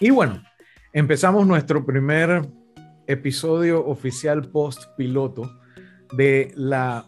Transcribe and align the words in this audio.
Y 0.00 0.10
bueno, 0.10 0.42
empezamos 0.92 1.46
nuestro 1.46 1.84
primer 1.84 2.48
episodio 3.06 3.84
oficial 3.84 4.48
post 4.48 4.84
piloto 4.96 5.58
de 6.16 6.52
la 6.54 7.06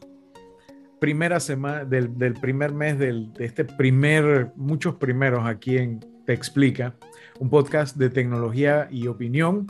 primera 0.98 1.38
semana, 1.38 1.84
del, 1.84 2.34
primer 2.40 2.72
mes 2.72 2.98
de 2.98 3.28
este 3.38 3.64
primer, 3.64 4.52
muchos 4.56 4.96
primeros 4.96 5.46
aquí 5.46 5.78
en 5.78 6.00
Te 6.26 6.32
Explica, 6.32 6.94
un 7.38 7.48
podcast 7.48 7.96
de 7.96 8.10
tecnología 8.10 8.88
y 8.90 9.06
opinión 9.06 9.66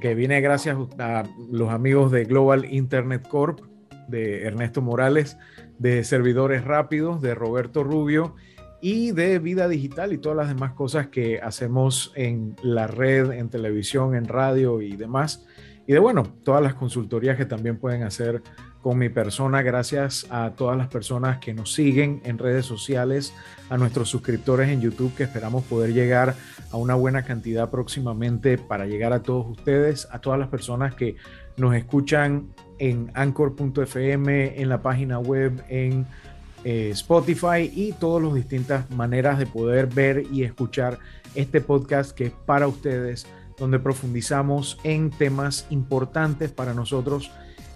que 0.00 0.14
viene 0.14 0.40
gracias 0.40 0.76
a 0.98 1.24
los 1.50 1.70
amigos 1.70 2.10
de 2.10 2.24
Global 2.24 2.64
Internet 2.64 3.26
Corp, 3.28 3.60
de 4.08 4.44
Ernesto 4.44 4.82
Morales, 4.82 5.38
de 5.78 6.04
Servidores 6.04 6.64
Rápidos, 6.64 7.22
de 7.22 7.34
Roberto 7.34 7.84
Rubio 7.84 8.34
y 8.80 9.12
de 9.12 9.38
vida 9.38 9.68
digital 9.68 10.12
y 10.12 10.18
todas 10.18 10.36
las 10.36 10.48
demás 10.48 10.72
cosas 10.72 11.08
que 11.08 11.40
hacemos 11.40 12.12
en 12.14 12.56
la 12.62 12.86
red, 12.86 13.32
en 13.32 13.48
televisión, 13.48 14.14
en 14.14 14.26
radio 14.26 14.80
y 14.80 14.96
demás. 14.96 15.46
Y 15.86 15.92
de, 15.92 15.98
bueno, 15.98 16.24
todas 16.44 16.62
las 16.62 16.74
consultorías 16.74 17.36
que 17.36 17.46
también 17.46 17.78
pueden 17.78 18.02
hacer 18.02 18.42
con 18.82 18.98
mi 18.98 19.08
persona, 19.08 19.62
gracias 19.62 20.26
a 20.30 20.52
todas 20.52 20.76
las 20.76 20.88
personas 20.88 21.38
que 21.38 21.54
nos 21.54 21.72
siguen 21.74 22.20
en 22.24 22.38
redes 22.38 22.66
sociales, 22.66 23.34
a 23.68 23.76
nuestros 23.76 24.08
suscriptores 24.08 24.68
en 24.68 24.80
YouTube, 24.80 25.14
que 25.14 25.24
esperamos 25.24 25.64
poder 25.64 25.92
llegar 25.92 26.34
a 26.70 26.76
una 26.76 26.94
buena 26.94 27.24
cantidad 27.24 27.70
próximamente 27.70 28.58
para 28.58 28.86
llegar 28.86 29.12
a 29.12 29.22
todos 29.22 29.46
ustedes, 29.48 30.06
a 30.12 30.20
todas 30.20 30.38
las 30.38 30.48
personas 30.48 30.94
que 30.94 31.16
nos 31.56 31.74
escuchan 31.74 32.48
en 32.78 33.10
anchor.fm, 33.14 34.60
en 34.60 34.68
la 34.68 34.82
página 34.82 35.18
web, 35.18 35.64
en 35.68 36.06
eh, 36.64 36.90
Spotify 36.90 37.70
y 37.72 37.92
todas 37.92 38.24
las 38.24 38.34
distintas 38.34 38.90
maneras 38.90 39.38
de 39.38 39.46
poder 39.46 39.86
ver 39.86 40.24
y 40.32 40.42
escuchar 40.42 40.98
este 41.34 41.60
podcast 41.60 42.10
que 42.12 42.26
es 42.26 42.32
para 42.32 42.66
ustedes, 42.66 43.26
donde 43.58 43.78
profundizamos 43.78 44.78
en 44.82 45.10
temas 45.10 45.66
importantes 45.70 46.50
para 46.50 46.74
nosotros 46.74 47.30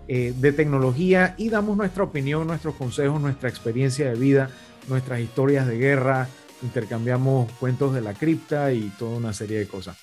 eh, 0.09 0.35
de 0.37 0.53
tecnología 0.53 1.35
y 1.39 1.51
damos 1.51 1.77
nuestra 1.77 2.03
opinión, 2.03 2.47
nuestros 2.47 2.75
consejos, 2.75 3.21
nuestra 3.21 3.49
experiencia 3.49 4.09
de 4.11 4.19
vida, 4.19 4.51
nuestras 4.89 5.21
historias 5.21 5.69
de 5.69 5.79
guerra, 5.79 6.27
intercambiamos 6.63 7.51
cuentos 7.53 7.95
de 7.95 8.01
la 8.01 8.15
cripta 8.15 8.73
y 8.73 8.91
toda 8.99 9.17
una 9.17 9.33
serie 9.33 9.59
de 9.61 9.69
cosas. 9.69 9.97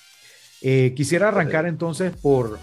Eh, 0.62 0.94
quisiera 0.96 1.28
arrancar 1.28 1.66
entonces 1.66 2.12
por 2.16 2.58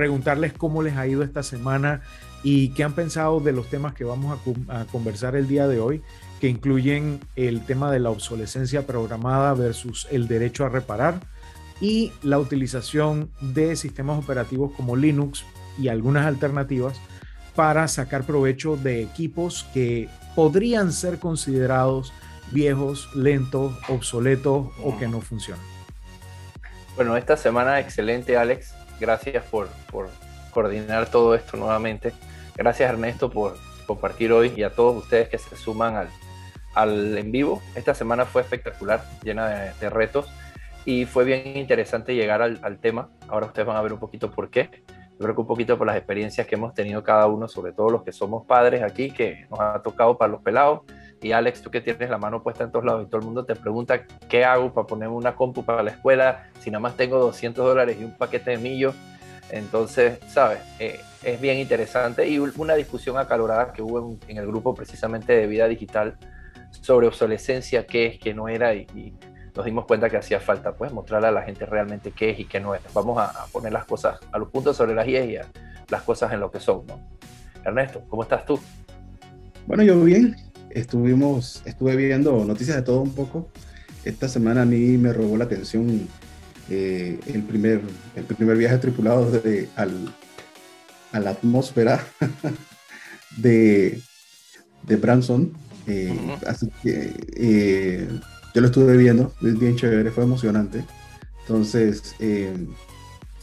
preguntarles 0.00 0.54
cómo 0.54 0.82
les 0.82 0.96
ha 0.96 1.06
ido 1.06 1.22
esta 1.22 1.42
semana 1.42 2.00
y 2.42 2.70
qué 2.70 2.84
han 2.84 2.94
pensado 2.94 3.38
de 3.38 3.52
los 3.52 3.68
temas 3.68 3.92
que 3.92 4.04
vamos 4.04 4.40
a, 4.70 4.86
conversar 4.86 5.36
el 5.36 5.46
día 5.46 5.68
de 5.68 5.78
hoy, 5.78 6.00
que 6.40 6.48
incluyen 6.48 7.20
el 7.36 7.66
tema 7.66 7.92
de 7.92 8.00
la 8.00 8.08
obsolescencia 8.08 8.86
programada 8.86 9.52
versus 9.52 10.08
el 10.10 10.26
derecho 10.26 10.64
a 10.64 10.70
reparar 10.70 11.20
y 11.82 12.14
la 12.22 12.38
utilización 12.38 13.30
de 13.42 13.76
sistemas 13.76 14.18
operativos 14.18 14.72
como 14.74 14.96
Linux 14.96 15.44
y 15.78 15.88
algunas 15.88 16.24
alternativas 16.24 16.98
para 17.54 17.86
sacar 17.86 18.24
provecho 18.24 18.78
de 18.78 19.02
equipos 19.02 19.66
que 19.74 20.08
podrían 20.34 20.94
ser 20.94 21.18
considerados 21.18 22.14
viejos, 22.52 23.14
lentos, 23.14 23.76
obsoletos 23.90 24.68
o 24.82 24.96
que 24.98 25.08
no 25.08 25.20
funcionan. 25.20 25.62
Bueno, 26.96 27.18
esta 27.18 27.36
semana 27.36 27.78
excelente, 27.80 28.38
Alex. 28.38 28.79
Gracias 29.00 29.42
por, 29.46 29.68
coordinar 30.50 31.08
todo 31.08 31.34
esto 31.34 31.56
nuevamente. 31.56 32.12
Gracias 32.54 32.90
Ernesto 32.90 33.30
por 33.30 33.56
compartir 33.86 34.30
hoy 34.32 34.52
y 34.54 34.62
a 34.62 34.70
todos 34.70 35.02
ustedes 35.02 35.28
que 35.28 35.38
se 35.38 35.56
suman 35.56 35.96
al, 35.96 36.08
al 36.74 37.16
en 37.16 37.32
vivo. 37.32 37.62
Esta 37.74 37.94
semana 37.94 38.26
fue 38.26 38.42
espectacular, 38.42 39.02
llena 39.22 39.48
de, 39.48 39.90
retos 39.90 40.28
y 40.84 41.06
fue 41.06 41.24
bien 41.24 41.56
interesante 41.56 42.14
llegar 42.14 42.42
al, 42.42 42.60
al, 42.62 42.78
tema. 42.78 43.08
Ahora 43.28 43.46
ustedes 43.46 43.66
van 43.66 43.78
a 43.78 43.82
ver 43.82 43.94
un 43.94 43.98
poquito 43.98 44.30
por 44.30 44.50
qué. 44.50 44.84
Yo 44.88 45.24
creo 45.24 45.34
que 45.34 45.40
un 45.40 45.46
poquito 45.46 45.78
por 45.78 45.86
las 45.86 45.96
experiencias 45.96 46.46
que 46.46 46.56
hemos 46.56 46.74
tenido 46.74 47.02
cada 47.02 47.26
uno, 47.26 47.48
sobre 47.48 47.72
todo 47.72 47.88
los 47.90 48.02
que 48.02 48.12
somos 48.12 48.46
padres 48.46 48.82
aquí, 48.82 49.10
que 49.10 49.46
nos 49.50 49.60
ha 49.60 49.80
tocado 49.82 50.18
para 50.18 50.32
los 50.32 50.42
pelados. 50.42 50.80
Y 51.22 51.32
Alex, 51.32 51.60
tú 51.60 51.70
que 51.70 51.80
tienes 51.80 52.08
la 52.08 52.18
mano 52.18 52.42
puesta 52.42 52.64
en 52.64 52.72
todos 52.72 52.84
lados 52.84 53.04
y 53.04 53.06
todo 53.06 53.20
el 53.20 53.26
mundo 53.26 53.44
te 53.44 53.54
pregunta 53.54 54.06
qué 54.28 54.44
hago 54.44 54.72
para 54.72 54.86
poner 54.86 55.08
una 55.08 55.34
compu 55.34 55.64
para 55.64 55.82
la 55.82 55.90
escuela 55.90 56.46
si 56.60 56.70
nada 56.70 56.80
más 56.80 56.96
tengo 56.96 57.18
200 57.18 57.64
dólares 57.64 57.96
y 58.00 58.04
un 58.04 58.16
paquete 58.16 58.52
de 58.52 58.58
millos. 58.58 58.94
Entonces, 59.50 60.18
¿sabes? 60.28 60.60
Eh, 60.78 61.00
es 61.22 61.40
bien 61.40 61.58
interesante 61.58 62.26
y 62.28 62.38
una 62.38 62.74
discusión 62.74 63.18
acalorada 63.18 63.72
que 63.72 63.82
hubo 63.82 64.18
en, 64.26 64.38
el 64.38 64.46
grupo 64.46 64.74
precisamente 64.74 65.34
de 65.34 65.46
vida 65.46 65.68
digital 65.68 66.16
sobre 66.70 67.08
obsolescencia, 67.08 67.86
qué 67.86 68.06
es, 68.06 68.18
qué 68.18 68.32
no 68.32 68.48
era 68.48 68.74
y, 68.74 69.14
nos 69.54 69.64
dimos 69.64 69.84
cuenta 69.84 70.08
que 70.08 70.16
hacía 70.16 70.38
falta 70.38 70.72
pues 70.74 70.92
mostrarle 70.92 71.26
a 71.26 71.32
la 71.32 71.42
gente 71.42 71.66
realmente 71.66 72.12
qué 72.12 72.30
es 72.30 72.38
y 72.38 72.44
qué 72.44 72.60
no 72.60 72.74
es. 72.74 72.80
Vamos 72.94 73.18
a, 73.18 73.46
poner 73.52 73.72
las 73.72 73.84
cosas 73.84 74.20
a 74.30 74.38
los 74.38 74.48
puntos 74.48 74.76
sobre 74.76 74.94
las 74.94 75.06
IES 75.06 75.28
y 75.28 75.36
a 75.36 75.46
las 75.88 76.02
cosas 76.02 76.32
en 76.32 76.38
lo 76.40 76.52
que 76.52 76.60
son. 76.60 76.86
¿no? 76.86 77.00
Ernesto, 77.64 78.00
¿cómo 78.08 78.22
estás 78.22 78.46
tú? 78.46 78.58
Bueno, 79.66 79.82
yo 79.82 80.00
bien. 80.02 80.36
Estuvimos, 80.70 81.62
estuve 81.64 81.96
viendo 81.96 82.44
noticias 82.44 82.76
de 82.76 82.82
todo 82.82 83.00
un 83.00 83.12
poco. 83.12 83.50
Esta 84.04 84.28
semana 84.28 84.62
a 84.62 84.64
mí 84.64 84.96
me 84.98 85.12
robó 85.12 85.36
la 85.36 85.44
atención 85.44 86.08
eh, 86.70 87.18
el, 87.26 87.42
primer, 87.42 87.80
el 88.14 88.24
primer 88.24 88.56
viaje 88.56 88.78
tripulado 88.78 89.30
de, 89.30 89.68
al, 89.76 90.14
a 91.12 91.20
la 91.20 91.30
atmósfera 91.30 92.04
de, 93.36 94.00
de 94.86 94.96
Branson. 94.96 95.52
Eh, 95.86 96.16
así 96.46 96.70
que 96.82 97.12
eh, 97.36 98.08
yo 98.54 98.60
lo 98.60 98.68
estuve 98.68 98.96
viendo, 98.96 99.34
es 99.42 99.58
bien 99.58 99.76
chévere, 99.76 100.10
fue 100.10 100.24
emocionante. 100.24 100.84
Entonces, 101.42 102.14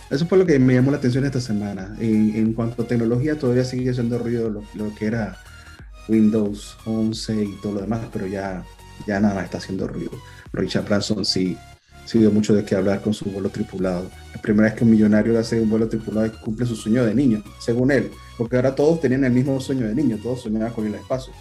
eso 0.09 0.25
fue 0.27 0.37
lo 0.37 0.45
que 0.45 0.57
me 0.59 0.73
llamó 0.73 0.91
la 0.91 0.97
atención 0.97 1.25
esta 1.25 1.41
semana. 1.41 1.95
En, 1.99 2.35
en 2.35 2.53
cuanto 2.53 2.83
a 2.83 2.87
tecnología, 2.87 3.37
todavía 3.37 3.65
sigue 3.65 3.93
siendo 3.93 4.17
ruido 4.17 4.49
lo, 4.49 4.63
lo, 4.73 4.95
que 4.95 5.05
era 5.05 5.37
Windows 6.07 6.77
11 6.85 7.43
y 7.43 7.51
todo 7.61 7.73
lo 7.73 7.81
demás, 7.81 8.01
pero 8.11 8.27
ya, 8.27 8.63
ya 9.05 9.19
nada 9.19 9.43
está 9.43 9.57
haciendo 9.57 9.87
ruido. 9.87 10.11
Richard 10.53 10.85
Branson 10.85 11.25
sí 11.25 11.57
sí 12.07 12.19
dio 12.19 12.31
mucho 12.31 12.55
de 12.55 12.63
qué 12.63 12.75
hablar 12.75 13.01
con 13.01 13.13
su 13.13 13.25
vuelo 13.25 13.49
tripulado. 13.49 14.09
La 14.33 14.41
primera 14.41 14.69
vez 14.69 14.77
que 14.77 14.85
un 14.85 14.91
millonario 14.91 15.37
hace 15.37 15.59
un 15.59 15.69
vuelo 15.69 15.89
tripulado 15.89 16.25
y 16.25 16.29
cumple 16.29 16.65
su 16.65 16.75
sueño 16.75 17.05
de 17.05 17.13
niño, 17.13 17.43
según 17.59 17.91
él, 17.91 18.11
porque 18.37 18.55
ahora 18.55 18.73
todos 18.73 19.01
tenían 19.01 19.25
el 19.25 19.33
mismo 19.33 19.59
sueño 19.59 19.87
de 19.87 19.93
niño, 19.93 20.17
todos 20.23 20.41
soñaban 20.41 20.71
con 20.71 20.87
el 20.87 20.95
espacio. 20.95 21.33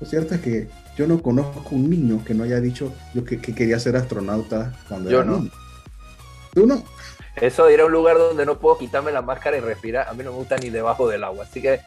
Lo 0.00 0.06
cierto 0.06 0.36
es 0.36 0.40
que 0.40 0.68
yo 0.96 1.06
no 1.08 1.20
conozco 1.20 1.62
un 1.72 1.90
niño 1.90 2.22
que 2.24 2.34
no 2.34 2.44
haya 2.44 2.60
dicho 2.60 2.92
yo 3.12 3.24
que, 3.24 3.40
quería 3.40 3.78
ser 3.80 3.96
astronauta 3.96 4.72
cuando 4.88 5.10
yo 5.10 5.20
era 5.20 5.30
no. 5.30 5.38
niño. 5.38 5.50
¿Tú 6.52 6.66
no? 6.66 6.84
Eso 7.40 7.66
de 7.66 7.74
ir 7.74 7.80
a 7.80 7.86
un 7.86 7.92
lugar 7.92 8.16
donde 8.16 8.46
no 8.46 8.58
puedo 8.58 8.78
quitarme 8.78 9.10
la 9.10 9.22
máscara 9.22 9.56
y 9.56 9.60
respirar, 9.60 10.08
a 10.08 10.12
mí 10.12 10.22
no 10.22 10.30
me 10.30 10.36
gusta 10.36 10.56
ni 10.56 10.70
debajo 10.70 11.08
del 11.08 11.24
agua. 11.24 11.44
Así 11.44 11.60
que, 11.60 11.80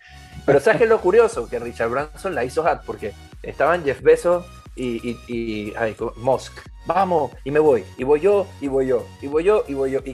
pero 0.48 0.60
¿sabes 0.60 0.80
qué 0.80 0.86
es 0.86 0.90
lo 0.90 1.00
curioso? 1.00 1.48
Que 1.48 1.60
Richard 1.60 1.92
Branson 1.92 2.34
la 2.34 2.44
hizo 2.44 2.66
hat 2.66 2.84
porque 2.84 3.14
estaban 3.44 3.84
Jeff 3.84 4.02
Bezos 4.02 4.48
y, 4.76 5.08
y, 5.08 5.20
y 5.28 5.74
ay, 5.76 5.96
Musk 6.16 6.58
vamos, 6.88 7.32
y 7.44 7.52
me 7.52 7.60
voy, 7.60 7.84
y 7.98 8.04
voy 8.06 8.22
yo, 8.22 8.48
y 8.62 8.68
voy 8.70 8.88
yo, 8.88 9.06
y 9.22 9.28
voy 9.28 9.44
yo, 9.44 9.64
y 9.68 9.74
voy 9.74 9.92
yo, 9.92 10.00
y 10.06 10.14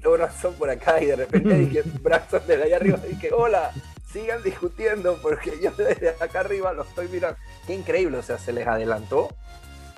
todo 0.00 0.14
Brazos 0.14 0.54
por 0.56 0.68
acá, 0.68 1.00
y 1.00 1.06
de 1.06 1.16
repente 1.16 1.54
dije, 1.54 1.82
brazos 2.02 2.46
de 2.46 2.60
ahí 2.60 2.72
arriba, 2.72 2.98
y 3.06 3.14
dije, 3.14 3.30
hola, 3.32 3.70
sigan 4.12 4.42
discutiendo, 4.42 5.16
porque 5.22 5.52
yo 5.62 5.70
desde 5.78 6.10
acá 6.10 6.40
arriba 6.40 6.72
lo 6.72 6.82
estoy 6.82 7.08
mirando. 7.08 7.38
Qué 7.66 7.74
increíble, 7.74 8.18
o 8.18 8.22
sea, 8.22 8.36
se 8.38 8.52
les 8.52 8.66
adelantó 8.66 9.28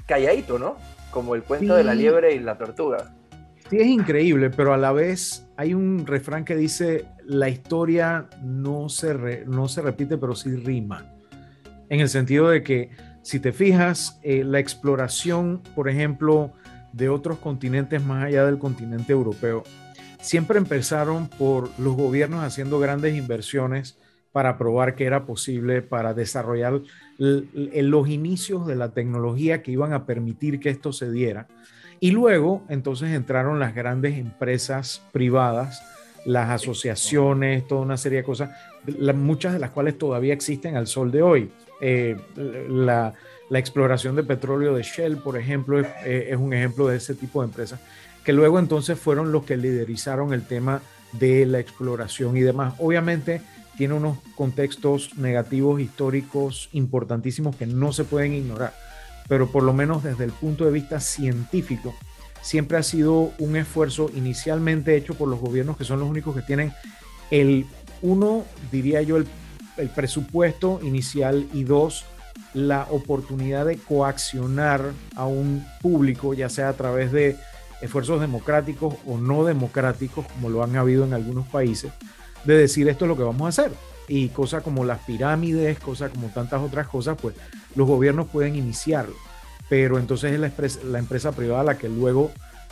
calladito, 0.07 0.59
¿no? 0.59 0.77
Como 1.11 1.35
el 1.35 1.43
cuento 1.43 1.75
de 1.75 1.85
la 1.85 1.95
liebre 1.95 2.35
y 2.35 2.39
la 2.39 2.59
tortuga. 2.59 3.15
Sí, 3.71 3.79
es 3.79 3.87
increíble, 3.87 4.51
pero 4.51 4.75
a 4.75 4.77
la 4.77 4.93
vez 4.93 5.47
hay 5.57 5.75
un 5.75 6.05
refrán 6.07 6.45
que 6.45 6.57
dice, 6.57 7.07
la 7.31 7.49
historia 7.49 8.29
no 8.43 8.89
se, 8.89 9.45
no 9.47 9.69
se 9.69 9.83
repite, 9.83 10.19
pero 10.19 10.35
sí 10.35 10.51
rima. 10.57 11.07
En 11.89 12.01
el 12.01 12.09
sentido 12.09 12.49
de 12.49 12.65
que 12.65 12.91
si 13.23 13.39
te 13.39 13.53
fijas, 13.53 14.19
eh, 14.25 14.43
la 14.43 14.59
exploración, 14.59 15.63
por 15.77 15.89
ejemplo, 15.89 16.53
de 16.93 17.09
otros 17.09 17.39
continentes 17.39 18.03
más 18.03 18.25
allá 18.25 18.45
del 18.45 18.59
continente 18.59 19.13
europeo, 19.13 19.63
siempre 20.21 20.59
empezaron 20.59 21.29
por 21.29 21.71
los 21.79 21.95
gobiernos 21.95 22.43
haciendo 22.43 22.81
grandes 22.81 23.15
inversiones 23.15 23.97
para 24.33 24.59
probar 24.59 24.97
que 24.97 25.05
era 25.05 25.25
posible, 25.25 25.83
para 25.83 26.15
desarrollar 26.15 26.81
los 27.19 28.09
inicios 28.09 28.67
de 28.67 28.75
la 28.75 28.93
tecnología 28.93 29.63
que 29.63 29.71
iban 29.71 29.93
a 29.93 30.05
permitir 30.05 30.59
que 30.59 30.71
esto 30.71 30.93
se 30.93 31.13
diera. 31.13 31.47
Y 32.01 32.11
luego, 32.11 32.65
entonces, 32.69 33.11
entraron 33.11 33.61
las 33.61 33.75
grandes 33.75 34.19
empresas 34.19 35.03
privadas, 35.13 35.81
las 36.25 36.51
asociaciones, 36.51 37.67
toda 37.67 37.83
una 37.83 37.97
serie 37.97 38.19
de 38.19 38.25
cosas, 38.25 38.51
muchas 39.15 39.53
de 39.53 39.59
las 39.59 39.71
cuales 39.71 39.99
todavía 39.99 40.35
existen 40.35 40.77
al 40.77 40.87
sol 40.87 41.11
de 41.11 41.23
hoy. 41.23 41.51
Eh, 41.81 42.17
la, 42.37 43.15
exploración 43.53 44.15
de 44.15 44.23
petróleo 44.23 44.75
de 44.75 44.83
Shell, 44.83 45.17
por 45.17 45.37
ejemplo, 45.37 45.81
es, 45.81 46.37
un 46.37 46.55
ejemplo 46.55 46.87
de 46.87 46.99
ese 46.99 47.15
tipo 47.15 47.41
de 47.41 47.49
empresas, 47.49 47.81
que 48.25 48.33
luego 48.33 48.61
entonces 48.61 48.99
fueron 48.99 49.33
los 49.33 49.45
que 49.45 49.57
liderizaron 49.57 50.33
el 50.33 50.47
tema 50.47 50.83
de 51.13 51.47
la 51.47 51.59
exploración 51.59 52.37
y 52.37 52.41
demás. 52.41 52.75
Obviamente 52.79 53.43
tiene 53.77 53.95
unos 53.95 54.19
contextos 54.37 55.17
negativos 55.17 55.81
históricos 55.81 56.69
importantísimos 56.73 57.57
que 57.57 57.67
no 57.67 57.93
se 57.93 58.05
pueden 58.05 58.35
ignorar, 58.35 58.73
pero 59.29 59.51
por 59.51 59.65
lo 59.65 59.73
menos 59.73 60.05
desde 60.05 60.25
el 60.25 60.33
punto 60.33 60.65
de 60.65 60.71
vista 60.71 61.01
científico, 61.01 61.95
siempre 62.43 62.79
ha 62.79 62.83
sido 62.83 63.33
un 63.39 63.57
esfuerzo 63.57 64.11
inicialmente 64.15 64.97
hecho 64.97 65.15
por 65.15 65.29
los 65.29 65.41
gobiernos 65.41 65.77
que 65.77 65.85
son 65.85 66.01
los 66.01 66.09
únicos 66.09 66.35
que 66.35 66.43
tienen 66.43 66.73
el, 67.31 67.67
uno, 68.03 68.45
diría 68.73 69.03
yo, 69.03 69.17
el, 69.17 69.27
presupuesto 69.95 70.79
inicial 70.83 71.49
y 71.55 71.65
dos, 71.65 72.05
la 72.53 72.87
oportunidad 72.91 73.65
de 73.65 73.79
coaccionar 73.79 74.93
a 75.17 75.25
un 75.25 75.65
público, 75.81 76.35
ya 76.35 76.51
sea 76.51 76.69
a 76.69 76.73
través 76.75 77.13
de 77.13 77.39
esfuerzos 77.81 78.21
democráticos 78.21 78.97
o 79.07 79.17
no 79.17 79.45
democráticos, 79.45 80.27
como 80.27 80.51
lo 80.51 80.63
han 80.63 80.77
habido 80.77 81.05
en 81.05 81.15
algunos 81.15 81.47
países, 81.47 81.93
de 82.45 82.59
decir 82.59 82.89
esto 82.89 83.07
es 83.07 83.09
lo 83.09 83.17
que 83.17 83.23
vamos 83.23 83.43
a 83.43 83.49
hacer. 83.49 83.73
Y 84.07 84.29
cosas 84.31 84.63
como 84.63 84.85
las 84.85 84.99
pirámides, 85.01 85.79
cosas 85.79 86.11
como 86.11 86.29
tantas 86.29 86.61
otras 86.61 86.89
cosas, 86.89 87.17
pues 87.21 87.35
los 87.75 87.87
gobiernos 87.87 88.29
pueden 88.29 88.57
iniciarlo. 88.57 89.15
Pero 89.71 89.99
entonces 89.99 90.33
es 90.33 90.41
la, 90.41 90.49
empresa, 90.49 90.81
la 90.85 90.99
empresa 90.99 91.33
privada 91.33 91.65
la 91.65 91.79
que 91.79 91.89
luego 91.89 92.31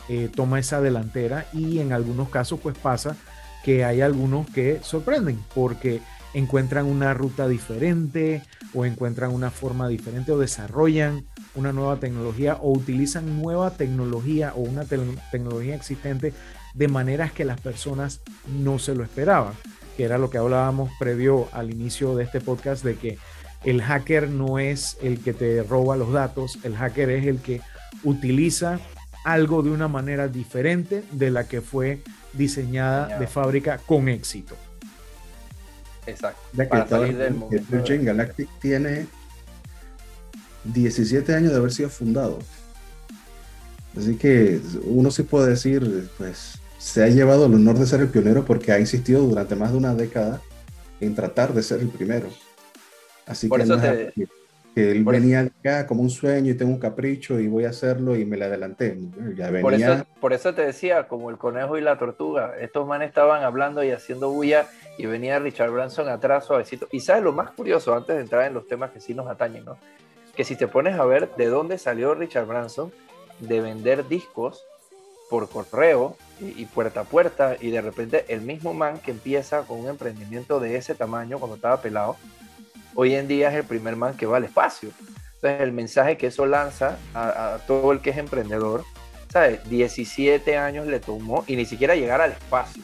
eh, 0.09 0.29
toma 0.35 0.59
esa 0.59 0.81
delantera 0.81 1.47
y 1.53 1.79
en 1.79 1.93
algunos 1.93 2.29
casos 2.29 2.59
pues 2.61 2.77
pasa 2.77 3.15
que 3.63 3.83
hay 3.83 4.01
algunos 4.01 4.47
que 4.49 4.79
sorprenden 4.83 5.39
porque 5.55 6.01
encuentran 6.33 6.85
una 6.85 7.13
ruta 7.13 7.47
diferente 7.47 8.43
o 8.73 8.85
encuentran 8.85 9.31
una 9.31 9.49
forma 9.49 9.87
diferente 9.87 10.31
o 10.31 10.37
desarrollan 10.37 11.25
una 11.55 11.73
nueva 11.73 11.97
tecnología 11.97 12.55
o 12.61 12.71
utilizan 12.71 13.41
nueva 13.41 13.71
tecnología 13.71 14.53
o 14.55 14.59
una 14.59 14.85
te 14.85 14.97
tecnología 15.31 15.75
existente 15.75 16.33
de 16.73 16.87
maneras 16.87 17.31
que 17.31 17.45
las 17.45 17.59
personas 17.59 18.21
no 18.47 18.79
se 18.79 18.93
lo 18.93 19.03
esperaban, 19.03 19.53
que 19.97 20.03
era 20.03 20.17
lo 20.17 20.29
que 20.29 20.37
hablábamos 20.37 20.91
previo 20.99 21.49
al 21.51 21.71
inicio 21.71 22.15
de 22.15 22.23
este 22.23 22.41
podcast 22.41 22.83
de 22.83 22.95
que 22.95 23.17
el 23.63 23.81
hacker 23.81 24.29
no 24.29 24.59
es 24.59 24.97
el 25.01 25.19
que 25.19 25.33
te 25.33 25.63
roba 25.63 25.97
los 25.97 26.11
datos, 26.13 26.59
el 26.63 26.75
hacker 26.75 27.09
es 27.09 27.25
el 27.25 27.39
que 27.39 27.61
utiliza 28.03 28.79
algo 29.25 29.61
de 29.61 29.71
una 29.71 29.87
manera 29.87 30.27
diferente 30.27 31.03
de 31.11 31.29
la 31.31 31.47
que 31.47 31.61
fue 31.61 32.01
diseñada 32.33 33.19
de 33.19 33.27
fábrica 33.27 33.79
con 33.85 34.07
éxito. 34.07 34.55
Exacto. 36.05 36.41
Para 36.69 36.87
salir 36.87 37.17
del 37.17 37.35
Virgin 37.69 38.05
Galactic 38.05 38.49
tiene 38.59 39.07
17 40.63 41.35
años 41.35 41.51
de 41.51 41.57
haber 41.57 41.71
sido 41.71 41.89
fundado. 41.89 42.39
Así 43.97 44.15
que 44.15 44.61
uno 44.83 45.11
sí 45.11 45.23
puede 45.23 45.49
decir, 45.49 46.09
pues, 46.17 46.59
se 46.77 47.03
ha 47.03 47.07
llevado 47.07 47.45
el 47.47 47.53
honor 47.55 47.77
de 47.77 47.85
ser 47.85 47.99
el 48.01 48.07
pionero 48.07 48.45
porque 48.45 48.71
ha 48.71 48.79
insistido 48.79 49.21
durante 49.23 49.55
más 49.55 49.71
de 49.71 49.77
una 49.77 49.93
década 49.93 50.41
en 51.01 51.15
tratar 51.15 51.53
de 51.53 51.63
ser 51.63 51.81
el 51.81 51.89
primero. 51.89 52.29
Así 53.29 53.49
que, 53.49 54.27
que, 54.75 54.91
él 54.91 55.03
venía 55.03 55.41
acá 55.41 55.85
como 55.85 56.01
un 56.01 56.09
sueño 56.09 56.51
y 56.51 56.55
tengo 56.55 56.71
un 56.71 56.79
capricho 56.79 57.39
y 57.39 57.47
voy 57.47 57.65
a 57.65 57.69
hacerlo 57.69 58.15
y 58.15 58.25
me 58.25 58.37
le 58.37 58.45
adelanté. 58.45 58.97
Ya 59.35 59.49
venía... 59.49 59.61
por, 59.61 59.73
eso, 59.73 60.05
por 60.19 60.33
eso 60.33 60.53
te 60.53 60.63
decía, 60.63 61.07
como 61.07 61.29
el 61.29 61.37
conejo 61.37 61.77
y 61.77 61.81
la 61.81 61.97
tortuga, 61.97 62.55
estos 62.59 62.87
manes 62.87 63.09
estaban 63.09 63.43
hablando 63.43 63.83
y 63.83 63.91
haciendo 63.91 64.29
bulla 64.31 64.67
y 64.97 65.05
venía 65.05 65.39
Richard 65.39 65.71
Branson 65.71 66.09
atrás 66.09 66.45
suavecito. 66.45 66.87
Y 66.91 67.01
sabes 67.01 67.23
lo 67.23 67.33
más 67.33 67.51
curioso, 67.51 67.95
antes 67.95 68.15
de 68.15 68.21
entrar 68.21 68.45
en 68.45 68.53
los 68.53 68.67
temas 68.67 68.91
que 68.91 68.99
sí 68.99 69.13
nos 69.13 69.27
atañen, 69.27 69.65
¿no? 69.65 69.77
Que 70.35 70.43
si 70.43 70.55
te 70.55 70.67
pones 70.67 70.97
a 70.97 71.05
ver 71.05 71.29
de 71.35 71.47
dónde 71.47 71.77
salió 71.77 72.15
Richard 72.15 72.47
Branson, 72.47 72.91
de 73.39 73.61
vender 73.61 74.07
discos 74.07 74.65
por 75.29 75.47
correo 75.47 76.17
y, 76.39 76.65
puerta 76.65 77.01
a 77.01 77.03
puerta, 77.03 77.55
y 77.59 77.69
de 77.69 77.81
repente 77.81 78.25
el 78.29 78.41
mismo 78.41 78.73
man 78.73 78.99
que 78.99 79.11
empieza 79.11 79.61
con 79.61 79.79
un 79.79 79.87
emprendimiento 79.87 80.59
de 80.59 80.75
ese 80.75 80.95
tamaño 80.95 81.37
cuando 81.37 81.55
estaba 81.55 81.81
pelado, 81.81 82.17
hoy 82.99 83.15
en 83.15 83.29
día 83.29 83.47
es 83.47 83.55
el 83.55 83.63
primer 83.63 83.95
man 83.95 84.17
que 84.17 84.25
va 84.25 84.37
al 84.37 84.43
espacio. 84.43 84.89
Entonces 85.35 85.61
el 85.61 85.71
mensaje 85.71 86.17
que 86.17 86.27
eso 86.27 86.45
lanza 86.45 86.97
a, 87.13 87.59
todo 87.65 87.93
el 87.93 88.01
que 88.01 88.09
es 88.09 88.17
emprendedor, 88.17 88.83
¿sabes? 89.31 89.67
17 89.69 90.57
años 90.57 90.85
le 90.85 90.99
tomó 90.99 91.45
y 91.47 91.55
ni 91.55 91.65
siquiera 91.65 91.95
llegar 91.95 92.19
al 92.19 92.31
espacio 92.31 92.83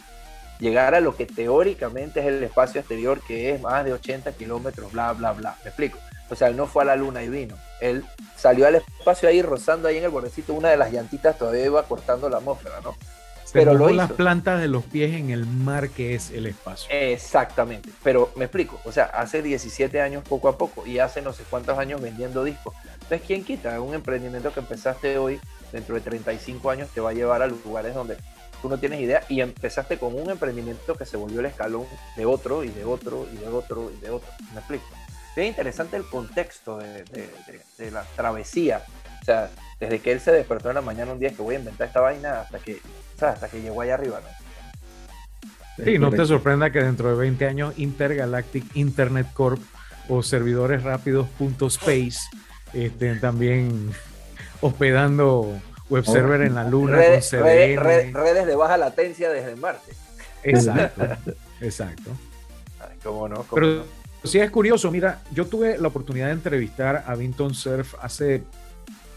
llegar 0.57 0.95
a 0.95 1.01
lo 1.01 1.17
que 1.17 1.25
teóricamente 1.25 2.21
es 2.21 2.27
el 2.27 2.41
espacio 2.41 2.79
exterior, 2.79 3.19
que 3.27 3.53
es 3.53 3.61
más 3.61 3.83
de 3.83 3.91
80 3.91 4.31
kilómetros, 4.31 4.89
bla, 4.93 5.11
bla, 5.11 5.33
bla. 5.33 5.57
¿Me 5.65 5.67
explico? 5.67 5.99
O 6.29 6.35
sea, 6.35 6.47
él 6.47 6.55
no 6.55 6.65
fue 6.65 6.83
a 6.83 6.85
la 6.85 6.95
luna 6.95 7.21
y 7.23 7.27
vino. 7.27 7.57
Él 7.81 8.05
salió 8.37 8.65
al 8.65 8.75
espacio 8.75 9.27
ahí, 9.27 9.41
rozando 9.41 9.89
ahí 9.89 9.97
en 9.97 10.05
el 10.05 10.11
bordecito, 10.11 10.53
una 10.53 10.69
de 10.69 10.77
las 10.77 10.93
llantitas 10.93 11.37
todavía 11.37 11.65
iba 11.65 11.83
cortando 11.83 12.29
la 12.29 12.37
atmósfera, 12.37 12.79
¿no? 12.81 12.95
Pero 13.55 13.73
lo 13.73 13.89
hizo. 13.89 13.95
las 13.95 14.11
plantas 14.11 14.59
de 14.59 14.67
los 14.67 14.83
pies 14.83 15.15
en 15.15 15.29
el 15.29 15.45
mar 15.45 15.89
que 15.89 16.15
es 16.15 16.31
el 16.31 16.45
espacio. 16.45 16.89
Exactamente, 16.91 17.89
pero 18.03 18.31
me 18.35 18.45
explico, 18.45 18.79
o 18.85 18.91
sea, 18.91 19.05
hace 19.05 19.41
17 19.41 20.01
años 20.01 20.23
poco 20.27 20.49
a 20.49 20.57
poco 20.57 20.85
y 20.85 20.99
hace 20.99 21.21
no 21.21 21.33
sé 21.33 21.43
cuántos 21.49 21.77
años 21.77 22.01
vendiendo 22.01 22.43
discos. 22.43 22.73
Entonces, 22.93 23.21
¿quién 23.25 23.43
quita? 23.43 23.79
Un 23.81 23.93
emprendimiento 23.93 24.53
que 24.53 24.59
empezaste 24.59 25.17
hoy, 25.17 25.39
dentro 25.71 25.95
de 25.95 26.01
35 26.01 26.69
años, 26.69 26.89
te 26.89 27.01
va 27.01 27.11
a 27.11 27.13
llevar 27.13 27.41
a 27.41 27.47
lugares 27.47 27.93
donde 27.93 28.17
tú 28.61 28.69
no 28.69 28.77
tienes 28.79 28.99
idea 28.99 29.23
y 29.29 29.41
empezaste 29.41 29.97
con 29.97 30.19
un 30.19 30.29
emprendimiento 30.29 30.95
que 30.95 31.05
se 31.05 31.17
volvió 31.17 31.39
el 31.39 31.45
escalón 31.45 31.85
de 32.15 32.25
otro 32.25 32.63
y 32.63 32.69
de 32.69 32.83
otro 32.83 33.27
y 33.31 33.37
de 33.37 33.47
otro 33.47 33.91
y 33.91 33.99
de 34.01 34.09
otro. 34.09 34.29
¿Me 34.53 34.59
explico? 34.59 34.85
Es 35.35 35.47
interesante 35.47 35.97
el 35.97 36.05
contexto 36.05 36.77
de, 36.77 37.03
de, 37.77 37.91
la 37.91 38.03
travesía. 38.15 38.81
O 39.21 39.25
sea, 39.25 39.49
desde 39.79 39.99
que 39.99 40.13
él 40.13 40.21
se 40.21 40.31
despertó 40.31 40.69
en 40.69 40.75
la 40.75 40.81
mañana 40.81 41.11
un 41.11 41.19
día 41.19 41.31
que 41.31 41.41
voy 41.41 41.55
a 41.55 41.59
inventar 41.59 41.87
esta 41.87 41.99
vaina 41.99 42.41
hasta 42.41 42.59
que, 42.59 42.79
hasta 43.21 43.47
que 43.49 43.61
llegó 43.61 43.81
allá 43.81 43.95
arriba, 43.95 44.21
¿no? 44.21 45.83
Sí, 45.83 45.99
no 45.99 46.09
te 46.09 46.25
sorprenda 46.25 46.71
que 46.71 46.81
dentro 46.81 47.09
de 47.09 47.15
20 47.15 47.47
años 47.47 47.73
Intergalactic 47.77 48.63
Internet 48.75 49.27
Corp 49.33 49.61
o 50.07 50.23
servidores 50.23 50.83
rápidos.space 50.83 52.19
estén 52.73 53.19
también 53.19 53.91
hospedando 54.61 55.59
web 55.89 56.05
server 56.05 56.41
en 56.41 56.55
la 56.55 56.63
luna 56.63 56.97
redes, 56.97 57.31
redes, 57.31 58.45
de 58.47 58.55
baja 58.55 58.77
latencia 58.77 59.29
desde 59.29 59.55
Marte. 59.55 59.93
Exacto, 60.43 61.03
exacto. 61.61 62.11
¿Cómo 63.03 63.27
no? 63.27 63.45
Pero 63.53 63.85
sí 64.23 64.39
es 64.39 64.49
curioso, 64.49 64.89
mira, 64.91 65.21
yo 65.31 65.45
tuve 65.45 65.77
la 65.77 65.89
oportunidad 65.89 66.27
de 66.27 66.33
entrevistar 66.33 67.03
a 67.05 67.15
Vinton 67.15 67.53
Surf 67.53 67.95
hace 68.01 68.43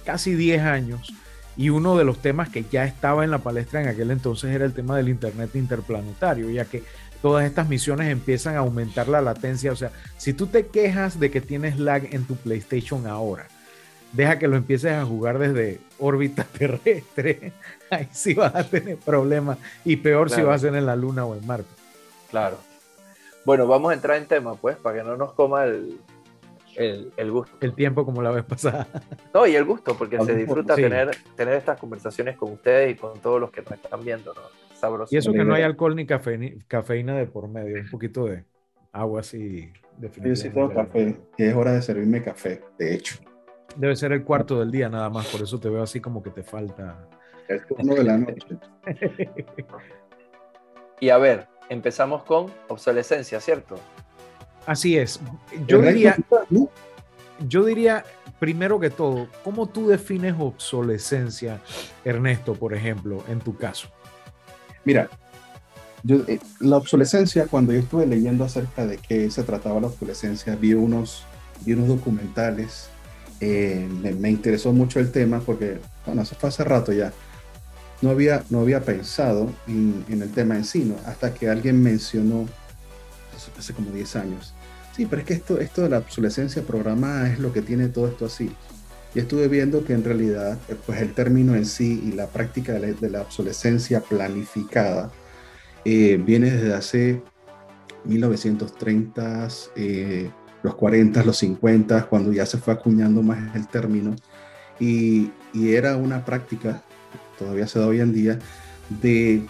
casi 0.04 0.34
10 0.34 0.62
años 0.62 1.12
y 1.58 1.70
uno 1.70 1.98
de 1.98 2.04
los 2.04 2.18
temas 2.18 2.48
que 2.48 2.64
ya 2.70 2.84
estaba 2.84 3.24
en 3.24 3.32
la 3.32 3.38
palestra 3.38 3.82
en 3.82 3.88
aquel 3.88 4.12
entonces 4.12 4.54
era 4.54 4.64
el 4.64 4.72
tema 4.72 4.96
del 4.96 5.08
Internet 5.08 5.56
interplanetario, 5.56 6.48
ya 6.50 6.64
que 6.64 6.84
todas 7.20 7.44
estas 7.44 7.68
misiones 7.68 8.12
empiezan 8.12 8.54
a 8.54 8.60
aumentar 8.60 9.08
la 9.08 9.20
latencia. 9.20 9.72
O 9.72 9.76
sea, 9.76 9.90
si 10.16 10.32
tú 10.32 10.46
te 10.46 10.68
quejas 10.68 11.18
de 11.18 11.32
que 11.32 11.40
tienes 11.40 11.76
lag 11.76 12.14
en 12.14 12.24
tu 12.26 12.36
PlayStation 12.36 13.08
ahora, 13.08 13.48
deja 14.12 14.38
que 14.38 14.46
lo 14.46 14.56
empieces 14.56 14.92
a 14.92 15.04
jugar 15.04 15.40
desde 15.40 15.80
órbita 15.98 16.44
terrestre, 16.58 17.52
ahí 17.90 18.08
sí 18.12 18.34
vas 18.34 18.54
a 18.54 18.62
tener 18.62 18.96
problemas 18.96 19.58
y 19.84 19.96
peor 19.96 20.30
si 20.30 20.42
vas 20.42 20.62
a 20.62 20.68
ser 20.68 20.76
en 20.76 20.86
la 20.86 20.94
Luna 20.94 21.24
o 21.24 21.34
en 21.34 21.44
Marte. 21.44 21.68
Claro. 22.30 22.58
Bueno, 23.44 23.66
vamos 23.66 23.90
a 23.90 23.94
entrar 23.94 24.16
en 24.16 24.26
tema, 24.26 24.54
pues, 24.54 24.76
para 24.76 24.98
que 24.98 25.02
no 25.02 25.16
nos 25.16 25.32
coma 25.32 25.64
el, 25.64 25.98
el, 26.78 27.30
gusto. 27.30 27.56
El 27.60 27.74
tiempo 27.74 28.04
como 28.04 28.22
la 28.22 28.30
vez 28.30 28.44
pasada. 28.44 28.86
No, 29.34 29.46
y 29.46 29.56
el 29.56 29.64
gusto, 29.64 29.96
porque 29.96 30.20
se 30.20 30.34
disfruta 30.34 30.76
tener, 30.76 31.10
tener 31.36 31.54
estas 31.54 31.78
conversaciones 31.78 32.36
con 32.36 32.52
ustedes 32.52 32.92
y 32.92 32.94
con 32.94 33.18
todos 33.20 33.40
los 33.40 33.50
que 33.50 33.62
nos 33.62 33.72
están 33.72 34.04
viendo, 34.04 34.32
¿no? 34.34 34.40
Sabroso. 34.76 35.14
Y 35.14 35.18
eso 35.18 35.32
que 35.32 35.44
no 35.44 35.54
hay 35.54 35.62
alcohol 35.62 35.96
ni 35.96 36.06
cafeína 36.06 37.16
de 37.16 37.26
por 37.26 37.48
medio, 37.48 37.80
un 37.80 37.90
poquito 37.90 38.26
de 38.26 38.44
agua 38.92 39.20
así. 39.20 39.72
Yo 40.22 40.36
sí 40.36 40.50
tengo 40.50 40.72
café, 40.72 41.16
que 41.36 41.48
es 41.48 41.54
hora 41.54 41.72
de 41.72 41.82
servirme 41.82 42.22
café, 42.22 42.62
de 42.78 42.94
hecho. 42.94 43.18
Debe 43.76 43.96
ser 43.96 44.12
el 44.12 44.22
cuarto 44.22 44.60
del 44.60 44.70
día 44.70 44.88
nada 44.88 45.10
más, 45.10 45.26
por 45.26 45.42
eso 45.42 45.58
te 45.58 45.68
veo 45.68 45.82
así 45.82 46.00
como 46.00 46.22
que 46.22 46.30
te 46.30 46.44
falta. 46.44 47.08
El 47.48 47.66
turno 47.66 47.94
de 47.94 48.04
la 48.04 48.18
noche. 48.18 48.56
y 51.00 51.10
a 51.10 51.18
ver, 51.18 51.48
empezamos 51.68 52.22
con 52.22 52.46
obsolescencia, 52.68 53.40
¿cierto? 53.40 53.76
Así 54.68 54.98
es. 54.98 55.18
Yo 55.66 55.80
diría, 55.80 56.14
yo 57.48 57.64
diría, 57.64 58.04
primero 58.38 58.78
que 58.78 58.90
todo, 58.90 59.28
¿cómo 59.42 59.66
tú 59.66 59.88
defines 59.88 60.34
obsolescencia, 60.38 61.60
Ernesto, 62.04 62.54
por 62.54 62.74
ejemplo, 62.74 63.24
en 63.28 63.40
tu 63.40 63.56
caso? 63.56 63.88
Mira, 64.84 65.08
eh, 66.06 66.38
la 66.60 66.76
obsolescencia, 66.76 67.46
cuando 67.46 67.72
yo 67.72 67.78
estuve 67.78 68.06
leyendo 68.06 68.44
acerca 68.44 68.86
de 68.86 68.98
qué 68.98 69.30
se 69.30 69.42
trataba 69.42 69.80
la 69.80 69.86
obsolescencia, 69.86 70.54
vi 70.54 70.74
unos, 70.74 71.24
vi 71.64 71.72
unos 71.72 71.88
documentales 71.88 72.90
eh, 73.40 73.88
me, 73.88 74.28
interesó 74.28 74.72
mucho 74.74 75.00
el 75.00 75.12
tema 75.12 75.40
porque, 75.40 75.78
bueno, 76.04 76.20
eso 76.20 76.34
fue 76.38 76.50
hace 76.50 76.62
rato 76.62 76.92
ya. 76.92 77.12
No 78.02 78.10
había, 78.10 78.44
no 78.50 78.60
había 78.60 78.82
pensado 78.82 79.50
en, 79.66 80.04
el 80.10 80.30
tema 80.32 80.56
en 80.56 80.64
sí, 80.64 80.94
hasta 81.06 81.32
que 81.32 81.48
alguien 81.48 81.82
mencionó, 81.82 82.46
hace 83.56 83.72
como 83.72 83.90
10 83.92 84.16
años, 84.16 84.54
sí, 84.98 85.06
pero 85.06 85.20
es 85.20 85.28
que 85.28 85.34
esto, 85.34 85.60
esto 85.60 85.82
de 85.82 85.90
la 85.90 85.98
obsolescencia 85.98 86.62
programada 86.62 87.32
es 87.32 87.38
lo 87.38 87.52
que 87.52 87.62
tiene 87.62 87.86
todo 87.88 88.08
esto 88.08 88.26
así. 88.26 88.50
Y 89.14 89.20
estuve 89.20 89.46
viendo 89.46 89.84
que 89.84 89.92
en 89.92 90.02
realidad, 90.02 90.58
eh, 90.68 90.74
pues 90.84 91.00
el 91.00 91.14
término 91.14 91.54
en 91.54 91.66
sí 91.66 92.02
y 92.04 92.12
la 92.12 92.26
práctica 92.26 92.72
de 92.72 93.08
la, 93.08 93.22
obsolescencia 93.22 94.00
planificada 94.00 95.12
eh, 95.84 96.20
viene 96.20 96.50
desde 96.50 96.74
hace 96.74 97.22
1930, 98.06 99.48
eh, 99.76 100.30
los 100.64 100.74
40, 100.74 101.22
los 101.22 101.38
50, 101.38 102.06
cuando 102.06 102.32
ya 102.32 102.44
se 102.44 102.58
fue 102.58 102.74
acuñando 102.74 103.22
más 103.22 103.54
el 103.54 103.68
término. 103.68 104.16
Y, 104.80 105.30
y 105.54 105.74
era 105.74 105.96
una 105.96 106.24
práctica, 106.24 106.82
todavía 107.38 107.68
se 107.68 107.78
da 107.78 107.86
hoy 107.86 108.00
en 108.00 108.12
día, 108.12 108.40
de, 109.00 109.46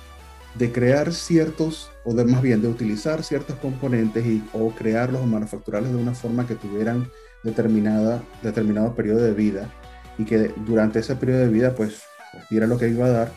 de 0.54 0.72
crear 0.72 1.12
ciertos, 1.12 1.90
o 2.04 2.14
de, 2.14 2.24
más 2.24 2.42
bien 2.42 2.62
de 2.62 2.68
utilizar 2.68 3.22
ciertos 3.22 3.56
componentes 3.56 4.24
y, 4.26 4.42
o 4.52 4.70
crearlos 4.70 5.22
o 5.22 5.26
manufacturarlos 5.26 5.92
de 5.92 5.98
una 5.98 6.14
forma 6.14 6.46
que 6.46 6.54
tuvieran 6.54 7.08
determinada, 7.44 8.22
determinado 8.42 8.94
periodo 8.94 9.22
de 9.22 9.32
vida 9.32 9.72
y 10.18 10.24
que 10.24 10.52
durante 10.66 10.98
ese 10.98 11.14
periodo 11.16 11.40
de 11.40 11.48
vida 11.48 11.74
pues, 11.74 12.02
diera 12.50 12.66
lo 12.66 12.78
que 12.78 12.88
iba 12.88 13.06
a 13.06 13.10
dar 13.10 13.32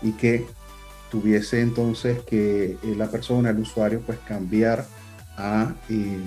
y 0.00 0.12
que 0.12 0.46
tuviese 1.10 1.60
entonces 1.60 2.20
que 2.20 2.78
eh, 2.82 2.94
la 2.96 3.08
persona, 3.08 3.50
el 3.50 3.58
usuario, 3.58 4.00
pues 4.00 4.18
cambiar 4.26 4.86
a, 5.36 5.74
eh, 5.90 6.18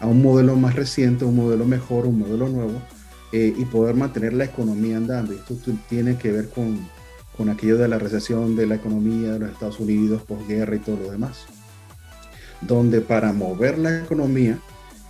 a 0.00 0.06
un 0.06 0.22
modelo 0.22 0.54
más 0.56 0.74
reciente, 0.74 1.24
un 1.24 1.36
modelo 1.36 1.64
mejor, 1.64 2.06
un 2.06 2.18
modelo 2.18 2.48
nuevo 2.48 2.82
eh, 3.32 3.54
y 3.56 3.64
poder 3.64 3.94
mantener 3.94 4.34
la 4.34 4.44
economía 4.44 4.98
andando. 4.98 5.32
Esto 5.32 5.56
tiene 5.88 6.18
que 6.18 6.30
ver 6.30 6.50
con, 6.50 6.78
con 7.36 7.48
aquello 7.48 7.78
de 7.78 7.88
la 7.88 7.98
recesión 7.98 8.56
de 8.56 8.66
la 8.66 8.74
economía 8.74 9.32
de 9.32 9.38
los 9.38 9.50
Estados 9.50 9.80
Unidos, 9.80 10.22
posguerra 10.22 10.76
y 10.76 10.80
todo 10.80 10.96
lo 10.96 11.10
demás. 11.10 11.46
Donde 12.60 13.00
para 13.00 13.32
mover 13.32 13.78
la 13.78 13.98
economía 13.98 14.58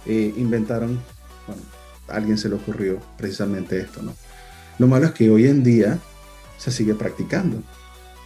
inventaron, 0.06 1.00
bueno, 1.46 1.62
a 2.08 2.16
alguien 2.16 2.38
se 2.38 2.48
le 2.48 2.54
ocurrió 2.54 2.98
precisamente 3.16 3.78
esto, 3.78 4.02
¿no? 4.02 4.14
Lo 4.78 4.86
malo 4.86 5.06
es 5.06 5.12
que 5.12 5.30
hoy 5.30 5.46
en 5.46 5.62
día 5.62 5.98
se 6.58 6.70
sigue 6.70 6.94
practicando 6.94 7.62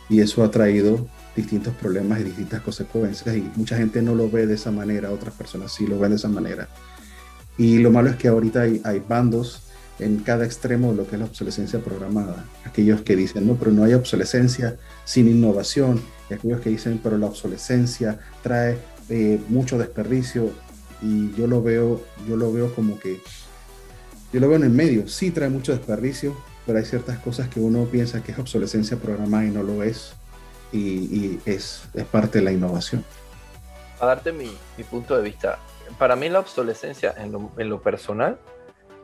y 0.09 0.21
eso 0.21 0.45
ha 0.45 0.51
traído 0.51 1.09
distintos 1.35 1.75
problemas 1.75 2.21
y 2.21 2.25
distintas 2.25 2.63
consecuencias 2.63 3.37
y 3.37 3.51
mucha 3.57 3.77
gente 3.77 4.01
no 4.01 4.15
lo 4.15 4.31
ve 4.31 4.47
de 4.47 4.55
esa 4.55 4.71
manera, 4.71 5.11
otras 5.11 5.35
personas 5.35 5.73
sí 5.73 5.87
lo 5.87 5.99
ven 5.99 6.11
de 6.11 6.17
esa 6.17 6.29
manera. 6.29 6.69
Y 7.59 7.79
lo 7.79 7.91
malo 7.91 8.11
es 8.11 8.17
que 8.17 8.29
ahorita 8.29 8.63
hay, 8.63 8.81
hay 8.85 9.03
bandos 9.07 9.66
en 9.99 10.19
cada 10.19 10.45
extremo 10.45 10.91
de 10.91 10.97
lo 10.97 11.07
que 11.07 11.17
es 11.17 11.21
la 11.21 11.27
obsolescencia 11.27 11.81
programada. 11.81 12.45
Aquellos 12.65 13.03
que 13.03 13.17
dicen, 13.17 13.47
no, 13.47 13.55
pero 13.55 13.71
no 13.71 13.85
hay 13.85 13.95
obsolescencia 13.95 14.77
sin 15.05 15.29
innovación. 15.29 16.03
Y 16.29 16.35
aquellos 16.35 16.61
que 16.61 16.71
dicen, 16.71 17.01
pero 17.03 17.19
la 17.19 17.27
obsolescencia 17.27 18.19
trae 18.43 18.79
eh, 19.09 19.41
mucho 19.49 19.79
desperdicio. 19.79 20.51
Y 21.03 21.35
yo 21.35 21.47
lo 21.47 21.63
veo, 21.63 22.03
yo 22.29 22.37
lo 22.37 22.53
veo 22.53 22.75
como 22.75 22.99
que, 22.99 23.21
yo 24.33 24.41
lo 24.41 24.49
veo 24.49 24.57
en 24.57 24.65
el 24.65 24.71
medio. 24.71 25.09
Sí 25.09 25.31
trae 25.31 25.49
mucho 25.49 25.73
desperdicio, 25.73 26.37
pero 26.67 26.79
hay 26.79 26.85
ciertas 26.85 27.19
cosas 27.19 27.49
que 27.49 27.61
uno 27.61 27.85
piensa 27.85 28.23
que 28.23 28.33
es 28.33 28.39
obsolescencia 28.39 28.97
programada 28.97 29.45
y 29.45 29.51
no 29.51 29.63
lo 29.63 29.83
es, 29.83 30.13
y, 30.73 31.39
es, 31.47 31.83
es, 31.95 32.05
parte 32.05 32.39
de 32.39 32.45
la 32.45 32.53
innovación. 32.53 33.05
A 34.01 34.07
darte 34.07 34.33
mi, 34.33 34.51
mi, 34.77 34.85
punto 34.85 35.17
de 35.17 35.23
vista, 35.23 35.59
para 35.99 36.17
mí 36.17 36.29
la 36.29 36.41
obsolescencia 36.41 37.15
en 37.17 37.33
lo, 37.33 37.51
en 37.57 37.71
lo 37.71 37.81
personal, 37.81 38.39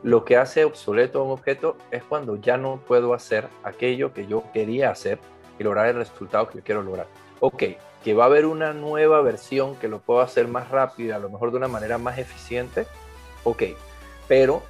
lo 0.03 0.25
que 0.25 0.37
hace 0.37 0.65
obsoleto 0.65 1.23
un 1.23 1.31
objeto 1.31 1.77
es 1.91 2.03
cuando 2.03 2.35
ya 2.35 2.57
no 2.57 2.81
puedo 2.85 3.13
hacer 3.13 3.47
aquello 3.63 4.13
que 4.13 4.27
yo 4.27 4.43
quería 4.53 4.91
hacer 4.91 5.19
y 5.57 5.63
lograr 5.63 5.87
el 5.87 5.95
resultado 5.95 6.49
que 6.49 6.61
quiero 6.61 6.83
lograr. 6.83 7.07
Ok, 7.39 7.63
que 8.03 8.13
va 8.13 8.25
a 8.25 8.27
haber 8.27 8.45
una 8.45 8.73
nueva 8.73 9.21
versión 9.21 9.75
que 9.77 9.87
lo 9.87 9.99
puedo 9.99 10.21
hacer 10.21 10.47
más 10.47 10.69
rápido, 10.69 11.15
a 11.15 11.19
lo 11.19 11.29
mejor 11.29 11.51
de 11.51 11.57
una 11.57 11.67
manera 11.67 11.97
más 11.97 12.17
eficiente, 12.17 12.85
ok, 13.43 13.63
pero 14.27 14.61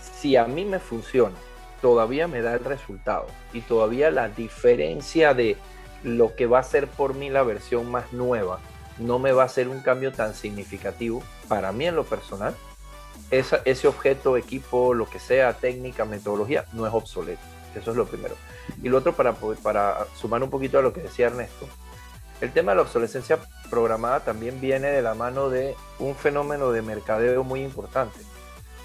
si 0.00 0.36
a 0.36 0.46
mí 0.46 0.64
me 0.64 0.78
funciona 0.78 1.36
todavía 1.80 2.28
me 2.28 2.42
da 2.42 2.54
el 2.54 2.64
resultado 2.64 3.26
y 3.52 3.62
todavía 3.62 4.10
la 4.10 4.28
diferencia 4.28 5.34
de 5.34 5.56
lo 6.02 6.34
que 6.36 6.46
va 6.46 6.58
a 6.58 6.62
ser 6.62 6.86
por 6.88 7.14
mí 7.14 7.30
la 7.30 7.42
versión 7.42 7.90
más 7.90 8.12
nueva 8.12 8.60
no 8.98 9.18
me 9.18 9.32
va 9.32 9.44
a 9.44 9.48
ser 9.48 9.68
un 9.68 9.80
cambio 9.80 10.12
tan 10.12 10.34
significativo 10.34 11.22
para 11.48 11.72
mí 11.72 11.86
en 11.86 11.96
lo 11.96 12.04
personal, 12.04 12.54
ese 13.30 13.88
objeto, 13.88 14.36
equipo, 14.36 14.94
lo 14.94 15.06
que 15.06 15.18
sea, 15.18 15.52
técnica, 15.52 16.04
metodología, 16.04 16.64
no 16.72 16.86
es 16.86 16.92
obsoleto. 16.92 17.42
Eso 17.74 17.92
es 17.92 17.96
lo 17.96 18.06
primero. 18.06 18.34
Y 18.82 18.88
lo 18.88 18.98
otro, 18.98 19.14
para 19.14 19.34
sumar 20.16 20.42
un 20.42 20.50
poquito 20.50 20.78
a 20.78 20.82
lo 20.82 20.92
que 20.92 21.02
decía 21.02 21.26
Ernesto, 21.26 21.66
el 22.40 22.52
tema 22.52 22.72
de 22.72 22.76
la 22.76 22.82
obsolescencia 22.82 23.38
programada 23.70 24.20
también 24.20 24.60
viene 24.60 24.88
de 24.88 25.02
la 25.02 25.14
mano 25.14 25.50
de 25.50 25.76
un 25.98 26.16
fenómeno 26.16 26.72
de 26.72 26.82
mercadeo 26.82 27.44
muy 27.44 27.62
importante 27.62 28.18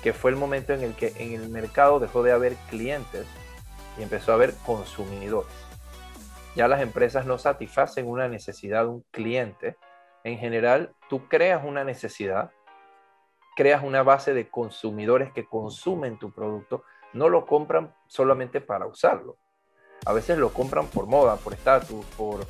que 0.06 0.14
fue 0.14 0.30
el 0.30 0.38
momento 0.38 0.72
en 0.72 0.84
el 0.84 0.94
que 0.94 1.14
en 1.18 1.34
el 1.34 1.50
mercado 1.50 2.00
dejó 2.00 2.22
de 2.22 2.32
haber 2.32 2.54
clientes 2.70 3.26
y 3.98 4.04
empezó 4.04 4.32
a 4.32 4.36
haber 4.36 4.54
consumidores. 4.64 5.52
Ya 6.56 6.68
las 6.68 6.82
empresas 6.82 7.26
no 7.26 7.40
satisfacen 7.40 8.06
una 8.06 8.28
necesidad 8.28 8.84
de 8.84 8.90
un 8.90 9.06
cliente. 9.10 9.78
En 10.24 10.38
general, 10.38 10.94
tú 11.10 11.28
creas 11.28 11.66
una 11.66 11.84
necesidad, 11.84 12.52
creas 13.56 13.84
una 13.84 14.04
base 14.04 14.34
de 14.34 14.50
consumidores 14.50 15.32
que 15.32 15.46
consumen 15.46 16.20
tu 16.20 16.32
producto, 16.32 16.84
no 17.14 17.30
lo 17.30 17.46
compran 17.46 17.94
solamente 18.08 18.62
para 18.62 18.86
usarlo. 18.86 19.38
A 20.06 20.14
veces 20.14 20.38
lo 20.38 20.54
compran 20.54 20.88
por 20.88 21.08
moda, 21.08 21.38
por 21.38 21.54
estatus, 21.54 22.06
por, 22.18 22.46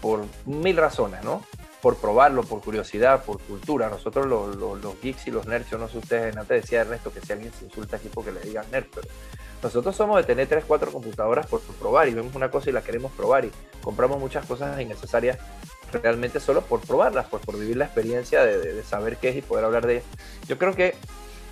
por 0.00 0.24
mil 0.46 0.76
razones, 0.76 1.22
¿no? 1.22 1.42
por 1.86 1.98
probarlo, 1.98 2.42
por 2.42 2.60
curiosidad, 2.62 3.24
por 3.24 3.40
cultura. 3.40 3.88
Nosotros 3.88 4.26
los, 4.26 4.56
los, 4.56 5.00
geeks 5.00 5.28
y 5.28 5.30
los 5.30 5.46
nerds, 5.46 5.70
yo 5.70 5.78
no 5.78 5.88
sé 5.88 5.98
ustedes, 5.98 6.36
antes 6.36 6.62
decía 6.62 6.80
Ernesto 6.80 7.12
que 7.12 7.20
si 7.20 7.32
alguien 7.32 7.52
se 7.52 7.64
insulta 7.64 7.96
aquí 7.96 8.08
porque 8.12 8.32
le 8.32 8.40
digan 8.40 8.68
nerd, 8.72 8.86
pero 8.92 9.06
nosotros 9.62 9.94
somos 9.94 10.16
de 10.16 10.24
tener 10.24 10.48
3, 10.48 10.64
4 10.66 10.90
computadoras 10.90 11.46
por, 11.46 11.60
probar 11.60 12.08
y 12.08 12.14
vemos 12.14 12.34
una 12.34 12.50
cosa 12.50 12.70
y 12.70 12.72
la 12.72 12.82
queremos 12.82 13.12
probar 13.12 13.44
y 13.44 13.52
compramos 13.82 14.18
muchas 14.18 14.44
cosas 14.46 14.80
innecesarias 14.80 15.38
realmente 15.92 16.40
solo 16.40 16.62
por 16.62 16.80
probarlas, 16.80 17.26
pues 17.30 17.44
por 17.44 17.58
vivir 17.58 17.76
la 17.76 17.86
experiencia 17.86 18.44
de, 18.44 18.82
saber 18.82 19.16
qué 19.16 19.30
es 19.30 19.36
y 19.36 19.42
poder 19.42 19.64
hablar 19.64 19.86
de 19.86 19.94
ellas. 19.94 20.06
Yo 20.48 20.58
creo 20.58 20.74
que 20.74 20.94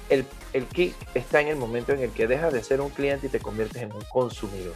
el, 0.08 0.26
el 0.52 0.66
kick 0.66 0.94
está 1.14 1.40
en 1.40 1.48
el 1.48 1.56
momento 1.56 1.92
en 1.92 2.00
el 2.00 2.10
que 2.10 2.26
dejas 2.26 2.52
de 2.52 2.62
ser 2.62 2.80
un 2.80 2.90
cliente 2.90 3.26
y 3.26 3.30
te 3.30 3.40
conviertes 3.40 3.82
en 3.82 3.92
un 3.92 4.02
consumidor. 4.12 4.74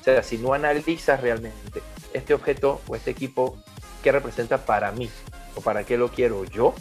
O 0.00 0.04
sea, 0.04 0.22
si 0.22 0.38
no 0.38 0.54
analizas 0.54 1.20
realmente 1.20 1.82
este 2.14 2.34
objeto 2.34 2.80
o 2.86 2.96
este 2.96 3.10
equipo 3.10 3.58
qué 4.02 4.12
representa 4.12 4.58
para 4.58 4.92
mí 4.92 5.10
o 5.54 5.60
para 5.60 5.84
qué 5.84 5.96
lo 5.96 6.08
quiero 6.08 6.44
yo. 6.44 6.74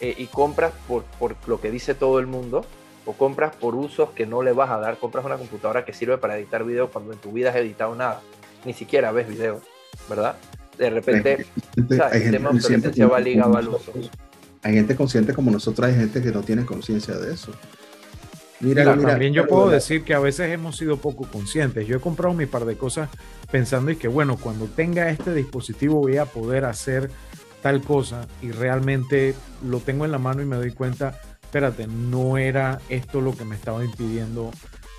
Eh, 0.00 0.14
y 0.18 0.26
compras 0.26 0.72
por, 0.86 1.04
por, 1.04 1.36
lo 1.46 1.58
que 1.60 1.70
dice 1.70 1.94
todo 1.94 2.18
el 2.18 2.26
mundo 2.26 2.66
o 3.06 3.14
compras 3.14 3.56
por 3.56 3.74
usos 3.74 4.10
que 4.10 4.26
no 4.26 4.42
le 4.42 4.52
vas 4.52 4.70
a 4.70 4.78
dar. 4.78 4.98
Compras 4.98 5.24
una 5.24 5.38
computadora 5.38 5.84
que 5.84 5.92
sirve 5.92 6.18
para 6.18 6.36
editar 6.36 6.64
video 6.64 6.90
cuando 6.90 7.12
en 7.12 7.18
tu 7.18 7.32
vida 7.32 7.50
has 7.50 7.56
editado 7.56 7.94
nada. 7.94 8.20
Ni 8.64 8.74
siquiera 8.74 9.12
ves 9.12 9.28
video, 9.28 9.60
¿verdad? 10.08 10.36
De 10.78 10.90
repente, 10.90 11.46
el 11.76 11.86
tema 12.30 12.50
va 13.08 13.20
ligado 13.20 13.56
al 13.56 13.68
uso. 13.68 13.92
Hay 14.62 14.74
gente 14.74 14.96
consciente 14.96 15.32
como 15.32 15.50
nosotros, 15.50 15.88
hay 15.88 15.94
gente 15.94 16.20
que 16.20 16.32
no 16.32 16.42
tiene 16.42 16.64
conciencia 16.64 17.14
de 17.14 17.34
eso. 17.34 17.52
Mira, 18.60 18.84
también 18.84 19.34
yo 19.34 19.46
puedo 19.46 19.68
decir 19.68 20.02
que 20.02 20.14
a 20.14 20.18
veces 20.18 20.50
hemos 20.50 20.76
sido 20.76 20.96
poco 20.96 21.28
conscientes. 21.30 21.86
Yo 21.86 21.98
he 21.98 22.00
comprado 22.00 22.34
mi 22.34 22.46
par 22.46 22.64
de 22.64 22.76
cosas 22.76 23.10
pensando 23.50 23.90
y 23.90 23.96
que 23.96 24.08
bueno, 24.08 24.38
cuando 24.38 24.64
tenga 24.64 25.10
este 25.10 25.34
dispositivo 25.34 26.00
voy 26.00 26.16
a 26.16 26.24
poder 26.24 26.64
hacer 26.64 27.10
tal 27.62 27.82
cosa 27.82 28.26
y 28.42 28.52
realmente 28.52 29.34
lo 29.68 29.80
tengo 29.80 30.04
en 30.04 30.12
la 30.12 30.18
mano 30.18 30.42
y 30.42 30.46
me 30.46 30.56
doy 30.56 30.72
cuenta, 30.72 31.20
espérate, 31.42 31.86
no 31.86 32.38
era 32.38 32.80
esto 32.88 33.20
lo 33.20 33.36
que 33.36 33.44
me 33.44 33.56
estaba 33.56 33.84
impidiendo 33.84 34.50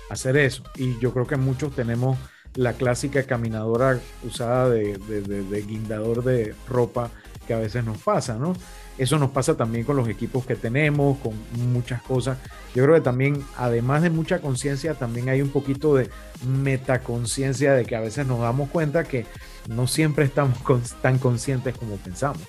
hacer 0.08 0.36
eso. 0.36 0.62
Y 0.76 0.98
yo 1.00 1.12
creo 1.12 1.26
que 1.26 1.36
muchos 1.36 1.74
tenemos 1.74 2.16
la 2.54 2.72
clásica 2.72 3.22
caminadora 3.24 4.00
usada 4.24 4.68
de, 4.70 4.98
de 4.98 5.62
guindador 5.62 6.24
de 6.24 6.54
ropa 6.68 7.10
que 7.46 7.54
a 7.54 7.58
veces 7.58 7.84
nos 7.84 7.98
pasa, 7.98 8.34
¿no? 8.34 8.54
Eso 8.98 9.16
nos 9.16 9.30
pasa 9.30 9.56
también 9.56 9.84
con 9.84 9.96
los 9.96 10.08
equipos 10.08 10.44
que 10.44 10.56
tenemos, 10.56 11.18
con 11.18 11.32
muchas 11.72 12.02
cosas. 12.02 12.36
Yo 12.74 12.82
creo 12.82 12.96
que 12.96 13.00
también, 13.00 13.44
además 13.56 14.02
de 14.02 14.10
mucha 14.10 14.40
conciencia, 14.40 14.94
también 14.94 15.28
hay 15.28 15.40
un 15.40 15.50
poquito 15.50 15.94
de 15.94 16.10
metaconciencia 16.44 17.74
de 17.74 17.84
que 17.84 17.94
a 17.94 18.00
veces 18.00 18.26
nos 18.26 18.40
damos 18.40 18.68
cuenta 18.70 19.04
que 19.04 19.24
no 19.68 19.86
siempre 19.86 20.24
estamos 20.24 20.58
tan 21.00 21.18
conscientes 21.18 21.76
como 21.78 21.96
pensamos. 21.96 22.42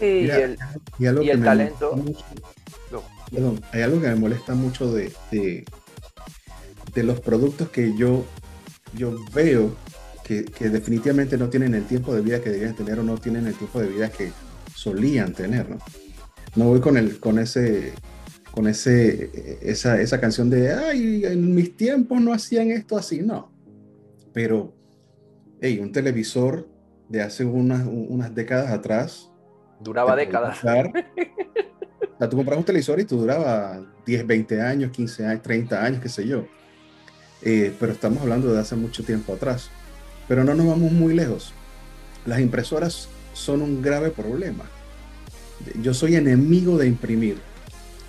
y, 0.00 0.28
el, 0.28 0.58
talento. 1.44 1.94
perdón, 3.30 3.62
hay 3.72 3.82
algo 3.82 4.00
que 4.00 4.08
me 4.08 4.16
molesta 4.16 4.54
mucho 4.54 4.92
de, 4.92 5.12
de, 5.30 5.64
los 7.04 7.20
productos 7.20 7.68
que 7.68 7.96
yo, 7.96 8.24
yo 8.94 9.16
veo 9.34 9.74
que, 10.24 10.44
que, 10.44 10.68
definitivamente 10.68 11.36
no 11.36 11.48
tienen 11.48 11.74
el 11.74 11.84
tiempo 11.84 12.14
de 12.14 12.20
vida 12.20 12.40
que 12.40 12.50
deberían 12.50 12.76
tener 12.76 12.98
o 12.98 13.02
no 13.02 13.18
tienen 13.18 13.46
el 13.46 13.54
tiempo 13.54 13.80
de 13.80 13.88
vida 13.88 14.08
que, 14.10 14.30
solían 14.80 15.34
tener, 15.34 15.68
¿no? 15.68 15.78
No 16.56 16.64
voy 16.64 16.80
con, 16.80 16.96
el, 16.96 17.20
con, 17.20 17.38
ese, 17.38 17.92
con 18.50 18.66
ese, 18.66 19.58
esa, 19.62 20.00
esa 20.00 20.18
canción 20.18 20.48
de, 20.48 20.72
ay, 20.72 21.24
en 21.26 21.54
mis 21.54 21.76
tiempos 21.76 22.20
no 22.20 22.32
hacían 22.32 22.70
esto 22.70 22.96
así, 22.96 23.20
no. 23.20 23.52
Pero, 24.32 24.74
hey, 25.60 25.78
un 25.80 25.92
televisor 25.92 26.66
de 27.08 27.20
hace 27.20 27.44
unas, 27.44 27.86
unas 27.86 28.34
décadas 28.34 28.70
atrás. 28.70 29.30
Duraba 29.80 30.16
décadas. 30.16 30.58
o 30.64 30.64
sea, 30.64 32.28
tú 32.28 32.36
comprabas 32.36 32.60
un 32.60 32.64
televisor 32.64 32.98
y 33.00 33.04
tú 33.04 33.18
duraba 33.18 33.86
10, 34.06 34.26
20 34.26 34.62
años, 34.62 34.90
15 34.92 35.26
años, 35.26 35.42
30 35.42 35.84
años, 35.84 36.00
qué 36.00 36.08
sé 36.08 36.26
yo. 36.26 36.46
Eh, 37.42 37.74
pero 37.78 37.92
estamos 37.92 38.22
hablando 38.22 38.52
de 38.52 38.60
hace 38.60 38.76
mucho 38.76 39.02
tiempo 39.04 39.34
atrás. 39.34 39.70
Pero 40.28 40.44
no 40.44 40.54
nos 40.54 40.66
vamos 40.66 40.92
muy 40.92 41.14
lejos. 41.14 41.52
Las 42.26 42.40
impresoras 42.40 43.08
son 43.32 43.62
un 43.62 43.82
grave 43.82 44.10
problema. 44.10 44.64
Yo 45.82 45.94
soy 45.94 46.16
enemigo 46.16 46.78
de 46.78 46.86
imprimir. 46.86 47.38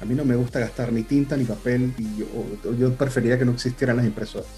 A 0.02 0.06
mí 0.06 0.16
no 0.16 0.26
me 0.26 0.36
gusta 0.36 0.60
gastar 0.60 0.92
ni 0.92 1.04
tinta 1.04 1.38
ni 1.38 1.44
papel 1.44 1.94
y 1.98 2.18
yo, 2.18 2.76
yo 2.78 2.94
preferiría 2.96 3.38
que 3.38 3.46
no 3.46 3.52
existieran 3.52 3.98
las 3.98 4.06
impresoras. 4.06 4.50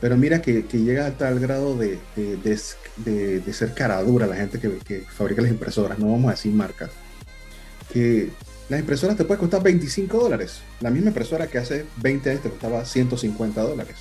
Pero 0.00 0.18
mira 0.18 0.42
que, 0.42 0.64
llega 0.70 1.06
hasta 1.06 1.30
el 1.30 1.40
grado 1.40 1.78
de, 1.78 1.98
de, 2.14 3.40
de, 3.40 3.52
ser 3.54 3.72
cara 3.72 4.02
dura 4.02 4.26
la 4.26 4.36
gente 4.36 4.58
que, 4.58 4.78
que, 4.78 5.00
fabrica 5.00 5.40
las 5.40 5.50
impresoras, 5.50 5.98
no 5.98 6.10
vamos 6.10 6.28
a 6.28 6.32
decir 6.32 6.52
marcas. 6.52 6.90
Que 7.90 8.30
las 8.68 8.80
impresoras 8.80 9.16
te 9.16 9.24
pueden 9.24 9.40
costar 9.40 9.62
25 9.62 10.18
dólares. 10.18 10.60
La 10.80 10.90
misma 10.90 11.08
impresora 11.08 11.46
que 11.46 11.58
hace 11.58 11.84
20 12.02 12.30
años 12.30 12.42
te 12.42 12.50
costaba 12.50 12.84
150 12.84 13.60
dólares. 13.62 13.96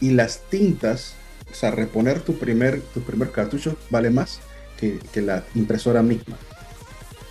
Y 0.00 0.10
las 0.10 0.40
tintas, 0.50 1.14
o 1.50 1.54
sea, 1.54 1.70
reponer 1.70 2.20
tu 2.20 2.38
primer, 2.38 2.80
tu 2.80 3.00
primer 3.00 3.30
cartucho 3.30 3.76
vale 3.90 4.10
más 4.10 4.40
que, 4.78 5.00
la 5.22 5.44
impresora 5.54 6.02
misma. 6.02 6.36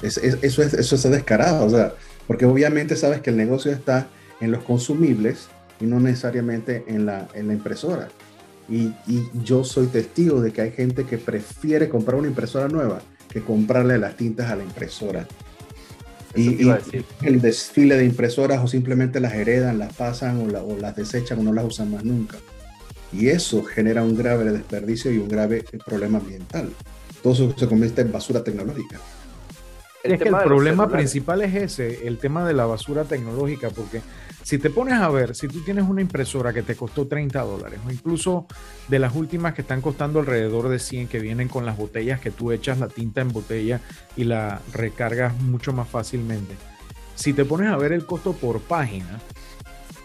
Es, 0.02 0.18
eso, 0.18 0.64
es, 0.64 0.74
eso 0.74 0.96
es 0.96 1.04
descarado, 1.04 1.66
o 1.66 1.70
sea, 1.70 1.94
porque 2.28 2.46
obviamente 2.46 2.96
sabes 2.96 3.22
que 3.22 3.30
el 3.30 3.38
negocio 3.38 3.72
está 3.72 4.08
en 4.42 4.52
los 4.52 4.64
consumibles 4.64 5.48
y 5.80 5.86
no 5.86 6.00
necesariamente 6.00 6.84
en 6.88 7.06
la, 7.06 7.28
en 7.34 7.48
la 7.48 7.54
impresora. 7.54 8.10
Y, 8.68 8.94
y, 9.08 9.30
yo 9.44 9.64
soy 9.64 9.88
testigo 9.88 10.42
de 10.42 10.52
que 10.52 10.62
hay 10.62 10.72
gente 10.72 11.06
que 11.06 11.18
prefiere 11.18 11.90
comprar 11.90 12.18
una 12.18 12.30
impresora 12.30 12.70
nueva 12.70 13.02
que 13.30 13.42
comprarle 13.42 13.98
las 13.98 14.16
tintas 14.16 14.50
a 14.50 14.56
la 14.56 14.64
impresora. 14.64 15.28
Y, 16.36 16.68
el 17.22 17.42
desfile 17.42 17.96
de 17.96 18.06
impresoras 18.06 18.64
o 18.64 18.68
simplemente 18.68 19.20
las 19.20 19.34
heredan, 19.34 19.78
las 19.78 19.94
pasan 19.94 20.40
o, 20.40 20.60
o, 20.60 20.78
las 20.78 20.96
desechan 20.96 21.40
o 21.40 21.44
no 21.44 21.54
las 21.54 21.66
usan 21.66 21.92
más 21.92 22.04
nunca. 22.04 22.38
Y 23.12 23.28
eso 23.28 23.64
genera 23.64 24.04
un 24.04 24.18
grave 24.18 24.52
desperdicio 24.52 25.12
y 25.12 25.20
un 25.20 25.28
grave 25.28 25.64
problema 25.86 26.18
ambiental. 26.18 26.70
Todo 27.22 27.34
eso 27.34 27.56
se 27.58 27.68
convierte 27.68 28.02
en 28.02 28.12
basura 28.12 28.44
tecnológica. 28.44 29.00
El 30.04 30.14
es 30.14 30.22
que 30.22 30.30
el 30.30 30.36
problema 30.36 30.90
principal 30.90 31.42
es 31.44 31.56
ese, 31.56 32.08
el 32.08 32.18
tema 32.18 32.46
de 32.46 32.54
la 32.54 32.66
basura 32.66 33.06
tecnológica, 33.06 33.70
porque 33.70 34.02
si 34.44 34.58
te 34.58 34.70
pones 34.70 34.96
a 34.96 35.10
ver, 35.10 35.36
si 35.36 35.48
tú 35.48 35.62
tienes 35.62 35.86
una 35.88 36.02
impresora 36.02 36.54
que 36.54 36.64
te 36.64 36.76
costó 36.76 37.08
30 37.08 37.42
dólares, 37.42 37.80
o 37.88 37.92
incluso 37.92 38.46
de 38.90 39.00
las 39.00 39.16
últimas 39.16 39.54
que 39.54 39.62
están 39.62 39.82
costando 39.82 40.20
alrededor 40.20 40.68
de 40.68 40.80
100, 40.80 41.08
que 41.08 41.20
vienen 41.20 41.48
con 41.48 41.66
las 41.66 41.78
botellas 41.78 42.20
que 42.20 42.30
tú 42.30 42.52
echas 42.52 42.78
la 42.80 42.90
tinta 42.90 43.22
en 43.22 43.32
botella 43.32 43.80
y 44.18 44.26
la 44.26 44.62
recargas 44.74 45.40
mucho 45.42 45.72
más 45.72 45.88
fácilmente. 45.88 46.56
Si 47.16 47.34
te 47.34 47.46
pones 47.46 47.70
a 47.70 47.78
ver 47.78 47.94
el 47.94 48.06
costo 48.06 48.34
por 48.34 48.60
página, 48.62 49.22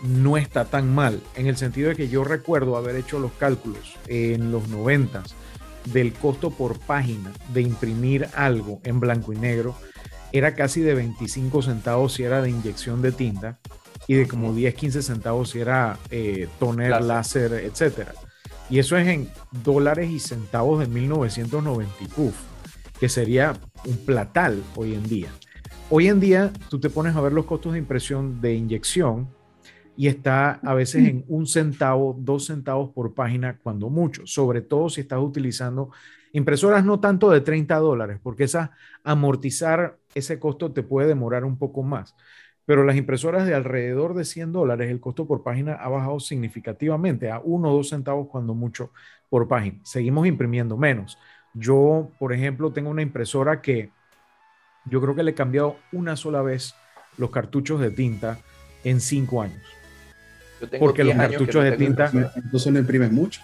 no 0.05 0.37
está 0.37 0.65
tan 0.65 0.95
mal, 0.95 1.21
en 1.35 1.49
el 1.49 1.57
sentido 1.57 1.89
de 1.89 1.97
que 1.97 2.09
yo 2.09 2.23
recuerdo 2.23 2.77
haber 2.77 2.95
hecho 2.95 3.19
los 3.19 3.33
cálculos 3.33 3.97
en 4.07 4.53
los 4.53 4.69
90 4.69 5.25
del 5.87 6.13
costo 6.13 6.51
por 6.51 6.79
página 6.79 7.33
de 7.53 7.63
imprimir 7.63 8.29
algo 8.35 8.81
en 8.85 9.01
blanco 9.01 9.33
y 9.33 9.37
negro 9.37 9.75
era 10.33 10.55
casi 10.55 10.81
de 10.83 10.95
25 10.95 11.63
centavos 11.63 12.13
si 12.13 12.25
era 12.25 12.43
de 12.43 12.51
inyección 12.51 13.01
de 13.01 13.13
tinta 13.13 13.59
y 14.09 14.15
de 14.15 14.27
como 14.27 14.55
10, 14.55 14.75
15 14.75 15.03
centavos 15.03 15.51
si 15.51 15.61
era 15.61 15.99
eh, 16.11 16.49
toner, 16.59 17.01
láser, 17.03 17.53
etc. 17.53 18.09
Y 18.71 18.79
eso 18.79 18.97
es 18.97 19.07
en 19.07 19.29
dólares 19.63 20.11
y 20.11 20.19
centavos 20.19 20.81
de 20.81 20.87
1990 20.87 21.93
que 22.99 23.09
sería 23.09 23.53
un 23.85 23.97
platal 23.99 24.65
hoy 24.75 24.95
en 24.95 25.05
día. 25.05 25.29
Hoy 25.91 26.09
en 26.09 26.21
día 26.21 26.51
tú 26.71 26.81
te 26.81 26.91
pones 26.91 27.15
a 27.15 27.21
ver 27.21 27.33
los 27.33 27.45
costos 27.45 27.75
de 27.75 27.79
impresión 27.79 28.41
de 28.41 28.55
inyección 28.55 29.29
y 29.95 30.09
está 30.09 30.53
a 30.63 30.75
veces 30.75 31.07
en 31.07 31.25
un 31.29 31.47
centavo, 31.47 32.17
dos 32.19 32.47
centavos 32.47 32.91
por 32.91 33.15
página, 33.15 33.59
cuando 33.59 33.91
mucho, 33.91 34.27
sobre 34.27 34.63
todo 34.63 34.89
si 34.89 35.03
estás 35.03 35.19
utilizando 35.21 35.91
impresoras 36.33 36.85
no 36.85 36.99
tanto 36.99 37.31
de 37.31 37.41
30 37.41 37.77
dólares, 37.77 38.21
porque 38.23 38.45
esa 38.45 38.71
amortizar 39.05 39.99
ese 40.15 40.39
costo 40.39 40.73
te 40.73 40.83
puede 40.83 41.09
demorar 41.09 41.45
un 41.45 41.59
poco 41.59 41.83
más 41.83 42.15
pero 42.69 42.85
las 42.85 42.97
impresoras 42.97 43.47
de 43.47 43.55
alrededor 43.55 44.13
de 44.13 44.27
100 44.27 44.53
dólares, 44.53 44.91
el 44.91 45.01
costo 45.01 45.27
por 45.27 45.43
página 45.43 45.73
ha 45.73 45.89
bajado 45.89 46.21
significativamente 46.21 47.31
a 47.31 47.41
1 47.43 47.67
o 47.67 47.77
2 47.77 47.89
centavos 47.89 48.29
cuando 48.29 48.53
mucho 48.53 48.93
por 49.31 49.49
página. 49.49 49.79
Seguimos 49.85 50.27
imprimiendo 50.27 50.77
menos. 50.77 51.17
Yo, 51.55 52.11
por 52.19 52.35
ejemplo, 52.35 52.71
tengo 52.71 52.91
una 52.91 53.01
impresora 53.01 53.63
que 53.63 53.91
yo 54.85 55.01
creo 55.01 55.15
que 55.15 55.23
le 55.23 55.31
he 55.31 55.35
cambiado 55.35 55.77
una 55.93 56.15
sola 56.15 56.43
vez 56.43 56.75
los 57.17 57.31
cartuchos 57.31 57.81
de 57.81 57.91
tinta 57.91 58.39
en 58.85 59.01
5 59.01 59.41
años. 59.41 59.63
Porque 60.79 61.05
los 61.05 61.15
cartuchos 61.15 61.65
de 61.65 61.73
tinta... 61.73 62.11
Entonces 62.37 62.71
no 62.71 62.79
imprimes 62.81 63.11
mucho. 63.11 63.41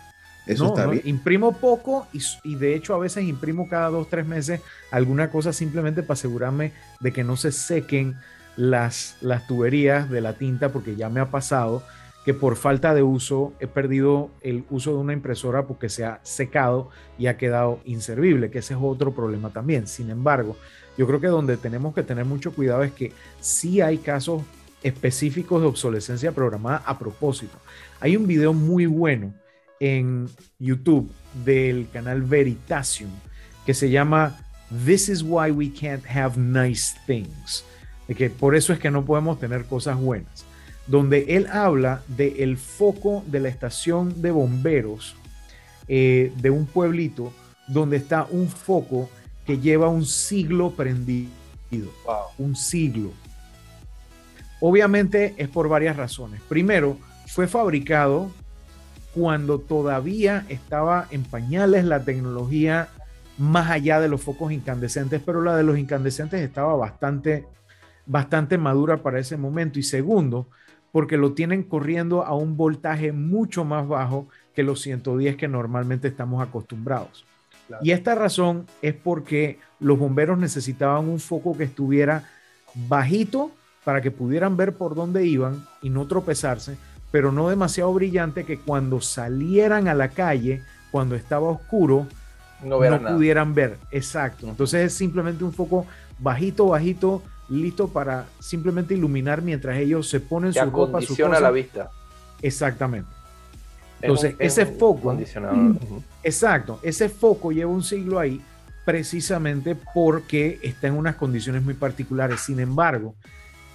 Eso 0.46 0.66
está 0.66 0.86
bien. 0.86 1.00
imprimo 1.06 1.56
poco 1.56 2.06
y, 2.12 2.20
y, 2.42 2.56
de 2.56 2.74
hecho 2.74 2.94
a 2.94 2.98
veces 2.98 3.24
imprimo 3.24 3.70
cada 3.70 3.88
dos, 3.88 4.10
tres 4.10 4.26
meses 4.26 4.60
alguna 4.90 5.30
cosa 5.30 5.54
simplemente 5.54 6.02
para 6.02 6.12
asegurarme 6.12 6.72
de 7.00 7.10
que 7.10 7.24
no 7.24 7.38
se 7.38 7.52
sequen 7.52 8.16
las, 8.56 9.16
las 9.20 9.46
tuberías 9.46 10.10
de 10.10 10.20
la 10.20 10.34
tinta 10.34 10.70
porque 10.70 10.96
ya 10.96 11.08
me 11.08 11.20
ha 11.20 11.30
pasado 11.30 11.82
que 12.24 12.32
por 12.32 12.56
falta 12.56 12.94
de 12.94 13.02
uso 13.02 13.52
he 13.60 13.66
perdido 13.66 14.30
el 14.40 14.64
uso 14.70 14.92
de 14.92 14.98
una 14.98 15.12
impresora 15.12 15.66
porque 15.66 15.90
se 15.90 16.04
ha 16.04 16.20
secado 16.22 16.88
y 17.18 17.26
ha 17.26 17.36
quedado 17.36 17.80
inservible, 17.84 18.50
que 18.50 18.60
ese 18.60 18.74
es 18.74 18.80
otro 18.82 19.14
problema 19.14 19.50
también. 19.50 19.86
Sin 19.86 20.08
embargo, 20.08 20.56
yo 20.96 21.06
creo 21.06 21.20
que 21.20 21.26
donde 21.26 21.58
tenemos 21.58 21.94
que 21.94 22.02
tener 22.02 22.24
mucho 22.24 22.54
cuidado 22.54 22.82
es 22.82 22.92
que 22.92 23.12
sí 23.40 23.82
hay 23.82 23.98
casos 23.98 24.42
específicos 24.82 25.60
de 25.60 25.68
obsolescencia 25.68 26.32
programada 26.32 26.82
a 26.86 26.98
propósito. 26.98 27.58
Hay 28.00 28.16
un 28.16 28.26
video 28.26 28.54
muy 28.54 28.86
bueno 28.86 29.34
en 29.78 30.28
YouTube 30.58 31.10
del 31.44 31.88
canal 31.92 32.22
Veritasium 32.22 33.10
que 33.66 33.74
se 33.74 33.90
llama 33.90 34.38
This 34.86 35.10
is 35.10 35.22
why 35.22 35.50
we 35.50 35.70
can't 35.70 36.04
have 36.06 36.38
nice 36.38 36.94
things 37.06 37.64
de 38.08 38.14
que 38.14 38.30
por 38.30 38.54
eso 38.54 38.72
es 38.72 38.78
que 38.78 38.90
no 38.90 39.04
podemos 39.04 39.38
tener 39.38 39.64
cosas 39.64 39.98
buenas, 39.98 40.44
donde 40.86 41.36
él 41.36 41.46
habla 41.46 42.02
del 42.08 42.40
el 42.40 42.56
foco 42.56 43.24
de 43.26 43.40
la 43.40 43.48
estación 43.48 44.20
de 44.20 44.30
bomberos 44.30 45.16
eh, 45.88 46.32
de 46.36 46.50
un 46.50 46.66
pueblito 46.66 47.32
donde 47.66 47.96
está 47.96 48.26
un 48.30 48.48
foco 48.48 49.08
que 49.46 49.58
lleva 49.58 49.88
un 49.88 50.04
siglo 50.04 50.70
prendido. 50.70 51.30
Un 52.38 52.54
siglo. 52.54 53.10
Obviamente 54.60 55.34
es 55.36 55.48
por 55.48 55.68
varias 55.68 55.96
razones. 55.96 56.40
Primero, 56.48 56.98
fue 57.26 57.48
fabricado 57.48 58.30
cuando 59.12 59.58
todavía 59.58 60.46
estaba 60.48 61.06
en 61.10 61.24
pañales 61.24 61.84
la 61.84 62.04
tecnología 62.04 62.88
más 63.38 63.70
allá 63.70 64.00
de 64.00 64.08
los 64.08 64.22
focos 64.22 64.52
incandescentes, 64.52 65.20
pero 65.24 65.42
la 65.42 65.56
de 65.56 65.64
los 65.64 65.78
incandescentes 65.78 66.40
estaba 66.40 66.74
bastante 66.76 67.44
bastante 68.06 68.58
madura 68.58 68.98
para 68.98 69.18
ese 69.18 69.36
momento. 69.36 69.78
Y 69.78 69.82
segundo, 69.82 70.48
porque 70.92 71.16
lo 71.16 71.32
tienen 71.32 71.62
corriendo 71.62 72.24
a 72.24 72.34
un 72.34 72.56
voltaje 72.56 73.12
mucho 73.12 73.64
más 73.64 73.86
bajo 73.88 74.28
que 74.54 74.62
los 74.62 74.80
110 74.80 75.36
que 75.36 75.48
normalmente 75.48 76.08
estamos 76.08 76.46
acostumbrados. 76.46 77.24
Y 77.82 77.92
esta 77.92 78.14
razón 78.14 78.66
es 78.82 78.94
porque 78.94 79.58
los 79.80 79.98
bomberos 79.98 80.38
necesitaban 80.38 81.08
un 81.08 81.18
foco 81.18 81.56
que 81.56 81.64
estuviera 81.64 82.28
bajito 82.74 83.50
para 83.84 84.00
que 84.00 84.10
pudieran 84.10 84.56
ver 84.56 84.76
por 84.76 84.94
dónde 84.94 85.26
iban 85.26 85.66
y 85.82 85.90
no 85.90 86.06
tropezarse, 86.06 86.76
pero 87.10 87.32
no 87.32 87.48
demasiado 87.48 87.92
brillante 87.92 88.44
que 88.44 88.58
cuando 88.58 89.00
salieran 89.00 89.88
a 89.88 89.94
la 89.94 90.08
calle, 90.08 90.62
cuando 90.90 91.14
estaba 91.14 91.48
oscuro, 91.48 92.06
no, 92.62 92.78
pudieran 92.78 93.54
ver. 93.54 93.78
Exacto. 93.90 94.48
Entonces 94.48 94.86
es 94.86 94.94
simplemente 94.94 95.44
un 95.44 95.52
foco 95.52 95.86
bajito, 96.18 96.68
bajito, 96.68 97.22
listo 97.48 97.88
para 97.88 98.26
simplemente 98.38 98.94
iluminar 98.94 99.42
mientras 99.42 99.78
ellos 99.78 100.08
se 100.08 100.20
ponen 100.20 100.52
su 100.52 100.64
ropa, 100.64 101.00
su 101.00 101.16
cosa. 101.16 101.40
la 101.40 101.50
vista. 101.50 101.90
Exactamente. 102.42 103.08
Entonces, 104.00 104.34
ese 104.38 104.66
foco. 104.66 105.16
Exacto, 106.22 106.80
ese 106.82 107.08
foco 107.08 107.52
lleva 107.52 107.70
un 107.70 107.82
siglo 107.82 108.18
ahí 108.18 108.40
precisamente 108.84 109.76
porque 109.94 110.58
está 110.62 110.88
en 110.88 110.94
unas 110.94 111.16
condiciones 111.16 111.62
muy 111.62 111.74
particulares. 111.74 112.40
Sin 112.40 112.60
embargo, 112.60 113.14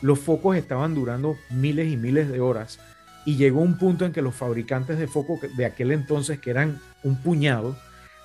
los 0.01 0.19
focos 0.19 0.55
estaban 0.55 0.93
durando 0.93 1.35
miles 1.49 1.91
y 1.91 1.97
miles 1.97 2.29
de 2.29 2.39
horas 2.39 2.79
y 3.25 3.35
llegó 3.35 3.61
un 3.61 3.77
punto 3.77 4.05
en 4.05 4.13
que 4.13 4.21
los 4.21 4.35
fabricantes 4.35 4.97
de 4.97 5.07
foco 5.07 5.39
de 5.55 5.65
aquel 5.65 5.91
entonces, 5.91 6.39
que 6.39 6.51
eran 6.51 6.79
un 7.03 7.21
puñado, 7.21 7.75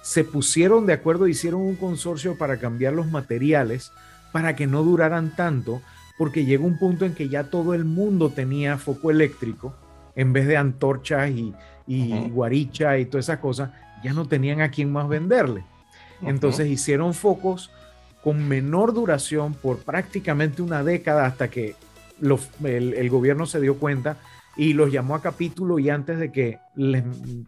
se 0.02 0.24
pusieron 0.24 0.86
de 0.86 0.92
acuerdo, 0.92 1.26
hicieron 1.26 1.62
un 1.62 1.76
consorcio 1.76 2.36
para 2.36 2.58
cambiar 2.58 2.92
los 2.92 3.10
materiales 3.10 3.90
para 4.34 4.56
que 4.56 4.66
no 4.66 4.82
duraran 4.82 5.36
tanto, 5.36 5.80
porque 6.18 6.44
llegó 6.44 6.66
un 6.66 6.76
punto 6.76 7.04
en 7.04 7.14
que 7.14 7.28
ya 7.28 7.44
todo 7.44 7.72
el 7.72 7.84
mundo 7.84 8.30
tenía 8.30 8.78
foco 8.78 9.12
eléctrico, 9.12 9.76
en 10.16 10.32
vez 10.32 10.48
de 10.48 10.56
antorchas 10.56 11.30
y, 11.30 11.54
y 11.86 12.28
guaricha 12.30 12.98
y 12.98 13.04
todas 13.04 13.26
esas 13.26 13.38
cosas, 13.38 13.70
ya 14.02 14.12
no 14.12 14.26
tenían 14.26 14.60
a 14.60 14.72
quién 14.72 14.90
más 14.90 15.08
venderle. 15.08 15.62
Entonces 16.20 16.68
hicieron 16.68 17.14
focos 17.14 17.70
con 18.24 18.48
menor 18.48 18.92
duración 18.92 19.54
por 19.54 19.78
prácticamente 19.78 20.62
una 20.62 20.82
década 20.82 21.26
hasta 21.26 21.48
que 21.48 21.76
el, 22.64 23.10
gobierno 23.10 23.46
se 23.46 23.60
dio 23.60 23.76
cuenta 23.76 24.16
y 24.56 24.72
los 24.72 24.90
llamó 24.90 25.14
a 25.14 25.22
capítulo 25.22 25.78
y 25.78 25.90
antes 25.90 26.18
de 26.18 26.32
que 26.32 26.58
les 26.74 27.04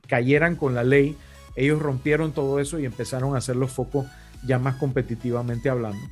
cayeran 0.06 0.54
con 0.54 0.76
la 0.76 0.84
ley, 0.84 1.16
ellos 1.56 1.82
rompieron 1.82 2.30
todo 2.30 2.60
eso 2.60 2.78
y 2.78 2.84
empezaron 2.84 3.34
a 3.34 3.38
hacer 3.38 3.56
los 3.56 3.72
focos 3.72 4.06
ya 4.46 4.60
más 4.60 4.76
competitivamente 4.76 5.68
hablando. 5.68 6.06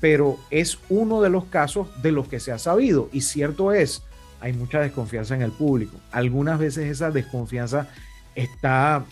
Pero 0.00 0.38
es 0.50 0.78
uno 0.88 1.20
de 1.20 1.30
los 1.30 1.44
casos 1.44 1.88
de 2.02 2.12
los 2.12 2.28
que 2.28 2.40
se 2.40 2.52
ha 2.52 2.58
sabido 2.58 3.08
y 3.12 3.20
cierto 3.20 3.72
es, 3.72 4.02
hay 4.40 4.52
mucha 4.52 4.80
desconfianza 4.80 5.34
en 5.34 5.42
el 5.42 5.52
público. 5.52 5.96
Algunas 6.10 6.58
veces 6.58 6.90
esa 6.90 7.10
desconfianza 7.10 7.88
está, 8.34 9.04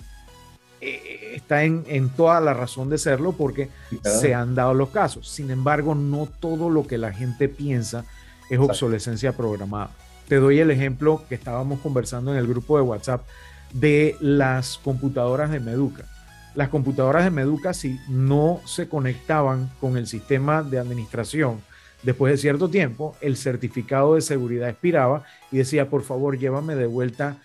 eh, 0.81 1.33
está 1.35 1.64
en, 1.64 1.85
en, 1.88 2.09
toda 2.09 2.40
la 2.40 2.55
razón 2.55 2.88
de 2.88 2.96
serlo 2.96 3.33
porque 3.33 3.68
se 4.03 4.35
han 4.35 4.55
dado 4.55 4.72
los 4.72 4.88
casos. 4.90 5.29
Sin 5.29 5.51
embargo, 5.51 5.94
no 5.94 6.27
todo 6.27 6.70
lo 6.70 6.87
que 6.87 6.96
la 6.96 7.12
gente 7.12 7.48
piensa 7.48 8.05
es 8.48 8.59
obsolescencia 8.59 9.33
programada. 9.33 9.90
Te 10.29 10.37
doy 10.37 10.59
el 10.61 10.70
ejemplo 10.70 11.22
que 11.29 11.35
estábamos 11.35 11.81
conversando 11.81 12.33
en 12.33 12.38
el 12.38 12.46
grupo 12.46 12.77
de 12.77 12.83
WhatsApp 12.83 13.27
de 13.72 14.16
las 14.20 14.79
computadoras 14.79 15.51
de 15.51 15.61
Meduca. 15.61 16.05
Las 16.59 16.71
computadoras 16.71 17.23
de 17.23 17.31
Meduca, 17.31 17.73
si 17.73 18.01
no 18.09 18.61
se 18.64 18.88
conectaban 18.88 19.71
con 19.81 19.97
el 19.97 20.09
sistema 20.09 20.64
de 20.64 20.81
administración 20.81 21.62
después 22.03 22.33
de 22.33 22.37
cierto 22.37 22.68
tiempo, 22.68 23.14
el 23.21 23.37
certificado 23.37 24.16
de 24.16 24.23
seguridad 24.23 24.68
expiraba 24.68 25.23
y 25.53 25.59
decía, 25.59 25.88
por 25.88 26.03
favor, 26.03 26.37
llévame 26.37 26.75
de 26.75 26.87
vuelta 26.87 27.37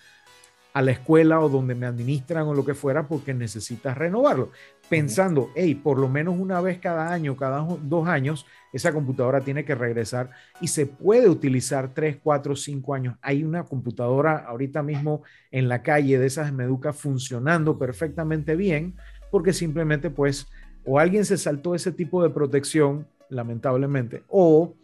a 0.72 0.82
la 0.82 0.90
escuela 0.90 1.38
o 1.38 1.48
donde 1.48 1.76
me 1.76 1.86
administran 1.86 2.48
o 2.48 2.54
lo 2.54 2.64
que 2.64 2.74
fuera 2.74 3.06
porque 3.06 3.34
necesitas 3.34 3.96
renovarlo. 3.96 4.50
Pensando, 4.88 5.50
hey, 5.54 5.74
por 5.74 5.98
lo 5.98 6.08
menos 6.08 6.36
una 6.38 6.60
vez 6.60 6.78
cada 6.78 7.12
año, 7.12 7.36
cada 7.36 7.66
dos 7.82 8.06
años, 8.06 8.46
esa 8.72 8.92
computadora 8.92 9.40
tiene 9.40 9.64
que 9.64 9.74
regresar 9.74 10.30
y 10.60 10.68
se 10.68 10.86
puede 10.86 11.28
utilizar 11.28 11.94
tres, 11.94 12.18
cuatro, 12.22 12.54
cinco 12.54 12.94
años. 12.94 13.16
Hay 13.22 13.44
una 13.44 13.64
computadora 13.64 14.44
ahorita 14.46 14.82
mismo 14.82 15.22
en 15.50 15.68
la 15.68 15.82
calle 15.82 16.18
de 16.18 16.26
esas 16.26 16.52
Meduca 16.52 16.92
funcionando 16.92 17.78
perfectamente 17.78 18.56
bien 18.56 18.94
porque 19.30 19.52
simplemente 19.52 20.10
pues 20.10 20.48
o 20.84 20.98
alguien 20.98 21.24
se 21.24 21.38
saltó 21.38 21.74
ese 21.74 21.92
tipo 21.92 22.22
de 22.22 22.30
protección, 22.30 23.06
lamentablemente, 23.28 24.22
o 24.28 24.74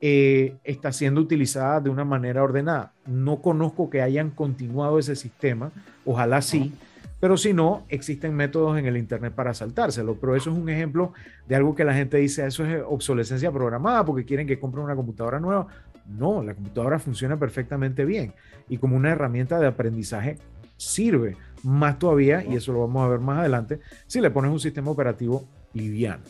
eh, 0.00 0.56
está 0.64 0.92
siendo 0.92 1.20
utilizada 1.20 1.80
de 1.80 1.90
una 1.90 2.04
manera 2.04 2.42
ordenada. 2.42 2.92
No 3.06 3.40
conozco 3.40 3.90
que 3.90 4.02
hayan 4.02 4.30
continuado 4.30 4.98
ese 4.98 5.14
sistema, 5.14 5.72
ojalá 6.04 6.42
sí, 6.42 6.72
pero 7.20 7.36
si 7.36 7.52
no, 7.52 7.84
existen 7.90 8.34
métodos 8.34 8.78
en 8.78 8.86
el 8.86 8.96
Internet 8.96 9.34
para 9.34 9.52
saltárselo. 9.52 10.16
Pero 10.18 10.34
eso 10.34 10.50
es 10.50 10.56
un 10.56 10.68
ejemplo 10.70 11.12
de 11.46 11.54
algo 11.54 11.74
que 11.74 11.84
la 11.84 11.94
gente 11.94 12.16
dice, 12.16 12.46
eso 12.46 12.64
es 12.64 12.82
obsolescencia 12.86 13.52
programada 13.52 14.04
porque 14.04 14.24
quieren 14.24 14.46
que 14.46 14.58
compren 14.58 14.84
una 14.84 14.96
computadora 14.96 15.38
nueva. 15.38 15.66
No, 16.08 16.42
la 16.42 16.54
computadora 16.54 16.98
funciona 16.98 17.38
perfectamente 17.38 18.04
bien 18.04 18.32
y 18.68 18.78
como 18.78 18.96
una 18.96 19.10
herramienta 19.10 19.60
de 19.60 19.66
aprendizaje 19.66 20.38
sirve 20.76 21.36
más 21.62 21.98
todavía, 21.98 22.42
y 22.42 22.56
eso 22.56 22.72
lo 22.72 22.80
vamos 22.80 23.04
a 23.04 23.08
ver 23.08 23.20
más 23.20 23.40
adelante, 23.40 23.80
si 24.06 24.20
le 24.20 24.30
pones 24.30 24.50
un 24.50 24.60
sistema 24.60 24.90
operativo 24.90 25.46
liviano. 25.74 26.22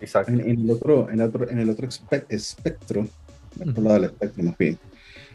Exacto. 0.00 0.32
En, 0.32 0.40
el 0.40 0.70
otro, 0.70 1.10
en, 1.10 1.20
otro, 1.20 1.48
en 1.48 1.58
el 1.58 1.68
otro 1.68 1.88
espectro, 2.28 3.06
por 3.58 3.78
lado 3.78 3.94
del 3.94 4.04
espectro 4.04 4.42
más 4.42 4.56
bien, 4.56 4.78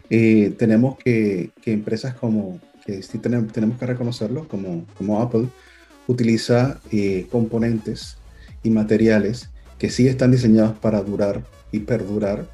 eh, 0.10 0.56
tenemos 0.58 0.98
que, 0.98 1.52
que, 1.62 1.72
empresas 1.72 2.16
como, 2.16 2.60
que 2.86 3.02
sí 3.02 3.18
tenemos, 3.18 3.52
tenemos 3.52 3.78
que 3.78 3.86
reconocerlo, 3.86 4.48
como, 4.48 4.86
como 4.98 5.22
Apple, 5.22 5.48
utiliza 6.08 6.80
eh, 6.92 7.28
componentes 7.32 8.18
y 8.64 8.70
materiales 8.70 9.50
que 9.78 9.90
sí 9.90 10.08
están 10.08 10.32
diseñados 10.32 10.78
para 10.78 11.02
durar 11.02 11.44
y 11.72 11.80
perdurar 11.80 12.48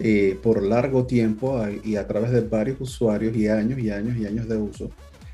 eh, 0.00 0.38
por 0.42 0.62
largo 0.62 1.06
tiempo 1.06 1.60
y 1.84 1.96
a 1.96 2.06
través 2.06 2.30
de 2.30 2.40
varios 2.40 2.80
usuarios 2.80 3.36
y 3.36 3.48
años 3.48 3.78
y 3.78 3.90
años 3.90 4.16
y 4.16 4.26
años 4.26 4.48
de 4.48 4.56
uso, 4.56 4.90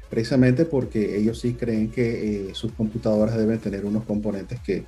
precisamente 0.09 0.65
porque 0.65 1.19
ellos 1.19 1.41
sí 1.41 1.55
creen 1.55 1.91
que 1.91 2.51
sus 2.55 2.73
computadoras 2.73 3.37
deben 3.37 3.59
tener 3.59 3.85
unos 3.85 4.05
componentes 4.05 4.61
que 4.61 4.85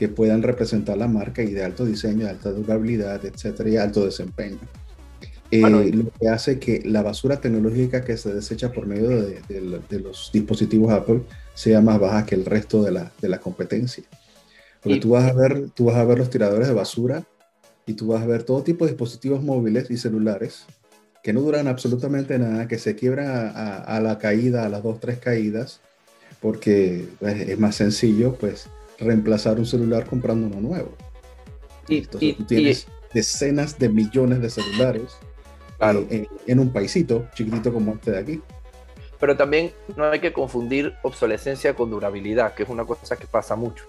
que 0.00 0.08
puedan 0.08 0.42
representar 0.42 0.96
la 0.96 1.08
marca 1.08 1.42
y 1.42 1.52
de 1.52 1.62
alto 1.62 1.84
diseño, 1.84 2.24
de 2.24 2.30
alta 2.30 2.50
durabilidad, 2.50 3.22
etcétera, 3.22 3.68
y 3.68 3.76
alto 3.76 4.06
desempeño. 4.06 4.56
Eh, 5.50 5.90
lo 5.92 6.12
que 6.12 6.28
hace 6.28 6.60
que 6.60 6.82
la 6.84 7.02
basura 7.02 7.40
tecnológica 7.40 8.04
que 8.04 8.16
se 8.16 8.32
desecha 8.32 8.72
por 8.72 8.86
medio 8.86 9.08
de, 9.08 10.00
los 10.00 10.30
dispositivos 10.32 10.92
Apple 10.92 11.22
sea 11.54 11.80
más 11.80 11.98
baja 11.98 12.24
que 12.24 12.36
el 12.36 12.44
resto 12.44 12.82
de 12.82 12.92
la, 12.92 13.12
de 13.20 13.28
la 13.28 13.40
competencia. 13.40 14.04
Porque 14.80 15.00
tú, 15.00 15.10
vas 15.10 15.24
a 15.24 15.34
ver, 15.34 15.70
tú 15.74 15.86
vas 15.86 15.96
a 15.96 16.04
ver 16.04 16.18
los 16.18 16.30
tiradores 16.30 16.68
de 16.68 16.74
basura 16.74 17.24
y 17.84 17.94
tú 17.94 18.08
vas 18.08 18.22
a 18.22 18.26
ver 18.26 18.44
todo 18.44 18.62
tipo 18.62 18.84
de 18.84 18.92
dispositivos 18.92 19.42
móviles 19.42 19.90
y 19.90 19.96
celulares 19.96 20.66
que 21.22 21.32
no 21.32 21.42
duran 21.42 21.68
absolutamente 21.68 22.38
nada, 22.38 22.66
que 22.66 22.78
se 22.78 22.94
quiebran 22.94 23.26
a, 23.28 23.76
a 23.78 24.00
la 24.00 24.18
caída, 24.18 24.64
a 24.64 24.68
las 24.68 24.82
dos, 24.82 25.00
tres 25.00 25.18
caídas, 25.18 25.80
porque 26.40 27.08
pues, 27.18 27.40
es 27.40 27.58
más 27.58 27.76
sencillo, 27.76 28.34
pues, 28.36 28.68
reemplazar 28.98 29.58
un 29.58 29.66
celular 29.66 30.06
comprando 30.06 30.46
uno 30.46 30.60
nuevo. 30.60 30.96
Y, 31.88 32.02
tú 32.02 32.18
tienes 32.46 32.86
decenas 33.12 33.78
de 33.78 33.88
millones 33.88 34.40
de 34.40 34.50
celulares 34.50 35.16
eh, 35.80 36.28
en, 36.46 36.58
un 36.58 36.70
paisito 36.72 37.26
chiquitito 37.34 37.72
como 37.72 37.94
este 37.94 38.10
de 38.10 38.18
aquí. 38.18 38.42
Pero 39.18 39.36
también 39.36 39.72
no 39.96 40.04
hay 40.04 40.20
que 40.20 40.32
confundir 40.32 40.94
obsolescencia 41.02 41.74
con 41.74 41.90
durabilidad, 41.90 42.54
que 42.54 42.62
es 42.62 42.68
una 42.68 42.84
cosa 42.84 43.16
que 43.16 43.26
pasa 43.26 43.56
mucho. 43.56 43.84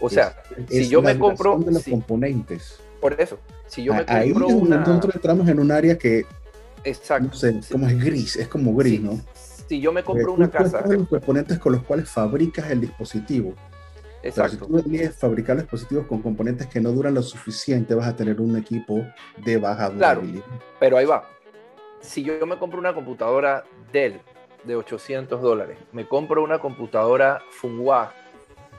O 0.00 0.08
sea, 0.08 0.42
si 0.68 0.88
yo 0.88 1.02
me 1.02 1.18
compro... 1.18 1.58
De 1.58 1.72
los 1.72 1.84
componentes. 1.84 2.80
Por 3.00 3.20
eso, 3.20 3.38
si 3.66 3.84
yo 3.84 3.92
me 3.92 4.00
compro 4.00 4.16
Ahí 4.16 4.32
una... 4.32 4.78
nosotros 4.78 5.14
entramos 5.16 5.48
en 5.48 5.60
un 5.60 5.70
área 5.70 5.96
que... 5.96 6.24
Exacto. 6.84 7.28
No 7.28 7.34
sé, 7.34 7.60
como 7.70 7.88
es 7.88 7.98
gris, 8.04 8.36
es 8.36 8.48
como 8.48 8.74
gris, 8.74 9.00
¿no? 9.00 9.20
Si 9.68 9.80
yo 9.80 9.92
me 9.92 10.02
compro 10.02 10.32
una 10.32 10.50
casa... 10.50 10.84
Los 10.86 11.08
componentes 11.08 11.58
con 11.58 11.72
los 11.72 11.82
cuales 11.82 12.08
fabricas 12.08 12.70
el 12.70 12.80
dispositivo 12.80 13.54
Exacto. 14.22 14.66
si 14.66 14.70
tú 14.70 14.78
eliges 14.78 15.16
fabricar 15.16 15.56
dispositivos 15.56 16.06
con 16.06 16.22
componentes 16.22 16.66
que 16.68 16.80
no 16.80 16.92
duran 16.92 17.14
lo 17.14 17.22
suficiente, 17.22 17.94
vas 17.94 18.08
a 18.08 18.16
tener 18.16 18.40
un 18.40 18.56
equipo 18.56 19.04
de 19.44 19.56
baja 19.56 19.90
durabilidad. 19.90 20.44
Claro, 20.44 20.62
pero 20.78 20.96
ahí 20.96 21.06
va. 21.06 21.28
Si 22.00 22.22
yo 22.22 22.46
me 22.46 22.56
compro 22.56 22.78
una 22.78 22.94
computadora 22.94 23.64
Dell 23.92 24.20
de 24.64 24.76
800 24.76 25.40
dólares, 25.40 25.78
me 25.92 26.06
compro 26.06 26.42
una 26.42 26.58
computadora 26.58 27.42
Funghua, 27.50 28.12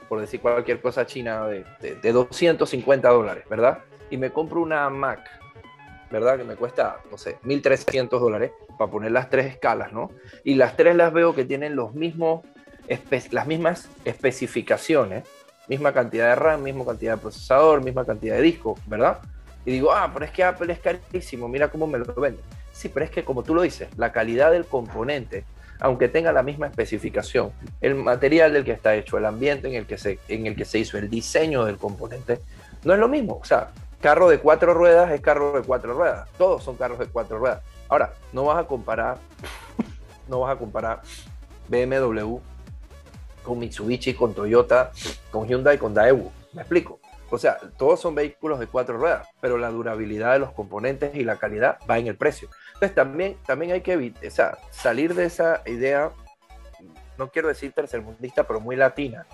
por 0.07 0.21
decir 0.21 0.39
cualquier 0.39 0.81
cosa 0.81 1.05
china, 1.05 1.45
de, 1.47 1.65
de, 1.81 2.11
250 2.11 3.09
dólares, 3.09 3.43
¿verdad? 3.49 3.79
Y 4.09 4.17
me 4.17 4.31
compro 4.31 4.61
una 4.61 4.89
Mac, 4.89 5.21
¿verdad? 6.11 6.37
Que 6.37 6.43
me 6.43 6.55
cuesta, 6.55 6.99
no 7.09 7.17
sé, 7.17 7.37
1300 7.43 8.21
dólares, 8.21 8.51
para 8.77 8.91
poner 8.91 9.11
las 9.11 9.29
tres 9.29 9.47
escalas, 9.47 9.91
¿no? 9.91 10.11
Y 10.43 10.55
las 10.55 10.75
tres 10.77 10.95
las 10.95 11.11
veo 11.11 11.33
que 11.35 11.45
tienen 11.45 11.75
los 11.75 11.93
mismos 11.93 12.41
las 13.31 13.47
mismas 13.47 13.89
especificaciones, 14.05 15.23
misma 15.67 15.93
cantidad 15.93 16.29
de 16.29 16.35
RAM, 16.35 16.63
misma 16.63 16.85
cantidad 16.85 17.15
de 17.15 17.21
procesador, 17.21 17.83
misma 17.83 18.05
cantidad 18.05 18.35
de 18.35 18.41
disco, 18.41 18.77
¿verdad? 18.87 19.19
Y 19.65 19.71
digo, 19.71 19.91
ah, 19.93 20.09
pero 20.13 20.25
es 20.25 20.31
que 20.31 20.43
Apple 20.43 20.73
es 20.73 20.79
carísimo, 20.79 21.47
mira 21.47 21.69
cómo 21.69 21.87
me 21.87 21.97
lo 21.97 22.05
vende. 22.15 22.41
Sí, 22.73 22.89
pero 22.89 23.05
es 23.05 23.11
que 23.11 23.23
como 23.23 23.43
tú 23.43 23.55
lo 23.55 23.61
dices, 23.61 23.87
la 23.97 24.11
calidad 24.11 24.51
del 24.51 24.65
componente, 24.65 25.45
aunque 25.79 26.09
tenga 26.09 26.31
la 26.31 26.43
misma 26.43 26.67
especificación, 26.67 27.51
el 27.79 27.95
material 27.95 28.53
del 28.53 28.65
que 28.65 28.71
está 28.71 28.95
hecho, 28.95 29.17
el 29.17 29.25
ambiente 29.25 29.67
en 29.67 29.75
el 29.75 29.85
que 29.85 29.97
se, 29.97 30.19
en 30.27 30.47
el 30.47 30.55
que 30.55 30.65
se 30.65 30.79
hizo, 30.79 30.97
el 30.97 31.09
diseño 31.09 31.65
del 31.65 31.77
componente, 31.77 32.39
no 32.83 32.93
es 32.93 32.99
lo 32.99 33.07
mismo. 33.07 33.39
O 33.41 33.45
sea, 33.45 33.71
carro 34.01 34.27
de 34.27 34.39
cuatro 34.39 34.73
ruedas 34.73 35.11
es 35.11 35.21
carro 35.21 35.53
de 35.53 35.61
cuatro 35.61 35.93
ruedas. 35.93 36.27
Todos 36.37 36.63
son 36.63 36.75
carros 36.75 36.99
de 36.99 37.05
cuatro 37.05 37.37
ruedas. 37.37 37.61
Ahora, 37.87 38.13
no 38.33 38.45
vas 38.45 38.57
a 38.57 38.67
comparar, 38.67 39.17
no 40.27 40.41
vas 40.41 40.55
a 40.55 40.59
comparar 40.59 41.01
BMW 41.69 42.39
con 43.43 43.59
Mitsubishi, 43.59 44.13
con 44.13 44.33
Toyota, 44.33 44.91
con 45.31 45.47
Hyundai, 45.47 45.77
con 45.77 45.93
Daewoo. 45.93 46.31
¿Me 46.53 46.61
explico? 46.61 46.99
O 47.29 47.37
sea, 47.37 47.57
todos 47.77 47.99
son 47.99 48.13
vehículos 48.13 48.59
de 48.59 48.67
cuatro 48.67 48.97
ruedas, 48.97 49.27
pero 49.41 49.57
la 49.57 49.71
durabilidad 49.71 50.33
de 50.33 50.39
los 50.39 50.51
componentes 50.51 51.15
y 51.15 51.23
la 51.23 51.37
calidad 51.37 51.79
va 51.89 51.97
en 51.97 52.05
el 52.05 52.15
precio. 52.15 52.47
Entonces 52.75 52.93
también, 52.93 53.37
también 53.45 53.71
hay 53.71 53.81
que 53.81 53.93
evitar, 53.93 54.59
salir 54.69 55.15
de 55.15 55.25
esa 55.25 55.63
idea, 55.65 56.11
no 57.17 57.29
quiero 57.29 57.47
decir 57.47 57.71
tercermundista, 57.71 58.43
pero 58.45 58.59
muy 58.59 58.75
latina, 58.75 59.25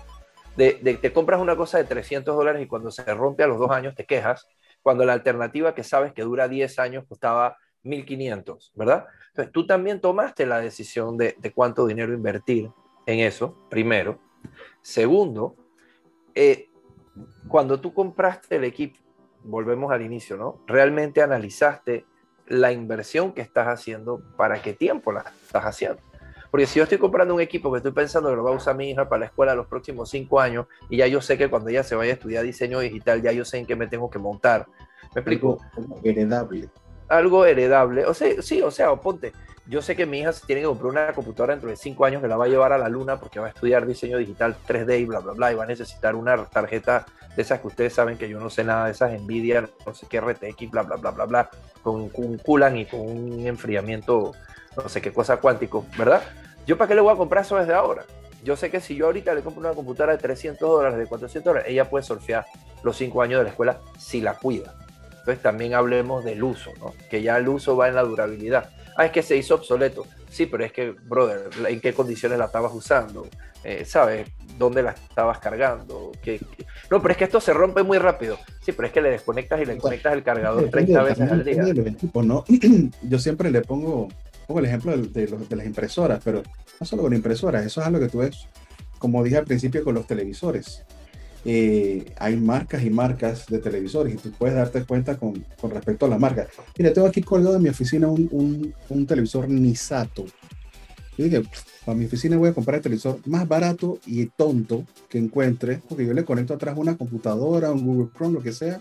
de, 0.56 0.78
de 0.80 0.94
te 0.94 1.12
compras 1.12 1.40
una 1.40 1.56
cosa 1.56 1.76
de 1.76 1.84
300 1.84 2.34
dólares 2.34 2.62
y 2.62 2.66
cuando 2.66 2.90
se 2.90 3.04
rompe 3.04 3.42
a 3.42 3.46
los 3.46 3.58
dos 3.58 3.70
años 3.70 3.94
te 3.94 4.06
quejas, 4.06 4.48
cuando 4.82 5.04
la 5.04 5.12
alternativa 5.12 5.74
que 5.74 5.84
sabes 5.84 6.14
que 6.14 6.22
dura 6.22 6.48
10 6.48 6.78
años 6.78 7.04
costaba 7.06 7.58
1.500, 7.84 8.70
¿verdad? 8.74 9.06
Entonces 9.28 9.52
tú 9.52 9.66
también 9.66 10.00
tomaste 10.00 10.46
la 10.46 10.58
decisión 10.58 11.18
de, 11.18 11.36
de 11.38 11.52
cuánto 11.52 11.86
dinero 11.86 12.14
invertir 12.14 12.70
en 13.06 13.20
eso, 13.20 13.56
primero. 13.68 14.18
Segundo, 14.82 15.56
eh, 16.34 16.68
cuando 17.48 17.80
tú 17.80 17.92
compraste 17.92 18.56
el 18.56 18.64
equipo, 18.64 18.98
volvemos 19.44 19.92
al 19.92 20.02
inicio, 20.02 20.36
¿no? 20.36 20.60
Realmente 20.66 21.22
analizaste 21.22 22.04
la 22.46 22.72
inversión 22.72 23.32
que 23.32 23.42
estás 23.42 23.68
haciendo, 23.68 24.22
para 24.36 24.60
qué 24.60 24.72
tiempo 24.72 25.12
la 25.12 25.20
estás 25.20 25.64
haciendo. 25.64 26.02
Porque 26.50 26.66
si 26.66 26.78
yo 26.78 26.82
estoy 26.82 26.98
comprando 26.98 27.32
un 27.32 27.40
equipo 27.40 27.70
que 27.70 27.76
estoy 27.76 27.92
pensando 27.92 28.28
que 28.28 28.36
lo 28.36 28.42
va 28.42 28.50
a 28.50 28.54
usar 28.54 28.76
mi 28.76 28.90
hija 28.90 29.08
para 29.08 29.20
la 29.20 29.26
escuela 29.26 29.54
los 29.54 29.68
próximos 29.68 30.10
cinco 30.10 30.40
años 30.40 30.66
y 30.88 30.96
ya 30.96 31.06
yo 31.06 31.20
sé 31.20 31.38
que 31.38 31.48
cuando 31.48 31.70
ella 31.70 31.84
se 31.84 31.94
vaya 31.94 32.10
a 32.10 32.14
estudiar 32.14 32.44
diseño 32.44 32.80
digital, 32.80 33.22
ya 33.22 33.30
yo 33.30 33.44
sé 33.44 33.58
en 33.58 33.66
qué 33.66 33.76
me 33.76 33.86
tengo 33.86 34.10
que 34.10 34.18
montar. 34.18 34.66
¿Me 35.14 35.20
explico? 35.20 35.58
Algo 35.76 36.00
heredable. 36.02 36.68
Algo 37.08 37.46
heredable. 37.46 38.04
O 38.04 38.14
sea, 38.14 38.42
sí, 38.42 38.62
o 38.62 38.70
sea, 38.70 38.94
ponte, 38.96 39.32
yo 39.70 39.80
sé 39.80 39.94
que 39.94 40.04
mi 40.04 40.18
hija 40.18 40.32
tiene 40.44 40.62
que 40.62 40.66
comprar 40.66 40.90
una 40.90 41.12
computadora 41.12 41.54
dentro 41.54 41.70
de 41.70 41.76
cinco 41.76 42.04
años 42.04 42.20
que 42.20 42.26
la 42.26 42.36
va 42.36 42.46
a 42.46 42.48
llevar 42.48 42.72
a 42.72 42.78
la 42.78 42.88
luna 42.88 43.20
porque 43.20 43.38
va 43.38 43.46
a 43.46 43.50
estudiar 43.50 43.86
diseño 43.86 44.18
digital 44.18 44.56
3D 44.66 44.98
y 44.98 45.04
bla, 45.04 45.20
bla, 45.20 45.32
bla, 45.32 45.52
y 45.52 45.54
va 45.54 45.62
a 45.62 45.66
necesitar 45.68 46.16
una 46.16 46.44
tarjeta 46.46 47.06
de 47.36 47.42
esas 47.42 47.60
que 47.60 47.68
ustedes 47.68 47.94
saben 47.94 48.18
que 48.18 48.28
yo 48.28 48.40
no 48.40 48.50
sé 48.50 48.64
nada 48.64 48.86
de 48.86 48.90
esas 48.90 49.12
Nvidia, 49.12 49.70
no 49.86 49.94
sé 49.94 50.08
qué 50.08 50.20
RTX, 50.20 50.70
bla, 50.72 50.82
bla, 50.82 50.96
bla, 50.96 51.12
bla, 51.12 51.24
bla, 51.24 51.50
con, 51.84 52.10
un 52.12 52.38
coolant 52.38 52.78
y 52.78 52.86
con 52.86 53.00
un 53.00 53.46
enfriamiento, 53.46 54.32
no 54.76 54.88
sé 54.88 55.00
qué 55.00 55.12
cosa 55.12 55.36
cuántico, 55.36 55.86
¿verdad? 55.96 56.20
¿Yo 56.66 56.76
para 56.76 56.88
qué 56.88 56.96
le 56.96 57.02
voy 57.02 57.14
a 57.14 57.16
comprar 57.16 57.44
eso 57.44 57.56
desde 57.56 57.72
ahora? 57.72 58.04
Yo 58.42 58.56
sé 58.56 58.72
que 58.72 58.80
si 58.80 58.96
yo 58.96 59.06
ahorita 59.06 59.32
le 59.34 59.42
compro 59.42 59.60
una 59.60 59.72
computadora 59.72 60.16
de 60.16 60.18
300 60.18 60.68
dólares, 60.68 60.98
de 60.98 61.06
400 61.06 61.44
dólares, 61.44 61.70
ella 61.70 61.88
puede 61.88 62.04
surfear 62.04 62.44
los 62.82 62.96
cinco 62.96 63.22
años 63.22 63.38
de 63.38 63.44
la 63.44 63.50
escuela 63.50 63.78
si 63.98 64.20
la 64.20 64.34
cuida. 64.34 64.74
Entonces 65.10 65.40
también 65.42 65.74
hablemos 65.74 66.24
del 66.24 66.42
uso, 66.42 66.72
¿no? 66.80 66.92
Que 67.08 67.22
ya 67.22 67.36
el 67.36 67.48
uso 67.48 67.76
va 67.76 67.86
en 67.86 67.94
la 67.94 68.02
durabilidad. 68.02 68.70
Ah, 68.96 69.06
es 69.06 69.12
que 69.12 69.22
se 69.22 69.36
hizo 69.36 69.54
obsoleto. 69.54 70.06
Sí, 70.30 70.46
pero 70.46 70.64
es 70.64 70.72
que, 70.72 70.90
brother, 70.90 71.50
¿en 71.68 71.80
qué 71.80 71.92
condiciones 71.92 72.38
la 72.38 72.46
estabas 72.46 72.72
usando? 72.72 73.26
Eh, 73.64 73.84
¿Sabes? 73.84 74.28
¿Dónde 74.58 74.82
la 74.82 74.90
estabas 74.90 75.38
cargando? 75.38 76.12
¿Qué, 76.22 76.40
No, 76.90 77.00
pero 77.00 77.12
es 77.12 77.18
que 77.18 77.24
esto 77.24 77.40
se 77.40 77.52
rompe 77.52 77.82
muy 77.82 77.98
rápido. 77.98 78.38
Sí, 78.64 78.72
pero 78.72 78.86
es 78.86 78.92
que 78.92 79.00
le 79.00 79.10
desconectas 79.10 79.60
y 79.60 79.66
le 79.66 79.78
conectas 79.78 80.12
el 80.12 80.22
cargador 80.22 80.68
30 80.70 81.02
veces 81.02 81.30
al 81.30 81.44
día. 81.44 81.64
¿no? 82.14 82.44
Yo 83.02 83.18
siempre 83.18 83.50
le 83.50 83.62
pongo, 83.62 84.08
pongo 84.46 84.60
el 84.60 84.66
ejemplo 84.66 84.96
de, 84.96 85.26
de, 85.26 85.56
las 85.56 85.66
impresoras, 85.66 86.20
pero 86.24 86.42
no 86.78 86.86
solo 86.86 87.02
con 87.02 87.14
impresoras, 87.14 87.64
eso 87.64 87.80
es 87.80 87.86
algo 87.86 88.00
que 88.00 88.08
tú 88.08 88.18
ves, 88.18 88.46
como 88.98 89.22
dije 89.22 89.38
al 89.38 89.44
principio, 89.44 89.82
con 89.82 89.94
los 89.94 90.06
televisores. 90.06 90.84
Eh, 91.44 92.12
hay 92.18 92.36
marcas 92.36 92.82
y 92.84 92.90
marcas 92.90 93.46
de 93.46 93.58
televisores 93.58 94.14
y 94.14 94.16
tú 94.18 94.30
puedes 94.32 94.54
darte 94.54 94.84
cuenta 94.84 95.16
con, 95.16 95.44
con 95.60 95.70
respecto 95.70 96.06
a 96.06 96.08
las 96.08 96.20
marcas. 96.20 96.48
Mira, 96.76 96.92
tengo 96.92 97.06
aquí 97.06 97.22
colgado 97.22 97.56
en 97.56 97.62
mi 97.62 97.68
oficina 97.70 98.08
un, 98.08 98.28
un, 98.30 98.74
un 98.88 99.06
televisor 99.06 99.48
Nisato. 99.48 100.26
Yo 101.16 101.24
dije, 101.24 101.42
para 101.84 101.96
mi 101.96 102.04
oficina 102.04 102.36
voy 102.36 102.50
a 102.50 102.54
comprar 102.54 102.76
el 102.76 102.82
televisor 102.82 103.20
más 103.26 103.48
barato 103.48 103.98
y 104.06 104.26
tonto 104.26 104.84
que 105.08 105.18
encuentre, 105.18 105.80
porque 105.88 106.06
yo 106.06 106.12
le 106.12 106.24
conecto 106.24 106.54
atrás 106.54 106.76
una 106.76 106.96
computadora, 106.96 107.72
un 107.72 107.84
Google 107.84 108.10
Chrome, 108.14 108.34
lo 108.34 108.42
que 108.42 108.52
sea, 108.52 108.80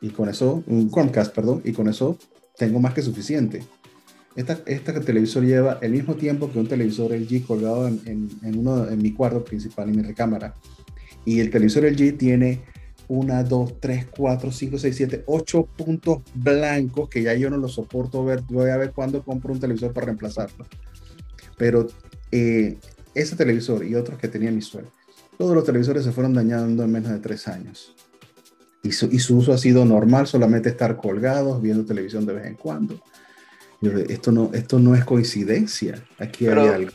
y 0.00 0.10
con 0.10 0.28
eso, 0.28 0.62
un 0.66 0.90
Chromecast, 0.90 1.34
perdón, 1.34 1.62
y 1.64 1.72
con 1.72 1.88
eso 1.88 2.18
tengo 2.56 2.80
más 2.80 2.94
que 2.94 3.02
suficiente. 3.02 3.62
Esta, 4.36 4.58
esta 4.66 5.00
televisor 5.00 5.44
lleva 5.44 5.78
el 5.82 5.92
mismo 5.92 6.14
tiempo 6.14 6.50
que 6.50 6.58
un 6.58 6.68
televisor 6.68 7.12
LG 7.12 7.46
colgado 7.46 7.88
en, 7.88 8.00
en, 8.04 8.28
en, 8.42 8.58
uno, 8.58 8.88
en 8.88 9.02
mi 9.02 9.12
cuarto 9.12 9.44
principal, 9.44 9.88
en 9.88 9.96
mi 9.96 10.02
recámara. 10.02 10.54
Y 11.28 11.40
el 11.40 11.50
televisor 11.50 11.84
LG 11.84 12.16
tiene 12.16 12.62
una, 13.06 13.44
dos, 13.44 13.78
tres, 13.80 14.06
cuatro, 14.06 14.50
cinco, 14.50 14.78
seis, 14.78 14.96
siete, 14.96 15.24
ocho 15.26 15.66
puntos 15.76 16.22
blancos 16.32 17.10
que 17.10 17.22
ya 17.22 17.34
yo 17.34 17.50
no 17.50 17.58
lo 17.58 17.68
soporto 17.68 18.24
ver. 18.24 18.40
Voy 18.48 18.70
a 18.70 18.78
ver 18.78 18.92
cuándo 18.92 19.22
compro 19.22 19.52
un 19.52 19.60
televisor 19.60 19.92
para 19.92 20.06
reemplazarlo. 20.06 20.66
Pero 21.58 21.86
eh, 22.32 22.78
ese 23.14 23.36
televisor 23.36 23.84
y 23.84 23.94
otros 23.94 24.18
que 24.18 24.28
tenía 24.28 24.50
mi 24.50 24.62
suelo, 24.62 24.88
todos 25.36 25.54
los 25.54 25.64
televisores 25.64 26.02
se 26.02 26.12
fueron 26.12 26.32
dañando 26.32 26.82
en 26.82 26.92
menos 26.92 27.10
de 27.10 27.18
tres 27.18 27.46
años. 27.46 27.94
Y 28.82 28.92
su, 28.92 29.04
y 29.12 29.18
su 29.18 29.36
uso 29.36 29.52
ha 29.52 29.58
sido 29.58 29.84
normal, 29.84 30.26
solamente 30.26 30.70
estar 30.70 30.96
colgados, 30.96 31.60
viendo 31.60 31.84
televisión 31.84 32.24
de 32.24 32.32
vez 32.32 32.46
en 32.46 32.54
cuando. 32.54 33.02
Esto 33.82 34.32
no, 34.32 34.50
esto 34.54 34.78
no 34.78 34.94
es 34.94 35.04
coincidencia. 35.04 36.02
Aquí 36.18 36.46
hay 36.46 36.68
algo. 36.68 36.90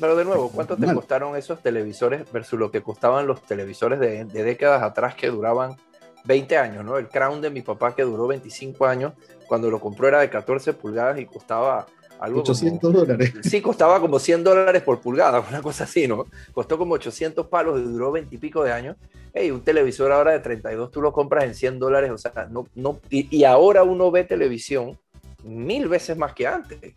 Pero 0.00 0.16
de 0.16 0.24
nuevo, 0.24 0.50
¿cuánto 0.50 0.76
te 0.76 0.92
costaron 0.92 1.36
esos 1.36 1.62
televisores 1.62 2.30
versus 2.32 2.58
lo 2.58 2.70
que 2.70 2.82
costaban 2.82 3.26
los 3.26 3.42
televisores 3.42 4.00
de, 4.00 4.24
décadas 4.24 4.82
atrás 4.82 5.14
que 5.14 5.28
duraban 5.28 5.76
20 6.24 6.56
años, 6.56 6.84
¿no? 6.84 6.98
El 6.98 7.08
Crown 7.08 7.40
de 7.40 7.50
mi 7.50 7.62
papá 7.62 7.94
que 7.94 8.02
duró 8.02 8.26
25 8.26 8.86
años, 8.86 9.12
cuando 9.46 9.70
lo 9.70 9.78
compró 9.78 10.08
era 10.08 10.20
de 10.20 10.30
14 10.30 10.72
pulgadas 10.72 11.20
y 11.20 11.26
costaba 11.26 11.86
algo 12.18 12.40
800 12.40 12.92
dólares. 12.92 13.34
Sí, 13.42 13.60
costaba 13.60 14.00
como 14.00 14.18
100 14.18 14.42
dólares 14.42 14.82
por 14.82 15.00
pulgada, 15.00 15.40
una 15.48 15.62
cosa 15.62 15.84
así, 15.84 16.08
¿no? 16.08 16.26
Costó 16.52 16.76
como 16.76 16.94
800 16.94 17.46
palos 17.46 17.78
y 17.78 17.84
duró 17.84 18.10
20 18.10 18.34
y 18.34 18.38
pico 18.38 18.64
de 18.64 18.72
años. 18.72 18.96
Hey, 19.32 19.50
un 19.50 19.62
televisor 19.62 20.12
ahora 20.12 20.32
de 20.32 20.40
32 20.40 20.90
tú 20.90 21.02
lo 21.02 21.12
compras 21.12 21.44
en 21.44 21.54
100 21.54 21.78
dólares, 21.78 22.10
o 22.10 22.18
sea, 22.18 22.46
no, 22.50 22.66
no, 22.74 23.00
y 23.10 23.44
ahora 23.44 23.82
uno 23.82 24.10
ve 24.10 24.24
televisión 24.24 24.98
mil 25.42 25.88
veces 25.88 26.16
más 26.16 26.32
que 26.32 26.46
antes 26.46 26.94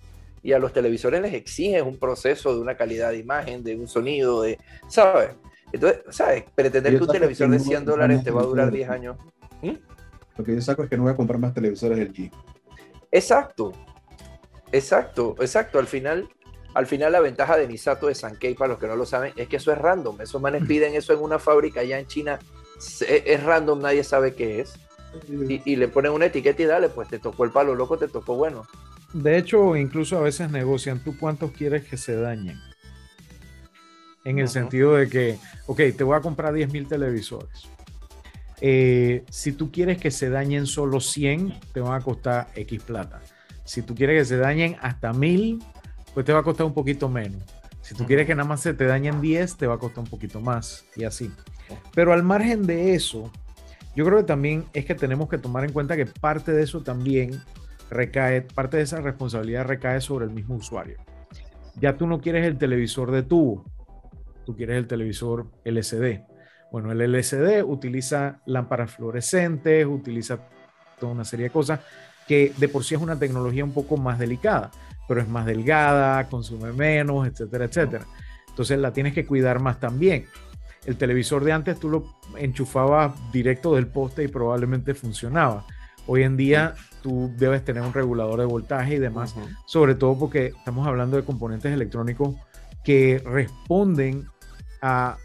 y 0.47 0.53
a 0.53 0.59
los 0.59 0.71
televisores 0.71 1.21
les 1.21 1.33
exiges 1.33 1.81
un 1.81 1.97
proceso 1.97 2.55
de 2.55 2.61
una 2.61 2.77
calidad 2.77 3.11
de 3.11 3.17
imagen, 3.17 3.65
de 3.65 3.75
un 3.75 3.85
sonido, 3.85 4.43
de, 4.43 4.57
¿sabes? 4.87 5.31
Entonces, 5.73 6.03
¿sabes? 6.09 6.45
Pretender 6.55 6.95
que 6.95 7.03
un 7.03 7.11
televisor 7.11 7.49
de 7.49 7.59
100 7.59 7.83
dólares 7.83 8.23
te 8.23 8.31
va 8.31 8.43
a 8.43 8.45
durar 8.45 8.71
10 8.71 8.89
años. 8.89 9.17
¿Mm? 9.61 9.73
Lo 10.37 10.45
que 10.45 10.55
yo 10.55 10.61
saco 10.61 10.83
es 10.83 10.89
que 10.89 10.95
no 10.95 11.03
voy 11.03 11.11
a 11.11 11.17
comprar 11.17 11.37
más 11.37 11.53
televisores 11.53 11.99
LG. 11.99 12.31
Exacto, 13.11 13.73
exacto, 14.71 15.35
exacto. 15.41 15.79
Al 15.79 15.87
final, 15.87 16.29
al 16.73 16.85
final 16.85 17.11
la 17.11 17.19
ventaja 17.19 17.57
de 17.57 17.67
Nisato 17.67 18.07
de 18.07 18.15
Sankei, 18.15 18.53
para 18.53 18.69
los 18.69 18.79
que 18.79 18.87
no 18.87 18.95
lo 18.95 19.05
saben, 19.05 19.33
es 19.35 19.49
que 19.49 19.57
eso 19.57 19.73
es 19.73 19.77
random. 19.77 20.21
Esos 20.21 20.41
manes 20.41 20.63
piden 20.65 20.95
eso 20.95 21.11
en 21.11 21.19
una 21.19 21.39
fábrica 21.39 21.81
allá 21.81 21.99
en 21.99 22.07
China. 22.07 22.39
Es 23.05 23.43
random, 23.43 23.81
nadie 23.81 24.05
sabe 24.05 24.33
qué 24.33 24.61
es. 24.61 24.75
Y, 25.27 25.73
y, 25.73 25.75
le 25.75 25.89
ponen 25.89 26.13
una 26.13 26.27
etiqueta 26.27 26.61
y 26.61 26.65
dale, 26.67 26.87
pues 26.87 27.09
te 27.09 27.19
tocó 27.19 27.43
el 27.43 27.51
palo 27.51 27.75
loco, 27.75 27.97
te 27.97 28.07
tocó 28.07 28.35
bueno. 28.35 28.65
De 29.13 29.37
hecho, 29.37 29.75
incluso 29.75 30.17
a 30.17 30.21
veces 30.21 30.51
negocian 30.51 30.99
tú 30.99 31.17
cuántos 31.17 31.51
quieres 31.51 31.85
que 31.85 31.97
se 31.97 32.15
dañen. 32.15 32.59
En 34.25 34.39
el 34.39 34.49
sentido 34.49 34.95
de 34.95 35.07
que, 35.07 35.37
ok, 35.67 35.81
te 35.95 36.03
voy 36.03 36.17
a 36.17 36.21
comprar 36.21 36.53
10.000 36.53 36.87
televisores. 36.87 37.69
Eh, 38.59 39.23
si 39.29 39.51
tú 39.53 39.71
quieres 39.71 39.97
que 39.99 40.11
se 40.11 40.29
dañen 40.29 40.65
solo 40.65 40.99
100, 40.99 41.59
te 41.73 41.79
van 41.79 41.93
a 41.93 42.03
costar 42.03 42.49
X 42.55 42.83
plata. 42.83 43.21
Si 43.63 43.81
tú 43.81 43.95
quieres 43.95 44.21
que 44.21 44.25
se 44.25 44.37
dañen 44.37 44.75
hasta 44.81 45.13
1000, 45.13 45.63
pues 46.13 46.25
te 46.25 46.33
va 46.33 46.39
a 46.39 46.43
costar 46.43 46.65
un 46.65 46.73
poquito 46.73 47.07
menos. 47.07 47.43
Si 47.81 47.95
tú 47.95 48.05
quieres 48.05 48.27
que 48.27 48.35
nada 48.35 48.47
más 48.47 48.61
se 48.61 48.73
te 48.73 48.85
dañen 48.85 49.21
10, 49.21 49.55
te 49.55 49.67
va 49.67 49.75
a 49.75 49.77
costar 49.77 50.03
un 50.03 50.09
poquito 50.09 50.41
más 50.41 50.85
y 50.95 51.03
así. 51.03 51.31
Pero 51.93 52.11
al 52.11 52.23
margen 52.23 52.65
de 52.65 52.95
eso, 52.95 53.31
yo 53.95 54.05
creo 54.05 54.17
que 54.19 54.23
también 54.25 54.65
es 54.73 54.85
que 54.85 54.95
tenemos 54.95 55.29
que 55.29 55.37
tomar 55.37 55.63
en 55.63 55.71
cuenta 55.71 55.95
que 55.95 56.05
parte 56.05 56.51
de 56.51 56.63
eso 56.63 56.81
también 56.81 57.41
recae, 57.89 58.41
parte 58.41 58.77
de 58.77 58.83
esa 58.83 59.01
responsabilidad 59.01 59.65
recae 59.65 60.01
sobre 60.01 60.25
el 60.25 60.31
mismo 60.31 60.55
usuario. 60.55 60.97
Ya 61.75 61.97
tú 61.97 62.07
no 62.07 62.21
quieres 62.21 62.45
el 62.45 62.57
televisor 62.57 63.11
de 63.11 63.23
tubo, 63.23 63.65
tú 64.45 64.55
quieres 64.55 64.77
el 64.77 64.87
televisor 64.87 65.47
LCD. 65.63 66.21
Bueno, 66.71 66.91
el 66.91 67.01
LCD 67.01 67.63
utiliza 67.63 68.41
lámparas 68.45 68.91
fluorescentes, 68.91 69.85
utiliza 69.85 70.39
toda 70.99 71.11
una 71.11 71.25
serie 71.25 71.45
de 71.45 71.51
cosas 71.51 71.79
que 72.27 72.53
de 72.57 72.67
por 72.67 72.83
sí 72.83 72.95
es 72.95 73.01
una 73.01 73.17
tecnología 73.17 73.63
un 73.63 73.73
poco 73.73 73.95
más 73.95 74.19
delicada, 74.19 74.71
pero 75.07 75.21
es 75.21 75.29
más 75.29 75.45
delgada, 75.45 76.27
consume 76.27 76.73
menos, 76.73 77.25
etcétera, 77.25 77.65
etcétera. 77.65 78.05
Entonces 78.49 78.77
la 78.79 78.91
tienes 78.91 79.13
que 79.13 79.25
cuidar 79.25 79.59
más 79.59 79.79
también. 79.79 80.25
El 80.85 80.97
televisor 80.97 81.43
de 81.43 81.51
antes 81.51 81.79
tú 81.79 81.89
lo 81.89 82.17
enchufabas 82.37 83.13
directo 83.31 83.75
del 83.75 83.87
poste 83.87 84.23
y 84.23 84.27
probablemente 84.27 84.93
funcionaba. 84.93 85.65
Hoy 86.05 86.23
en 86.23 86.37
día 86.37 86.75
tú 87.01 87.31
debes 87.37 87.63
tener 87.63 87.83
un 87.83 87.93
regulador 87.93 88.39
de 88.39 88.45
voltaje 88.45 88.95
y 88.95 88.99
demás, 88.99 89.35
sobre 89.65 89.95
todo 89.95 90.17
porque 90.17 90.47
estamos 90.47 90.87
hablando 90.87 91.17
de 91.17 91.23
componentes 91.23 91.73
electrónicos 91.73 92.35
que 92.83 93.21
responden 93.25 94.27
a, 94.81 95.17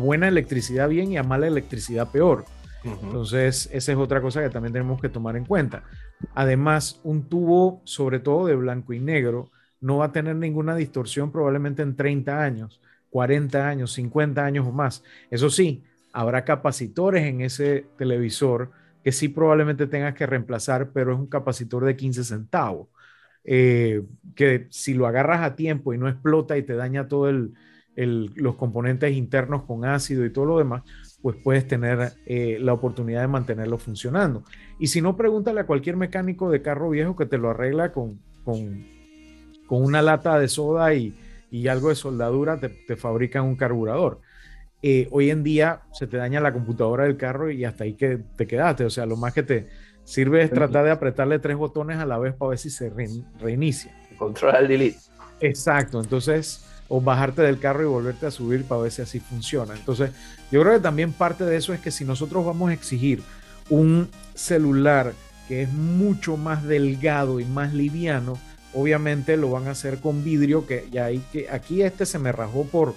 buena 0.00 0.28
electricidad 0.28 0.88
bien 0.88 1.12
y 1.12 1.16
a 1.16 1.22
mala 1.22 1.46
electricidad 1.46 2.10
peor. 2.10 2.44
Entonces, 2.84 3.68
esa 3.72 3.92
es 3.92 3.98
otra 3.98 4.22
cosa 4.22 4.42
que 4.42 4.48
también 4.48 4.72
tenemos 4.72 5.00
que 5.00 5.08
tomar 5.08 5.36
en 5.36 5.44
cuenta. 5.44 5.82
Además, 6.34 7.00
un 7.02 7.28
tubo, 7.28 7.82
sobre 7.84 8.20
todo 8.20 8.46
de 8.46 8.54
blanco 8.54 8.92
y 8.92 9.00
negro, 9.00 9.50
no 9.80 9.98
va 9.98 10.06
a 10.06 10.12
tener 10.12 10.36
ninguna 10.36 10.74
distorsión 10.74 11.30
probablemente 11.30 11.82
en 11.82 11.96
30 11.96 12.42
años, 12.42 12.80
40 13.10 13.68
años, 13.68 13.92
50 13.92 14.44
años 14.44 14.66
o 14.66 14.72
más. 14.72 15.02
Eso 15.30 15.50
sí, 15.50 15.82
habrá 16.12 16.44
capacitores 16.44 17.26
en 17.26 17.40
ese 17.40 17.86
televisor 17.96 18.70
que 19.02 19.12
sí 19.12 19.28
probablemente 19.28 19.86
tengas 19.86 20.14
que 20.14 20.26
reemplazar, 20.26 20.92
pero 20.92 21.12
es 21.12 21.18
un 21.18 21.26
capacitor 21.26 21.84
de 21.84 21.96
15 21.96 22.24
centavos. 22.24 22.88
Eh, 23.44 24.02
que 24.34 24.66
si 24.70 24.94
lo 24.94 25.06
agarras 25.06 25.40
a 25.42 25.56
tiempo 25.56 25.94
y 25.94 25.98
no 25.98 26.08
explota 26.08 26.58
y 26.58 26.62
te 26.62 26.74
daña 26.74 27.08
todos 27.08 27.34
los 27.96 28.56
componentes 28.56 29.12
internos 29.12 29.64
con 29.64 29.84
ácido 29.84 30.24
y 30.24 30.32
todo 30.32 30.44
lo 30.44 30.58
demás, 30.58 30.82
pues 31.22 31.36
puedes 31.42 31.66
tener 31.66 32.12
eh, 32.26 32.58
la 32.60 32.72
oportunidad 32.72 33.22
de 33.22 33.28
mantenerlo 33.28 33.78
funcionando. 33.78 34.44
Y 34.78 34.88
si 34.88 35.02
no, 35.02 35.16
pregúntale 35.16 35.60
a 35.60 35.66
cualquier 35.66 35.96
mecánico 35.96 36.50
de 36.50 36.62
carro 36.62 36.90
viejo 36.90 37.16
que 37.16 37.26
te 37.26 37.38
lo 37.38 37.50
arregla 37.50 37.92
con, 37.92 38.20
con, 38.44 38.86
una 39.68 40.02
lata 40.02 40.38
de 40.38 40.48
soda 40.48 40.94
y, 40.94 41.14
algo 41.68 41.90
de 41.90 41.94
soldadura, 41.94 42.58
te, 42.58 42.68
te 42.68 42.96
fabrican 42.96 43.44
un 43.44 43.56
carburador. 43.56 44.20
Eh, 44.82 45.08
hoy 45.10 45.30
en 45.30 45.42
día 45.42 45.82
se 45.92 46.06
te 46.06 46.16
daña 46.16 46.40
la 46.40 46.52
computadora 46.52 47.04
del 47.04 47.16
carro 47.16 47.50
y 47.50 47.64
hasta 47.64 47.84
ahí 47.84 47.94
que 47.94 48.18
te 48.36 48.46
quedaste. 48.46 48.84
O 48.84 48.90
sea, 48.90 49.06
lo 49.06 49.16
más 49.16 49.34
que 49.34 49.42
te 49.42 49.68
sirve 50.04 50.42
es 50.42 50.50
tratar 50.50 50.84
de 50.84 50.90
apretarle 50.90 51.38
tres 51.38 51.56
botones 51.56 51.98
a 51.98 52.06
la 52.06 52.18
vez 52.18 52.34
para 52.34 52.50
ver 52.50 52.58
si 52.58 52.70
se 52.70 52.90
reinicia. 53.38 53.94
Control 54.16 54.56
al 54.56 54.68
delete. 54.68 54.98
Exacto, 55.40 56.00
entonces, 56.00 56.64
o 56.88 57.00
bajarte 57.00 57.42
del 57.42 57.58
carro 57.58 57.82
y 57.82 57.86
volverte 57.86 58.26
a 58.26 58.30
subir 58.30 58.64
para 58.64 58.82
ver 58.82 58.92
si 58.92 59.02
así 59.02 59.20
funciona. 59.20 59.74
Entonces, 59.74 60.10
yo 60.50 60.60
creo 60.60 60.74
que 60.74 60.80
también 60.80 61.12
parte 61.12 61.44
de 61.44 61.56
eso 61.56 61.72
es 61.72 61.80
que 61.80 61.90
si 61.90 62.04
nosotros 62.04 62.44
vamos 62.44 62.70
a 62.70 62.74
exigir 62.74 63.22
un 63.70 64.08
celular 64.34 65.12
que 65.48 65.62
es 65.62 65.72
mucho 65.72 66.36
más 66.36 66.64
delgado 66.64 67.40
y 67.40 67.44
más 67.44 67.72
liviano, 67.72 68.38
obviamente 68.74 69.36
lo 69.36 69.50
van 69.50 69.68
a 69.68 69.72
hacer 69.72 69.98
con 69.98 70.22
vidrio, 70.24 70.66
que 70.66 70.88
ya 70.90 71.06
hay 71.06 71.18
que, 71.32 71.48
aquí 71.50 71.82
este 71.82 72.06
se 72.06 72.18
me 72.18 72.32
rajó 72.32 72.64
por, 72.64 72.94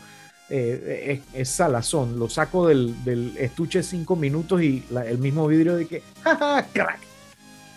eh, 0.50 1.22
es, 1.34 1.50
salazón, 1.50 2.20
lo 2.20 2.30
saco 2.30 2.68
del, 2.68 3.34
estuche 3.38 3.82
cinco 3.82 4.16
minutos 4.16 4.62
y 4.62 4.84
el 5.06 5.18
mismo 5.18 5.48
vidrio 5.48 5.76
de 5.76 5.88
que, 5.88 6.04
jaja, 6.24 6.68
crack. 6.74 7.00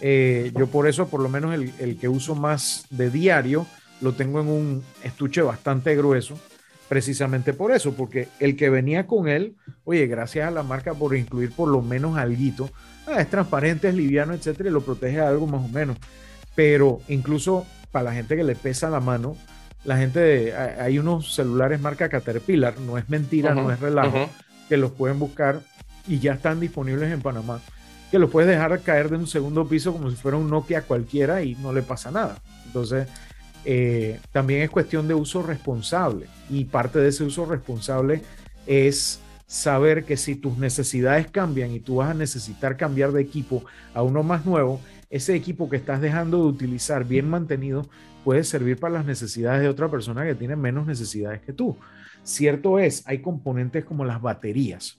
Eh, 0.01 0.53
yo 0.55 0.67
por 0.67 0.87
eso, 0.87 1.09
por 1.09 1.21
lo 1.21 1.29
menos 1.29 1.55
el, 1.55 1.73
el, 1.79 1.97
que 1.97 2.09
uso 2.09 2.35
más 2.35 2.87
de 2.91 3.11
diario, 3.11 3.67
lo 4.01 4.13
tengo 4.13 4.41
en 4.41 4.49
un 4.49 4.85
estuche 5.03 5.41
bastante 5.41 5.97
grueso, 5.97 6.39
precisamente 6.89 7.53
por 7.53 7.73
eso, 7.73 7.95
porque 7.95 8.29
el 8.41 8.57
que 8.57 8.71
venía 8.71 9.07
con 9.07 9.29
él, 9.29 9.57
oye, 9.85 10.07
gracias 10.07 10.47
a 10.47 10.51
la 10.51 10.63
marca 10.63 10.95
por 10.95 11.17
incluir 11.17 11.53
por 11.53 11.69
lo 11.69 11.83
menos 11.83 12.17
algo, 12.17 12.71
ah, 13.07 13.21
es 13.21 13.31
transparente, 13.31 13.89
es 13.89 13.95
liviano, 13.95 14.35
etcétera, 14.35 14.69
y 14.69 14.73
lo 14.73 14.83
protege 14.83 15.21
algo 15.21 15.47
más 15.47 15.65
o 15.65 15.69
menos. 15.69 15.97
Pero 16.55 17.01
incluso 17.09 17.67
para 17.91 18.05
la 18.05 18.13
gente 18.13 18.37
que 18.37 18.45
le 18.45 18.55
pesa 18.55 18.91
la 18.91 19.01
mano, 19.01 19.37
la 19.87 19.97
gente, 19.97 20.55
hay 20.55 20.99
unos 20.99 21.35
celulares 21.35 21.81
marca 21.81 22.09
Caterpillar, 22.09 22.79
no 22.81 22.99
es 22.99 23.09
mentira, 23.09 23.55
no 23.55 23.71
es 23.71 23.79
relajo, 23.79 24.29
que 24.69 24.77
los 24.77 24.91
pueden 24.91 25.19
buscar 25.19 25.61
y 26.09 26.19
ya 26.19 26.35
están 26.35 26.59
disponibles 26.59 27.13
en 27.13 27.23
Panamá, 27.23 27.61
que 28.11 28.19
los 28.19 28.31
puedes 28.31 28.51
dejar 28.51 28.81
caer 28.81 29.09
de 29.09 29.17
un 29.17 29.29
segundo 29.29 29.67
piso 29.69 29.93
como 29.93 30.11
si 30.11 30.17
fuera 30.17 30.37
un 30.37 30.51
Nokia 30.51 30.83
cualquiera 30.83 31.43
y 31.43 31.55
no 31.57 31.73
le 31.73 31.83
pasa 31.83 32.11
nada. 32.11 32.37
Entonces, 32.67 33.07
eh, 33.65 34.21
también 34.33 34.63
es 34.63 34.71
cuestión 34.71 35.07
de 35.07 35.15
uso 35.15 35.43
responsable 35.43 36.27
y 36.51 36.65
parte 36.65 36.99
de 36.99 37.09
ese 37.09 37.25
uso 37.25 37.47
responsable 37.47 38.23
es 38.67 39.21
saber 39.47 40.05
que 40.05 40.17
si 40.17 40.35
tus 40.35 40.59
necesidades 40.59 41.31
cambian 41.31 41.71
y 41.71 41.79
tú 41.79 41.97
vas 41.97 42.11
a 42.11 42.15
necesitar 42.15 42.77
cambiar 42.77 43.13
de 43.13 43.23
equipo 43.23 43.65
a 43.95 44.03
uno 44.03 44.25
más 44.25 44.45
nuevo, 44.45 44.81
ese 45.11 45.37
equipo 45.37 45.71
que 45.71 45.77
estás 45.77 46.01
dejando 46.01 46.39
de 46.39 46.45
utilizar 46.45 47.05
bien 47.05 47.31
mantenido 47.31 47.89
puede 48.27 48.43
servir 48.43 48.77
para 48.77 48.95
las 48.95 49.07
necesidades 49.07 49.63
de 49.63 49.69
otra 49.69 49.89
persona 49.89 50.27
que 50.27 50.35
tiene 50.35 50.57
menos 50.57 50.85
necesidades 50.85 51.43
que 51.43 51.53
tú. 51.53 51.77
Cierto 52.25 52.81
es, 52.81 53.07
hay 53.07 53.23
componentes 53.23 53.85
como 53.85 54.05
las 54.05 54.21
baterías. 54.21 54.99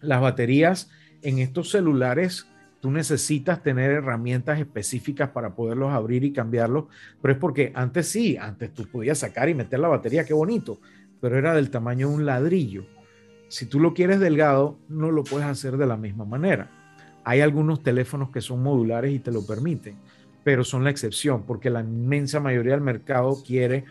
Las 0.00 0.20
baterías 0.20 0.88
en 1.22 1.40
estos 1.40 1.72
celulares, 1.72 2.46
tú 2.78 2.92
necesitas 2.92 3.60
tener 3.64 3.90
herramientas 3.90 4.60
específicas 4.60 5.30
para 5.30 5.56
poderlos 5.56 5.92
abrir 5.92 6.22
y 6.22 6.32
cambiarlos, 6.32 6.84
pero 7.20 7.34
es 7.34 7.40
porque 7.40 7.72
antes 7.74 8.06
sí, 8.06 8.36
antes 8.36 8.72
tú 8.72 8.86
podías 8.86 9.18
sacar 9.18 9.48
y 9.48 9.54
meter 9.54 9.80
la 9.80 9.88
batería, 9.88 10.24
qué 10.24 10.32
bonito, 10.32 10.78
pero 11.20 11.36
era 11.36 11.56
del 11.56 11.70
tamaño 11.70 12.08
de 12.08 12.14
un 12.14 12.24
ladrillo. 12.24 12.84
Si 13.48 13.66
tú 13.66 13.80
lo 13.80 13.94
quieres 13.94 14.20
delgado, 14.20 14.78
no 14.88 15.10
lo 15.10 15.24
puedes 15.24 15.48
hacer 15.48 15.76
de 15.76 15.86
la 15.88 15.96
misma 15.96 16.24
manera. 16.24 16.70
Hay 17.24 17.40
algunos 17.40 17.82
teléfonos 17.82 18.30
que 18.30 18.42
son 18.42 18.62
modulares 18.62 19.12
y 19.12 19.18
te 19.18 19.32
lo 19.32 19.44
permiten 19.44 19.96
pero 20.48 20.64
son 20.64 20.82
la 20.82 20.88
excepción, 20.88 21.42
porque 21.42 21.68
la 21.68 21.82
inmensa 21.82 22.40
mayoría 22.40 22.72
del 22.72 22.80
mercado 22.80 23.36
quiere 23.46 23.84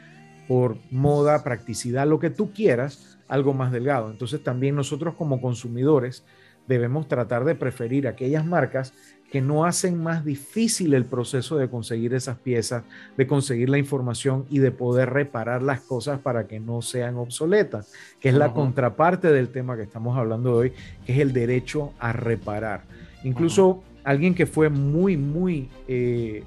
por 0.48 0.80
moda, 0.90 1.44
practicidad, 1.44 2.08
lo 2.08 2.18
que 2.18 2.32
tú 2.32 2.52
quieras, 2.52 3.20
algo 3.28 3.54
más 3.54 3.72
delgado. 3.72 4.10
Entonces 4.10 4.44
también 4.44 4.76
nosotros 4.76 5.14
como 5.14 5.40
consumidores 5.40 6.26
debemos 6.68 7.08
tratar 7.08 7.46
de 7.46 7.54
preferir 7.54 8.08
aquellas 8.08 8.44
marcas 8.44 8.96
que 9.32 9.40
no 9.40 9.66
hacen 9.66 10.02
más 10.02 10.26
difícil 10.26 10.96
el 10.96 11.06
proceso 11.06 11.58
de 11.58 11.70
conseguir 11.70 12.16
esas 12.16 12.40
piezas, 12.40 12.84
de 13.18 13.28
conseguir 13.28 13.70
la 13.70 13.78
información 13.78 14.48
y 14.50 14.58
de 14.58 14.72
poder 14.72 15.12
reparar 15.12 15.62
las 15.62 15.82
cosas 15.82 16.20
para 16.22 16.48
que 16.48 16.60
no 16.60 16.82
sean 16.82 17.18
obsoletas, 17.18 17.94
que 18.20 18.30
es 18.30 18.36
la 18.36 18.52
contraparte 18.52 19.32
del 19.32 19.50
tema 19.50 19.78
que 19.78 19.84
estamos 19.84 20.18
hablando 20.18 20.56
hoy, 20.56 20.74
que 21.06 21.14
es 21.14 21.20
el 21.20 21.34
derecho 21.34 21.94
a 22.00 22.14
reparar. 22.14 22.82
Incluso 23.24 23.84
alguien 24.08 24.36
que 24.36 24.46
fue 24.46 24.70
muy, 24.70 25.18
muy 25.18 25.68
eh, 25.90 26.42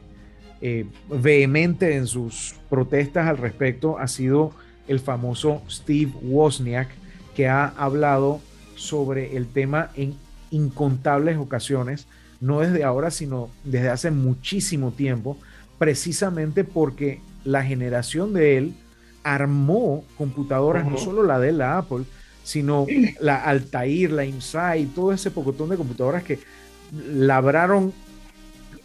eh, 0.62 0.86
vehemente 1.10 1.94
en 1.94 2.06
sus 2.06 2.54
protestas 2.70 3.28
al 3.28 3.36
respecto 3.36 3.98
ha 3.98 4.08
sido 4.08 4.52
el 4.88 4.98
famoso 4.98 5.60
Steve 5.68 6.10
Wozniak, 6.22 6.88
que 7.36 7.48
ha 7.48 7.66
hablado 7.66 8.40
sobre 8.76 9.36
el 9.36 9.46
tema 9.46 9.90
en 9.94 10.14
incontables 10.50 11.36
ocasiones, 11.36 12.06
no 12.40 12.60
desde 12.60 12.82
ahora, 12.82 13.10
sino 13.10 13.50
desde 13.62 13.90
hace 13.90 14.10
muchísimo 14.10 14.92
tiempo, 14.92 15.36
precisamente 15.78 16.64
porque 16.64 17.20
la 17.44 17.62
generación 17.62 18.32
de 18.32 18.56
él 18.56 18.74
armó 19.22 20.02
computadoras, 20.16 20.86
no 20.86 20.96
solo 20.96 21.24
la 21.24 21.38
de 21.38 21.52
la 21.52 21.76
Apple, 21.76 22.04
sino 22.42 22.86
la 23.20 23.36
Altair, 23.36 24.12
la 24.12 24.24
Insight, 24.24 24.94
todo 24.94 25.12
ese 25.12 25.30
pocotón 25.30 25.68
de 25.68 25.76
computadoras 25.76 26.22
que 26.22 26.38
labraron 26.92 27.92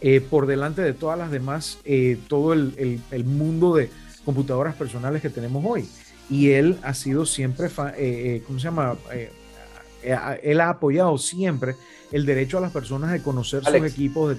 eh, 0.00 0.20
por 0.20 0.46
delante 0.46 0.82
de 0.82 0.92
todas 0.92 1.18
las 1.18 1.30
demás 1.30 1.78
eh, 1.84 2.18
todo 2.28 2.52
el, 2.52 3.00
mundo 3.24 3.74
de 3.74 3.90
computadoras 4.24 4.74
personales 4.74 5.22
que 5.22 5.30
tenemos 5.30 5.64
hoy. 5.66 5.88
Y 6.28 6.50
él 6.50 6.78
ha 6.82 6.94
sido 6.94 7.24
siempre, 7.24 7.70
eh, 7.96 8.42
¿cómo 8.46 8.58
se 8.58 8.64
llama? 8.64 8.96
él 10.42 10.60
ha 10.60 10.68
apoyado 10.68 11.18
siempre 11.18 11.74
el 12.12 12.26
derecho 12.26 12.58
a 12.58 12.60
las 12.60 12.70
personas 12.70 13.10
de 13.12 13.22
conocer 13.22 13.64
sus 13.64 13.74
equipos. 13.74 14.36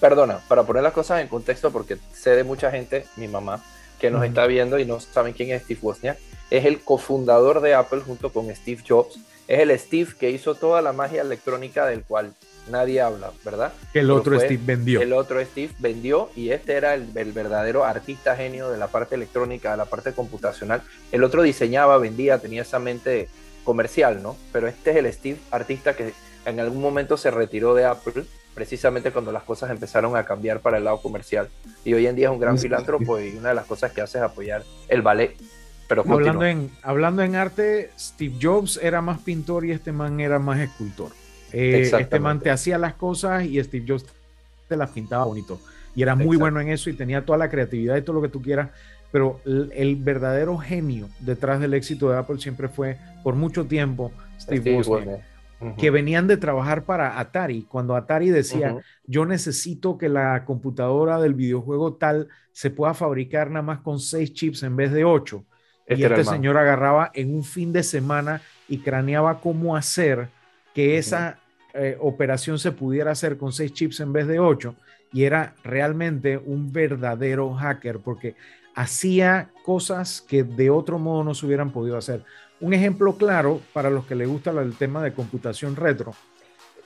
Perdona, 0.00 0.38
para 0.48 0.64
poner 0.64 0.82
las 0.82 0.92
cosas 0.92 1.20
en 1.20 1.28
contexto, 1.28 1.70
porque 1.70 1.98
sé 2.12 2.30
de 2.30 2.44
mucha 2.44 2.70
gente, 2.70 3.06
mi 3.16 3.28
mamá, 3.28 3.62
que 4.00 4.10
nos 4.10 4.24
está 4.24 4.46
viendo 4.46 4.78
y 4.78 4.84
no 4.84 4.98
saben 4.98 5.32
quién 5.34 5.50
es 5.50 5.62
Steve 5.62 5.80
Wozniak, 5.82 6.18
es 6.50 6.64
el 6.64 6.80
cofundador 6.80 7.60
de 7.60 7.74
Apple 7.74 8.00
junto 8.00 8.32
con 8.32 8.54
Steve 8.54 8.82
Jobs. 8.86 9.18
Es 9.46 9.60
el 9.60 9.78
Steve 9.78 10.12
que 10.18 10.30
hizo 10.30 10.54
toda 10.54 10.82
la 10.82 10.92
magia 10.92 11.22
electrónica 11.22 11.86
del 11.86 12.02
cual 12.02 12.34
nadie 12.68 13.00
habla, 13.00 13.32
¿verdad? 13.44 13.72
Que 13.92 14.00
el 14.00 14.10
otro 14.10 14.38
Steve 14.38 14.60
vendió. 14.64 15.00
El 15.00 15.12
otro 15.12 15.44
Steve 15.44 15.72
vendió 15.78 16.30
y 16.36 16.50
este 16.50 16.74
era 16.74 16.94
el, 16.94 17.06
verdadero 17.32 17.84
artista 17.84 18.36
genio 18.36 18.70
de 18.70 18.78
la 18.78 18.88
parte 18.88 19.14
electrónica, 19.14 19.72
de 19.72 19.76
la 19.76 19.86
parte 19.86 20.12
computacional. 20.12 20.82
El 21.12 21.24
otro 21.24 21.42
diseñaba, 21.42 21.98
vendía, 21.98 22.38
tenía 22.38 22.62
esa 22.62 22.78
mente 22.78 23.28
comercial, 23.64 24.22
¿no? 24.22 24.36
Pero 24.52 24.68
este 24.68 24.90
es 24.90 24.96
el 24.96 25.12
Steve 25.12 25.38
artista 25.50 25.94
que 25.94 26.12
en 26.46 26.60
algún 26.60 26.80
momento 26.80 27.16
se 27.16 27.30
retiró 27.30 27.74
de 27.74 27.84
Apple, 27.84 28.24
precisamente 28.54 29.12
cuando 29.12 29.32
las 29.32 29.42
cosas 29.42 29.70
empezaron 29.70 30.16
a 30.16 30.24
cambiar 30.24 30.60
para 30.60 30.78
el 30.78 30.84
lado 30.84 31.00
comercial. 31.00 31.48
Y 31.84 31.94
hoy 31.94 32.06
en 32.06 32.16
día 32.16 32.28
es 32.28 32.32
un 32.32 32.40
gran 32.40 32.58
filántropo 32.58 33.20
y 33.20 33.36
una 33.36 33.50
de 33.50 33.54
las 33.54 33.66
cosas 33.66 33.92
que 33.92 34.00
hace 34.00 34.18
es 34.18 34.24
apoyar 34.24 34.64
el 34.88 35.02
ballet. 35.02 35.36
Pero 35.88 36.04
hablando 36.08 36.44
en, 36.44 36.70
hablando 36.82 37.22
en 37.22 37.34
arte, 37.34 37.90
Steve 37.98 38.36
Jobs 38.40 38.78
era 38.80 39.02
más 39.02 39.20
pintor 39.22 39.64
y 39.64 39.72
este 39.72 39.90
man 39.90 40.20
era 40.20 40.38
más 40.38 40.60
escultor. 40.60 41.10
Eh, 41.52 41.90
este 41.92 42.20
man 42.20 42.40
te 42.40 42.50
hacía 42.50 42.78
las 42.78 42.94
cosas 42.94 43.44
y 43.44 43.62
Steve 43.62 43.84
Jobs 43.86 44.06
te 44.68 44.76
las 44.76 44.90
pintaba 44.90 45.24
bonito. 45.24 45.60
Y 45.94 46.02
era 46.02 46.14
muy 46.14 46.36
bueno 46.36 46.60
en 46.60 46.68
eso 46.68 46.88
y 46.88 46.94
tenía 46.94 47.24
toda 47.24 47.38
la 47.38 47.50
creatividad 47.50 47.96
y 47.96 48.02
todo 48.02 48.16
lo 48.16 48.22
que 48.22 48.28
tú 48.28 48.40
quieras. 48.40 48.70
Pero 49.10 49.40
el, 49.44 49.96
verdadero 49.96 50.56
genio 50.56 51.08
detrás 51.18 51.60
del 51.60 51.74
éxito 51.74 52.10
de 52.10 52.18
Apple 52.18 52.38
siempre 52.38 52.68
fue, 52.68 52.96
por 53.24 53.34
mucho 53.34 53.66
tiempo, 53.66 54.12
Steve, 54.38 54.76
Wozniak. 54.76 55.20
Que 55.76 55.90
venían 55.90 56.26
de 56.26 56.38
trabajar 56.38 56.84
para 56.84 57.18
Atari, 57.18 57.66
cuando 57.68 57.94
Atari 57.94 58.30
decía, 58.30 58.76
yo 59.04 59.26
necesito 59.26 59.98
que 59.98 60.08
la 60.08 60.44
computadora 60.46 61.20
del 61.20 61.34
videojuego 61.34 61.94
tal 61.94 62.28
se 62.52 62.70
pueda 62.70 62.94
fabricar 62.94 63.50
nada 63.50 63.62
más 63.62 63.80
con 63.80 63.98
seis 64.00 64.32
chips 64.32 64.62
en 64.62 64.76
vez 64.76 64.90
de 64.92 65.04
ocho. 65.04 65.44
y 65.86 65.94
este, 65.94 66.06
este 66.06 66.24
señor 66.24 66.56
agarraba 66.56 67.10
en 67.12 67.34
un 67.34 67.44
fin 67.44 67.72
de 67.72 67.82
semana 67.82 68.40
y 68.68 68.78
craneaba 68.78 69.40
cómo 69.40 69.76
hacer 69.76 70.28
que 70.74 70.98
esa 70.98 71.38
eh, 71.74 71.96
operación 72.00 72.58
se 72.58 72.72
pudiera 72.72 73.12
hacer 73.12 73.36
con 73.36 73.52
seis 73.52 73.72
chips 73.72 74.00
en 74.00 74.12
vez 74.12 74.26
de 74.26 74.38
ocho 74.38 74.74
y 75.12 75.24
era 75.24 75.54
realmente 75.64 76.38
un 76.38 76.72
verdadero 76.72 77.54
hacker 77.54 77.98
porque 77.98 78.34
hacía 78.74 79.50
cosas 79.64 80.20
que 80.20 80.42
de 80.44 80.70
otro 80.70 80.98
modo 80.98 81.24
no 81.24 81.34
se 81.34 81.46
hubieran 81.46 81.70
podido 81.70 81.96
hacer. 81.96 82.24
Un 82.60 82.74
ejemplo 82.74 83.14
claro 83.16 83.60
para 83.72 83.90
los 83.90 84.04
que 84.06 84.14
les 84.14 84.28
gusta 84.28 84.50
el 84.50 84.74
tema 84.74 85.02
de 85.02 85.12
computación 85.12 85.76
retro, 85.76 86.14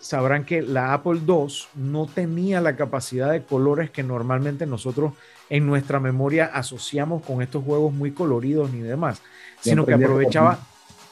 sabrán 0.01 0.45
que 0.45 0.61
la 0.61 0.93
Apple 0.93 1.21
II 1.27 1.47
no 1.77 2.07
tenía 2.07 2.61
la 2.61 2.77
capacidad 2.77 3.33
de 3.33 3.43
colores 3.43 3.91
que 3.91 4.03
normalmente 4.03 4.67
nosotros 4.67 5.15
en 5.49 5.67
nuestra 5.67 5.99
memoria 5.99 6.47
asociamos 6.47 7.23
con 7.23 7.43
estos 7.43 7.65
juegos 7.65 7.93
muy 7.93 8.13
coloridos 8.13 8.71
ni 8.73 8.81
demás, 8.81 9.23
sino 9.61 9.87
que 9.87 9.95
aprovechaba... 9.95 10.59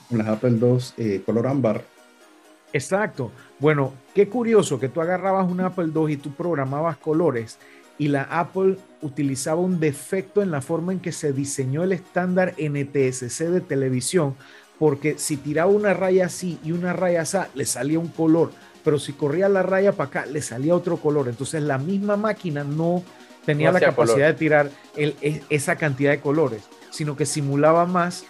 Con 0.08 0.18
las 0.18 0.28
Apple 0.28 0.58
II 0.60 0.78
eh, 0.98 1.22
color 1.24 1.46
ámbar 1.46 1.84
Exacto. 2.72 3.30
Bueno, 3.58 3.92
qué 4.14 4.28
curioso 4.28 4.80
que 4.80 4.88
tú 4.88 5.00
agarrabas 5.00 5.50
un 5.50 5.60
Apple 5.60 5.90
II 5.94 6.12
y 6.12 6.16
tú 6.16 6.32
programabas 6.32 6.96
colores 6.96 7.58
y 7.98 8.08
la 8.08 8.22
Apple 8.22 8.78
utilizaba 9.00 9.60
un 9.60 9.78
defecto 9.78 10.42
en 10.42 10.50
la 10.50 10.60
forma 10.60 10.92
en 10.92 11.00
que 11.00 11.12
se 11.12 11.32
diseñó 11.32 11.82
el 11.82 11.92
estándar 11.92 12.54
NTSC 12.58 13.44
de 13.44 13.60
televisión, 13.60 14.34
porque 14.78 15.18
si 15.18 15.36
tiraba 15.36 15.70
una 15.70 15.94
raya 15.94 16.26
así 16.26 16.58
y 16.64 16.72
una 16.72 16.92
raya 16.92 17.22
así, 17.22 17.38
le 17.54 17.64
salía 17.64 17.98
un 17.98 18.08
color, 18.08 18.50
pero 18.82 18.98
si 18.98 19.12
corría 19.12 19.48
la 19.48 19.62
raya 19.62 19.92
para 19.92 20.08
acá, 20.08 20.26
le 20.26 20.42
salía 20.42 20.74
otro 20.74 20.96
color. 20.96 21.28
Entonces 21.28 21.62
la 21.62 21.78
misma 21.78 22.16
máquina 22.16 22.64
no 22.64 23.04
tenía 23.44 23.70
la 23.70 23.80
capacidad 23.80 24.26
de 24.26 24.34
tirar 24.34 24.70
e, 24.96 25.42
esa 25.50 25.76
cantidad 25.76 26.10
de 26.10 26.20
colores, 26.20 26.62
sino 26.90 27.16
que 27.16 27.26
simulaba 27.26 27.86
más, 27.86 28.24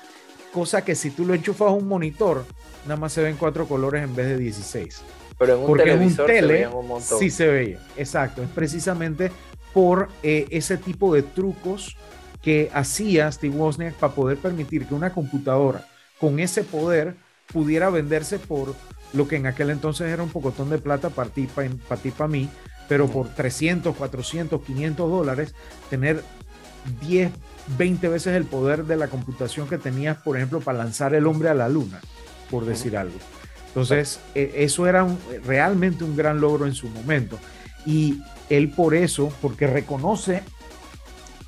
cosa 0.53 0.85
que 0.85 0.95
si 0.95 1.11
tú 1.11 1.25
lo 1.25 1.35
enchufas 1.35 1.69
a 1.69 1.73
un 1.73 1.89
monitor, 1.89 2.45
nada 2.85 2.97
más 2.97 3.13
se 3.13 3.23
ven 3.23 3.37
cuatro 3.37 3.67
colores 3.67 4.03
en 4.03 4.15
vez 4.15 4.27
de 4.29 4.39
16. 4.39 5.03
Pero 5.39 5.55
en 5.55 5.61
un 5.61 5.67
Porque 5.67 5.85
televisor 5.85 6.31
en 6.31 6.37
un 6.45 6.49
tele 6.49 6.59
se 6.61 6.69
un 6.69 6.89
montón. 6.89 7.19
sí 7.19 7.31
se 7.31 7.47
veía, 7.49 7.81
exacto. 7.97 8.43
Es 8.43 8.49
precisamente 8.51 9.33
por 9.73 10.09
eh, 10.23 10.47
ese 10.51 10.77
tipo 10.77 11.15
de 11.15 11.23
trucos 11.23 11.97
que 12.43 12.71
hacía 12.75 13.31
Steve 13.31 13.57
Wozniak 13.57 13.95
para 13.95 14.15
poder 14.15 14.39
permitir 14.39 14.87
que 14.87 14.95
una 14.95 15.13
computadora 15.13 15.87
con 16.19 16.41
ese 16.41 16.65
poder 16.65 17.17
pudiera 17.53 17.91
venderse 17.91 18.39
por 18.39 18.75
lo 19.13 19.29
que 19.29 19.37
en 19.37 19.47
aquel 19.47 19.71
entonces 19.71 20.09
era 20.09 20.23
un 20.23 20.31
pocotón 20.31 20.71
de 20.71 20.79
plata 20.79 21.11
para 21.11 21.31
ti, 21.31 21.47
para 21.47 22.01
ti, 22.01 22.11
para 22.11 22.29
mí, 22.29 22.49
pero 22.89 23.09
por 23.09 23.29
300, 23.29 23.95
400, 23.97 24.63
500 24.63 25.11
dólares, 25.11 25.55
tener 25.91 26.23
10, 27.03 27.31
20 27.79 28.09
veces 28.09 28.35
el 28.35 28.45
poder 28.45 28.85
de 28.85 28.97
la 28.97 29.09
computación 29.09 29.69
que 29.69 29.79
tenías, 29.79 30.17
por 30.19 30.37
ejemplo, 30.37 30.61
para 30.61 30.79
lanzar 30.79 31.15
el 31.15 31.27
hombre 31.27 31.49
a 31.49 31.55
la 31.55 31.69
luna, 31.69 32.01
por 32.53 32.67
decir 32.67 32.97
algo. 32.97 33.17
Entonces, 33.69 34.21
e, 34.35 34.53
eso 34.57 34.87
era 34.87 35.09
realmente 35.45 36.05
un 36.05 36.15
gran 36.15 36.41
logro 36.41 36.67
en 36.67 36.75
su 36.75 36.89
momento. 36.89 37.39
Y 37.87 38.23
él 38.51 38.69
por 38.69 38.95
eso, 38.95 39.33
porque 39.41 39.67
reconoce 39.67 40.43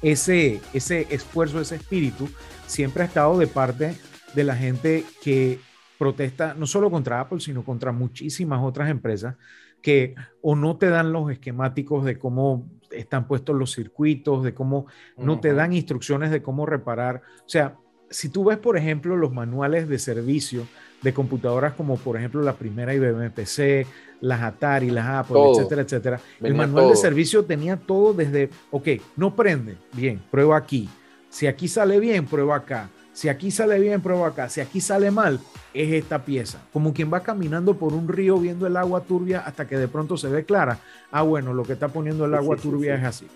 ese, 0.03 0.61
ese 0.73 1.07
esfuerzo, 1.11 1.61
ese 1.61 1.77
espíritu, 1.77 2.29
siempre 2.67 3.03
ha 3.03 3.07
estado 3.07 3.39
de 3.39 3.47
parte 3.47 3.95
de 4.35 4.45
la 4.45 4.57
gente 4.57 5.05
que 5.23 5.61
protesta 5.99 6.55
no 6.55 6.67
solo 6.67 6.91
contra 6.91 7.21
Apple, 7.21 7.41
sino 7.41 7.63
contra 7.63 7.93
muchísimas 7.93 8.63
otras 8.63 8.89
empresas 8.91 9.37
que 9.83 10.15
o 10.41 10.57
no 10.57 10.79
te 10.79 10.89
dan 10.89 11.13
los 11.13 11.31
esquemáticos 11.31 12.07
de 12.07 12.19
cómo 12.19 12.67
están 12.91 13.27
puestos 13.27 13.55
los 13.55 13.75
circuitos, 13.75 14.43
de 14.43 14.55
cómo 14.55 14.87
no 15.19 15.41
te 15.41 15.53
dan 15.53 15.75
instrucciones 15.75 16.31
de 16.31 16.43
cómo 16.43 16.65
reparar. 16.65 17.21
O 17.41 17.49
sea, 17.49 17.77
si 18.15 18.29
tú 18.29 18.45
ves, 18.45 18.59
por 18.59 18.77
ejemplo, 18.77 19.17
los 19.17 19.33
manuales 19.33 19.89
de 19.89 19.99
servicio 19.99 20.69
de 21.03 21.13
computadoras 21.13 21.73
como, 21.75 21.97
por 21.97 22.17
ejemplo, 22.17 22.43
la 22.43 22.55
primera 22.55 22.95
IBM 22.95 23.33
PC, 23.33 23.89
las 24.21 24.41
Atari, 24.41 24.91
las 24.91 25.07
Apple, 25.07 25.41
etcétera, 25.51 25.83
etcétera, 25.83 26.21
el 26.41 26.55
manual 26.55 26.91
de 26.91 26.97
servicio 26.97 27.45
tenía 27.45 27.77
todo 27.77 28.15
desde, 28.15 28.51
ok, 28.71 28.89
no 29.17 29.35
prende, 29.35 29.77
bien, 29.93 30.23
prueba 30.31 30.57
aquí. 30.57 30.89
Si 31.29 31.49
aquí 31.49 31.67
sale 31.67 31.99
bien, 31.99 32.27
prueba 32.27 32.55
acá. 32.55 32.89
Si 33.13 33.29
aquí 33.29 33.51
sale 33.51 33.81
bien, 33.81 34.01
prueba 34.01 34.29
acá. 34.29 34.49
Si 34.49 34.61
aquí 34.61 34.81
sale 34.81 35.11
mal, 35.11 35.41
es 35.73 35.93
esta 35.93 36.25
pieza. 36.25 36.63
Como 36.73 36.95
quien 36.95 37.13
va 37.13 37.21
caminando 37.21 37.77
por 37.77 37.93
un 37.93 38.07
río 38.07 38.39
viendo 38.39 38.69
el 38.69 38.77
agua 38.77 39.01
turbia 39.01 39.41
hasta 39.41 39.67
que 39.67 39.77
de 39.77 39.89
pronto 39.89 40.17
se 40.17 40.29
ve 40.29 40.45
clara. 40.45 40.79
Ah, 41.11 41.23
bueno, 41.23 41.53
lo 41.53 41.65
que 41.65 41.73
está 41.73 41.89
poniendo 41.89 42.27
el 42.27 42.35
agua 42.35 42.57
turbia 42.57 42.95
es 42.95 43.05
así. 43.05 43.27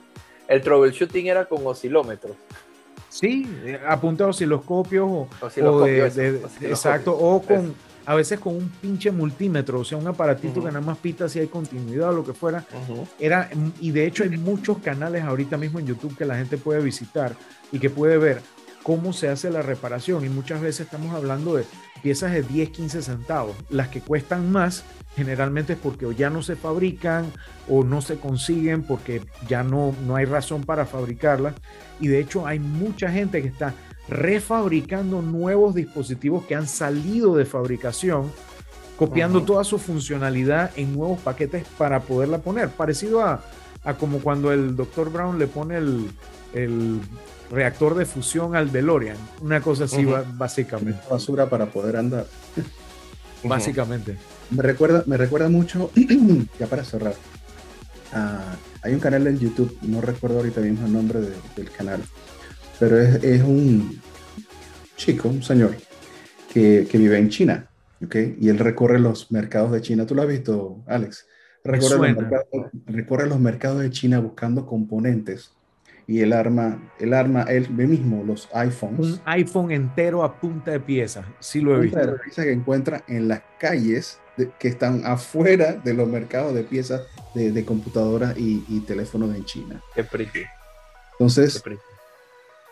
El 0.46 0.62
troubleshooting 0.62 1.26
era 1.26 1.46
con 1.46 1.66
oscilómetros. 1.66 2.36
Sí, 3.18 3.48
eh, 3.64 3.80
apunta 3.88 4.24
a 4.24 4.28
osciloscopios 4.28 5.08
o, 5.10 5.28
exacto, 6.62 7.16
o 7.18 7.42
con 7.42 7.74
a 8.06 8.14
veces 8.14 8.38
con 8.38 8.56
un 8.56 8.68
pinche 8.70 9.10
multímetro, 9.10 9.80
o 9.80 9.84
sea, 9.84 9.98
un 9.98 10.06
aparatito 10.06 10.60
que 10.62 10.68
nada 10.68 10.80
más 10.80 10.96
pita 10.96 11.28
si 11.28 11.40
hay 11.40 11.48
continuidad 11.48 12.10
o 12.10 12.12
lo 12.12 12.24
que 12.24 12.32
fuera. 12.32 12.64
Era, 13.18 13.50
y 13.80 13.90
de 13.90 14.06
hecho 14.06 14.22
hay 14.22 14.30
muchos 14.30 14.78
canales 14.78 15.24
ahorita 15.24 15.58
mismo 15.58 15.78
en 15.78 15.86
YouTube 15.86 16.16
que 16.16 16.24
la 16.24 16.36
gente 16.36 16.56
puede 16.56 16.80
visitar 16.80 17.34
y 17.72 17.78
que 17.78 17.90
puede 17.90 18.16
ver 18.16 18.40
cómo 18.88 19.12
se 19.12 19.28
hace 19.28 19.50
la 19.50 19.60
reparación. 19.60 20.24
Y 20.24 20.30
muchas 20.30 20.62
veces 20.62 20.86
estamos 20.86 21.14
hablando 21.14 21.54
de 21.54 21.66
piezas 22.02 22.32
de 22.32 22.42
10, 22.42 22.70
15 22.70 23.02
centavos. 23.02 23.54
Las 23.68 23.88
que 23.88 24.00
cuestan 24.00 24.50
más 24.50 24.82
generalmente 25.14 25.74
es 25.74 25.78
porque 25.78 26.06
o 26.06 26.12
ya 26.12 26.30
no 26.30 26.40
se 26.40 26.56
fabrican 26.56 27.30
o 27.68 27.84
no 27.84 28.00
se 28.00 28.16
consiguen 28.16 28.82
porque 28.82 29.20
ya 29.46 29.62
no, 29.62 29.94
no 30.06 30.16
hay 30.16 30.24
razón 30.24 30.62
para 30.62 30.86
fabricarlas. 30.86 31.54
Y 32.00 32.08
de 32.08 32.18
hecho 32.18 32.46
hay 32.46 32.60
mucha 32.60 33.10
gente 33.10 33.42
que 33.42 33.48
está 33.48 33.74
refabricando 34.08 35.20
nuevos 35.20 35.74
dispositivos 35.74 36.46
que 36.46 36.54
han 36.54 36.66
salido 36.66 37.36
de 37.36 37.44
fabricación, 37.44 38.32
copiando 38.96 39.42
toda 39.42 39.64
su 39.64 39.78
funcionalidad 39.78 40.70
en 40.76 40.94
nuevos 40.94 41.20
paquetes 41.20 41.66
para 41.76 42.00
poderla 42.00 42.38
poner. 42.38 42.70
Parecido 42.70 43.20
a, 43.20 43.44
a 43.84 43.94
como 43.98 44.20
cuando 44.20 44.50
el 44.50 44.76
Dr. 44.76 45.12
Brown 45.12 45.38
le 45.38 45.46
pone 45.46 45.76
el, 45.76 46.10
el 46.54 47.02
reactor 47.50 47.94
de 47.94 48.04
fusión 48.04 48.54
al 48.56 48.72
DeLorean. 48.72 49.16
Una 49.40 49.60
cosa 49.60 49.84
así, 49.84 50.06
básicamente. 50.34 51.00
Basura 51.10 51.48
para 51.48 51.66
poder 51.66 51.96
andar. 51.96 52.26
Básicamente. 53.42 54.16
Me 54.50 54.62
recuerda, 54.62 55.04
me 55.06 55.16
recuerda 55.16 55.48
mucho, 55.48 55.90
ya 56.58 56.66
para 56.66 56.82
cerrar, 56.84 57.14
hay 58.82 58.94
un 58.94 59.00
canal 59.00 59.26
en 59.26 59.38
YouTube, 59.38 59.76
no 59.82 60.00
recuerdo 60.00 60.38
ahorita 60.38 60.62
mismo 60.62 60.86
el 60.86 60.92
nombre 60.92 61.20
del 61.20 61.70
canal, 61.70 62.02
pero 62.80 62.98
es, 62.98 63.22
es, 63.22 63.42
un 63.42 64.00
chico, 64.96 65.28
un 65.28 65.42
señor, 65.42 65.76
que, 66.50 66.88
que 66.90 66.96
vive 66.96 67.18
en 67.18 67.28
China, 67.28 67.68
¿ok? 68.02 68.16
Y 68.40 68.48
él 68.48 68.58
recorre 68.58 68.98
los 68.98 69.30
mercados 69.30 69.72
de 69.72 69.82
China. 69.82 70.06
¿Tú 70.06 70.14
lo 70.14 70.22
has 70.22 70.28
visto, 70.28 70.82
Alex? 70.86 71.26
Recorre 71.62 72.12
los, 72.12 72.24
recorre 72.86 73.26
los 73.26 73.38
mercados 73.38 73.82
de 73.82 73.90
China 73.90 74.20
buscando 74.20 74.64
componentes 74.64 75.52
y 76.08 76.22
el 76.22 76.32
arma, 76.32 76.78
el 76.98 77.12
arma 77.12 77.42
él 77.42 77.68
mismo, 77.68 78.24
los 78.24 78.48
iPhones. 78.54 78.98
Un 78.98 79.20
iPhone 79.26 79.70
entero 79.70 80.24
a 80.24 80.40
punta 80.40 80.70
de 80.70 80.80
pieza, 80.80 81.22
sí 81.38 81.60
lo 81.60 81.76
he 81.76 81.80
visto. 81.80 81.98
De 81.98 82.18
pieza 82.18 82.44
que 82.44 82.52
encuentra 82.52 83.04
en 83.06 83.28
las 83.28 83.42
calles 83.60 84.18
que 84.58 84.68
están 84.68 85.04
afuera 85.04 85.74
de 85.74 85.92
los 85.92 86.08
mercados 86.08 86.54
de 86.54 86.62
piezas 86.62 87.02
de, 87.34 87.52
de 87.52 87.64
computadoras 87.64 88.38
y, 88.38 88.64
y, 88.68 88.80
teléfonos 88.80 89.36
en 89.36 89.44
China. 89.44 89.82
Qué 89.94 90.02
pretty. 90.02 90.44
Entonces, 91.12 91.62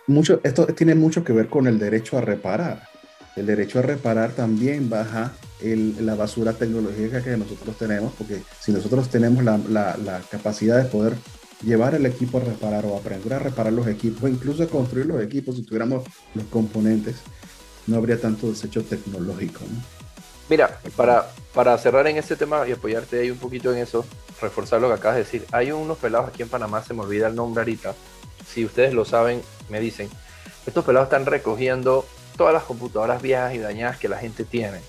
mucho, 0.06 0.40
esto 0.42 0.66
tiene 0.68 0.94
mucho 0.94 1.22
que 1.22 1.34
ver 1.34 1.48
con 1.48 1.66
el 1.66 1.78
derecho 1.78 2.16
a 2.16 2.22
reparar. 2.22 2.88
El 3.34 3.44
derecho 3.44 3.80
a 3.80 3.82
reparar 3.82 4.30
también 4.30 4.88
baja 4.88 5.32
el, 5.60 6.06
la 6.06 6.14
basura 6.14 6.54
tecnológica 6.54 7.22
que 7.22 7.36
nosotros 7.36 7.76
tenemos, 7.76 8.14
porque 8.16 8.40
si 8.60 8.72
nosotros 8.72 9.10
tenemos 9.10 9.44
la, 9.44 9.58
la, 9.68 9.98
la 9.98 10.20
capacidad 10.30 10.82
de 10.82 10.88
poder 10.88 11.14
llevar 11.62 11.94
el 11.94 12.06
equipo 12.06 12.38
a 12.38 12.42
reparar 12.42 12.84
o 12.86 12.96
aprender 12.96 13.34
a 13.34 13.38
reparar 13.38 13.72
los 13.72 13.86
equipos, 13.86 14.28
incluso 14.30 14.62
a 14.62 14.66
construir 14.66 15.06
los 15.06 15.22
equipos, 15.22 15.56
si 15.56 15.62
tuviéramos 15.62 16.04
los 16.34 16.44
componentes, 16.46 17.16
no 17.86 17.96
habría 17.96 18.20
tanto 18.20 18.48
desecho 18.48 18.84
tecnológico. 18.84 19.60
Mira, 20.48 20.80
para, 20.96 21.28
para 21.54 21.76
cerrar 21.78 22.06
en 22.06 22.18
este 22.18 22.36
tema 22.36 22.66
y 22.68 22.72
apoyarte 22.72 23.20
ahí 23.20 23.30
un 23.30 23.38
poquito 23.38 23.72
en 23.72 23.78
eso, 23.78 24.04
reforzar 24.40 24.80
lo 24.80 24.88
que 24.88 24.94
acabas 24.94 25.16
de 25.16 25.24
decir, 25.24 25.46
hay 25.50 25.72
unos 25.72 25.98
pelados 25.98 26.28
aquí 26.28 26.42
en 26.42 26.48
Panamá, 26.48 26.82
se 26.84 26.94
me 26.94 27.02
olvida 27.02 27.28
el 27.28 27.34
nombre 27.34 27.62
ahorita, 27.62 27.94
si 28.46 28.64
ustedes 28.64 28.94
lo 28.94 29.04
saben, 29.04 29.42
me 29.68 29.80
dicen, 29.80 30.08
estos 30.66 30.84
pelados 30.84 31.06
están 31.06 31.26
recogiendo 31.26 32.06
todas 32.36 32.52
las 32.52 32.64
computadoras 32.64 33.22
viejas 33.22 33.54
y 33.54 33.58
dañadas 33.58 33.98
que 33.98 34.08
la 34.08 34.18
gente 34.18 34.44
tiene 34.44 34.80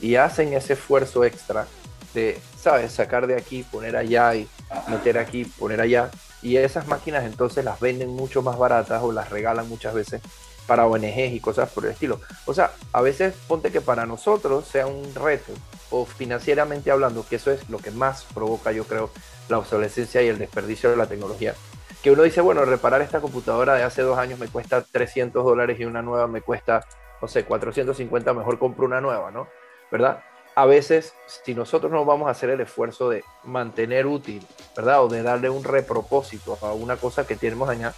y 0.00 0.16
hacen 0.16 0.52
ese 0.52 0.74
esfuerzo 0.74 1.24
extra 1.24 1.66
de, 2.14 2.38
¿sabes? 2.66 2.90
Sacar 2.90 3.28
de 3.28 3.36
aquí, 3.36 3.62
poner 3.62 3.96
allá 3.96 4.34
y 4.34 4.48
meter 4.88 5.18
aquí, 5.18 5.44
poner 5.44 5.80
allá. 5.80 6.10
Y 6.42 6.56
esas 6.56 6.88
máquinas 6.88 7.22
entonces 7.24 7.64
las 7.64 7.78
venden 7.78 8.08
mucho 8.08 8.42
más 8.42 8.58
baratas 8.58 9.04
o 9.04 9.12
las 9.12 9.30
regalan 9.30 9.68
muchas 9.68 9.94
veces 9.94 10.20
para 10.66 10.84
ONGs 10.84 11.32
y 11.32 11.38
cosas 11.38 11.70
por 11.70 11.84
el 11.84 11.92
estilo. 11.92 12.20
O 12.44 12.54
sea, 12.54 12.72
a 12.92 13.02
veces 13.02 13.34
ponte 13.46 13.70
que 13.70 13.80
para 13.80 14.04
nosotros 14.04 14.66
sea 14.66 14.88
un 14.88 15.14
reto 15.14 15.52
o 15.90 16.06
financieramente 16.06 16.90
hablando, 16.90 17.24
que 17.24 17.36
eso 17.36 17.52
es 17.52 17.70
lo 17.70 17.78
que 17.78 17.92
más 17.92 18.24
provoca, 18.34 18.72
yo 18.72 18.82
creo, 18.82 19.10
la 19.48 19.58
obsolescencia 19.58 20.20
y 20.22 20.26
el 20.26 20.38
desperdicio 20.38 20.90
de 20.90 20.96
la 20.96 21.06
tecnología. 21.06 21.54
Que 22.02 22.10
uno 22.10 22.24
dice, 22.24 22.40
bueno, 22.40 22.64
reparar 22.64 23.00
esta 23.00 23.20
computadora 23.20 23.74
de 23.74 23.84
hace 23.84 24.02
dos 24.02 24.18
años 24.18 24.40
me 24.40 24.48
cuesta 24.48 24.82
300 24.82 25.44
dólares 25.44 25.78
y 25.78 25.84
una 25.84 26.02
nueva 26.02 26.26
me 26.26 26.40
cuesta, 26.40 26.84
no 27.22 27.28
sé, 27.28 27.44
450, 27.44 28.34
mejor 28.34 28.58
compro 28.58 28.86
una 28.86 29.00
nueva, 29.00 29.30
¿no? 29.30 29.46
¿Verdad? 29.92 30.20
A 30.56 30.64
veces, 30.64 31.12
si 31.44 31.54
nosotros 31.54 31.92
no 31.92 32.06
vamos 32.06 32.28
a 32.28 32.30
hacer 32.30 32.48
el 32.48 32.62
esfuerzo 32.62 33.10
de 33.10 33.22
mantener 33.44 34.06
útil, 34.06 34.42
¿verdad? 34.74 35.04
O 35.04 35.08
de 35.08 35.22
darle 35.22 35.50
un 35.50 35.62
repropósito 35.62 36.58
a 36.62 36.72
una 36.72 36.96
cosa 36.96 37.26
que 37.26 37.36
tenemos 37.36 37.68
allá, 37.68 37.92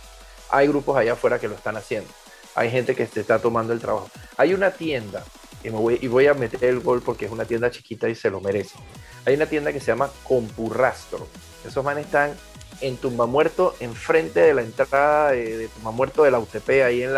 hay 0.50 0.66
grupos 0.66 0.96
allá 0.96 1.12
afuera 1.12 1.38
que 1.38 1.46
lo 1.46 1.54
están 1.54 1.76
haciendo. 1.76 2.11
Hay 2.56 2.68
gente 2.68 2.96
que 2.96 3.06
se 3.06 3.20
está 3.20 3.38
tomando 3.38 3.72
el 3.72 3.78
trabajo. 3.78 4.11
Hay 4.36 4.54
una 4.54 4.72
tienda, 4.72 5.22
y, 5.62 5.68
voy, 5.68 6.00
y 6.02 6.09
voy 6.09 6.26
a 6.26 6.34
meter 6.34 6.64
el 6.64 6.80
gol 6.80 7.00
porque 7.00 7.26
es 7.26 7.30
una 7.30 7.44
tienda 7.44 7.70
chiquita 7.70 8.09
y 8.09 8.16
se 8.16 8.28
lo 8.28 8.40
merece. 8.40 8.76
Hay 9.24 9.36
una 9.36 9.46
tienda 9.46 9.72
que 9.72 9.78
se 9.78 9.86
llama 9.86 10.11
Compurrastro. 10.24 11.28
Esos 11.64 11.84
manes 11.84 12.06
están 12.06 12.34
en 12.80 12.96
Tumbamuerto, 12.96 13.76
enfrente 13.78 14.40
de 14.40 14.54
la 14.54 14.62
entrada 14.62 15.30
de, 15.30 15.59
de 15.59 15.68
Tumbamuerto 15.68 16.24
de 16.24 16.32
la 16.32 16.40
UTP, 16.40 16.68
ahí 16.84 17.04
en, 17.04 17.12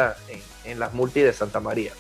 en 0.65 0.79
las 0.79 0.93
multi 0.93 1.23
de 1.23 1.33
Santa 1.33 1.61
María. 1.61 1.93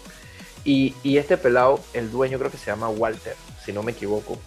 Y, 0.64 0.94
este 1.16 1.36
pelado, 1.36 1.80
el 1.92 2.10
dueño 2.10 2.38
creo 2.38 2.50
que 2.50 2.58
se 2.58 2.66
llama 2.66 2.88
Walter, 2.88 3.34
si 3.64 3.72
no 3.72 3.82
me 3.82 3.92
equivoco. 3.92 4.38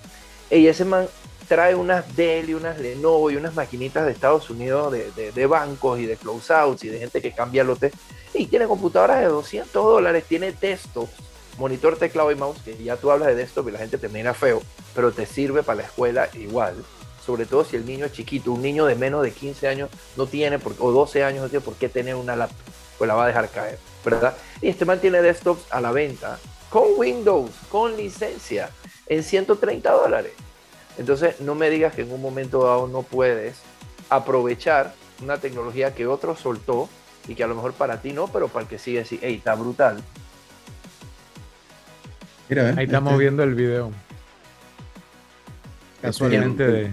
Y 0.49 0.67
ese 0.67 0.85
man 0.85 1.07
trae 1.47 1.75
unas 1.75 2.15
Dell 2.15 2.49
y 2.49 2.53
unas 2.53 2.79
Lenovo 2.79 3.31
y 3.31 3.35
unas 3.35 3.55
maquinitas 3.55 4.05
de 4.05 4.11
Estados 4.11 4.49
Unidos 4.49 4.91
de, 4.91 5.31
de, 5.31 5.45
bancos 5.45 5.99
y 5.99 6.05
de 6.05 6.15
closeouts 6.15 6.83
y 6.83 6.89
de 6.89 6.99
gente 6.99 7.21
que 7.21 7.31
cambia 7.31 7.63
lotes. 7.63 7.93
Y 8.33 8.47
tiene 8.47 8.67
computadoras 8.67 9.19
de 9.19 9.27
200 9.27 9.71
dólares, 9.73 10.23
tiene 10.27 10.51
desktop, 10.51 11.09
monitor, 11.57 11.97
teclado 11.97 12.31
y 12.31 12.35
mouse, 12.35 12.57
que 12.63 12.81
ya 12.83 12.97
tú 12.97 13.11
hablas 13.11 13.29
de 13.29 13.35
desktop 13.35 13.69
y 13.69 13.71
la 13.71 13.79
gente 13.79 13.97
te 13.97 14.09
mira 14.09 14.33
feo, 14.33 14.61
pero 14.95 15.11
te 15.11 15.25
sirve 15.25 15.63
para 15.63 15.77
la 15.77 15.83
escuela 15.83 16.29
igual. 16.33 16.75
Sobre 17.25 17.45
todo 17.45 17.63
si 17.63 17.77
el 17.77 17.85
niño 17.85 18.05
es 18.05 18.11
chiquito, 18.11 18.51
un 18.51 18.61
niño 18.61 18.85
de 18.85 18.95
menos 18.95 19.23
de 19.23 19.31
15 19.31 19.67
años 19.67 19.89
no 20.17 20.27
tiene, 20.27 20.59
o 20.79 20.91
12 20.91 21.23
años 21.23 21.43
no 21.43 21.49
tiene 21.49 21.63
por 21.63 21.75
qué 21.75 21.89
tener 21.89 22.15
una 22.15 22.35
laptop, 22.35 22.73
pues 22.97 23.07
la 23.07 23.15
va 23.15 23.25
a 23.25 23.27
dejar 23.27 23.49
caer. 23.49 23.92
¿Verdad? 24.03 24.35
Y 24.61 24.69
este 24.69 24.85
mantiene 24.85 25.21
desktops 25.21 25.71
a 25.71 25.81
la 25.81 25.91
venta 25.91 26.39
con 26.69 26.83
Windows, 26.97 27.51
con 27.69 27.95
licencia, 27.95 28.69
en 29.07 29.23
130 29.23 29.91
dólares. 29.91 30.31
Entonces, 30.97 31.39
no 31.39 31.55
me 31.55 31.69
digas 31.69 31.93
que 31.93 32.01
en 32.01 32.11
un 32.11 32.21
momento 32.21 32.63
dado 32.63 32.87
no 32.87 33.03
puedes 33.03 33.57
aprovechar 34.09 34.93
una 35.21 35.37
tecnología 35.37 35.93
que 35.93 36.07
otro 36.07 36.35
soltó 36.35 36.89
y 37.27 37.35
que 37.35 37.43
a 37.43 37.47
lo 37.47 37.55
mejor 37.55 37.73
para 37.73 38.01
ti 38.01 38.11
no, 38.11 38.27
pero 38.27 38.47
para 38.47 38.63
el 38.63 38.69
que 38.69 38.79
sigue 38.79 38.99
decir, 38.99 39.19
hey, 39.21 39.35
está 39.35 39.55
brutal. 39.55 40.01
Mira, 42.49 42.73
Ahí 42.75 42.85
estamos 42.85 43.13
este 43.13 43.21
viendo 43.21 43.43
el 43.43 43.55
video. 43.55 43.91
Este 45.95 46.07
Casualmente 46.07 46.67
de... 46.67 46.91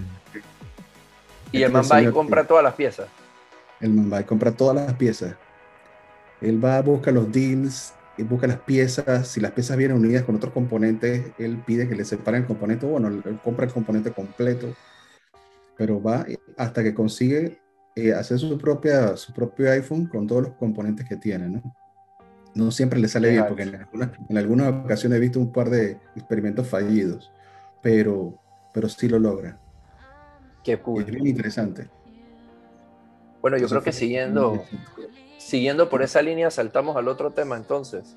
Y 1.51 1.63
el 1.63 1.71
man 1.71 1.83
va 1.91 2.01
y 2.01 2.11
compra 2.11 2.45
todas 2.45 2.63
las 2.63 2.75
piezas. 2.75 3.07
El 3.81 3.91
man 3.91 4.13
va 4.13 4.21
y 4.21 4.23
compra 4.23 4.51
todas 4.51 4.75
las 4.75 4.93
piezas. 4.93 5.35
Él 6.41 6.63
va, 6.63 6.77
a 6.77 6.81
buscar 6.81 7.13
los 7.13 7.31
deals, 7.31 7.93
él 8.17 8.25
busca 8.25 8.47
las 8.47 8.59
piezas. 8.59 9.27
Si 9.27 9.39
las 9.39 9.51
piezas 9.51 9.77
vienen 9.77 9.97
unidas 9.97 10.23
con 10.23 10.35
otros 10.35 10.53
componentes, 10.53 11.31
él 11.37 11.61
pide 11.65 11.87
que 11.87 11.95
le 11.95 12.05
separen 12.05 12.41
el 12.41 12.47
componente. 12.47 12.85
Bueno, 12.85 13.07
él 13.07 13.39
compra 13.43 13.65
el 13.65 13.71
componente 13.71 14.11
completo. 14.11 14.73
Pero 15.77 16.01
va 16.01 16.25
hasta 16.57 16.83
que 16.83 16.93
consigue 16.93 17.59
eh, 17.95 18.13
hacer 18.13 18.39
su, 18.39 18.57
propia, 18.57 19.17
su 19.17 19.33
propio 19.33 19.69
iPhone 19.71 20.05
con 20.05 20.25
todos 20.25 20.43
los 20.43 20.51
componentes 20.53 21.07
que 21.07 21.17
tiene, 21.17 21.49
¿no? 21.49 21.61
No 22.53 22.71
siempre 22.71 22.99
le 22.99 23.07
sale 23.07 23.31
bien, 23.31 23.45
porque 23.47 23.63
en 23.63 23.75
algunas, 23.75 24.09
en 24.29 24.37
algunas 24.37 24.73
ocasiones 24.73 25.17
he 25.17 25.21
visto 25.21 25.39
un 25.39 25.51
par 25.51 25.69
de 25.69 25.97
experimentos 26.15 26.67
fallidos, 26.67 27.31
pero, 27.81 28.37
pero 28.73 28.89
sí 28.89 29.07
lo 29.07 29.19
logra. 29.19 29.57
Qué 30.63 30.79
cool. 30.79 31.01
Es 31.01 31.07
bien 31.07 31.27
interesante. 31.27 31.89
Bueno, 33.41 33.57
yo 33.57 33.67
creo 33.67 33.81
que 33.81 33.91
siguiendo, 33.91 34.63
siguiendo 35.45 35.89
por 35.89 36.01
esa 36.01 36.21
línea, 36.21 36.51
saltamos 36.51 36.95
al 36.95 37.07
otro 37.07 37.31
tema 37.31 37.57
entonces. 37.57 38.15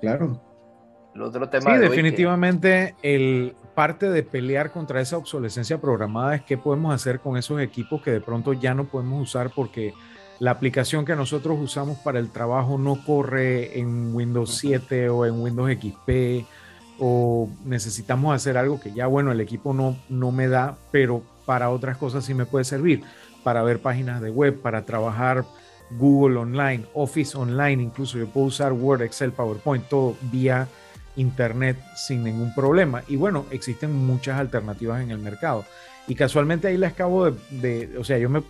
Claro. 0.00 0.40
El 1.14 1.22
otro 1.22 1.48
tema. 1.48 1.74
Sí, 1.74 1.78
definitivamente 1.78 2.94
el 3.02 3.54
parte 3.74 4.10
de 4.10 4.22
pelear 4.22 4.70
contra 4.70 5.00
esa 5.00 5.16
obsolescencia 5.18 5.78
programada 5.78 6.34
es 6.34 6.42
qué 6.42 6.56
podemos 6.56 6.94
hacer 6.94 7.20
con 7.20 7.36
esos 7.36 7.60
equipos 7.60 8.02
que 8.02 8.10
de 8.10 8.20
pronto 8.20 8.52
ya 8.54 8.74
no 8.74 8.84
podemos 8.84 9.22
usar 9.22 9.50
porque 9.54 9.92
la 10.38 10.50
aplicación 10.50 11.04
que 11.04 11.14
nosotros 11.14 11.58
usamos 11.60 11.98
para 11.98 12.18
el 12.18 12.30
trabajo 12.30 12.78
no 12.78 13.02
corre 13.04 13.78
en 13.78 14.14
Windows 14.14 14.56
7 14.56 15.08
o 15.08 15.26
en 15.26 15.40
Windows 15.40 15.70
XP 15.70 16.46
o 16.98 17.48
necesitamos 17.64 18.34
hacer 18.34 18.56
algo 18.56 18.80
que 18.80 18.92
ya, 18.92 19.06
bueno, 19.06 19.32
el 19.32 19.40
equipo 19.40 19.74
no, 19.74 19.96
no 20.08 20.32
me 20.32 20.48
da, 20.48 20.76
pero 20.90 21.22
para 21.44 21.70
otras 21.70 21.96
cosas 21.98 22.24
sí 22.24 22.34
me 22.34 22.46
puede 22.46 22.64
servir, 22.64 23.02
para 23.44 23.62
ver 23.62 23.80
páginas 23.80 24.20
de 24.20 24.30
web, 24.30 24.60
para 24.60 24.82
trabajar 24.82 25.44
Google 25.90 26.38
Online, 26.38 26.84
Office 26.94 27.36
Online, 27.36 27.82
incluso 27.82 28.18
yo 28.18 28.26
puedo 28.26 28.46
usar 28.46 28.72
Word, 28.72 29.02
Excel, 29.02 29.32
PowerPoint, 29.32 29.88
todo 29.88 30.16
vía 30.22 30.68
Internet 31.16 31.76
sin 31.96 32.24
ningún 32.24 32.54
problema. 32.54 33.02
Y 33.08 33.16
bueno, 33.16 33.46
existen 33.50 33.92
muchas 33.92 34.38
alternativas 34.38 35.02
en 35.02 35.10
el 35.10 35.18
mercado. 35.18 35.64
Y 36.08 36.14
casualmente 36.14 36.68
ahí 36.68 36.76
les 36.76 36.92
acabo 36.92 37.30
de, 37.30 37.90
o 37.98 38.04
sea, 38.04 38.18
yo 38.18 38.28
me... 38.28 38.42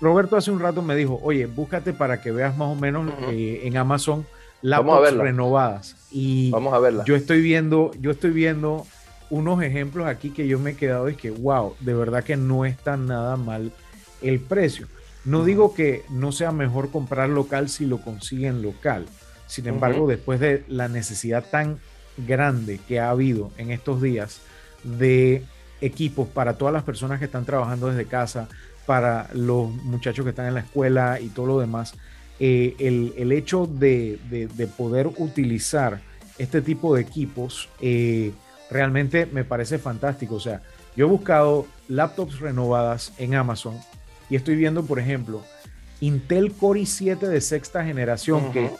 Roberto 0.00 0.36
hace 0.36 0.50
un 0.50 0.60
rato 0.60 0.82
me 0.82 0.96
dijo, 0.96 1.20
oye, 1.22 1.46
búscate 1.46 1.92
para 1.92 2.22
que 2.22 2.30
veas 2.32 2.56
más 2.56 2.68
o 2.68 2.74
menos 2.74 3.12
eh, 3.28 3.62
en 3.64 3.76
Amazon 3.76 4.24
laptops 4.62 5.14
renovadas. 5.14 5.96
Y 6.10 6.50
Vamos 6.50 6.72
a 6.72 6.78
verla. 6.78 7.04
yo 7.04 7.16
estoy 7.16 7.40
viendo, 7.40 7.90
yo 8.00 8.10
estoy 8.10 8.30
viendo 8.30 8.86
unos 9.30 9.62
ejemplos 9.62 10.06
aquí 10.06 10.30
que 10.30 10.46
yo 10.48 10.58
me 10.58 10.70
he 10.70 10.76
quedado 10.76 11.08
y 11.08 11.14
que, 11.14 11.30
wow, 11.30 11.74
de 11.80 11.94
verdad 11.94 12.24
que 12.24 12.36
no 12.36 12.64
está 12.64 12.96
nada 12.96 13.36
mal 13.36 13.72
el 14.22 14.40
precio. 14.40 14.86
No 15.24 15.44
digo 15.44 15.74
que 15.74 16.04
no 16.08 16.32
sea 16.32 16.52
mejor 16.52 16.90
comprar 16.90 17.28
local 17.28 17.68
si 17.68 17.86
lo 17.86 18.00
consiguen 18.00 18.62
local. 18.62 19.06
Sin 19.46 19.66
embargo, 19.66 20.06
después 20.06 20.40
de 20.40 20.64
la 20.68 20.88
necesidad 20.88 21.44
tan 21.50 21.78
grande 22.16 22.78
que 22.86 23.00
ha 23.00 23.10
habido 23.10 23.50
en 23.58 23.70
estos 23.70 24.00
días 24.00 24.40
de 24.84 25.44
equipos 25.80 26.28
para 26.28 26.54
todas 26.54 26.72
las 26.72 26.84
personas 26.84 27.18
que 27.18 27.24
están 27.24 27.44
trabajando 27.44 27.88
desde 27.88 28.06
casa, 28.06 28.48
para 28.86 29.28
los 29.34 29.70
muchachos 29.70 30.24
que 30.24 30.30
están 30.30 30.46
en 30.46 30.54
la 30.54 30.60
escuela 30.60 31.20
y 31.20 31.28
todo 31.28 31.46
lo 31.46 31.60
demás, 31.60 31.94
eh, 32.38 32.74
el, 32.78 33.32
hecho 33.32 33.66
de, 33.66 34.18
poder 34.76 35.08
utilizar 35.18 36.00
este 36.38 36.62
tipo 36.62 36.94
de 36.94 37.02
equipos 37.02 37.68
eh, 37.80 38.32
realmente 38.70 39.26
me 39.26 39.44
parece 39.44 39.78
fantástico. 39.78 40.36
O 40.36 40.40
sea, 40.40 40.62
yo 40.96 41.06
he 41.06 41.08
buscado 41.08 41.66
laptops 41.88 42.40
renovadas 42.40 43.12
en 43.18 43.34
Amazon 43.34 43.76
y 44.30 44.36
estoy 44.36 44.56
viendo, 44.56 44.84
por 44.84 44.98
ejemplo, 44.98 45.42
Intel 46.00 46.52
Core 46.52 46.80
i7 46.80 47.18
de 47.18 47.40
sexta 47.40 47.84
generación, 47.84 48.52
que 48.52 48.70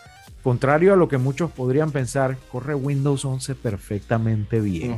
contrario 0.43 0.95
a 0.95 0.97
lo 0.97 1.09
que 1.09 1.19
muchos 1.19 1.51
podrían 1.51 1.91
pensar, 1.91 2.39
corre 2.51 2.75
Windows 2.75 3.25
11 3.25 3.57
perfectamente 3.57 4.61
bien. 4.61 4.97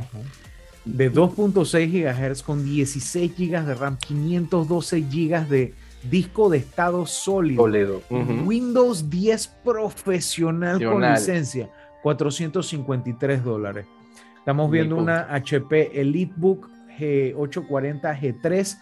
De 0.85 1.11
2.6 1.11 1.91
GHz 1.91 2.43
con 2.43 2.63
16 2.63 3.31
GB 3.37 3.65
de 3.65 3.75
RAM, 3.75 3.97
512 3.97 5.01
GB 5.01 5.47
de 5.49 5.73
disco 6.09 6.49
de 6.49 6.59
estado 6.59 7.05
sólido. 7.05 8.01
Windows 8.45 9.09
10 9.09 9.47
profesional 9.63 10.83
con 10.83 11.01
licencia, 11.01 11.69
453 12.03 13.43
dólares. 13.43 13.85
Estamos 14.37 14.69
viendo 14.69 14.97
una 14.97 15.33
HP 15.33 15.99
EliteBook 15.99 16.69
G840 16.99 18.19
G3, 18.19 18.77
o 18.77 18.79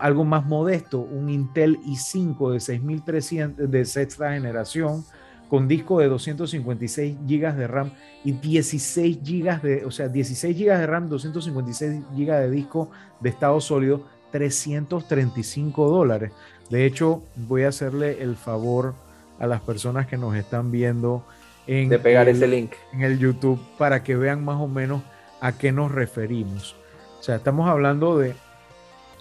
algo 0.00 0.24
más 0.24 0.44
modesto, 0.46 1.00
un 1.00 1.28
Intel 1.28 1.80
i5 1.82 2.52
de 2.52 2.60
6300 2.60 3.70
de 3.70 3.84
sexta 3.84 4.32
generación 4.32 5.04
con 5.48 5.68
disco 5.68 6.00
de 6.00 6.08
256 6.08 7.16
GB 7.26 7.54
de 7.54 7.66
RAM 7.66 7.90
y 8.24 8.32
16 8.32 9.18
GB 9.22 9.60
de, 9.60 9.84
o 9.84 9.90
sea, 9.90 10.08
16 10.08 10.56
GB 10.56 10.78
de 10.78 10.86
RAM, 10.86 11.08
256 11.10 12.04
GB 12.16 12.26
de 12.26 12.50
disco 12.50 12.90
de 13.20 13.28
estado 13.28 13.60
sólido, 13.60 14.06
335 14.30 15.90
dólares. 15.90 16.32
De 16.70 16.86
hecho, 16.86 17.22
voy 17.36 17.64
a 17.64 17.68
hacerle 17.68 18.22
el 18.22 18.36
favor 18.36 18.94
a 19.38 19.46
las 19.46 19.60
personas 19.60 20.06
que 20.06 20.16
nos 20.16 20.34
están 20.36 20.70
viendo 20.70 21.22
en 21.66 21.90
de 21.90 21.98
pegar 21.98 22.28
ese 22.28 22.46
link 22.46 22.72
en 22.92 23.02
el 23.02 23.18
YouTube 23.18 23.60
para 23.76 24.02
que 24.02 24.16
vean 24.16 24.44
más 24.44 24.58
o 24.60 24.68
menos 24.68 25.02
a 25.40 25.52
qué 25.52 25.70
nos 25.70 25.92
referimos. 25.92 26.76
O 27.20 27.22
sea, 27.22 27.36
estamos 27.36 27.68
hablando 27.68 28.18
de 28.18 28.34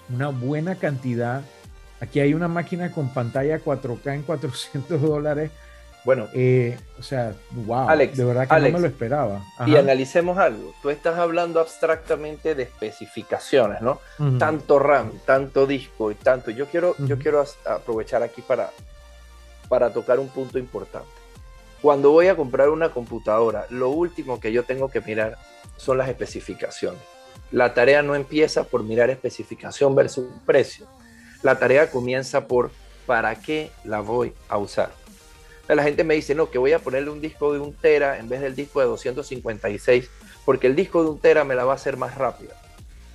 una 0.09 0.29
buena 0.29 0.75
cantidad. 0.75 1.41
Aquí 1.99 2.19
hay 2.19 2.33
una 2.33 2.47
máquina 2.47 2.91
con 2.91 3.13
pantalla 3.13 3.59
4K 3.59 4.15
en 4.15 4.21
400 4.23 5.01
dólares. 5.01 5.51
Bueno, 6.03 6.27
eh, 6.33 6.79
o 6.97 7.03
sea, 7.03 7.35
wow, 7.51 7.87
Alex, 7.87 8.17
de 8.17 8.25
verdad 8.25 8.47
que 8.47 8.55
no 8.55 8.77
me 8.77 8.79
lo 8.79 8.87
esperaba. 8.87 9.43
Y 9.67 9.75
analicemos 9.75 10.35
algo. 10.39 10.73
Tú 10.81 10.89
estás 10.89 11.19
hablando 11.19 11.59
abstractamente 11.59 12.55
de 12.55 12.63
especificaciones, 12.63 13.81
¿no? 13.81 13.99
Tanto 14.39 14.79
RAM, 14.79 15.11
tanto 15.25 15.67
disco 15.67 16.11
y 16.11 16.15
tanto. 16.15 16.49
Yo 16.49 16.65
quiero, 16.65 16.95
yo 16.97 17.19
quiero 17.19 17.45
aprovechar 17.65 18.23
aquí 18.23 18.41
para, 18.41 18.71
para 19.69 19.93
tocar 19.93 20.19
un 20.19 20.29
punto 20.29 20.57
importante. 20.57 21.07
Cuando 21.83 22.11
voy 22.11 22.27
a 22.27 22.35
comprar 22.35 22.69
una 22.69 22.89
computadora, 22.89 23.67
lo 23.69 23.89
último 23.89 24.39
que 24.39 24.51
yo 24.51 24.63
tengo 24.63 24.89
que 24.89 25.01
mirar 25.01 25.37
son 25.77 25.99
las 25.99 26.09
especificaciones. 26.09 27.01
La 27.51 27.73
tarea 27.73 28.01
no 28.01 28.15
empieza 28.15 28.63
por 28.63 28.83
mirar 28.83 29.09
especificación 29.09 29.95
versus 29.95 30.25
precio. 30.45 30.87
La 31.43 31.59
tarea 31.59 31.89
comienza 31.89 32.47
por 32.47 32.71
para 33.05 33.35
qué 33.35 33.71
la 33.83 33.99
voy 33.99 34.33
a 34.47 34.57
usar 34.57 34.91
la 35.75 35.83
gente 35.83 36.03
me 36.03 36.15
dice, 36.15 36.35
no, 36.35 36.49
que 36.49 36.57
voy 36.57 36.73
a 36.73 36.79
ponerle 36.79 37.09
un 37.09 37.21
disco 37.21 37.53
de 37.53 37.59
un 37.59 37.73
tera 37.73 38.17
en 38.17 38.29
vez 38.29 38.41
del 38.41 38.55
disco 38.55 38.79
de 38.79 38.87
256, 38.87 40.09
porque 40.45 40.67
el 40.67 40.75
disco 40.75 41.03
de 41.03 41.09
un 41.09 41.19
tera 41.19 41.43
me 41.43 41.55
la 41.55 41.63
va 41.63 41.73
a 41.73 41.75
hacer 41.75 41.97
más 41.97 42.15
rápida. 42.15 42.55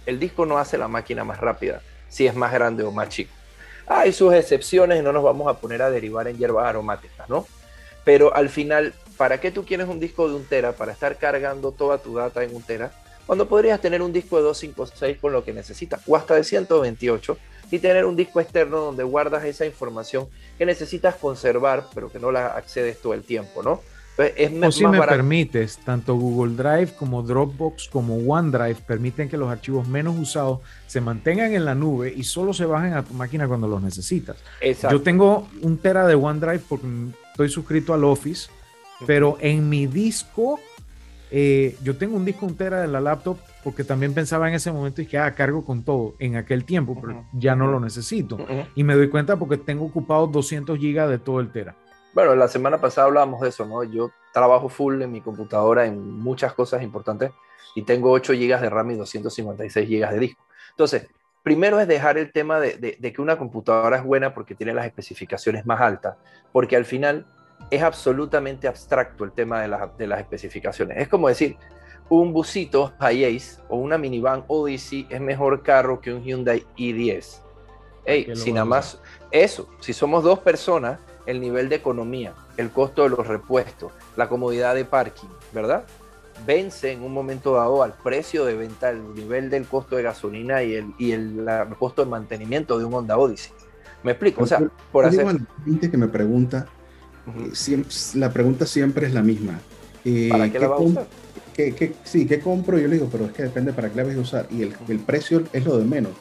El 0.06 0.18
disco 0.18 0.46
no 0.46 0.58
hace 0.58 0.78
la 0.78 0.88
máquina 0.88 1.24
más 1.24 1.40
rápida 1.40 1.82
si 2.08 2.26
es 2.26 2.34
más 2.34 2.52
grande 2.52 2.84
o 2.84 2.92
más 2.92 3.08
chico. 3.08 3.32
Hay 3.86 4.12
sus 4.12 4.32
excepciones 4.32 4.98
y 4.98 5.02
no 5.02 5.12
nos 5.12 5.22
vamos 5.22 5.48
a 5.48 5.58
poner 5.58 5.82
a 5.82 5.90
derivar 5.90 6.28
en 6.28 6.38
hierbas 6.38 6.66
aromáticas, 6.66 7.28
¿no? 7.28 7.46
Pero 8.04 8.34
al 8.34 8.48
final, 8.48 8.94
¿para 9.16 9.40
qué 9.40 9.50
tú 9.50 9.64
quieres 9.64 9.88
un 9.88 10.00
disco 10.00 10.28
de 10.28 10.34
un 10.34 10.44
tera 10.44 10.72
para 10.72 10.92
estar 10.92 11.16
cargando 11.18 11.72
toda 11.72 11.98
tu 11.98 12.14
data 12.14 12.42
en 12.42 12.54
un 12.54 12.62
tera? 12.62 12.92
Cuando 13.26 13.48
podrías 13.48 13.80
tener 13.80 14.02
un 14.02 14.12
disco 14.12 14.36
de 14.36 14.42
256 14.44 15.18
con 15.20 15.32
lo 15.32 15.44
que 15.44 15.52
necesitas, 15.52 16.00
o 16.06 16.16
hasta 16.16 16.34
de 16.34 16.44
128, 16.44 17.36
y 17.70 17.78
tener 17.78 18.04
un 18.04 18.16
disco 18.16 18.40
externo 18.40 18.78
donde 18.78 19.02
guardas 19.02 19.44
esa 19.44 19.66
información 19.66 20.28
que 20.56 20.64
necesitas 20.64 21.16
conservar, 21.16 21.86
pero 21.94 22.10
que 22.10 22.18
no 22.18 22.30
la 22.30 22.46
accedes 22.48 23.00
todo 23.00 23.14
el 23.14 23.24
tiempo, 23.24 23.62
¿no? 23.62 23.80
Entonces, 24.18 24.34
es 24.38 24.62
o 24.62 24.72
si 24.72 24.86
me 24.86 25.02
permites, 25.02 25.78
tanto 25.84 26.14
Google 26.14 26.54
Drive 26.56 26.94
como 26.98 27.22
Dropbox 27.22 27.88
como 27.88 28.16
OneDrive 28.16 28.76
permiten 28.86 29.28
que 29.28 29.36
los 29.36 29.50
archivos 29.50 29.86
menos 29.86 30.18
usados 30.18 30.60
se 30.86 31.02
mantengan 31.02 31.52
en 31.52 31.66
la 31.66 31.74
nube 31.74 32.14
y 32.16 32.24
solo 32.24 32.54
se 32.54 32.64
bajen 32.64 32.94
a 32.94 33.04
tu 33.04 33.12
máquina 33.12 33.46
cuando 33.46 33.68
los 33.68 33.82
necesitas. 33.82 34.36
Yo 34.90 35.02
tengo 35.02 35.48
un 35.60 35.76
tera 35.76 36.06
de 36.06 36.14
OneDrive 36.14 36.62
porque 36.66 36.86
estoy 37.30 37.50
suscrito 37.50 37.92
al 37.92 38.04
Office, 38.04 38.48
pero 39.06 39.36
en 39.38 39.68
mi 39.68 39.86
disco, 39.86 40.58
eh, 41.30 41.76
yo 41.82 41.96
tengo 41.96 42.16
un 42.16 42.24
disco 42.24 42.46
un 42.46 42.56
tera 42.56 42.80
de 42.80 42.88
la 42.88 43.00
laptop 43.00 43.38
porque 43.64 43.84
también 43.84 44.14
pensaba 44.14 44.48
en 44.48 44.54
ese 44.54 44.70
momento 44.70 45.02
y 45.02 45.06
que 45.06 45.18
ah, 45.18 45.34
cargo 45.34 45.64
con 45.64 45.82
todo 45.84 46.14
en 46.18 46.36
aquel 46.36 46.64
tiempo, 46.64 46.96
pero 47.00 47.24
ya 47.32 47.56
no 47.56 47.66
lo 47.66 47.80
necesito. 47.80 48.38
Y 48.74 48.84
me 48.84 48.94
doy 48.94 49.08
cuenta 49.08 49.36
porque 49.36 49.56
tengo 49.56 49.84
ocupado 49.84 50.26
200 50.28 50.78
gigas 50.78 51.10
de 51.10 51.18
todo 51.18 51.40
el 51.40 51.50
Tera. 51.50 51.74
Bueno, 52.14 52.34
la 52.34 52.48
semana 52.48 52.80
pasada 52.80 53.08
hablábamos 53.08 53.40
de 53.40 53.48
eso, 53.48 53.66
¿no? 53.66 53.84
Yo 53.84 54.10
trabajo 54.32 54.68
full 54.68 55.02
en 55.02 55.12
mi 55.12 55.20
computadora 55.20 55.86
en 55.86 56.18
muchas 56.18 56.54
cosas 56.54 56.82
importantes 56.82 57.30
y 57.74 57.82
tengo 57.82 58.10
8 58.10 58.32
gigas 58.32 58.62
de 58.62 58.70
RAM 58.70 58.92
y 58.92 58.94
256 58.96 59.86
gigas 59.86 60.12
de 60.12 60.18
disco. 60.20 60.42
Entonces, 60.70 61.08
primero 61.42 61.78
es 61.78 61.86
dejar 61.86 62.18
el 62.18 62.32
tema 62.32 62.58
de, 62.58 62.98
que 62.98 63.22
una 63.22 63.36
computadora 63.36 63.98
es 63.98 64.04
buena 64.04 64.34
porque 64.34 64.54
tiene 64.54 64.74
las 64.74 64.86
especificaciones 64.86 65.66
más 65.66 65.80
altas, 65.80 66.16
porque 66.52 66.74
al 66.74 66.84
final 66.84 67.26
es 67.70 67.82
absolutamente 67.82 68.68
abstracto 68.68 69.24
el 69.24 69.32
tema 69.32 69.60
de, 69.60 69.76
de 69.98 70.06
las 70.06 70.20
especificaciones. 70.20 70.98
Es 70.98 71.08
como 71.08 71.28
decir, 71.28 71.56
un 72.08 72.32
busito 72.32 72.92
Hiace 73.00 73.60
o 73.68 73.76
una 73.76 73.98
minivan 73.98 74.44
Odyssey 74.46 75.06
es 75.10 75.20
mejor 75.20 75.62
carro 75.62 76.00
que 76.00 76.12
un 76.12 76.22
Hyundai 76.22 76.64
i10. 76.76 77.40
Hey, 78.04 78.28
si 78.34 78.52
nada 78.52 78.64
más 78.64 79.00
eso, 79.32 79.68
si 79.80 79.92
somos 79.92 80.22
dos 80.22 80.38
personas, 80.38 81.00
el 81.26 81.40
nivel 81.40 81.68
de 81.68 81.74
economía, 81.74 82.34
el 82.56 82.70
costo 82.70 83.02
de 83.02 83.08
los 83.08 83.26
repuestos, 83.26 83.92
la 84.16 84.28
comodidad 84.28 84.76
de 84.76 84.84
parking, 84.84 85.28
¿verdad? 85.52 85.84
Vence 86.46 86.92
en 86.92 87.02
un 87.02 87.12
momento 87.12 87.54
dado 87.54 87.82
al 87.82 87.94
precio 87.94 88.44
de 88.44 88.54
venta, 88.54 88.90
el 88.90 89.14
nivel 89.14 89.50
del 89.50 89.66
costo 89.66 89.96
de 89.96 90.04
gasolina 90.04 90.62
y 90.62 90.74
el, 90.74 90.94
y 90.98 91.12
el, 91.12 91.48
costo 91.78 92.04
de 92.04 92.10
mantenimiento 92.10 92.78
de 92.78 92.84
un 92.84 92.94
Honda 92.94 93.18
Odyssey. 93.18 93.52
¿Me 94.04 94.12
explico? 94.12 94.44
O 94.44 94.46
sea, 94.46 94.62
por 94.92 95.04
hacer... 95.04 95.26
gente 95.64 95.90
que 95.90 95.96
me 95.96 96.06
pregunta, 96.06 96.68
eh, 97.26 97.84
la 98.14 98.32
pregunta 98.32 98.66
siempre 98.66 99.06
es 99.06 99.14
la 99.14 99.22
misma. 99.22 99.60
Eh, 100.04 100.28
¿Para 100.30 100.50
qué, 100.50 100.58
la 100.58 100.68
va 100.68 100.76
a 100.76 100.80
usar? 100.80 101.06
sí, 102.04 102.26
¿qué 102.26 102.40
compro? 102.40 102.78
Yo 102.78 102.86
le 102.86 102.94
digo, 102.94 103.08
pero 103.10 103.26
es 103.26 103.32
que 103.32 103.42
depende 103.42 103.72
para 103.72 103.90
qué 103.90 103.96
la 103.96 104.04
vas 104.04 104.16
a 104.16 104.20
usar. 104.20 104.46
Y 104.50 104.62
el, 104.62 104.74
el 104.88 104.98
precio 105.00 105.44
es 105.52 105.64
lo 105.64 105.78
de 105.78 105.84
menos. 105.84 106.12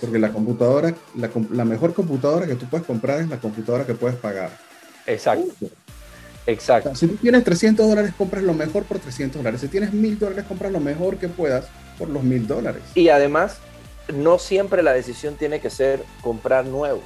Porque 0.00 0.18
la 0.18 0.32
computadora, 0.32 0.94
la, 1.14 1.30
la, 1.50 1.64
mejor 1.64 1.92
computadora 1.92 2.46
que 2.46 2.54
tú 2.54 2.64
puedes 2.66 2.86
comprar 2.86 3.20
es 3.20 3.28
la 3.28 3.38
computadora 3.38 3.84
que 3.84 3.94
puedes 3.94 4.16
pagar. 4.16 4.50
Exacto. 5.06 5.68
Exacto. 6.46 6.94
si 6.94 7.06
tú 7.06 7.16
tienes 7.16 7.42
300 7.42 7.88
dólares, 7.88 8.12
compras 8.16 8.42
lo 8.42 8.52
mejor 8.52 8.84
por 8.84 8.98
300 8.98 9.40
dólares. 9.40 9.60
Si 9.60 9.68
tienes 9.68 9.92
1000 9.92 10.18
dólares, 10.18 10.44
compras 10.46 10.72
lo 10.72 10.80
mejor 10.80 11.16
que 11.16 11.28
puedas 11.28 11.66
por 11.98 12.08
los 12.08 12.22
1000 12.22 12.46
dólares. 12.46 12.82
Y 12.94 13.08
además, 13.08 13.58
no 14.12 14.38
siempre 14.38 14.82
la 14.82 14.92
decisión 14.92 15.36
tiene 15.36 15.60
que 15.60 15.70
ser 15.70 16.02
comprar 16.22 16.66
nuevo. 16.66 17.02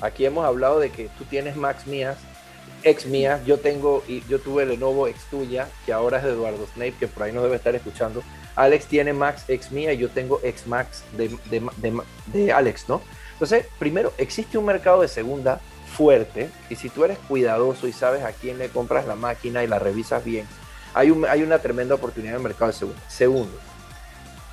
Aquí 0.00 0.26
hemos 0.26 0.44
hablado 0.44 0.80
de 0.80 0.90
que 0.90 1.08
tú 1.16 1.24
tienes 1.24 1.56
Max 1.56 1.86
mías, 1.86 2.18
ex 2.84 3.06
mías, 3.06 3.44
yo 3.44 3.58
tengo, 3.58 4.04
y 4.06 4.22
yo 4.28 4.38
tuve 4.38 4.66
Lenovo 4.66 5.08
ex 5.08 5.24
tuya, 5.24 5.68
que 5.84 5.92
ahora 5.92 6.18
es 6.18 6.24
de 6.24 6.30
Eduardo 6.30 6.66
Snape, 6.74 6.94
que 7.00 7.08
por 7.08 7.24
ahí 7.24 7.32
no 7.32 7.42
debe 7.42 7.56
estar 7.56 7.74
escuchando. 7.74 8.22
Alex 8.54 8.86
tiene 8.86 9.12
Max 9.12 9.44
ex 9.48 9.72
mía 9.72 9.92
y 9.92 9.98
yo 9.98 10.10
tengo 10.10 10.40
ex 10.44 10.66
Max 10.66 11.02
de, 11.16 11.36
de, 12.32 12.52
Alex, 12.52 12.88
¿no? 12.88 13.00
Entonces, 13.32 13.66
primero, 13.78 14.12
existe 14.18 14.58
un 14.58 14.66
mercado 14.66 15.00
de 15.00 15.08
segunda 15.08 15.60
fuerte 15.96 16.50
y 16.70 16.76
si 16.76 16.88
tú 16.88 17.04
eres 17.04 17.18
cuidadoso 17.18 17.88
y 17.88 17.92
sabes 17.92 18.22
a 18.22 18.32
quién 18.32 18.58
le 18.58 18.68
compras 18.68 19.06
la 19.06 19.16
máquina 19.16 19.64
y 19.64 19.66
la 19.66 19.78
revisas 19.78 20.24
bien, 20.24 20.46
hay, 20.92 21.10
un, 21.10 21.24
hay 21.24 21.42
una 21.42 21.58
tremenda 21.58 21.96
oportunidad 21.96 22.34
en 22.34 22.36
el 22.38 22.44
mercado 22.44 22.70
de 22.70 22.78
segundo. 22.78 23.00
Segundo, 23.08 23.58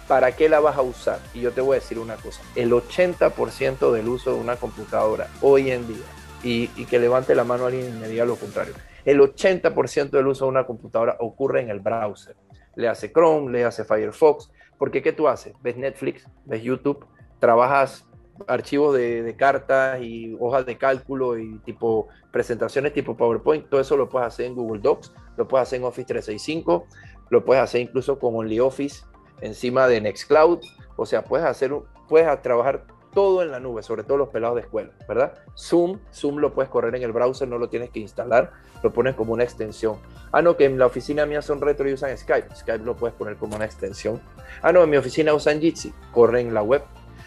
¿para 0.08 0.36
qué 0.36 0.50
la 0.50 0.60
vas 0.60 0.78
a 0.78 0.82
usar? 0.82 1.20
Y 1.34 1.42
yo 1.42 1.52
te 1.52 1.62
voy 1.62 1.78
a 1.78 1.80
decir 1.80 2.00
una 2.00 2.16
cosa, 2.16 2.42
el 2.56 2.72
80% 2.72 3.92
del 3.92 4.08
uso 4.08 4.34
de 4.34 4.40
una 4.40 4.56
computadora 4.56 5.28
hoy 5.42 5.70
en 5.70 5.88
día, 5.88 6.06
y, 6.44 6.68
que 6.86 7.00
levante 7.00 7.36
la 7.36 7.44
mano 7.44 7.66
alguien 7.66 7.88
y 7.88 8.00
me 8.00 8.08
diga 8.08 8.26
lo 8.26 8.36
contrario, 8.36 8.74
el 9.06 9.20
80% 9.20 10.10
del 10.10 10.28
uso 10.28 10.46
de 10.46 10.52
una 10.52 10.66
computadora 10.66 11.18
ocurre 11.20 11.62
en 11.62 11.70
el 11.70 11.80
browser. 11.80 12.36
Le 12.76 12.88
hace 12.88 13.12
Chrome, 13.12 13.52
le 13.52 13.66
hace 13.66 13.84
Firefox, 13.84 14.50
porque 14.78 15.02
¿qué 15.02 15.12
tú 15.12 15.28
haces? 15.28 15.54
Ves 15.62 15.78
Netflix, 15.78 16.28
ves 16.46 16.62
YouTube, 16.62 17.06
trabajas 17.40 18.06
archivos 18.48 18.96
de, 18.96 19.36
cartas 19.38 20.02
y 20.02 20.36
hojas 20.40 20.66
de 20.66 20.78
cálculo 20.78 21.38
y 21.38 21.60
tipo 21.60 22.08
presentaciones 22.32 22.94
tipo 22.94 23.16
PowerPoint, 23.16 23.70
todo 23.70 23.82
eso 23.82 23.98
lo 23.98 24.10
puedes 24.10 24.28
hacer 24.28 24.48
en 24.48 24.56
Google 24.56 24.82
Docs, 24.82 25.14
lo 25.38 25.48
puedes 25.48 25.68
hacer 25.68 25.80
en 25.80 25.86
Office 25.86 26.08
365, 26.08 26.88
lo 27.30 27.46
puedes 27.46 27.64
hacer 27.64 27.82
incluso 27.82 28.18
con 28.20 28.36
OnlyOffice 28.36 29.04
encima 29.42 29.88
de 29.88 30.02
Nextcloud, 30.02 30.60
o 30.96 31.06
sea, 31.06 31.24
puedes 31.24 31.46
hacer, 31.46 31.74
puedes 32.08 32.42
trabajar 32.42 32.86
todo 33.14 33.42
en 33.42 33.52
la 33.52 33.60
nube, 33.60 33.84
sobre 33.84 34.04
todo 34.04 34.18
los 34.18 34.30
pelados 34.30 34.56
de 34.56 34.62
escuela, 34.62 34.92
¿verdad? 35.08 35.34
Zoom, 35.58 36.00
Zoom 36.14 36.38
lo 36.38 36.54
puedes 36.54 36.70
correr 36.70 36.96
en 36.96 37.04
el 37.04 37.12
browser, 37.12 37.48
no 37.48 37.58
lo 37.58 37.70
tienes 37.70 37.90
que 37.90 38.00
instalar, 38.00 38.52
lo 38.82 38.94
pones 38.94 39.16
como 39.16 39.34
una 39.34 39.44
extensión. 39.44 39.98
Ah, 40.32 40.42
no, 40.42 40.56
que 40.58 40.66
en 40.66 40.78
la 40.80 40.86
oficina 40.86 41.26
mía 41.26 41.42
son 41.42 41.62
retro 41.62 41.90
y 41.90 41.94
usan 41.94 42.18
Skype, 42.18 42.56
Skype 42.56 42.86
lo 42.86 42.96
puedes 42.96 43.16
poner 43.16 43.36
como 43.36 43.56
una 43.56 43.66
extensión. 43.66 44.22
Ah, 44.62 44.72
no, 44.72 44.84
en 44.84 44.90
mi 44.90 44.98
oficina 44.98 45.34
usan 45.34 45.60
Jitsi, 45.60 45.94
corre 46.14 46.42
en 46.42 46.54
la 46.54 46.64
web, 46.64 46.84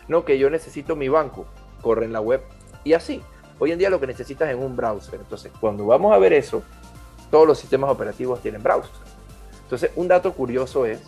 no, 0.09 0.24
que 0.24 0.39
yo 0.39 0.51
necesito 0.51 0.97
mi 0.97 1.09
banco, 1.09 1.47
corre 1.82 2.05
en 2.07 2.12
la 2.12 2.20
web. 2.20 2.43
Y 2.82 2.93
así, 2.93 3.22
hoy 3.59 3.72
en 3.72 3.78
día 3.78 3.91
lo 3.91 4.01
que 4.01 4.07
necesitas 4.07 4.49
es 4.49 4.57
un 4.57 4.76
browser. 4.76 5.20
Entonces, 5.20 5.53
cuando 5.61 5.87
vamos 5.87 6.12
a 6.12 6.18
ver 6.18 6.32
eso, 6.32 6.62
todos 7.30 7.47
los 7.47 7.59
sistemas 7.59 7.91
operativos 7.91 8.41
tienen 8.41 8.62
browser. 8.62 8.93
Entonces, 9.62 9.91
un 9.97 10.09
dato 10.09 10.32
curioso 10.32 10.87
es, 10.87 11.01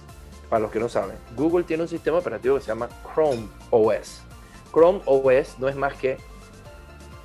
para 0.49 0.61
los 0.61 0.71
que 0.71 0.79
no 0.79 0.89
saben, 0.89 1.17
Google 1.37 1.65
tiene 1.65 1.83
un 1.83 1.89
sistema 1.89 2.19
operativo 2.19 2.57
que 2.57 2.63
se 2.63 2.69
llama 2.69 2.89
Chrome 3.15 3.49
OS. 3.71 4.26
Chrome 4.77 5.01
OS 5.07 5.59
no 5.59 5.71
es 5.71 5.77
más 5.77 5.95
que 5.95 6.19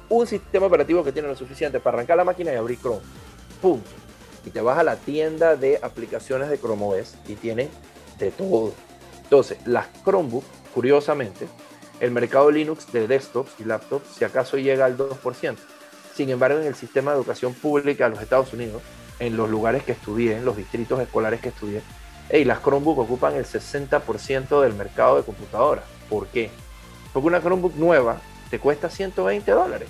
un 0.08 0.26
sistema 0.26 0.68
operativo 0.68 1.04
que 1.04 1.12
tiene 1.12 1.28
lo 1.28 1.36
suficiente 1.36 1.82
para 1.82 1.98
arrancar 1.98 2.16
la 2.16 2.24
máquina 2.24 2.54
y 2.54 2.56
abrir 2.56 2.80
Chrome. 2.80 3.02
Punto. 3.62 3.90
Y 4.46 4.52
te 4.52 4.62
vas 4.62 4.78
a 4.78 4.84
la 4.84 4.96
tienda 4.96 5.58
de 5.58 5.78
aplicaciones 5.82 6.50
de 6.50 6.58
Chrome 6.58 6.86
OS 6.86 7.16
y 7.28 7.36
tiene 7.36 7.70
de 8.18 8.32
todo. 8.32 8.72
Entonces, 9.24 9.58
las 9.66 9.88
Chromebook 10.04 10.46
Curiosamente, 10.74 11.50
el 12.00 12.12
mercado 12.12 12.50
Linux 12.50 12.92
de 12.94 13.06
desktops 13.06 13.52
y 13.60 13.66
laptops 13.66 14.08
si 14.18 14.24
acaso 14.24 14.58
llega 14.58 14.86
al 14.86 14.98
2%. 14.98 15.58
Sin 16.16 16.30
embargo, 16.30 16.60
en 16.60 16.68
el 16.68 16.76
sistema 16.76 17.12
de 17.12 17.18
educación 17.18 17.54
pública 17.54 18.06
de 18.06 18.12
los 18.12 18.22
Estados 18.22 18.54
Unidos, 18.54 18.82
en 19.20 19.36
los 19.36 19.50
lugares 19.50 19.84
que 19.84 19.92
estudié, 19.92 20.38
en 20.38 20.46
los 20.46 20.56
distritos 20.56 21.00
escolares 21.02 21.42
que 21.42 21.50
estudié, 21.50 21.82
las 22.46 22.62
Chromebook 22.62 23.00
ocupan 23.00 23.36
el 23.36 23.46
60% 23.46 24.62
del 24.62 24.74
mercado 24.74 25.18
de 25.18 25.24
computadoras. 25.24 25.84
¿Por 26.10 26.28
qué? 26.28 26.50
Porque 27.14 27.28
una 27.28 27.42
Chromebook 27.42 27.76
nueva 27.76 28.22
te 28.50 28.60
cuesta 28.60 28.90
120 28.90 29.52
dólares. 29.52 29.90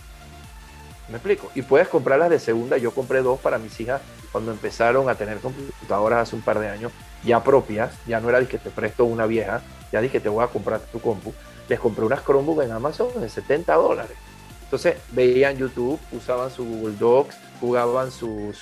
¿Me 1.10 1.18
explico? 1.18 1.52
Y 1.56 1.62
puedes 1.62 1.88
comprarlas 1.88 2.30
de 2.30 2.40
segunda. 2.40 2.78
Yo 2.78 2.92
compré 2.92 3.22
dos 3.22 3.40
para 3.40 3.58
mis 3.58 3.80
hijas 3.80 4.02
cuando 4.32 4.52
empezaron 4.52 5.10
a 5.10 5.16
tener 5.16 5.40
computadoras 5.40 6.28
hace 6.28 6.36
un 6.36 6.42
par 6.42 6.60
de 6.60 6.70
años 6.70 6.92
ya 7.24 7.44
propias. 7.44 7.94
Ya 8.08 8.20
no 8.20 8.30
era 8.30 8.40
de 8.40 8.48
que 8.48 8.58
te 8.58 8.70
presto 8.70 9.06
una 9.06 9.26
vieja, 9.26 9.62
ya 9.92 10.02
dije, 10.02 10.20
te 10.20 10.30
voy 10.30 10.44
a 10.44 10.48
comprar 10.48 10.80
tu 10.80 11.00
compu. 11.00 11.34
Les 11.68 11.80
compré 11.80 12.06
unas 12.06 12.24
Chromebook 12.24 12.62
en 12.62 12.72
Amazon 12.72 13.10
de 13.20 13.30
70 13.30 13.74
dólares. 13.76 14.18
Entonces 14.64 14.96
veían 15.12 15.58
YouTube, 15.58 16.00
usaban 16.14 16.50
su 16.50 16.64
Google 16.64 16.96
Docs, 16.98 17.36
jugaban 17.60 18.10
su, 18.10 18.54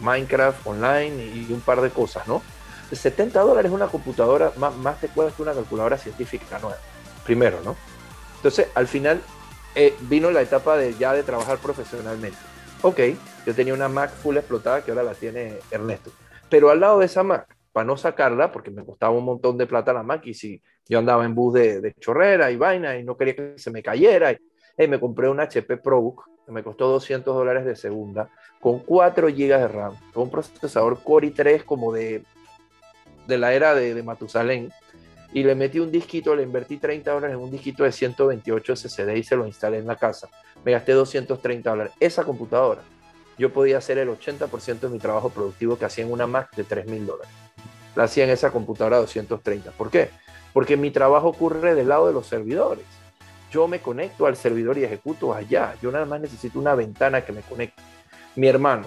Minecraft 0.00 0.64
online 0.64 1.24
y, 1.24 1.52
un 1.52 1.60
par 1.60 1.80
de 1.80 1.90
cosas, 1.90 2.28
¿no? 2.28 2.40
70 2.92 3.40
dólares 3.40 3.72
una 3.72 3.88
computadora, 3.88 4.52
más, 4.58 4.76
más 4.76 5.00
te 5.00 5.08
cuesta 5.08 5.34
que 5.34 5.42
una 5.42 5.54
calculadora 5.54 5.98
científica 5.98 6.60
nueva. 6.60 6.78
Primero, 7.24 7.60
¿no? 7.64 7.76
Entonces, 8.46 8.68
al 8.76 8.86
final 8.86 9.20
eh, 9.74 9.92
vino 10.02 10.30
la 10.30 10.40
etapa 10.40 10.76
de 10.76 10.94
ya 10.94 11.12
de 11.12 11.24
trabajar 11.24 11.58
profesionalmente. 11.58 12.38
Ok, 12.82 13.00
yo 13.44 13.52
tenía 13.56 13.74
una 13.74 13.88
Mac 13.88 14.12
full 14.12 14.36
explotada 14.36 14.84
que 14.84 14.92
ahora 14.92 15.02
la 15.02 15.14
tiene 15.14 15.54
Ernesto. 15.68 16.12
Pero 16.48 16.70
al 16.70 16.78
lado 16.78 17.00
de 17.00 17.06
esa 17.06 17.24
Mac, 17.24 17.56
para 17.72 17.84
no 17.84 17.96
sacarla, 17.96 18.52
porque 18.52 18.70
me 18.70 18.84
costaba 18.84 19.12
un 19.16 19.24
montón 19.24 19.58
de 19.58 19.66
plata 19.66 19.92
la 19.92 20.04
Mac 20.04 20.24
y 20.26 20.34
si 20.34 20.62
yo 20.88 21.00
andaba 21.00 21.24
en 21.24 21.34
bus 21.34 21.54
de, 21.54 21.92
chorrera 21.98 22.52
y 22.52 22.56
vaina 22.56 22.96
y 22.96 23.02
no 23.02 23.16
quería 23.16 23.34
que 23.34 23.54
se 23.56 23.72
me 23.72 23.82
cayera, 23.82 24.30
y, 24.30 24.86
me 24.86 25.00
compré 25.00 25.28
un 25.28 25.40
HP 25.40 25.78
ProBook 25.78 26.22
que 26.46 26.52
me 26.52 26.62
costó 26.62 26.86
200 26.86 27.34
dólares 27.34 27.64
de 27.64 27.74
segunda, 27.74 28.30
con 28.60 28.78
4 28.78 29.26
GB 29.26 29.58
de 29.58 29.66
RAM, 29.66 29.96
con 30.14 30.22
un 30.22 30.30
procesador 30.30 31.02
Core 31.02 31.34
i3 31.34 31.64
como 31.64 31.92
de, 31.92 32.22
de 33.26 33.38
la 33.38 33.54
era 33.54 33.74
de, 33.74 33.92
de 33.92 34.02
Matusalén, 34.04 34.70
y 35.32 35.42
le 35.42 35.54
metí 35.54 35.78
un 35.78 35.90
disquito, 35.90 36.34
le 36.34 36.42
invertí 36.42 36.78
30 36.78 37.10
dólares 37.10 37.36
en 37.36 37.42
un 37.42 37.50
disquito 37.50 37.84
de 37.84 37.92
128 37.92 38.76
SSD 38.76 39.16
y 39.16 39.22
se 39.22 39.36
lo 39.36 39.46
instalé 39.46 39.78
en 39.78 39.86
la 39.86 39.96
casa. 39.96 40.28
Me 40.64 40.72
gasté 40.72 40.92
230 40.92 41.68
dólares. 41.68 41.92
Esa 42.00 42.24
computadora, 42.24 42.82
yo 43.38 43.52
podía 43.52 43.78
hacer 43.78 43.98
el 43.98 44.08
80% 44.08 44.80
de 44.80 44.88
mi 44.88 44.98
trabajo 44.98 45.30
productivo 45.30 45.76
que 45.76 45.84
hacía 45.84 46.04
en 46.04 46.12
una 46.12 46.26
Mac 46.26 46.54
de 46.56 46.64
3 46.64 46.86
mil 46.86 47.06
dólares. 47.06 47.32
La 47.94 48.04
hacía 48.04 48.24
en 48.24 48.30
esa 48.30 48.50
computadora 48.50 48.98
230. 48.98 49.72
¿Por 49.72 49.90
qué? 49.90 50.10
Porque 50.52 50.76
mi 50.76 50.90
trabajo 50.90 51.28
ocurre 51.28 51.74
del 51.74 51.88
lado 51.88 52.06
de 52.06 52.12
los 52.12 52.26
servidores. 52.26 52.84
Yo 53.50 53.68
me 53.68 53.80
conecto 53.80 54.26
al 54.26 54.36
servidor 54.36 54.78
y 54.78 54.84
ejecuto 54.84 55.34
allá. 55.34 55.74
Yo 55.82 55.90
nada 55.90 56.04
más 56.04 56.20
necesito 56.20 56.58
una 56.58 56.74
ventana 56.74 57.24
que 57.24 57.32
me 57.32 57.42
conecte. 57.42 57.82
Mi 58.36 58.48
hermano, 58.48 58.86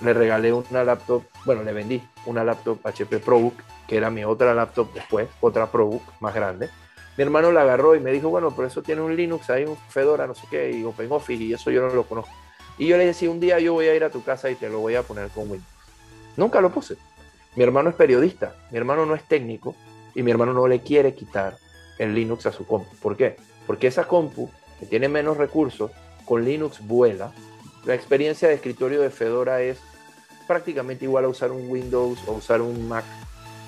le 0.00 0.14
regalé 0.14 0.52
una 0.52 0.84
laptop, 0.84 1.24
bueno, 1.44 1.62
le 1.62 1.72
vendí 1.72 2.02
una 2.26 2.42
laptop 2.44 2.86
HP 2.86 3.18
ProBook, 3.18 3.54
que 3.90 3.96
era 3.96 4.08
mi 4.08 4.22
otra 4.22 4.54
laptop 4.54 4.94
después, 4.94 5.28
otra 5.40 5.66
ProBook 5.66 6.04
más 6.20 6.32
grande. 6.32 6.70
Mi 7.16 7.24
hermano 7.24 7.50
la 7.50 7.62
agarró 7.62 7.96
y 7.96 8.00
me 8.00 8.12
dijo, 8.12 8.28
bueno, 8.28 8.52
pero 8.54 8.68
eso 8.68 8.84
tiene 8.84 9.02
un 9.02 9.16
Linux, 9.16 9.50
hay 9.50 9.64
un 9.64 9.76
Fedora, 9.76 10.28
no 10.28 10.34
sé 10.36 10.46
qué, 10.48 10.70
y 10.70 10.84
OpenOffice, 10.84 11.42
y 11.42 11.52
eso 11.52 11.72
yo 11.72 11.82
no 11.82 11.92
lo 11.92 12.04
conozco. 12.04 12.30
Y 12.78 12.86
yo 12.86 12.96
le 12.96 13.04
decía, 13.04 13.28
un 13.28 13.40
día 13.40 13.58
yo 13.58 13.72
voy 13.72 13.88
a 13.88 13.96
ir 13.96 14.04
a 14.04 14.10
tu 14.10 14.22
casa 14.22 14.48
y 14.48 14.54
te 14.54 14.68
lo 14.68 14.78
voy 14.78 14.94
a 14.94 15.02
poner 15.02 15.28
con 15.30 15.50
Windows. 15.50 15.68
Nunca 16.36 16.60
lo 16.60 16.70
puse. 16.70 16.98
Mi 17.56 17.64
hermano 17.64 17.90
es 17.90 17.96
periodista, 17.96 18.54
mi 18.70 18.78
hermano 18.78 19.06
no 19.06 19.16
es 19.16 19.24
técnico 19.24 19.74
y 20.14 20.22
mi 20.22 20.30
hermano 20.30 20.52
no 20.52 20.68
le 20.68 20.82
quiere 20.82 21.12
quitar 21.14 21.56
el 21.98 22.14
Linux 22.14 22.46
a 22.46 22.52
su 22.52 22.64
compu. 22.64 22.94
¿Por 23.02 23.16
qué? 23.16 23.38
Porque 23.66 23.88
esa 23.88 24.04
compu, 24.04 24.52
que 24.78 24.86
tiene 24.86 25.08
menos 25.08 25.36
recursos, 25.36 25.90
con 26.24 26.44
Linux 26.44 26.78
vuela. 26.86 27.32
La 27.84 27.96
experiencia 27.96 28.46
de 28.46 28.54
escritorio 28.54 29.00
de 29.00 29.10
Fedora 29.10 29.62
es 29.62 29.80
prácticamente 30.46 31.06
igual 31.06 31.24
a 31.24 31.28
usar 31.28 31.50
un 31.50 31.68
Windows 31.68 32.20
o 32.28 32.34
usar 32.34 32.60
un 32.62 32.88
Mac. 32.88 33.04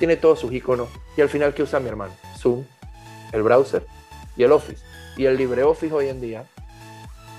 Tiene 0.03 0.17
todos 0.17 0.41
sus 0.41 0.53
iconos. 0.53 0.89
Y 1.17 1.21
al 1.21 1.29
final, 1.29 1.55
¿qué 1.55 1.63
usa 1.63 1.79
mi 1.79 1.87
hermano? 1.89 2.13
Zoom, 2.37 2.65
el 3.31 3.45
browser 3.45 3.87
y 4.37 4.43
el 4.43 4.51
Office. 4.51 4.83
Y 5.17 5.27
el 5.27 5.37
LibreOffice 5.37 5.95
hoy 5.95 6.09
en 6.09 6.21
día 6.21 6.45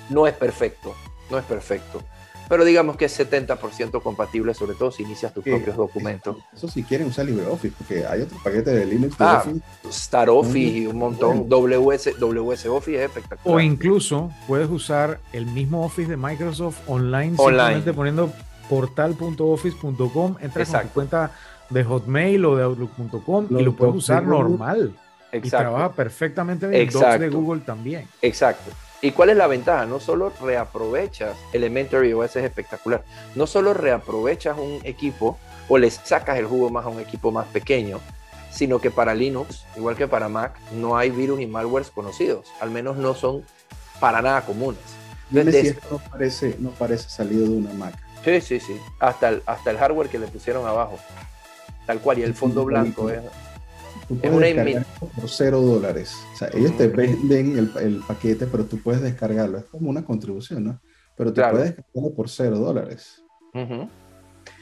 no 0.09 0.27
es 0.27 0.33
perfecto, 0.33 0.95
no 1.29 1.37
es 1.37 1.43
perfecto. 1.43 2.01
Pero 2.47 2.63
digamos 2.63 2.95
que 2.95 3.03
es 3.03 3.19
70% 3.19 4.01
compatible, 4.01 4.53
sobre 4.53 4.75
todo 4.75 4.91
si 4.91 5.03
inicias 5.03 5.33
tus 5.33 5.43
propios 5.43 5.75
documentos. 5.75 6.37
Eso 6.55 6.69
si 6.69 6.83
quieren 6.83 7.07
usar 7.07 7.25
LibreOffice, 7.25 7.75
porque 7.77 8.05
hay 8.05 8.21
otros 8.21 8.41
paquetes 8.41 8.73
de 8.73 8.85
Linux. 8.85 9.17
De 9.17 9.25
ah, 9.25 9.43
Star 9.89 10.29
Office 10.29 10.57
y 10.57 10.87
un 10.87 10.99
montón. 10.99 11.49
WS, 11.49 12.17
WS 12.17 12.67
Office 12.67 12.97
es 12.97 13.09
espectacular. 13.09 13.57
O 13.57 13.59
incluso 13.59 14.31
puedes 14.47 14.69
usar 14.69 15.19
el 15.33 15.47
mismo 15.47 15.83
Office 15.83 16.09
de 16.09 16.15
Microsoft 16.15 16.79
online, 16.87 17.33
online. 17.35 17.57
simplemente 17.59 17.91
poniendo 17.91 18.31
portal.office.com, 18.69 20.37
entras 20.39 20.73
en 20.73 20.81
tu 20.83 20.87
cuenta 20.93 21.31
de 21.73 21.83
Hotmail 21.83 22.45
o 22.45 22.55
de 22.55 22.63
Outlook.com 22.63 23.47
y 23.49 23.63
lo 23.63 23.75
puedes 23.75 23.95
usar 23.95 24.23
normal. 24.23 24.95
Exacto. 25.31 25.47
Y 25.47 25.49
trabaja 25.49 25.91
perfectamente 25.91 26.67
bien. 26.67 26.89
Docs 26.89 27.19
de 27.19 27.29
Google 27.29 27.61
también. 27.61 28.07
Exacto. 28.21 28.71
¿Y 29.01 29.11
cuál 29.11 29.31
es 29.31 29.37
la 29.37 29.47
ventaja? 29.47 29.85
No 29.85 29.99
solo 29.99 30.31
reaprovechas 30.41 31.35
Elementary 31.51 32.13
OS 32.13 32.37
es 32.37 32.45
espectacular, 32.45 33.03
no 33.35 33.47
solo 33.47 33.73
reaprovechas 33.73 34.57
un 34.57 34.79
equipo 34.83 35.37
o 35.67 35.77
le 35.77 35.89
sacas 35.89 36.37
el 36.37 36.45
jugo 36.45 36.69
más 36.69 36.85
a 36.85 36.89
un 36.89 37.01
equipo 37.01 37.31
más 37.31 37.47
pequeño, 37.47 37.99
sino 38.49 38.79
que 38.79 38.91
para 38.91 39.13
Linux, 39.13 39.65
igual 39.75 39.97
que 39.97 40.07
para 40.07 40.29
Mac, 40.29 40.57
no 40.73 40.95
hay 40.95 41.09
virus 41.09 41.41
y 41.41 41.47
malwares 41.47 41.89
conocidos, 41.89 42.47
al 42.61 42.71
menos 42.71 42.95
no 42.95 43.13
son 43.15 43.43
para 43.99 44.21
nada 44.21 44.45
comunes. 44.45 44.81
Entonces, 45.33 45.77
no 45.89 45.97
parece, 45.97 46.55
no 46.59 46.69
parece 46.69 47.09
salido 47.09 47.45
de 47.45 47.57
una 47.57 47.73
Mac. 47.73 47.95
Sí, 48.23 48.39
sí, 48.39 48.59
sí. 48.59 48.79
Hasta 48.99 49.29
el, 49.29 49.43
hasta 49.45 49.71
el 49.71 49.77
hardware 49.77 50.07
que 50.07 50.19
le 50.19 50.27
pusieron 50.27 50.65
abajo. 50.65 50.97
Tal 51.85 51.99
cual. 51.99 52.19
Y 52.19 52.23
el 52.23 52.33
fondo 52.33 52.65
blanco 52.65 53.09
es, 53.09 53.21
es 54.21 54.31
una 54.31 54.85
por 54.99 55.29
cero 55.29 55.61
dólares. 55.61 56.15
O 56.33 56.37
sea, 56.37 56.49
ellos 56.53 56.75
te 56.77 56.87
venden 56.87 57.57
el, 57.57 57.71
el, 57.77 58.01
paquete, 58.07 58.47
pero 58.47 58.65
tú 58.65 58.79
puedes 58.79 59.01
descargarlo. 59.01 59.57
Es 59.57 59.65
como 59.65 59.89
una 59.89 60.03
contribución, 60.03 60.63
¿no? 60.63 60.81
Pero 61.15 61.33
tú 61.33 61.41
puedes 61.41 61.75
descargarlo 61.75 62.15
por 62.15 62.29
cero 62.29 62.57
dólares. 62.57 63.23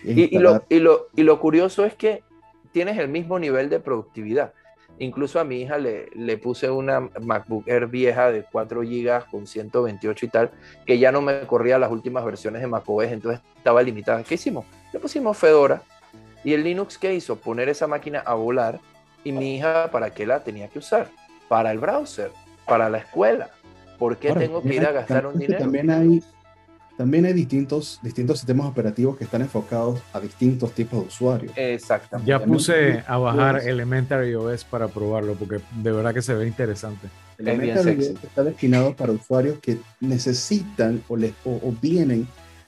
y, 0.04 0.36
y, 0.36 0.40
lo, 0.40 0.64
y, 0.70 0.80
lo, 0.80 1.08
y 1.16 1.24
lo 1.24 1.40
curioso 1.40 1.86
es 1.86 1.96
que 1.96 2.24
tienes 2.72 2.98
el 2.98 3.08
mismo 3.08 3.40
nivel 3.40 3.70
de 3.70 3.80
productividad. 3.80 4.54
Incluso 5.00 5.40
a 5.40 5.44
mi 5.44 5.62
hija 5.62 5.78
le, 5.80 6.10
le, 6.14 6.38
puse 6.38 6.70
una 6.70 7.10
MacBook 7.22 7.68
Air 7.68 7.88
vieja 7.88 8.32
de 8.32 8.44
4 8.44 8.82
GB 8.82 9.32
con 9.32 9.48
128 9.48 10.26
y 10.26 10.30
tal, 10.30 10.52
que 10.86 11.00
ya 11.00 11.12
no 11.12 11.22
me 11.22 11.42
corría 11.48 11.80
las 11.80 11.92
últimas 11.92 12.24
versiones 12.24 12.62
de 12.62 12.68
macOS, 12.68 13.06
entonces 13.06 13.42
estaba 13.58 13.82
limitada. 13.82 14.24
¿Qué 14.24 14.36
hicimos? 14.36 14.66
Le 14.94 15.00
pusimos 15.00 15.36
Fedora 15.38 15.82
y 16.44 16.54
el 16.54 16.64
Linux 16.64 16.98
que 16.98 17.14
hizo 17.14 17.36
poner 17.38 17.70
esa 17.70 17.88
máquina 17.88 18.20
a 18.20 18.34
volar 18.34 18.80
y 19.24 19.32
mi 19.32 19.58
hija 19.58 19.92
para 19.92 20.12
qué 20.12 20.26
la 20.26 20.44
tenía 20.44 20.68
que 20.68 20.80
usar? 20.80 21.10
Para 21.48 21.72
el 21.72 21.80
browser, 21.80 22.32
para 22.66 22.90
la 22.90 23.00
escuela. 23.00 23.50
¿Por 24.00 24.18
qué 24.18 24.34
tengo 24.34 24.64
que 24.64 24.76
ir 24.76 24.86
a 24.86 24.92
gastar 24.92 25.28
un 25.28 25.38
dinero? 25.38 25.60
También 25.60 25.90
hay 25.92 26.24
también 27.02 27.26
hay 27.26 27.34
distintos, 27.34 28.00
distintos 28.04 28.38
sistemas 28.40 28.68
operativos 28.68 29.18
que 29.18 29.24
están 29.24 29.42
enfocados 29.42 30.02
a 30.14 30.20
distintos 30.20 30.72
tipos 30.74 31.02
de 31.02 31.08
usuarios. 31.08 31.54
Exactamente. 31.56 32.30
Ya 32.30 32.44
puse 32.44 33.04
a 33.08 33.18
bajar 33.18 33.68
Elementary 33.68 34.36
OS 34.36 34.64
para 34.64 34.88
probarlo 34.88 35.34
porque 35.34 35.62
de 35.82 35.92
verdad 35.92 36.14
que 36.14 36.22
se 36.22 36.36
ve 36.36 36.46
interesante. 36.46 37.08
Elementary 37.40 37.98
OS 37.98 38.24
está 38.24 38.44
destinado 38.44 38.96
para 38.96 39.14
usuarios 39.14 39.58
que 39.60 39.80
necesitan 40.00 41.02
o, 41.08 41.18
les, 41.18 41.34
o, 41.44 41.74
vienen 41.82 42.28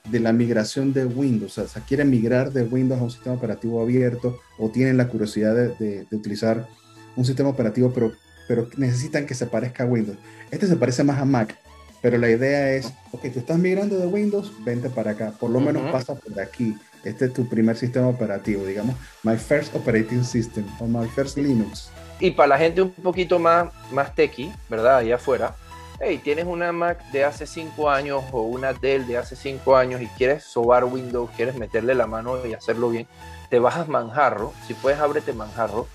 de 0.10 0.20
la 0.20 0.34
migración 0.34 0.92
de 0.92 1.06
Windows, 1.06 1.58
o 1.58 1.68
sea, 1.68 1.82
quieren 1.82 2.10
migrar 2.10 2.52
de 2.52 2.64
Windows 2.64 3.00
a 3.00 3.04
un 3.04 3.12
sistema 3.12 3.36
operativo 3.36 3.82
abierto 3.82 4.38
o 4.58 4.70
tienen 4.70 4.98
la 4.98 5.08
curiosidad 5.08 5.56
de, 5.56 5.70
de, 5.76 6.06
de 6.10 6.16
utilizar 6.16 6.68
un 7.16 7.26
sistema 7.26 7.50
operativo, 7.50 7.92
pero, 7.94 8.12
pero 8.48 8.70
necesitan 8.76 9.26
que 9.26 9.34
se 9.34 9.46
parezca 9.46 9.84
a 9.84 9.88
Windows. 9.88 10.18
Este 10.52 10.68
se 10.68 10.76
parece 10.76 11.04
más 11.04 11.20
a 11.20 11.26
Mac, 11.26 11.58
pero 12.02 12.18
la 12.18 12.30
idea 12.30 12.74
es, 12.74 12.92
ok, 13.12 13.22
tú 13.32 13.40
estás 13.40 13.58
migrando 13.58 13.98
de 13.98 14.08
Windows, 14.08 14.52
vente 14.66 14.90
para 14.90 15.12
acá, 15.12 15.32
por 15.40 15.50
lo 15.50 15.62
menos 15.62 15.90
pasa 15.90 16.16
por 16.16 16.38
aquí. 16.40 16.76
Este 17.06 17.26
es 17.26 17.34
tu 17.34 17.48
primer 17.48 17.78
sistema 17.78 18.08
operativo, 18.08 18.66
digamos, 18.66 18.96
my 19.24 19.38
first 19.38 19.74
operating 19.76 20.24
system 20.24 20.66
o 20.80 20.86
my 20.86 21.08
first 21.08 21.38
Linux. 21.38 21.90
Y 22.20 22.32
para 22.32 22.48
la 22.50 22.58
gente 22.58 22.82
un 22.82 22.92
poquito 22.92 23.40
más, 23.40 23.70
más 23.92 24.14
techie, 24.16 24.52
¿verdad? 24.70 24.98
Allá 24.98 25.16
afuera, 25.16 25.56
hey, 26.00 26.18
tienes 26.18 26.46
una 26.46 26.72
Mac 26.72 27.04
de 27.12 27.24
hace 27.24 27.46
5 27.46 27.90
años 27.90 28.24
o 28.32 28.42
una 28.42 28.74
Dell 28.74 29.06
de 29.08 29.18
hace 29.18 29.36
5 29.36 29.76
años 29.76 30.02
y 30.02 30.08
quieres 30.08 30.44
sobar 30.44 30.86
Windows, 30.86 31.30
quieres 31.36 31.56
meterle 31.56 31.96
la 31.96 32.08
mano 32.08 32.46
y 32.46 32.54
hacerlo 32.54 32.90
bien, 32.90 33.08
te 33.50 33.60
bajas 33.60 33.88
Manjarro, 33.88 34.54
si 34.68 34.74
puedes 34.74 35.00
ábrete 35.00 35.34
Manjarro 35.34 35.88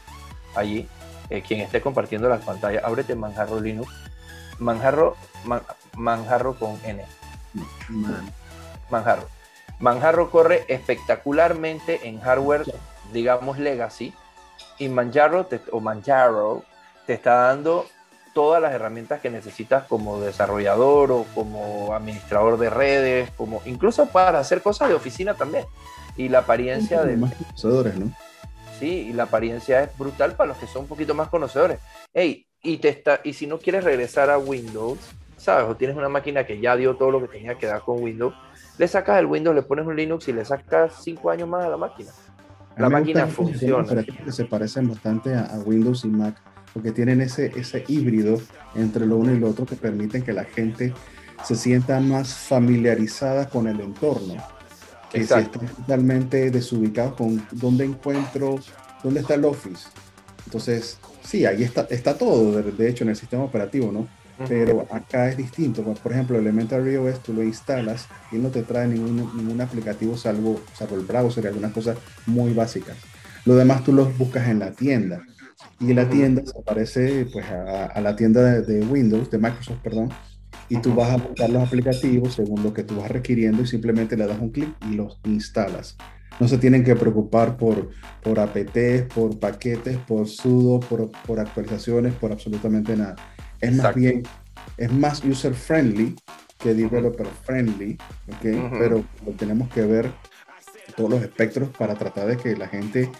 allí, 0.54 0.88
eh, 1.30 1.42
quien 1.42 1.60
esté 1.60 1.80
compartiendo 1.80 2.28
la 2.28 2.38
pantalla, 2.38 2.80
ábrete 2.84 3.14
Manjarro 3.14 3.60
Linux. 3.60 3.92
Manjarro, 4.58 5.16
Manjarro 5.94 6.54
con 6.58 6.78
N. 6.84 7.04
Manjarro. 8.90 9.28
Manjarro 9.78 10.30
corre 10.30 10.64
espectacularmente 10.68 12.08
en 12.08 12.20
hardware, 12.20 12.64
digamos, 13.12 13.58
legacy. 13.58 14.12
Y 14.78 14.88
Manjaro 14.88 15.48
o 15.70 15.80
Manjaro 15.80 16.64
te 17.06 17.14
está 17.14 17.34
dando 17.34 17.86
todas 18.38 18.62
las 18.62 18.72
herramientas 18.72 19.20
que 19.20 19.30
necesitas 19.30 19.82
como 19.88 20.20
desarrollador 20.20 21.10
o 21.10 21.26
como 21.34 21.92
administrador 21.92 22.56
de 22.56 22.70
redes, 22.70 23.32
como 23.32 23.60
incluso 23.66 24.06
para 24.06 24.38
hacer 24.38 24.62
cosas 24.62 24.90
de 24.90 24.94
oficina 24.94 25.34
también. 25.34 25.64
Y 26.16 26.28
la 26.28 26.38
apariencia 26.38 27.02
de... 27.02 27.16
Más 27.16 27.34
conocedores, 27.34 27.98
¿no? 27.98 28.12
Sí, 28.78 29.08
y 29.08 29.12
la 29.12 29.24
apariencia 29.24 29.82
es 29.82 29.98
brutal 29.98 30.36
para 30.36 30.50
los 30.50 30.58
que 30.58 30.68
son 30.68 30.82
un 30.82 30.88
poquito 30.88 31.16
más 31.16 31.26
conocedores. 31.30 31.80
Hey, 32.14 32.46
y, 32.62 32.76
te 32.76 32.90
está, 32.90 33.18
y 33.24 33.32
si 33.32 33.48
no 33.48 33.58
quieres 33.58 33.82
regresar 33.82 34.30
a 34.30 34.38
Windows, 34.38 35.00
¿sabes? 35.36 35.68
O 35.68 35.74
tienes 35.74 35.96
una 35.96 36.08
máquina 36.08 36.46
que 36.46 36.60
ya 36.60 36.76
dio 36.76 36.94
todo 36.94 37.10
lo 37.10 37.20
que 37.20 37.26
tenía 37.26 37.56
que 37.56 37.66
dar 37.66 37.80
con 37.80 38.00
Windows, 38.00 38.36
le 38.78 38.86
sacas 38.86 39.18
el 39.18 39.26
Windows, 39.26 39.56
le 39.56 39.62
pones 39.62 39.84
un 39.84 39.96
Linux 39.96 40.28
y 40.28 40.32
le 40.32 40.44
sacas 40.44 41.02
cinco 41.02 41.28
años 41.30 41.48
más 41.48 41.64
a 41.64 41.70
la 41.70 41.76
máquina. 41.76 42.12
La 42.76 42.88
máquina 42.88 43.26
funciona. 43.26 44.04
Que 44.04 44.30
se 44.30 44.44
parecen 44.44 44.88
bastante 44.88 45.34
a, 45.34 45.58
Windows 45.66 46.04
y 46.04 46.08
Mac, 46.08 46.40
porque 46.72 46.92
tienen 46.92 47.20
ese, 47.20 47.52
ese 47.56 47.84
híbrido 47.88 48.40
entre 48.74 49.06
lo 49.06 49.16
uno 49.16 49.32
y 49.32 49.38
lo 49.38 49.50
otro 49.50 49.66
que 49.66 49.76
permiten 49.76 50.22
que 50.22 50.32
la 50.32 50.44
gente 50.44 50.92
se 51.44 51.54
sienta 51.54 52.00
más 52.00 52.34
familiarizada 52.34 53.48
con 53.48 53.66
el 53.68 53.80
entorno. 53.80 54.36
Que 55.10 55.18
si 55.18 55.24
están 55.24 55.50
totalmente 55.50 56.50
desubicados 56.50 57.14
con 57.14 57.42
dónde 57.52 57.84
encuentro, 57.84 58.58
dónde 59.02 59.20
está 59.20 59.34
el 59.34 59.44
Office. 59.44 59.88
Entonces, 60.44 60.98
sí, 61.22 61.46
ahí 61.46 61.62
está, 61.62 61.86
está 61.90 62.16
todo, 62.16 62.62
de 62.62 62.88
hecho, 62.88 63.04
en 63.04 63.10
el 63.10 63.16
sistema 63.16 63.44
operativo, 63.44 63.90
¿no? 63.90 64.06
pero 64.46 64.86
acá 64.90 65.28
es 65.28 65.36
distinto. 65.36 65.82
Por 65.82 66.12
ejemplo, 66.12 66.38
Elementary 66.38 66.96
OS 66.96 67.22
tú 67.22 67.32
lo 67.32 67.42
instalas 67.42 68.06
y 68.30 68.36
no 68.36 68.50
te 68.50 68.62
trae 68.62 68.86
ningún, 68.86 69.16
ningún 69.36 69.60
aplicativo 69.60 70.16
salvo, 70.16 70.60
salvo 70.74 70.96
el 70.96 71.04
browser 71.04 71.44
y 71.44 71.46
algunas 71.48 71.72
cosas 71.72 71.98
muy 72.26 72.52
básicas. 72.52 72.96
Lo 73.44 73.56
demás 73.56 73.82
tú 73.82 73.92
los 73.92 74.16
buscas 74.16 74.48
en 74.48 74.60
la 74.60 74.72
tienda 74.72 75.22
y 75.80 75.94
la 75.94 76.08
tienda 76.08 76.42
se 76.44 76.58
aparece 76.58 77.26
pues, 77.32 77.46
a, 77.46 78.00
la 78.00 78.16
tienda 78.16 78.60
de, 78.60 78.80
Windows, 78.82 79.30
de 79.30 79.38
Microsoft, 79.38 79.78
perdón, 79.82 80.10
y 80.68 80.78
tú 80.78 80.94
vas 80.94 81.10
a 81.10 81.16
buscar 81.16 81.50
los 81.50 81.66
aplicativos 81.66 82.34
según 82.34 82.62
lo 82.62 82.74
que 82.74 82.84
tú 82.84 82.96
vas 82.96 83.10
requiriendo 83.10 83.62
y 83.62 83.66
simplemente 83.66 84.16
le 84.16 84.26
das 84.26 84.38
un 84.38 84.50
clic 84.50 84.74
y 84.90 84.94
los 84.94 85.18
instalas. 85.24 85.96
No 86.40 86.46
se 86.46 86.58
tienen 86.58 86.84
que 86.84 86.94
preocupar 86.94 87.56
por, 87.56 87.90
por 88.22 88.38
APTs, 88.38 89.12
por 89.12 89.38
paquetes, 89.38 89.96
por 89.98 90.28
sudo, 90.28 90.78
por, 90.80 91.10
por 91.26 91.40
actualizaciones, 91.40 92.14
por 92.14 92.30
absolutamente 92.30 92.96
nada. 92.96 93.16
Es 93.60 93.74
más 93.74 93.94
bien, 93.94 94.22
es 94.76 94.92
más 94.92 95.24
user 95.24 95.54
friendly 95.54 96.14
que 96.58 96.74
developer 96.74 97.26
friendly, 97.44 97.98
¿ok? 98.28 98.72
Pero 98.78 99.04
tenemos 99.36 99.68
que 99.70 99.82
ver 99.82 100.12
todos 100.96 101.10
los 101.10 101.22
espectros 101.22 101.70
para 101.76 101.94
tratar 101.94 102.26
de 102.26 102.36
que 102.36 102.56
la 102.56 102.68
gente 102.68 103.10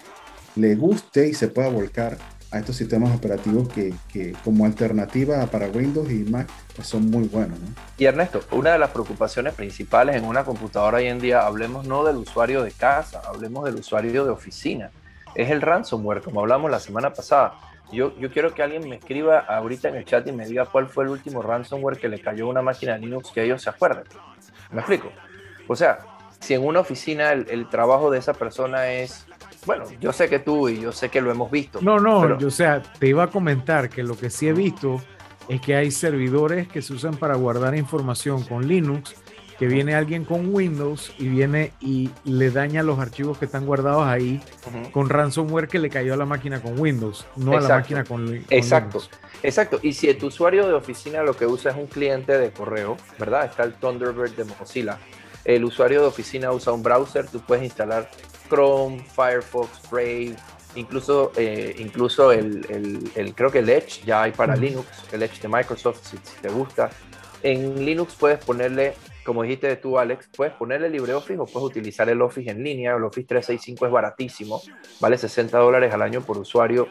le 0.55 0.75
guste 0.75 1.27
y 1.27 1.33
se 1.33 1.47
pueda 1.47 1.69
volcar 1.69 2.17
a 2.51 2.59
estos 2.59 2.75
sistemas 2.75 3.15
operativos 3.15 3.69
que, 3.69 3.93
que 4.11 4.33
como 4.43 4.65
alternativa 4.65 5.45
para 5.47 5.67
Windows 5.67 6.09
y 6.09 6.23
Mac 6.23 6.49
pues 6.75 6.87
son 6.87 7.09
muy 7.09 7.27
buenos. 7.27 7.59
¿no? 7.59 7.67
Y 7.97 8.05
Ernesto, 8.05 8.41
una 8.51 8.71
de 8.71 8.79
las 8.79 8.89
preocupaciones 8.89 9.53
principales 9.53 10.15
en 10.15 10.25
una 10.25 10.43
computadora 10.43 10.97
hoy 10.97 11.07
en 11.07 11.19
día, 11.19 11.45
hablemos 11.45 11.85
no 11.85 12.03
del 12.03 12.17
usuario 12.17 12.63
de 12.63 12.71
casa, 12.71 13.21
hablemos 13.27 13.65
del 13.65 13.75
usuario 13.75 14.25
de 14.25 14.31
oficina, 14.31 14.91
es 15.35 15.51
el 15.51 15.61
ransomware, 15.61 16.21
como 16.21 16.39
hablamos 16.41 16.71
la 16.71 16.79
semana 16.79 17.13
pasada. 17.13 17.53
Yo, 17.91 18.17
yo 18.19 18.31
quiero 18.31 18.53
que 18.53 18.61
alguien 18.61 18.87
me 18.87 18.97
escriba 18.97 19.39
ahorita 19.39 19.89
en 19.89 19.95
el 19.95 20.05
chat 20.05 20.27
y 20.27 20.31
me 20.31 20.45
diga 20.45 20.65
cuál 20.65 20.87
fue 20.87 21.05
el 21.05 21.09
último 21.11 21.41
ransomware 21.41 21.97
que 21.97 22.07
le 22.07 22.19
cayó 22.19 22.45
a 22.45 22.49
una 22.49 22.61
máquina 22.61 22.93
de 22.93 22.99
Linux 22.99 23.31
que 23.31 23.43
ellos 23.43 23.61
se 23.61 23.69
acuerden. 23.69 24.03
¿Me 24.71 24.79
explico? 24.79 25.11
O 25.67 25.75
sea, 25.75 25.99
si 26.39 26.53
en 26.53 26.65
una 26.65 26.79
oficina 26.79 27.31
el, 27.31 27.69
trabajo 27.69 28.11
de 28.11 28.19
esa 28.19 28.33
persona 28.33 28.91
es 28.91 29.25
bueno, 29.65 29.85
yo 29.99 30.13
sé 30.13 30.29
que 30.29 30.39
tú 30.39 30.69
y 30.69 30.81
yo 30.81 30.91
sé 30.91 31.09
que 31.09 31.21
lo 31.21 31.31
hemos 31.31 31.51
visto. 31.51 31.79
No, 31.81 31.99
no, 31.99 32.37
yo, 32.39 32.47
o 32.47 32.51
sea, 32.51 32.81
te 32.81 33.07
iba 33.07 33.23
a 33.23 33.27
comentar 33.27 33.89
que 33.89 34.03
lo 34.03 34.17
que 34.17 34.29
sí 34.29 34.47
he 34.47 34.53
visto 34.53 35.01
es 35.47 35.61
que 35.61 35.75
hay 35.75 35.91
servidores 35.91 36.67
que 36.67 36.81
se 36.81 36.93
usan 36.93 37.15
para 37.15 37.35
guardar 37.35 37.75
información 37.75 38.43
con 38.43 38.67
Linux 38.67 39.15
que 39.59 39.67
viene 39.67 39.93
alguien 39.93 40.23
con 40.23 40.55
Windows 40.55 41.11
y 41.17 41.27
viene 41.27 41.73
y 41.81 42.09
le 42.23 42.49
daña 42.49 42.81
los 42.81 42.97
archivos 42.97 43.37
que 43.37 43.43
están 43.43 43.65
guardados 43.65 44.07
ahí 44.07 44.41
con 44.93 45.09
ransomware 45.09 45.67
que 45.67 45.79
le 45.79 45.89
cayó 45.89 46.13
a 46.13 46.17
la 46.17 46.25
máquina 46.25 46.61
con 46.61 46.79
Windows, 46.79 47.25
no 47.35 47.57
a 47.57 47.59
la 47.59 47.67
máquina 47.67 48.05
con, 48.05 48.45
Exacto, 48.49 49.01
exacto. 49.43 49.77
Y 49.83 49.91
si 49.91 50.13
tu 50.13 50.27
usuario 50.27 50.65
de 50.65 50.73
oficina 50.73 51.23
lo 51.23 51.35
que 51.35 51.45
usa 51.45 51.71
es 51.71 51.77
un 51.77 51.87
cliente 51.87 52.37
de 52.37 52.51
correo, 52.51 52.95
¿verdad? 53.19 53.47
Está 53.47 53.63
el 53.63 53.73
Thunderbird 53.73 54.31
de 54.31 54.45
Mozilla. 54.45 54.97
El 55.43 55.65
usuario 55.65 56.01
de 56.01 56.07
oficina 56.07 56.53
usa 56.53 56.71
un 56.71 56.81
browser, 56.81 57.27
tú 57.27 57.41
puedes 57.41 57.65
instalar 57.65 58.09
Chrome, 58.49 58.99
Firefox, 58.99 59.89
Brave, 59.89 60.35
incluso, 60.75 61.31
eh, 61.37 61.75
incluso 61.77 62.31
el, 62.31 62.65
el, 63.15 63.35
creo 63.35 63.51
que 63.51 63.59
el 63.59 63.69
Edge 63.69 64.03
ya 64.05 64.23
hay 64.23 64.31
para 64.31 64.55
Linux, 64.55 64.87
el 65.11 65.23
Edge 65.23 65.39
de 65.41 65.47
Microsoft, 65.47 66.03
si 66.03 66.17
te 66.41 66.49
gusta. 66.49 66.89
En 67.41 67.85
Linux 67.85 68.15
puedes 68.15 68.43
ponerle 68.43 68.95
como 69.29 69.43
dijiste 69.43 69.75
tú, 69.75 69.99
Alex, 69.99 70.27
puedes 70.35 70.55
ponerle 70.55 70.89
LibreOffice 70.89 71.39
o 71.39 71.45
puedes 71.45 71.69
utilizar 71.69 72.09
el 72.09 72.19
Office 72.19 72.49
en 72.49 72.63
línea. 72.63 72.95
El 72.95 73.03
Office 73.03 73.27
365 73.27 73.85
es 73.85 73.91
baratísimo, 73.91 74.59
vale 74.99 75.19
60 75.19 75.55
dólares 75.55 75.93
al 75.93 76.01
año 76.01 76.21
por 76.21 76.39
usuario 76.39 76.87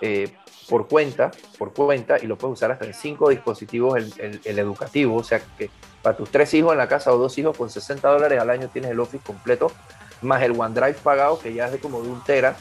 eh, 0.00 0.32
por 0.70 0.88
cuenta, 0.88 1.30
por 1.58 1.74
cuenta, 1.74 2.16
y 2.18 2.26
lo 2.26 2.38
puedes 2.38 2.54
usar 2.54 2.70
hasta 2.70 2.86
en 2.86 2.94
cinco 2.94 3.28
dispositivos 3.28 3.98
el, 3.98 4.40
el, 4.42 4.58
educativo. 4.58 5.16
O 5.16 5.22
sea 5.22 5.42
que 5.58 5.68
para 6.00 6.16
tus 6.16 6.30
tres 6.30 6.54
hijos 6.54 6.72
en 6.72 6.78
la 6.78 6.88
casa 6.88 7.12
o 7.12 7.18
dos 7.18 7.36
hijos 7.36 7.54
con 7.54 7.68
60 7.68 8.08
dólares 8.08 8.40
al 8.40 8.48
año 8.48 8.68
tienes 8.68 8.90
el 8.90 8.98
Office 8.98 9.22
completo, 9.22 9.70
más 10.22 10.42
el 10.42 10.58
OneDrive 10.58 10.94
pagado 10.94 11.38
que 11.38 11.52
ya 11.52 11.66
es 11.66 11.72
de 11.72 11.78
como 11.78 12.02
de 12.02 12.08
un 12.08 12.22
tera, 12.24 12.56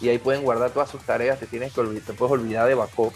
y 0.00 0.08
ahí 0.08 0.18
pueden 0.18 0.42
guardar 0.42 0.70
todas 0.70 0.90
sus 0.90 1.02
tareas, 1.02 1.38
te 1.38 1.46
tienes 1.46 1.72
que 1.72 1.80
olvidar, 1.80 2.14
puedes 2.16 2.32
olvidar 2.32 2.66
de 2.66 2.74
backup 2.74 3.12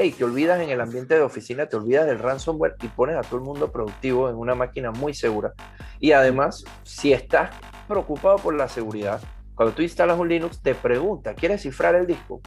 hey, 0.00 0.14
te 0.16 0.22
olvidas 0.22 0.60
en 0.60 0.70
el 0.70 0.80
ambiente 0.80 1.16
de 1.16 1.22
oficina, 1.22 1.66
te 1.66 1.76
olvidas 1.76 2.06
del 2.06 2.20
ransomware 2.20 2.76
y 2.82 2.86
pones 2.86 3.16
a 3.16 3.22
todo 3.22 3.36
el 3.36 3.42
mundo 3.42 3.72
productivo 3.72 4.30
en 4.30 4.36
una 4.36 4.54
máquina 4.54 4.92
muy 4.92 5.12
segura. 5.12 5.54
Y 5.98 6.12
además, 6.12 6.64
si 6.84 7.12
estás 7.12 7.50
preocupado 7.88 8.36
por 8.36 8.54
la 8.54 8.68
seguridad, 8.68 9.20
cuando 9.56 9.74
tú 9.74 9.82
instalas 9.82 10.16
un 10.16 10.28
Linux, 10.28 10.62
te 10.62 10.76
pregunta, 10.76 11.34
¿quieres 11.34 11.62
cifrar 11.62 11.96
el 11.96 12.06
disco? 12.06 12.40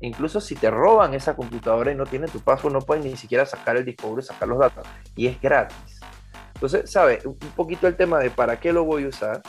Incluso 0.00 0.40
si 0.40 0.54
te 0.54 0.70
roban 0.70 1.12
esa 1.14 1.34
computadora 1.34 1.90
y 1.90 1.96
no 1.96 2.06
tienen 2.06 2.30
tu 2.30 2.38
password, 2.38 2.72
no 2.72 2.80
pueden 2.80 3.02
ni 3.02 3.16
siquiera 3.16 3.46
sacar 3.46 3.76
el 3.76 3.84
disco 3.84 4.06
duro 4.06 4.20
y 4.20 4.24
sacar 4.24 4.46
los 4.46 4.60
datos. 4.60 4.86
Y 5.16 5.26
es 5.26 5.40
gratis. 5.40 5.91
Entonces, 6.62 6.92
¿sabes? 6.92 7.26
Un 7.26 7.34
poquito 7.56 7.88
el 7.88 7.96
tema 7.96 8.20
de 8.20 8.30
para 8.30 8.60
qué 8.60 8.72
lo 8.72 8.84
voy 8.84 9.02
a 9.02 9.08
usar 9.08 9.42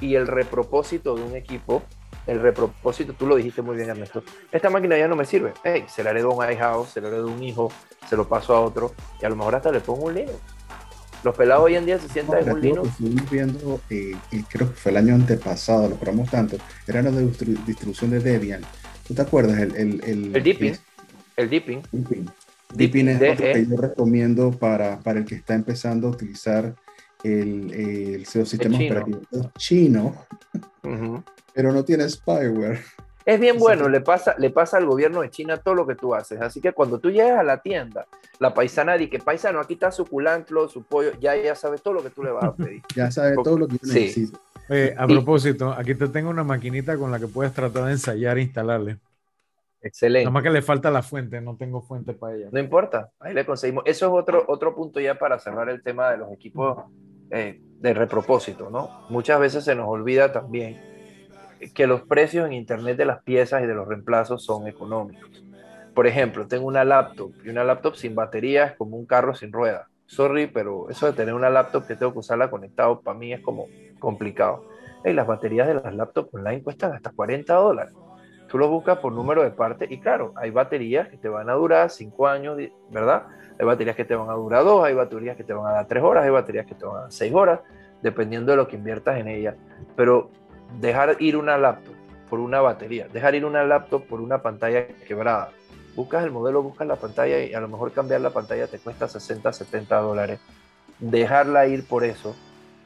y 0.00 0.14
el 0.14 0.28
repropósito 0.28 1.16
de 1.16 1.22
un 1.22 1.34
equipo 1.34 1.82
el 2.24 2.40
repropósito, 2.40 3.14
tú 3.14 3.26
lo 3.26 3.34
dijiste 3.34 3.62
muy 3.62 3.74
bien, 3.74 3.90
Ernesto. 3.90 4.22
Esta 4.52 4.70
máquina 4.70 4.96
ya 4.96 5.08
no 5.08 5.16
me 5.16 5.24
sirve. 5.24 5.54
Hey, 5.64 5.86
se 5.88 6.04
la 6.04 6.10
heredo 6.10 6.30
a 6.30 6.34
un 6.36 6.52
iHouse, 6.52 6.90
se 6.90 7.00
la 7.00 7.08
heredo 7.08 7.28
a 7.28 7.32
un 7.32 7.42
hijo, 7.42 7.72
se 8.08 8.16
lo 8.16 8.28
paso 8.28 8.54
a 8.54 8.60
otro 8.60 8.94
y 9.20 9.24
a 9.24 9.28
lo 9.28 9.34
mejor 9.34 9.56
hasta 9.56 9.72
le 9.72 9.80
pongo 9.80 10.04
un 10.04 10.14
Linux. 10.14 10.38
Los 11.24 11.34
pelados 11.34 11.64
hoy 11.64 11.74
en 11.74 11.84
día 11.84 11.98
se 11.98 12.08
sientan 12.08 12.44
en 12.44 12.52
un 12.52 12.60
Linux. 12.60 12.90
Estuvimos 12.90 13.28
viendo, 13.28 13.80
eh, 13.90 14.14
y 14.30 14.42
creo 14.44 14.68
que 14.68 14.76
fue 14.76 14.92
el 14.92 14.98
año 14.98 15.16
antepasado, 15.16 15.88
lo 15.88 15.96
probamos 15.96 16.30
tanto, 16.30 16.58
era 16.86 17.02
la 17.02 17.10
de 17.10 17.24
distribución 17.66 18.12
de 18.12 18.20
Debian. 18.20 18.62
¿Tú 19.04 19.14
te 19.14 19.22
acuerdas? 19.22 19.58
El, 19.58 19.74
el, 19.74 20.04
el, 20.04 20.36
el 20.36 20.42
Deepin. 20.44 20.78
El 21.36 21.50
Deepin. 21.50 21.82
Deepin. 22.74 23.08
es 23.08 23.20
lo 23.20 23.36
que 23.36 23.66
yo 23.66 23.76
recomiendo 23.76 24.50
para, 24.50 24.98
para 25.00 25.20
el 25.20 25.24
que 25.24 25.34
está 25.34 25.54
empezando 25.54 26.08
a 26.08 26.10
utilizar 26.10 26.74
el, 27.22 27.72
el, 27.72 28.26
sistema 28.26 28.76
operativo 28.76 29.20
chino 29.56 30.14
pero 31.54 31.72
no 31.72 31.84
tiene 31.84 32.08
spyware. 32.08 32.80
Es 33.24 33.38
bien 33.38 33.58
bueno, 33.58 33.88
le 33.88 34.00
pasa, 34.00 34.34
le 34.38 34.50
pasa 34.50 34.78
al 34.78 34.86
gobierno 34.86 35.20
de 35.20 35.30
China 35.30 35.56
todo 35.56 35.74
lo 35.74 35.86
que 35.86 35.94
tú 35.94 36.14
haces. 36.14 36.40
Así 36.40 36.60
que 36.60 36.72
cuando 36.72 36.98
tú 36.98 37.10
llegas 37.10 37.38
a 37.38 37.44
la 37.44 37.58
tienda, 37.62 38.06
la 38.40 38.52
paisana 38.52 38.94
dice 38.94 39.10
que 39.10 39.18
paisano, 39.20 39.60
aquí 39.60 39.74
está 39.74 39.92
su 39.92 40.06
culantro, 40.06 40.68
su 40.68 40.82
pollo, 40.82 41.12
ya 41.20 41.36
ya 41.36 41.54
sabes 41.54 41.82
todo 41.82 41.94
lo 41.94 42.02
que 42.02 42.10
tú 42.10 42.24
le 42.24 42.32
vas 42.32 42.44
a 42.44 42.54
pedir. 42.54 42.82
ya 42.96 43.10
sabe 43.10 43.36
todo 43.44 43.58
lo 43.58 43.68
que 43.68 43.78
tú 43.78 43.86
necesitas. 43.86 44.40
a 44.96 45.06
propósito, 45.06 45.72
aquí 45.72 45.94
te 45.94 46.08
tengo 46.08 46.30
una 46.30 46.42
maquinita 46.42 46.96
con 46.96 47.12
la 47.12 47.20
que 47.20 47.28
puedes 47.28 47.52
tratar 47.52 47.84
de 47.84 47.92
ensayar 47.92 48.38
e 48.38 48.42
instalarle. 48.42 48.98
Excelente. 49.82 50.24
Nada 50.24 50.32
más 50.32 50.42
que 50.42 50.50
le 50.50 50.62
falta 50.62 50.90
la 50.90 51.02
fuente, 51.02 51.40
no 51.40 51.56
tengo 51.56 51.82
fuente 51.82 52.14
para 52.14 52.36
ella. 52.36 52.48
No 52.52 52.60
importa, 52.60 53.10
ahí 53.18 53.34
le 53.34 53.44
conseguimos. 53.44 53.84
Eso 53.86 54.06
es 54.06 54.12
otro, 54.12 54.44
otro 54.48 54.74
punto 54.74 55.00
ya 55.00 55.18
para 55.18 55.38
cerrar 55.38 55.68
el 55.68 55.82
tema 55.82 56.10
de 56.10 56.18
los 56.18 56.32
equipos 56.32 56.84
eh, 57.30 57.60
de 57.80 57.94
repropósito, 57.94 58.70
¿no? 58.70 59.06
Muchas 59.10 59.40
veces 59.40 59.64
se 59.64 59.74
nos 59.74 59.88
olvida 59.88 60.32
también 60.32 60.80
que 61.74 61.86
los 61.86 62.02
precios 62.02 62.46
en 62.46 62.52
internet 62.52 62.96
de 62.96 63.04
las 63.04 63.22
piezas 63.22 63.62
y 63.62 63.66
de 63.66 63.74
los 63.74 63.86
reemplazos 63.86 64.44
son 64.44 64.66
económicos. 64.66 65.44
Por 65.94 66.06
ejemplo, 66.06 66.46
tengo 66.46 66.66
una 66.66 66.84
laptop 66.84 67.32
y 67.44 67.50
una 67.50 67.64
laptop 67.64 67.94
sin 67.94 68.14
batería 68.14 68.64
es 68.64 68.76
como 68.76 68.96
un 68.96 69.06
carro 69.06 69.34
sin 69.34 69.52
rueda. 69.52 69.88
Sorry, 70.06 70.46
pero 70.46 70.90
eso 70.90 71.06
de 71.06 71.12
tener 71.12 71.34
una 71.34 71.50
laptop 71.50 71.86
que 71.86 71.96
tengo 71.96 72.12
que 72.12 72.18
usarla 72.20 72.50
conectado 72.50 73.00
para 73.00 73.18
mí 73.18 73.32
es 73.32 73.40
como 73.40 73.66
complicado. 73.98 74.66
Y 75.04 75.12
las 75.12 75.26
baterías 75.26 75.66
de 75.66 75.74
las 75.74 75.94
laptops 75.94 76.34
online 76.34 76.62
cuestan 76.62 76.92
hasta 76.92 77.10
40 77.10 77.54
dólares. 77.54 77.94
Tú 78.52 78.58
lo 78.58 78.68
buscas 78.68 78.98
por 78.98 79.14
número 79.14 79.42
de 79.42 79.50
partes 79.50 79.90
y 79.90 79.98
claro, 79.98 80.34
hay 80.36 80.50
baterías 80.50 81.08
que 81.08 81.16
te 81.16 81.30
van 81.30 81.48
a 81.48 81.54
durar 81.54 81.88
5 81.88 82.28
años, 82.28 82.58
¿verdad? 82.90 83.22
Hay 83.58 83.64
baterías 83.64 83.96
que 83.96 84.04
te 84.04 84.14
van 84.14 84.28
a 84.28 84.34
durar 84.34 84.62
2, 84.62 84.84
hay 84.84 84.92
baterías 84.92 85.38
que 85.38 85.42
te 85.42 85.54
van 85.54 85.68
a 85.68 85.72
dar 85.72 85.86
3 85.86 86.04
horas, 86.04 86.24
hay 86.24 86.30
baterías 86.30 86.66
que 86.66 86.74
te 86.74 86.84
van 86.84 86.96
a 86.96 87.00
dar 87.00 87.12
6 87.12 87.32
horas, 87.32 87.60
dependiendo 88.02 88.52
de 88.52 88.58
lo 88.58 88.68
que 88.68 88.76
inviertas 88.76 89.18
en 89.18 89.28
ella. 89.28 89.56
Pero 89.96 90.28
dejar 90.78 91.16
ir 91.20 91.38
una 91.38 91.56
laptop 91.56 91.94
por 92.28 92.40
una 92.40 92.60
batería, 92.60 93.08
dejar 93.10 93.34
ir 93.34 93.46
una 93.46 93.64
laptop 93.64 94.04
por 94.04 94.20
una 94.20 94.42
pantalla 94.42 94.86
quebrada. 95.08 95.48
Buscas 95.96 96.22
el 96.22 96.30
modelo, 96.30 96.62
buscas 96.62 96.86
la 96.86 96.96
pantalla 96.96 97.42
y 97.42 97.54
a 97.54 97.60
lo 97.60 97.68
mejor 97.68 97.92
cambiar 97.92 98.20
la 98.20 98.30
pantalla 98.30 98.66
te 98.66 98.78
cuesta 98.78 99.08
60, 99.08 99.50
70 99.50 99.96
dólares. 99.96 100.40
Dejarla 100.98 101.66
ir 101.68 101.88
por 101.88 102.04
eso 102.04 102.36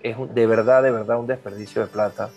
es 0.01 0.17
de 0.33 0.47
verdad, 0.47 0.85
de 0.85 0.93
verdad 0.93 1.19
un 1.19 1.27
desperdicio 1.27 1.83
de 1.83 1.89
plata. 1.89 2.31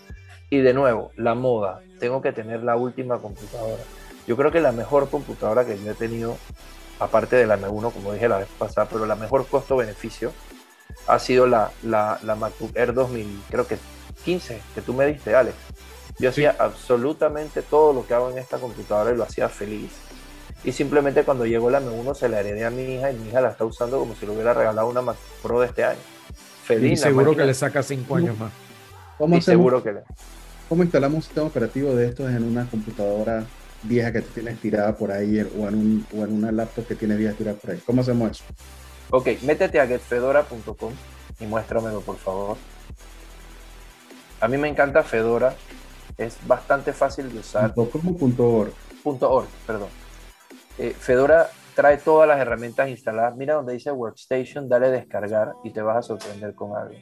Y 0.50 0.58
de 0.58 0.74
nuevo, 0.74 1.12
la 1.16 1.34
moda. 1.34 1.80
Tengo 2.00 2.20
que 2.20 2.32
tener 2.32 2.62
la 2.64 2.76
última 2.76 3.18
computadora. 3.18 3.82
Yo 4.26 4.36
creo 4.36 4.50
que 4.50 4.60
la 4.60 4.72
mejor 4.72 5.08
computadora 5.08 5.64
que 5.64 5.78
yo 5.82 5.92
he 5.92 5.94
tenido, 5.94 6.36
aparte 6.98 7.36
de 7.36 7.46
la 7.46 7.56
M1, 7.56 7.92
como 7.92 8.12
dije 8.12 8.28
la 8.28 8.38
vez 8.38 8.48
pasada, 8.58 8.88
pero 8.90 9.06
la 9.06 9.14
mejor 9.14 9.46
costo-beneficio 9.46 10.32
ha 11.06 11.18
sido 11.18 11.46
la, 11.46 11.70
la, 11.82 12.18
la 12.24 12.34
MacBook 12.34 12.76
Air 12.76 12.92
2000, 12.92 13.42
creo 13.48 13.66
que 13.66 13.78
15 14.24 14.60
que 14.74 14.82
tú 14.82 14.92
me 14.92 15.06
diste, 15.06 15.34
Alex. 15.34 15.56
Yo 16.18 16.28
hacía 16.30 16.54
absolutamente 16.58 17.62
todo 17.62 17.92
lo 17.92 18.06
que 18.06 18.12
hago 18.12 18.30
en 18.30 18.38
esta 18.38 18.58
computadora 18.58 19.12
y 19.12 19.16
lo 19.16 19.22
hacía 19.22 19.48
feliz. 19.48 19.92
Y 20.64 20.72
simplemente 20.72 21.24
cuando 21.24 21.46
llegó 21.46 21.70
la 21.70 21.80
M1 21.80 22.14
se 22.14 22.28
la 22.28 22.40
heredé 22.40 22.66
a 22.66 22.70
mi 22.70 22.82
hija 22.82 23.10
y 23.10 23.16
mi 23.16 23.28
hija 23.28 23.40
la 23.40 23.50
está 23.50 23.64
usando 23.64 23.98
como 23.98 24.14
si 24.14 24.26
le 24.26 24.32
hubiera 24.32 24.52
regalado 24.52 24.88
una 24.88 25.00
Mac 25.00 25.16
Pro 25.42 25.60
de 25.60 25.68
este 25.68 25.84
año. 25.84 26.00
Feliz. 26.64 26.92
Y 26.92 26.96
seguro 26.96 27.34
que 27.34 27.44
le 27.44 27.54
saca 27.54 27.82
5 27.82 28.16
años 28.16 28.38
más. 28.38 28.52
¿Cómo 29.16 29.40
seguro 29.40 29.82
que 29.82 29.92
le... 29.92 30.00
¿Cómo 30.70 30.84
instalamos 30.84 31.16
un 31.16 31.22
sistema 31.22 31.48
operativo 31.48 31.96
de 31.96 32.06
estos 32.06 32.30
en 32.30 32.44
una 32.44 32.64
computadora 32.64 33.44
vieja 33.82 34.12
que 34.12 34.22
tú 34.22 34.28
tienes 34.34 34.56
tirada 34.60 34.96
por 34.96 35.10
ahí 35.10 35.40
o 35.40 35.66
en, 35.66 35.74
un, 35.74 36.06
o 36.16 36.22
en 36.22 36.32
una 36.32 36.52
laptop 36.52 36.86
que 36.86 36.94
tiene 36.94 37.16
vieja 37.16 37.34
tirada 37.34 37.56
por 37.56 37.72
ahí? 37.72 37.78
¿Cómo 37.84 38.02
hacemos 38.02 38.30
eso? 38.30 38.44
Ok, 39.10 39.30
métete 39.42 39.80
a 39.80 39.86
getfedora.com 39.88 40.92
y 41.40 41.46
muéstramelo 41.46 42.02
por 42.02 42.18
favor. 42.18 42.56
A 44.40 44.46
mí 44.46 44.58
me 44.58 44.68
encanta 44.68 45.02
Fedora, 45.02 45.56
es 46.16 46.38
bastante 46.46 46.92
fácil 46.92 47.32
de 47.32 47.40
usar. 47.40 47.72
.org. 47.74 48.72
.org, 49.02 49.48
perdón. 49.66 49.88
Eh, 50.78 50.94
Fedora 50.96 51.50
trae 51.74 51.96
todas 51.96 52.28
las 52.28 52.38
herramientas 52.38 52.88
instaladas. 52.88 53.36
Mira 53.36 53.54
donde 53.54 53.72
dice 53.72 53.90
Workstation, 53.90 54.68
dale 54.68 54.92
descargar 54.92 55.54
y 55.64 55.70
te 55.70 55.82
vas 55.82 55.96
a 55.96 56.02
sorprender 56.02 56.54
con 56.54 56.76
algo. 56.76 56.94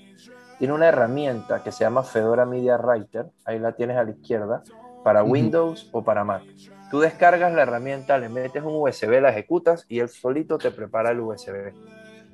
Tiene 0.58 0.74
una 0.74 0.88
herramienta 0.88 1.62
que 1.62 1.72
se 1.72 1.84
llama 1.84 2.02
Fedora 2.02 2.44
Media 2.44 2.76
Writer, 2.76 3.26
ahí 3.44 3.58
la 3.58 3.72
tienes 3.72 3.96
a 3.96 4.04
la 4.04 4.10
izquierda, 4.10 4.62
para 5.04 5.22
Windows 5.22 5.88
o 5.92 6.02
para 6.02 6.24
Mac. 6.24 6.42
Tú 6.90 7.00
descargas 7.00 7.52
la 7.52 7.62
herramienta, 7.62 8.18
le 8.18 8.28
metes 8.28 8.62
un 8.62 8.74
USB, 8.74 9.20
la 9.20 9.30
ejecutas 9.30 9.86
y 9.88 10.00
él 10.00 10.08
solito 10.08 10.58
te 10.58 10.70
prepara 10.70 11.10
el 11.10 11.20
USB 11.20 11.72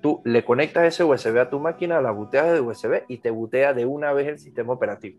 tú 0.04 0.20
le 0.22 0.44
conectas 0.44 0.84
ese 0.84 1.02
USB 1.02 1.38
a 1.38 1.48
tu 1.48 1.58
máquina, 1.58 1.98
la 2.02 2.10
buteas 2.10 2.52
de 2.52 2.60
USB 2.60 3.04
y 3.08 3.16
te 3.16 3.30
butea 3.30 3.72
de 3.72 3.86
una 3.86 4.12
vez 4.12 4.28
el 4.28 4.38
sistema 4.38 4.74
operativo. 4.74 5.18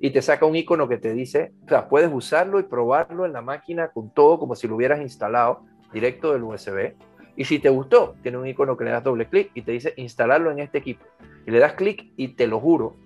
Y 0.00 0.10
te 0.10 0.20
saca 0.20 0.44
un 0.44 0.54
icono 0.54 0.86
que 0.86 0.98
te 0.98 1.14
dice, 1.14 1.54
o 1.64 1.68
sea, 1.70 1.88
puedes 1.88 2.10
usarlo 2.12 2.60
y 2.60 2.64
probarlo 2.64 3.24
en 3.24 3.32
la 3.32 3.40
máquina 3.40 3.88
con 3.88 4.12
todo 4.12 4.38
como 4.38 4.54
si 4.54 4.68
lo 4.68 4.76
hubieras 4.76 5.00
instalado 5.00 5.64
directo 5.94 6.34
del 6.34 6.42
USB. 6.42 6.92
Y 7.36 7.44
si 7.44 7.58
te 7.58 7.70
gustó, 7.70 8.14
tiene 8.22 8.38
un 8.38 8.46
icono 8.46 8.76
que 8.76 8.84
le 8.84 8.90
das 8.90 9.04
doble 9.04 9.26
clic 9.26 9.50
y 9.54 9.62
te 9.62 9.72
dice 9.72 9.94
instalarlo 9.96 10.50
en 10.50 10.58
este 10.58 10.78
equipo. 10.78 11.04
Y 11.46 11.50
le 11.50 11.58
das 11.58 11.72
clic 11.74 12.12
y 12.16 12.28
te 12.28 12.46
lo 12.46 12.60
juro 12.60 12.96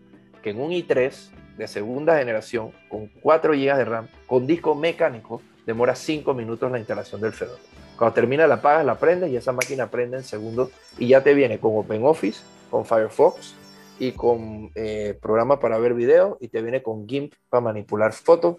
que 0.43 0.51
en 0.51 0.61
un 0.61 0.70
i3 0.70 1.31
de 1.57 1.68
segunda 1.68 2.18
generación 2.18 2.72
con 2.89 3.09
4 3.22 3.53
GB 3.53 3.77
de 3.77 3.85
RAM, 3.85 4.09
con 4.27 4.47
disco 4.47 4.74
mecánico, 4.74 5.41
demora 5.64 5.95
5 5.95 6.35
minutos 6.35 6.70
la 6.70 6.79
instalación 6.79 7.20
del 7.20 7.33
Fedora. 7.33 7.61
Cuando 7.97 8.14
termina 8.14 8.47
la 8.47 8.57
apagas, 8.57 8.85
la 8.85 8.99
prendes 8.99 9.31
y 9.31 9.37
esa 9.37 9.53
máquina 9.53 9.91
prende 9.91 10.18
en 10.18 10.24
segundos 10.24 10.70
y 10.99 11.09
ya 11.09 11.22
te 11.22 11.33
viene 11.35 11.59
con 11.59 11.77
OpenOffice, 11.77 12.43
con 12.70 12.85
Firefox 12.85 13.55
y 13.99 14.12
con 14.12 14.70
eh, 14.74 15.18
programa 15.20 15.59
para 15.59 15.79
ver 15.79 15.95
video 15.95 16.37
y 16.41 16.49
te 16.49 16.61
viene 16.61 16.83
con 16.83 17.09
GIMP 17.09 17.33
para 17.49 17.62
manipular 17.62 18.12
fotos. 18.12 18.57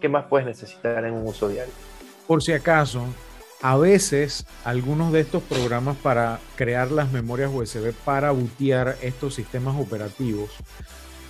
¿Qué 0.00 0.08
más 0.08 0.26
puedes 0.26 0.46
necesitar 0.46 1.04
en 1.04 1.14
un 1.14 1.26
uso 1.26 1.48
diario? 1.48 1.72
Por 2.26 2.42
si 2.42 2.52
acaso, 2.52 3.04
a 3.62 3.76
veces 3.76 4.46
algunos 4.64 5.12
de 5.12 5.20
estos 5.20 5.42
programas 5.42 5.96
para 5.96 6.40
crear 6.56 6.90
las 6.90 7.12
memorias 7.12 7.50
USB 7.52 7.92
para 8.04 8.30
bootear 8.30 8.96
estos 9.02 9.34
sistemas 9.34 9.78
operativos, 9.78 10.50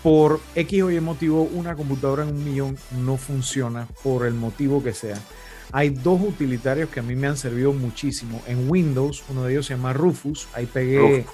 por 0.03 0.41
X 0.55 0.83
o 0.83 0.91
Y 0.91 1.01
motivo, 1.01 1.43
una 1.43 1.75
computadora 1.75 2.23
en 2.23 2.31
un 2.31 2.45
millón 2.45 2.79
no 3.05 3.17
funciona 3.17 3.87
por 4.03 4.27
el 4.27 4.35
motivo 4.35 4.83
que 4.83 4.95
sea. 4.95 5.19
Hay 5.73 5.91
dos 5.91 6.21
utilitarios 6.21 6.89
que 6.89 7.01
a 7.01 7.03
mí 7.03 7.15
me 7.15 7.27
han 7.27 7.37
servido 7.37 7.73
muchísimo. 7.73 8.43
En 8.47 8.69
Windows, 8.69 9.23
uno 9.29 9.45
de 9.45 9.53
ellos 9.53 9.67
se 9.67 9.77
llama 9.77 9.93
Rufus. 9.93 10.49
Ahí 10.55 10.67
pegué 10.67 11.25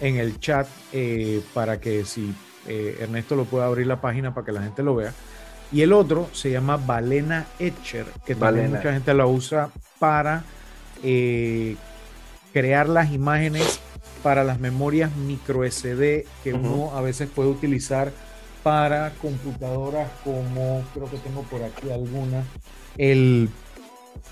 en 0.00 0.16
el 0.16 0.38
chat 0.38 0.66
eh, 0.92 1.40
para 1.54 1.80
que 1.80 2.04
si 2.04 2.34
eh, 2.66 2.98
Ernesto 3.00 3.36
lo 3.36 3.44
pueda 3.44 3.66
abrir 3.66 3.86
la 3.86 4.00
página 4.00 4.34
para 4.34 4.44
que 4.44 4.52
la 4.52 4.62
gente 4.62 4.82
lo 4.82 4.96
vea. 4.96 5.14
Y 5.72 5.80
el 5.80 5.92
otro 5.92 6.28
se 6.32 6.50
llama 6.50 6.76
Balena 6.76 7.46
Etcher, 7.58 8.06
que 8.24 8.34
también 8.34 8.72
mucha 8.72 8.92
gente 8.92 9.14
lo 9.14 9.28
usa 9.28 9.70
para 9.98 10.44
eh, 11.02 11.76
crear 12.52 12.88
las 12.88 13.12
imágenes 13.12 13.80
para 14.22 14.42
las 14.44 14.58
memorias 14.58 15.14
micro 15.16 15.62
SD 15.64 16.26
que 16.42 16.52
uno 16.52 16.96
a 16.96 17.00
veces 17.00 17.28
puede 17.28 17.48
utilizar 17.48 18.12
para 18.62 19.12
computadoras 19.22 20.10
como, 20.24 20.82
creo 20.92 21.08
que 21.08 21.18
tengo 21.18 21.42
por 21.42 21.62
aquí 21.62 21.90
alguna, 21.90 22.42
el 22.98 23.48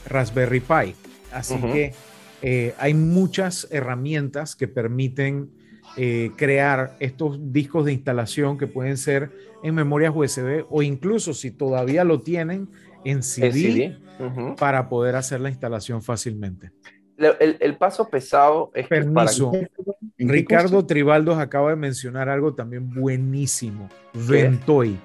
Raspberry 0.06 0.58
Pi. 0.58 0.94
Así 1.30 1.56
que 1.60 1.94
eh, 2.42 2.74
hay 2.78 2.94
muchas 2.94 3.68
herramientas 3.70 4.56
que 4.56 4.66
permiten 4.66 5.50
eh, 5.96 6.32
crear 6.36 6.96
estos 6.98 7.52
discos 7.52 7.84
de 7.84 7.92
instalación 7.92 8.58
que 8.58 8.66
pueden 8.66 8.96
ser 8.96 9.30
en 9.62 9.76
memorias 9.76 10.12
USB 10.12 10.66
o 10.68 10.82
incluso 10.82 11.34
si 11.34 11.52
todavía 11.52 12.02
lo 12.02 12.20
tienen 12.20 12.68
en 13.04 13.22
CD, 13.22 13.98
para 14.58 14.88
poder 14.88 15.16
hacer 15.16 15.40
la 15.40 15.50
instalación 15.50 16.02
fácilmente. 16.02 16.70
El, 17.16 17.76
paso 17.76 18.08
pesado 18.08 18.72
es 18.74 18.88
Permiso. 18.88 19.52
Ricardo 20.18 20.84
Tribaldos 20.84 21.38
acaba 21.38 21.70
de 21.70 21.76
mencionar 21.76 22.28
algo 22.28 22.54
también 22.54 22.90
buenísimo. 22.90 23.88
Ventoy. 24.12 24.98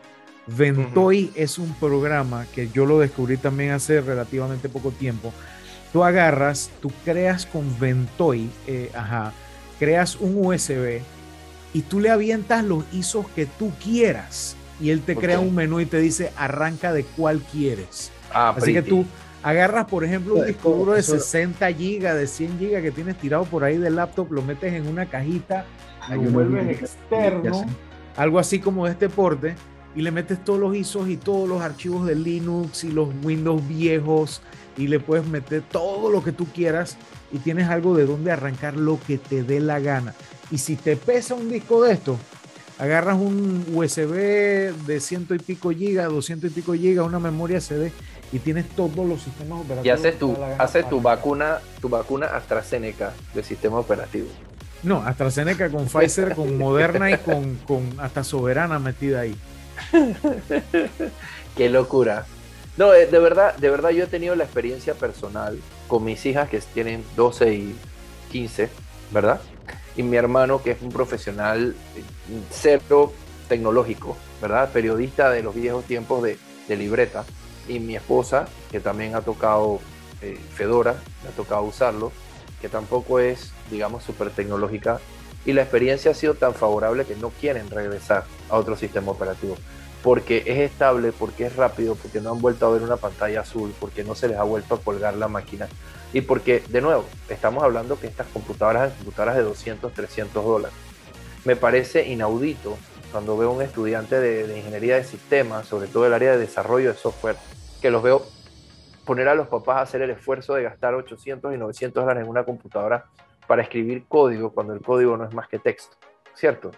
Ventoy 0.47 1.31
es 1.35 1.59
un 1.59 1.73
programa 1.75 2.47
que 2.55 2.69
yo 2.69 2.85
lo 2.85 2.99
descubrí 2.99 3.37
también 3.37 3.71
hace 3.71 4.01
relativamente 4.01 4.69
poco 4.69 4.89
tiempo. 4.89 5.31
Tú 5.93 6.03
agarras, 6.03 6.71
tú 6.81 6.91
creas 7.05 7.45
con 7.45 7.79
Ventoy, 7.79 8.49
eh, 8.65 8.89
ajá, 8.95 9.33
creas 9.77 10.15
un 10.15 10.45
USB 10.45 11.01
y 11.73 11.81
tú 11.81 11.99
le 11.99 12.09
avientas 12.09 12.63
los 12.63 12.83
ISOs 12.93 13.27
que 13.29 13.45
tú 13.45 13.71
quieras 13.83 14.55
y 14.79 14.91
él 14.91 15.01
te 15.01 15.15
crea 15.15 15.39
un 15.39 15.53
menú 15.53 15.79
y 15.79 15.85
te 15.85 15.99
dice 15.99 16.31
arranca 16.37 16.93
de 16.93 17.03
cuál 17.03 17.41
quieres. 17.41 18.11
Ah, 18.33 18.53
Así 18.55 18.73
que 18.73 18.81
tú 18.81 19.05
agarras, 19.43 19.85
por 19.85 20.03
ejemplo, 20.03 20.35
un 20.35 20.45
disco 20.45 20.71
duro 20.71 20.93
de 20.93 21.03
60 21.03 21.71
gigas, 21.73 22.15
de 22.15 22.27
100 22.27 22.59
gigas 22.59 22.81
que 22.81 22.91
tienes 22.91 23.17
tirado 23.17 23.45
por 23.45 23.63
ahí 23.63 23.77
del 23.77 23.95
laptop, 23.95 24.31
lo 24.31 24.41
metes 24.41 24.73
en 24.73 24.87
una 24.87 25.05
cajita, 25.05 25.65
lo 26.09 26.21
vuelves 26.21 26.81
externo, 26.81 27.65
algo 28.15 28.39
así 28.39 28.59
como 28.59 28.85
de 28.85 28.91
este 28.91 29.09
porte, 29.09 29.55
y 29.95 30.01
le 30.01 30.11
metes 30.11 30.43
todos 30.43 30.59
los 30.59 30.75
ISOs 30.75 31.09
y 31.09 31.17
todos 31.17 31.47
los 31.49 31.61
archivos 31.61 32.05
de 32.05 32.15
Linux 32.15 32.83
y 32.83 32.91
los 32.91 33.09
Windows 33.23 33.67
viejos, 33.67 34.41
y 34.77 34.87
le 34.87 34.99
puedes 34.99 35.25
meter 35.25 35.61
todo 35.61 36.11
lo 36.11 36.23
que 36.23 36.31
tú 36.31 36.45
quieras, 36.45 36.97
y 37.31 37.39
tienes 37.39 37.69
algo 37.69 37.95
de 37.95 38.05
donde 38.05 38.31
arrancar 38.31 38.75
lo 38.75 38.99
que 39.05 39.17
te 39.17 39.43
dé 39.43 39.59
la 39.59 39.79
gana. 39.79 40.13
Y 40.51 40.57
si 40.57 40.75
te 40.75 40.95
pesa 40.95 41.35
un 41.35 41.49
disco 41.49 41.83
de 41.83 41.93
esto, 41.93 42.17
agarras 42.79 43.17
un 43.17 43.65
USB 43.73 44.73
de 44.85 44.99
ciento 45.01 45.35
y 45.35 45.39
pico 45.39 45.69
gigas, 45.69 46.09
200 46.09 46.49
y 46.49 46.53
pico 46.53 46.73
gigas, 46.73 47.05
una 47.05 47.19
memoria 47.19 47.61
CD 47.61 47.91
y 48.31 48.39
tienes 48.39 48.67
todos 48.69 49.05
los 49.05 49.21
sistemas 49.21 49.61
operativos. 49.61 49.85
Y 49.85 49.89
haces 49.89 50.17
tu, 50.17 50.35
hace 50.57 50.83
tu 50.83 51.01
vacuna, 51.01 51.59
tu 51.81 51.89
vacuna 51.89 52.27
AstraZeneca 52.27 53.11
de 53.33 53.43
sistema 53.43 53.77
operativo. 53.79 54.27
No, 54.81 55.03
AstraZeneca 55.03 55.69
con 55.69 55.87
Pfizer, 55.87 56.35
con 56.35 56.57
Moderna 56.57 57.11
y 57.11 57.17
con, 57.17 57.55
con 57.67 57.99
hasta 57.99 58.23
Soberana 58.23 58.79
metida 58.79 59.21
ahí. 59.21 59.35
Qué 61.57 61.69
locura. 61.69 62.25
No, 62.77 62.93
eh, 62.93 63.07
de 63.07 63.19
verdad, 63.19 63.57
de 63.57 63.69
verdad 63.69 63.89
yo 63.89 64.05
he 64.05 64.07
tenido 64.07 64.35
la 64.37 64.45
experiencia 64.45 64.93
personal 64.93 65.59
con 65.89 66.05
mis 66.05 66.25
hijas 66.25 66.47
que 66.47 66.59
tienen 66.59 67.03
12 67.17 67.53
y 67.53 67.75
15, 68.31 68.69
¿verdad? 69.11 69.41
Y 69.95 70.03
mi 70.03 70.17
hermano 70.17 70.61
que 70.61 70.71
es 70.71 70.81
un 70.81 70.89
profesional 70.89 71.75
eh, 71.95 72.03
cero 72.51 73.11
tecnológico, 73.47 74.17
¿verdad? 74.41 74.71
Periodista 74.71 75.29
de 75.29 75.43
los 75.43 75.55
viejos 75.55 75.85
tiempos 75.85 76.23
de, 76.23 76.37
de 76.67 76.77
libreta. 76.77 77.25
Y 77.67 77.79
mi 77.79 77.95
esposa, 77.95 78.47
que 78.71 78.79
también 78.79 79.15
ha 79.15 79.21
tocado 79.21 79.79
eh, 80.21 80.39
Fedora, 80.53 80.95
le 81.23 81.29
ha 81.29 81.31
tocado 81.31 81.63
usarlo, 81.63 82.11
que 82.61 82.69
tampoco 82.69 83.19
es, 83.19 83.51
digamos, 83.69 84.03
súper 84.03 84.31
tecnológica, 84.31 84.99
y 85.45 85.53
la 85.53 85.61
experiencia 85.61 86.11
ha 86.11 86.13
sido 86.13 86.33
tan 86.33 86.53
favorable 86.53 87.05
que 87.05 87.15
no 87.15 87.29
quieren 87.29 87.69
regresar 87.69 88.25
a 88.49 88.57
otro 88.57 88.75
sistema 88.75 89.11
operativo, 89.11 89.55
porque 90.03 90.43
es 90.45 90.71
estable, 90.71 91.11
porque 91.11 91.45
es 91.45 91.55
rápido, 91.55 91.95
porque 91.95 92.19
no 92.19 92.31
han 92.31 92.41
vuelto 92.41 92.65
a 92.65 92.71
ver 92.71 92.81
una 92.81 92.97
pantalla 92.97 93.41
azul, 93.41 93.73
porque 93.79 94.03
no 94.03 94.15
se 94.15 94.27
les 94.27 94.37
ha 94.37 94.43
vuelto 94.43 94.75
a 94.75 94.81
colgar 94.81 95.15
la 95.15 95.27
máquina, 95.27 95.69
y 96.13 96.21
porque, 96.21 96.63
de 96.69 96.81
nuevo, 96.81 97.05
estamos 97.29 97.63
hablando 97.63 97.99
que 97.99 98.07
estas 98.07 98.27
computadoras 98.27 98.89
son 98.89 98.97
computadoras 98.97 99.35
de 99.35 99.43
200, 99.43 99.93
300 99.93 100.43
dólares. 100.43 100.77
Me 101.45 101.55
parece 101.55 102.07
inaudito 102.07 102.77
cuando 103.11 103.37
veo 103.37 103.51
un 103.51 103.61
estudiante 103.61 104.19
de, 104.19 104.47
de 104.47 104.57
ingeniería 104.57 104.95
de 104.95 105.03
sistemas, 105.03 105.67
sobre 105.67 105.87
todo 105.87 106.05
el 106.05 106.13
área 106.13 106.31
de 106.31 106.37
desarrollo 106.37 106.91
de 106.91 106.97
software, 106.97 107.35
que 107.81 107.91
los 107.91 108.03
veo 108.03 108.25
poner 109.05 109.27
a 109.27 109.35
los 109.35 109.47
papás 109.47 109.77
a 109.77 109.81
hacer 109.81 110.01
el 110.01 110.11
esfuerzo 110.11 110.53
de 110.53 110.63
gastar 110.63 110.93
800 110.93 111.53
y 111.53 111.57
900 111.57 112.03
dólares 112.03 112.23
en 112.23 112.29
una 112.29 112.43
computadora 112.43 113.05
para 113.47 113.63
escribir 113.63 114.05
código 114.07 114.51
cuando 114.51 114.73
el 114.73 114.81
código 114.81 115.17
no 115.17 115.25
es 115.25 115.33
más 115.33 115.47
que 115.47 115.57
texto, 115.57 115.97
¿cierto? 116.35 116.69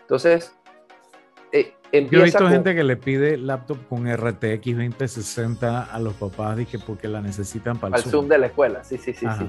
Entonces, 0.00 0.54
eh, 1.60 1.74
Yo 2.10 2.20
he 2.20 2.24
visto 2.24 2.48
gente 2.48 2.74
que 2.74 2.84
le 2.84 2.96
pide 2.96 3.36
laptop 3.36 3.78
con 3.88 4.06
RTX 4.12 4.64
2060 4.64 5.84
a 5.84 5.98
los 6.00 6.14
papás 6.14 6.58
que 6.70 6.78
porque 6.78 7.08
la 7.08 7.20
necesitan 7.20 7.78
para 7.78 7.96
el 7.96 8.02
Zoom. 8.02 8.28
de 8.28 8.38
la 8.38 8.46
escuela, 8.46 8.82
sí, 8.84 8.98
sí, 8.98 9.12
sí, 9.12 9.26
sí. 9.38 9.48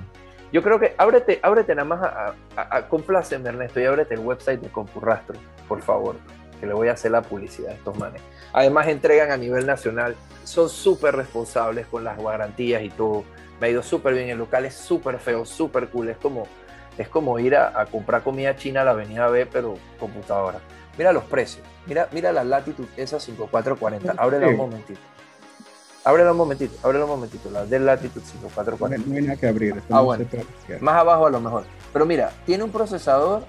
Yo 0.51 0.62
creo 0.62 0.80
que 0.80 0.93
ábrete, 0.97 1.39
ábrete 1.41 1.76
nada 1.76 1.88
más 1.88 2.03
a, 2.03 2.36
a, 2.56 2.78
a 2.78 2.88
compláceme 2.88 3.49
Ernesto 3.49 3.80
y 3.80 3.86
ábrete 3.86 4.14
el 4.14 4.22
website 4.22 4.62
de 4.62 4.70
Compurrastro, 4.70 5.38
por 5.68 5.82
favor, 5.82 6.16
que 6.60 6.68
le 6.68 6.74
voy 6.74 6.88
a 6.88 6.93
hacer 6.93 7.12
la 7.12 7.22
publicidad 7.22 7.72
a 7.72 7.74
estos 7.74 7.97
manes. 7.97 8.22
Además 8.53 8.88
entregan 8.88 9.32
a 9.32 9.38
nivel 9.38 9.66
nacional, 9.66 10.16
son 10.43 10.70
súper 10.70 11.16
responsables 11.16 11.88
con 11.88 12.03
las 12.03 12.18
garantías 12.18 12.84
y 12.84 12.89
todo. 12.89 13.26
Me 13.60 13.68
ha 13.68 13.70
ido 13.70 13.84
súper 13.84 14.14
bien, 14.14 14.30
el 14.30 14.38
local 14.38 14.66
es 14.66 14.76
súper 14.76 15.18
feo, 15.20 15.45
súper 15.45 15.89
cool, 15.89 16.10
es 16.10 16.18
como, 16.18 16.47
es 16.97 17.10
como 17.10 17.39
ir 17.39 17.56
a, 17.56 17.86
comprar 17.88 18.22
comida 18.24 18.56
china 18.56 18.82
a 18.82 18.86
la 18.86 18.91
avenida 18.91 19.28
B, 19.28 19.45
pero 19.45 19.76
computadora. 19.99 20.60
Mira 20.98 21.12
los 21.12 21.24
precios, 21.26 21.66
mira, 21.86 22.08
mira 22.12 22.32
la 22.32 22.43
latitud, 22.43 22.86
esa 22.96 23.20
5440, 23.20 24.16
ábrela 24.18 24.48
un 24.48 24.58
momentito. 24.58 25.00
Ábrela 26.04 26.32
un 26.32 26.38
momentito, 26.38 26.78
ábrela 26.84 27.06
un 27.06 27.10
momentito, 27.10 27.50
la 27.50 27.66
del 27.66 27.86
latitud 27.86 28.22
5440. 28.22 29.10
No 29.10 29.16
hay 29.16 29.22
nada 29.24 29.38
que 29.38 29.48
abrir. 29.48 29.82
Ah, 29.89 30.02
bueno. 30.02 30.26
Más 30.80 30.96
abajo 30.96 31.26
a 31.26 31.30
lo 31.32 31.39
mejor. 31.39 31.64
Pero 31.91 32.06
mira, 32.06 32.32
tiene 32.46 32.64
un 32.64 32.72
procesador, 32.72 33.41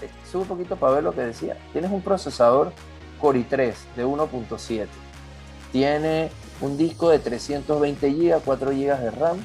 eh, 0.00 0.08
sube 0.30 0.42
un 0.42 0.48
poquito 0.48 0.76
para 0.76 0.94
ver 0.94 1.04
lo 1.04 1.12
que 1.12 1.22
decía, 1.22 1.56
tienes 1.72 1.90
un 1.90 2.00
procesador 2.00 2.72
Core 3.20 3.40
i3 3.40 3.74
de 3.96 4.06
1.7. 4.06 4.86
Tiene 5.72 6.30
un 6.60 6.76
disco 6.78 7.10
de 7.10 7.18
320 7.18 8.10
GB, 8.10 8.40
4 8.44 8.70
GB 8.70 8.98
de 8.98 9.10
RAM, 9.10 9.44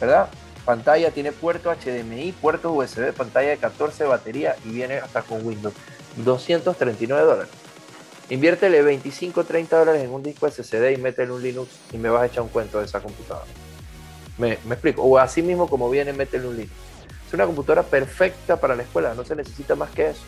¿verdad? 0.00 0.28
Pantalla 0.64 1.10
tiene 1.10 1.32
puerto 1.32 1.72
HDMI, 1.72 2.32
puerto 2.32 2.72
USB, 2.72 3.12
pantalla 3.12 3.48
de 3.48 3.56
14, 3.56 4.04
batería 4.04 4.54
y 4.64 4.70
viene 4.70 4.98
hasta 4.98 5.22
con 5.22 5.44
Windows. 5.44 5.74
239 6.24 7.24
dólares. 7.24 7.50
Inviértele 8.30 8.82
25, 8.82 9.44
30 9.44 9.78
dólares 9.78 10.04
en 10.04 10.10
un 10.10 10.22
disco 10.22 10.50
SSD 10.50 10.92
y 10.92 10.96
métele 10.98 11.32
un 11.32 11.42
Linux 11.42 11.70
y 11.92 11.98
me 11.98 12.10
vas 12.10 12.22
a 12.22 12.26
echar 12.26 12.42
un 12.42 12.50
cuento 12.50 12.78
de 12.78 12.84
esa 12.84 13.00
computadora. 13.00 13.46
Me, 14.36 14.52
explico. 14.52 15.02
O 15.02 15.18
así 15.18 15.42
mismo 15.42 15.68
como 15.68 15.88
viene, 15.88 16.12
métele 16.12 16.46
un 16.46 16.56
Linux. 16.56 16.72
Es 17.26 17.34
una 17.34 17.46
computadora 17.46 17.82
perfecta 17.82 18.58
para 18.58 18.76
la 18.76 18.82
escuela, 18.82 19.14
no 19.14 19.24
se 19.24 19.34
necesita 19.34 19.74
más 19.74 19.90
que 19.90 20.10
eso 20.10 20.22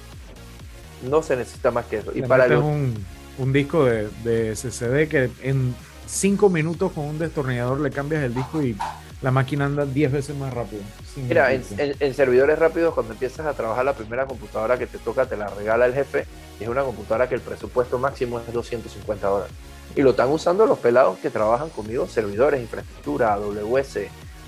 no 1.03 1.23
se 1.23 1.37
necesita 1.37 1.71
más 1.71 1.87
que 1.87 1.99
eso. 1.99 2.13
Y 2.15 2.23
para 2.23 2.59
un, 2.59 2.95
un, 3.39 3.53
disco 3.53 3.85
de, 3.85 4.09
de, 4.25 4.55
SSD 4.55 5.09
que 5.09 5.31
en 5.43 5.75
5 6.07 6.51
minutos 6.51 6.93
con 6.93 7.05
un 7.05 7.19
destornillador 7.19 7.81
le 7.81 7.91
cambias 7.91 8.23
el 8.25 8.35
disco 8.35 8.63
y 8.63 8.77
la 9.23 9.31
máquina 9.31 9.67
anda 9.67 9.85
10 9.85 10.13
veces 10.13 10.37
más 10.37 10.53
rápido. 10.53 10.83
Mira, 11.17 11.53
en, 11.53 12.15
servidores 12.15 12.59
rápidos, 12.59 12.95
cuando 12.95 13.13
empiezas 13.13 13.47
a 13.47 13.53
trabajar 13.53 13.85
la 13.85 13.93
primera 13.93 14.27
computadora 14.27 14.79
que 14.79 14.87
te 14.87 14.99
toca, 14.99 15.27
te 15.27 15.37
la 15.37 15.49
regala 15.49 15.87
el 15.87 15.95
jefe, 15.95 16.27
y 16.59 16.65
es 16.65 16.69
una 16.69 16.83
computadora 16.83 17.29
que 17.29 17.35
el 17.35 17.41
presupuesto 17.41 17.99
máximo 17.99 18.41
es 18.41 18.53
250 18.53 19.27
dólares. 19.27 19.55
Y 19.95 20.03
lo 20.03 20.11
están 20.11 20.31
usando 20.31 20.67
los 20.67 20.79
pelados 20.79 21.19
que 21.19 21.31
trabajan 21.31 21.69
conmigo, 21.71 22.07
servidores, 22.07 22.61
infraestructura, 22.61 23.33
AWS, 23.35 23.99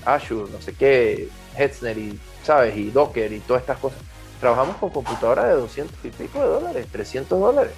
Azure, 0.05 0.51
no 0.51 0.61
sé 0.61 0.73
qué, 0.73 1.29
Hetzner 1.57 1.97
y, 1.97 2.19
¿sabes? 2.43 2.75
Y 2.75 2.91
Docker 2.91 3.31
y 3.31 3.39
todas 3.41 3.61
estas 3.61 3.77
cosas 3.77 3.99
trabajamos 4.39 4.77
con 4.77 4.89
computadoras 4.89 5.47
de 5.47 5.53
200 5.53 5.95
y 6.03 6.09
pico 6.09 6.39
de 6.39 6.47
dólares, 6.47 6.87
300 6.91 7.39
dólares. 7.39 7.71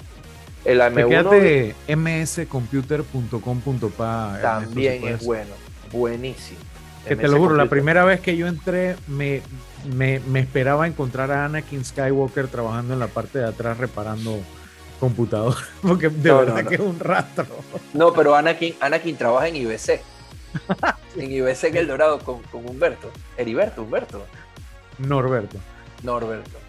El 0.64 0.80
AM1 0.82 1.76
mscomputer.com.pa 1.88 4.40
también 4.42 5.08
es 5.08 5.24
bueno, 5.24 5.54
buenísimo. 5.92 6.60
Que 7.08 7.16
te 7.16 7.28
lo 7.28 7.38
juro, 7.38 7.56
la 7.56 7.68
primera 7.68 8.04
vez 8.04 8.20
que 8.20 8.36
yo 8.36 8.48
entré 8.48 8.96
me, 9.08 9.42
me, 9.94 10.20
me, 10.22 10.40
esperaba 10.40 10.88
encontrar 10.88 11.32
a 11.32 11.46
Anakin 11.46 11.86
Skywalker 11.86 12.48
trabajando 12.48 12.94
en 12.94 13.00
la 13.00 13.08
parte 13.08 13.40
de 13.40 13.46
atrás 13.46 13.78
reparando 13.78 14.40
computador, 15.00 15.56
porque 15.82 16.10
de 16.10 16.32
verdad 16.32 16.66
que 16.66 16.76
es 16.76 16.82
un 16.82 17.00
rastro. 17.00 17.46
No, 17.94 18.14
pero 18.14 18.36
Anakin, 18.36 18.76
Anakin 18.80 19.18
trabaja 19.18 19.48
en 19.48 19.58
IBC. 19.58 20.02
en 21.18 21.32
IBC 21.32 21.64
en 21.66 21.78
El 21.78 21.88
Dorado 21.88 22.20
con, 22.20 22.42
con 22.44 22.68
Humberto. 22.68 23.12
Heriberto, 23.38 23.84
Humberto. 23.84 24.26
Norberto. 24.98 25.58
Norberto. 26.04 26.60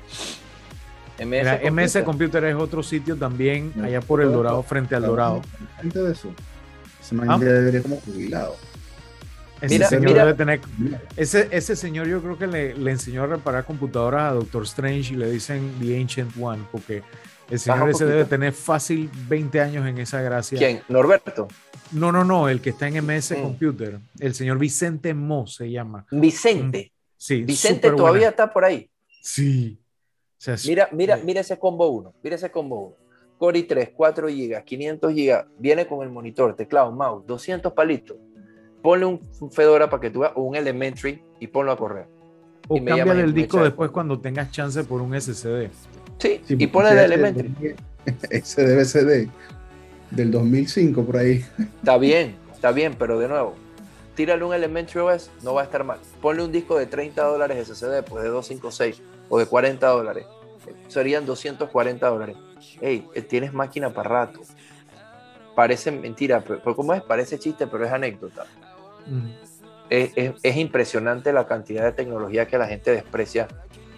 MS, 1.18 1.72
MS 1.72 2.04
Computer 2.04 2.44
es 2.44 2.56
otro 2.56 2.82
sitio 2.82 3.16
también, 3.16 3.72
allá 3.82 4.00
por 4.00 4.20
El 4.20 4.32
Dorado, 4.32 4.62
frente 4.62 4.94
al 4.94 5.02
Dorado. 5.02 5.40
de 5.82 6.12
eso. 6.12 6.30
Ese 7.00 7.14
man 7.14 7.30
¿Ah? 7.30 7.38
debería 7.38 7.82
como 7.82 8.00
jubilado. 8.00 8.56
Ese 9.60 9.74
mira, 9.74 9.88
señor 9.88 10.14
debe 10.14 10.34
tener. 10.34 10.60
Ese, 11.16 11.48
ese 11.50 11.76
señor 11.76 12.06
yo 12.06 12.20
creo 12.20 12.38
que 12.38 12.46
le, 12.46 12.74
le, 12.74 12.90
enseñó 12.90 13.22
a 13.22 13.26
reparar 13.26 13.64
computadoras 13.64 14.30
a 14.30 14.34
Doctor 14.34 14.64
Strange 14.64 15.14
y 15.14 15.16
le 15.16 15.30
dicen 15.30 15.72
The 15.80 15.98
Ancient 15.98 16.32
One, 16.38 16.62
porque 16.70 17.02
el 17.50 17.58
señor 17.58 17.88
ese 17.90 18.04
debe 18.04 18.24
tener 18.24 18.52
fácil 18.52 19.10
20 19.28 19.60
años 19.60 19.86
en 19.86 19.98
esa 19.98 20.20
gracia. 20.20 20.58
¿Quién? 20.58 20.82
¿Norberto? 20.88 21.48
No, 21.92 22.10
no, 22.10 22.24
no, 22.24 22.48
el 22.48 22.60
que 22.60 22.70
está 22.70 22.88
en 22.88 23.04
MS 23.04 23.32
mm. 23.32 23.42
Computer. 23.42 23.98
El 24.18 24.34
señor 24.34 24.58
Vicente 24.58 25.14
Mo 25.14 25.46
se 25.46 25.70
llama. 25.70 26.06
Vicente. 26.10 26.92
Sí. 27.16 27.42
Vicente 27.42 27.90
todavía 27.90 28.30
está 28.30 28.52
por 28.52 28.64
ahí. 28.64 28.90
Sí. 29.22 29.78
mira, 30.66 30.88
mira, 30.92 31.16
mira 31.16 31.40
ese 31.40 31.58
combo 31.58 31.88
1. 31.88 32.14
Mira 32.22 32.36
ese 32.36 32.50
combo 32.50 32.96
1. 33.00 33.06
Core 33.38 33.68
i3, 33.68 33.92
4 33.94 34.28
GB, 34.28 34.64
500 34.64 35.12
GB. 35.12 35.46
Viene 35.58 35.86
con 35.86 36.02
el 36.02 36.10
monitor, 36.10 36.56
teclado, 36.56 36.90
mouse, 36.90 37.26
200 37.26 37.72
palitos. 37.72 38.16
Ponle 38.86 39.04
un 39.04 39.20
Fedora 39.50 39.90
para 39.90 40.00
que 40.00 40.10
tú 40.10 40.20
veas, 40.20 40.30
o 40.36 40.42
un 40.42 40.54
Elementary 40.54 41.20
y 41.40 41.48
ponlo 41.48 41.72
a 41.72 41.76
correr. 41.76 42.06
O 42.68 42.76
cambia 42.76 43.14
el 43.14 43.34
disco 43.34 43.60
después 43.60 43.90
cuando 43.90 44.20
tengas 44.20 44.52
chance 44.52 44.84
por 44.84 45.00
un 45.02 45.20
SSD. 45.20 45.70
Sí, 46.18 46.40
y 46.46 46.68
ponle 46.68 46.92
el 46.92 46.98
Elementary. 46.98 47.74
Ese 48.30 48.64
debe 48.64 48.84
ser 48.84 49.28
del 50.12 50.30
2005 50.30 51.04
por 51.04 51.16
ahí. 51.16 51.44
Está 51.58 51.98
bien, 51.98 52.36
está 52.54 52.70
bien, 52.70 52.94
pero 52.96 53.18
de 53.18 53.26
nuevo, 53.26 53.56
tírale 54.14 54.44
un 54.44 54.54
Elementary 54.54 55.00
OS, 55.00 55.32
no 55.42 55.52
va 55.52 55.62
a 55.62 55.64
estar 55.64 55.82
mal. 55.82 55.98
Ponle 56.22 56.44
un 56.44 56.52
disco 56.52 56.78
de 56.78 56.86
30 56.86 57.24
dólares 57.24 57.66
SSD, 57.66 58.04
pues 58.04 58.22
de 58.22 58.28
256 58.28 59.02
o 59.28 59.40
de 59.40 59.46
40 59.46 59.84
dólares. 59.84 60.26
Serían 60.86 61.26
240 61.26 62.06
dólares. 62.06 62.36
Hey, 62.80 63.04
eh, 63.14 63.22
tienes 63.22 63.52
máquina 63.52 63.92
para 63.92 64.08
rato. 64.08 64.42
Parece 65.56 65.90
mentira, 65.90 66.44
pero 66.46 66.76
¿cómo 66.76 66.94
es? 66.94 67.02
Parece 67.02 67.36
chiste, 67.36 67.66
pero 67.66 67.84
es 67.84 67.90
anécdota. 67.90 68.46
Es, 69.90 70.12
es, 70.42 70.56
impresionante 70.56 71.32
la 71.32 71.46
cantidad 71.46 71.84
de 71.84 71.92
tecnología 71.92 72.46
que 72.46 72.58
la 72.58 72.66
gente 72.66 72.90
desprecia. 72.90 73.48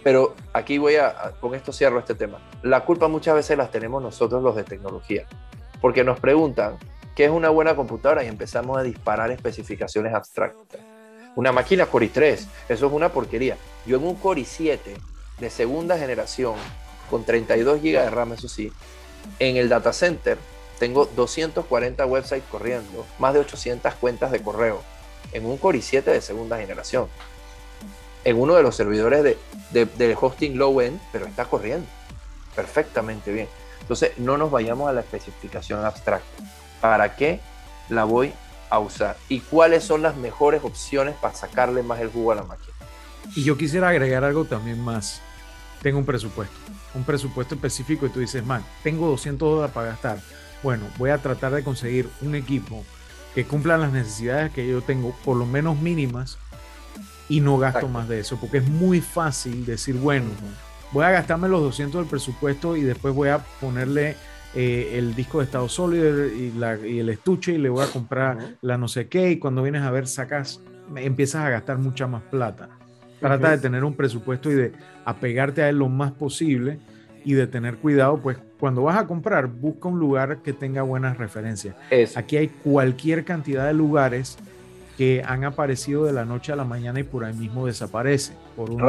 Pero 0.03 0.35
aquí 0.53 0.77
voy 0.77 0.95
a, 0.95 1.33
con 1.39 1.55
esto 1.55 1.73
cierro 1.73 1.99
este 1.99 2.15
tema. 2.15 2.39
La 2.63 2.85
culpa 2.85 3.07
muchas 3.07 3.35
veces 3.35 3.57
las 3.57 3.71
tenemos 3.71 4.01
nosotros 4.01 4.41
los 4.41 4.55
de 4.55 4.63
tecnología, 4.63 5.25
porque 5.81 6.03
nos 6.03 6.19
preguntan, 6.19 6.77
¿qué 7.15 7.25
es 7.25 7.31
una 7.31 7.49
buena 7.49 7.75
computadora? 7.75 8.23
Y 8.23 8.27
empezamos 8.27 8.77
a 8.77 8.83
disparar 8.83 9.31
especificaciones 9.31 10.13
abstractas. 10.13 10.81
Una 11.35 11.51
máquina 11.51 11.85
Core 11.85 12.11
i3, 12.11 12.47
eso 12.69 12.87
es 12.87 12.93
una 12.93 13.09
porquería. 13.09 13.57
Yo 13.85 13.97
en 13.97 14.03
un 14.03 14.15
Core 14.15 14.41
i7 14.41 14.79
de 15.39 15.49
segunda 15.49 15.97
generación, 15.97 16.55
con 17.09 17.23
32 17.25 17.81
GB 17.81 17.83
de 17.83 18.09
RAM, 18.09 18.33
eso 18.33 18.47
sí, 18.47 18.71
en 19.39 19.57
el 19.57 19.69
data 19.69 19.93
center 19.93 20.37
tengo 20.79 21.05
240 21.05 22.05
websites 22.05 22.43
corriendo, 22.49 23.05
más 23.19 23.33
de 23.33 23.41
800 23.41 23.93
cuentas 23.95 24.31
de 24.31 24.41
correo, 24.41 24.81
en 25.31 25.45
un 25.45 25.57
Core 25.57 25.79
i7 25.79 26.03
de 26.03 26.21
segunda 26.21 26.57
generación, 26.57 27.07
en 28.23 28.39
uno 28.39 28.55
de 28.55 28.63
los 28.63 28.75
servidores 28.75 29.23
de, 29.23 29.85
de, 29.85 30.17
hosting 30.19 30.57
low 30.57 30.81
end, 30.81 30.99
pero 31.11 31.25
está 31.25 31.45
corriendo 31.45 31.87
perfectamente 32.55 33.31
bien. 33.31 33.47
Entonces, 33.81 34.11
no 34.17 34.37
nos 34.37 34.51
vayamos 34.51 34.89
a 34.89 34.93
la 34.93 35.01
especificación 35.01 35.83
abstracta. 35.85 36.43
¿Para 36.81 37.15
qué 37.15 37.39
la 37.89 38.03
voy 38.03 38.33
a 38.69 38.79
usar? 38.79 39.17
¿Y 39.29 39.39
cuáles 39.39 39.83
son 39.83 40.01
las 40.01 40.15
mejores 40.17 40.63
opciones 40.63 41.15
para 41.15 41.33
sacarle 41.33 41.83
más 41.83 41.99
el 42.01 42.09
jugo 42.09 42.31
a 42.31 42.35
la 42.35 42.43
máquina? 42.43 42.73
Y 43.35 43.43
yo 43.43 43.57
quisiera 43.57 43.89
agregar 43.89 44.23
algo 44.23 44.45
también 44.45 44.79
más. 44.79 45.21
Tengo 45.81 45.97
un 45.97 46.05
presupuesto, 46.05 46.55
un 46.93 47.03
presupuesto 47.03 47.55
específico 47.55 48.05
y 48.05 48.09
tú 48.09 48.19
dices, 48.19 48.45
man, 48.45 48.65
tengo 48.83 49.07
200 49.07 49.49
dólares 49.49 49.73
para 49.73 49.87
gastar. 49.87 50.19
Bueno, 50.61 50.85
voy 50.97 51.11
a 51.11 51.17
tratar 51.17 51.53
de 51.53 51.63
conseguir 51.63 52.09
un 52.21 52.35
equipo 52.35 52.83
que 53.39 53.45
cumpla 53.45 53.77
las 53.77 53.93
necesidades 53.93 54.51
que 54.51 54.67
yo 54.67 54.81
tengo, 54.81 55.15
por 55.23 55.37
lo 55.37 55.45
menos 55.45 55.79
mínimas, 55.79 56.37
y 57.29 57.39
no 57.39 57.57
gasto 57.57 57.87
más 57.87 58.09
de 58.09 58.19
eso, 58.19 58.37
porque 58.37 58.57
es 58.57 58.67
muy 58.67 58.99
fácil 58.99 59.65
decir, 59.65 59.95
bueno, 59.95 60.25
voy 60.91 61.05
a 61.05 61.11
gastarme 61.11 61.47
los 61.47 61.61
200 61.61 62.01
del 62.01 62.09
presupuesto 62.09 62.75
y 62.75 62.81
después 62.81 63.15
voy 63.15 63.29
a 63.29 63.37
ponerle 63.61 64.17
eh, 64.55 64.95
el 64.95 65.15
disco 65.15 65.39
de 65.39 65.45
estado 65.45 65.69
sólido 65.69 66.27
y, 66.27 66.53
y, 66.85 66.99
el 66.99 67.07
estuche 67.07 67.53
y 67.53 67.59
le 67.59 67.69
voy 67.69 67.85
a 67.85 67.87
comprar 67.87 68.55
la 68.61 68.77
no 68.77 68.89
sé 68.89 69.07
qué 69.07 69.31
y 69.31 69.39
cuando 69.39 69.63
vienes 69.63 69.83
a 69.83 69.91
ver 69.91 70.05
sacas, 70.05 70.59
empiezas 70.97 71.45
a 71.45 71.49
gastar 71.49 71.77
mucha 71.77 72.07
más 72.07 72.23
plata. 72.23 72.67
Trata 73.21 73.51
de 73.51 73.59
tener 73.59 73.85
un 73.85 73.93
presupuesto 73.93 74.51
y 74.51 74.55
de 74.55 74.73
apegarte 75.05 75.63
a 75.63 75.69
él 75.69 75.77
lo 75.77 75.87
más 75.87 76.11
posible 76.11 76.79
y 77.23 77.33
de 77.33 77.47
tener 77.47 77.77
cuidado, 77.77 78.17
pues 78.17 78.37
cuando 78.59 78.83
vas 78.83 78.97
a 78.97 79.07
comprar, 79.07 79.47
busca 79.47 79.87
un 79.87 79.99
lugar 79.99 80.39
que 80.39 80.53
tenga 80.53 80.81
buenas 80.81 81.17
referencias. 81.17 81.75
Aquí 82.15 82.37
hay 82.37 82.47
cualquier 82.47 83.25
cantidad 83.25 83.65
de 83.65 83.73
lugares 83.73 84.37
que 84.97 85.23
han 85.25 85.45
aparecido 85.45 86.03
de 86.03 86.11
la 86.11 86.25
noche 86.25 86.51
a 86.51 86.57
la 86.57 86.65
mañana 86.65 86.99
y 86.99 87.03
por 87.03 87.23
ahí 87.23 87.33
mismo 87.33 87.65
desaparece. 87.65 88.33
Por 88.57 88.69
un 88.69 88.81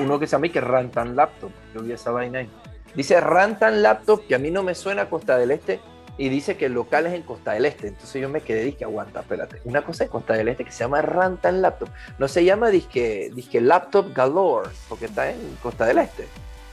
Uno 0.00 0.18
que 0.18 0.26
se 0.26 0.32
llama 0.32 0.48
que 0.48 0.60
Rantan 0.60 1.14
Laptop, 1.14 1.50
yo 1.72 1.82
vi 1.82 1.92
esa 1.92 2.10
vaina 2.10 2.40
ahí. 2.40 2.50
Dice 2.96 3.20
Rantan 3.20 3.80
Laptop, 3.82 4.26
que 4.26 4.34
a 4.34 4.38
mí 4.38 4.50
no 4.50 4.62
me 4.62 4.74
suena 4.74 5.02
a 5.02 5.08
Costa 5.08 5.36
del 5.36 5.52
Este, 5.52 5.80
y 6.16 6.28
dice 6.28 6.56
que 6.56 6.66
el 6.66 6.72
local 6.72 7.06
es 7.06 7.12
en 7.12 7.22
Costa 7.22 7.52
del 7.52 7.66
Este. 7.66 7.88
Entonces 7.88 8.20
yo 8.20 8.28
me 8.28 8.40
quedé, 8.40 8.64
dije, 8.64 8.84
aguanta, 8.84 9.20
espérate. 9.20 9.60
Una 9.64 9.82
cosa 9.82 10.04
en 10.04 10.10
Costa 10.10 10.34
del 10.34 10.48
Este 10.48 10.64
que 10.64 10.72
se 10.72 10.84
llama 10.84 11.02
Rantan 11.02 11.62
Laptop. 11.62 11.88
No 12.18 12.28
se 12.28 12.44
llama 12.44 12.70
disque, 12.70 13.30
disque 13.34 13.60
Laptop 13.60 14.12
Galore, 14.14 14.70
porque 14.88 15.06
está 15.06 15.30
en 15.30 15.38
Costa 15.62 15.86
del 15.86 15.98
Este. 15.98 16.26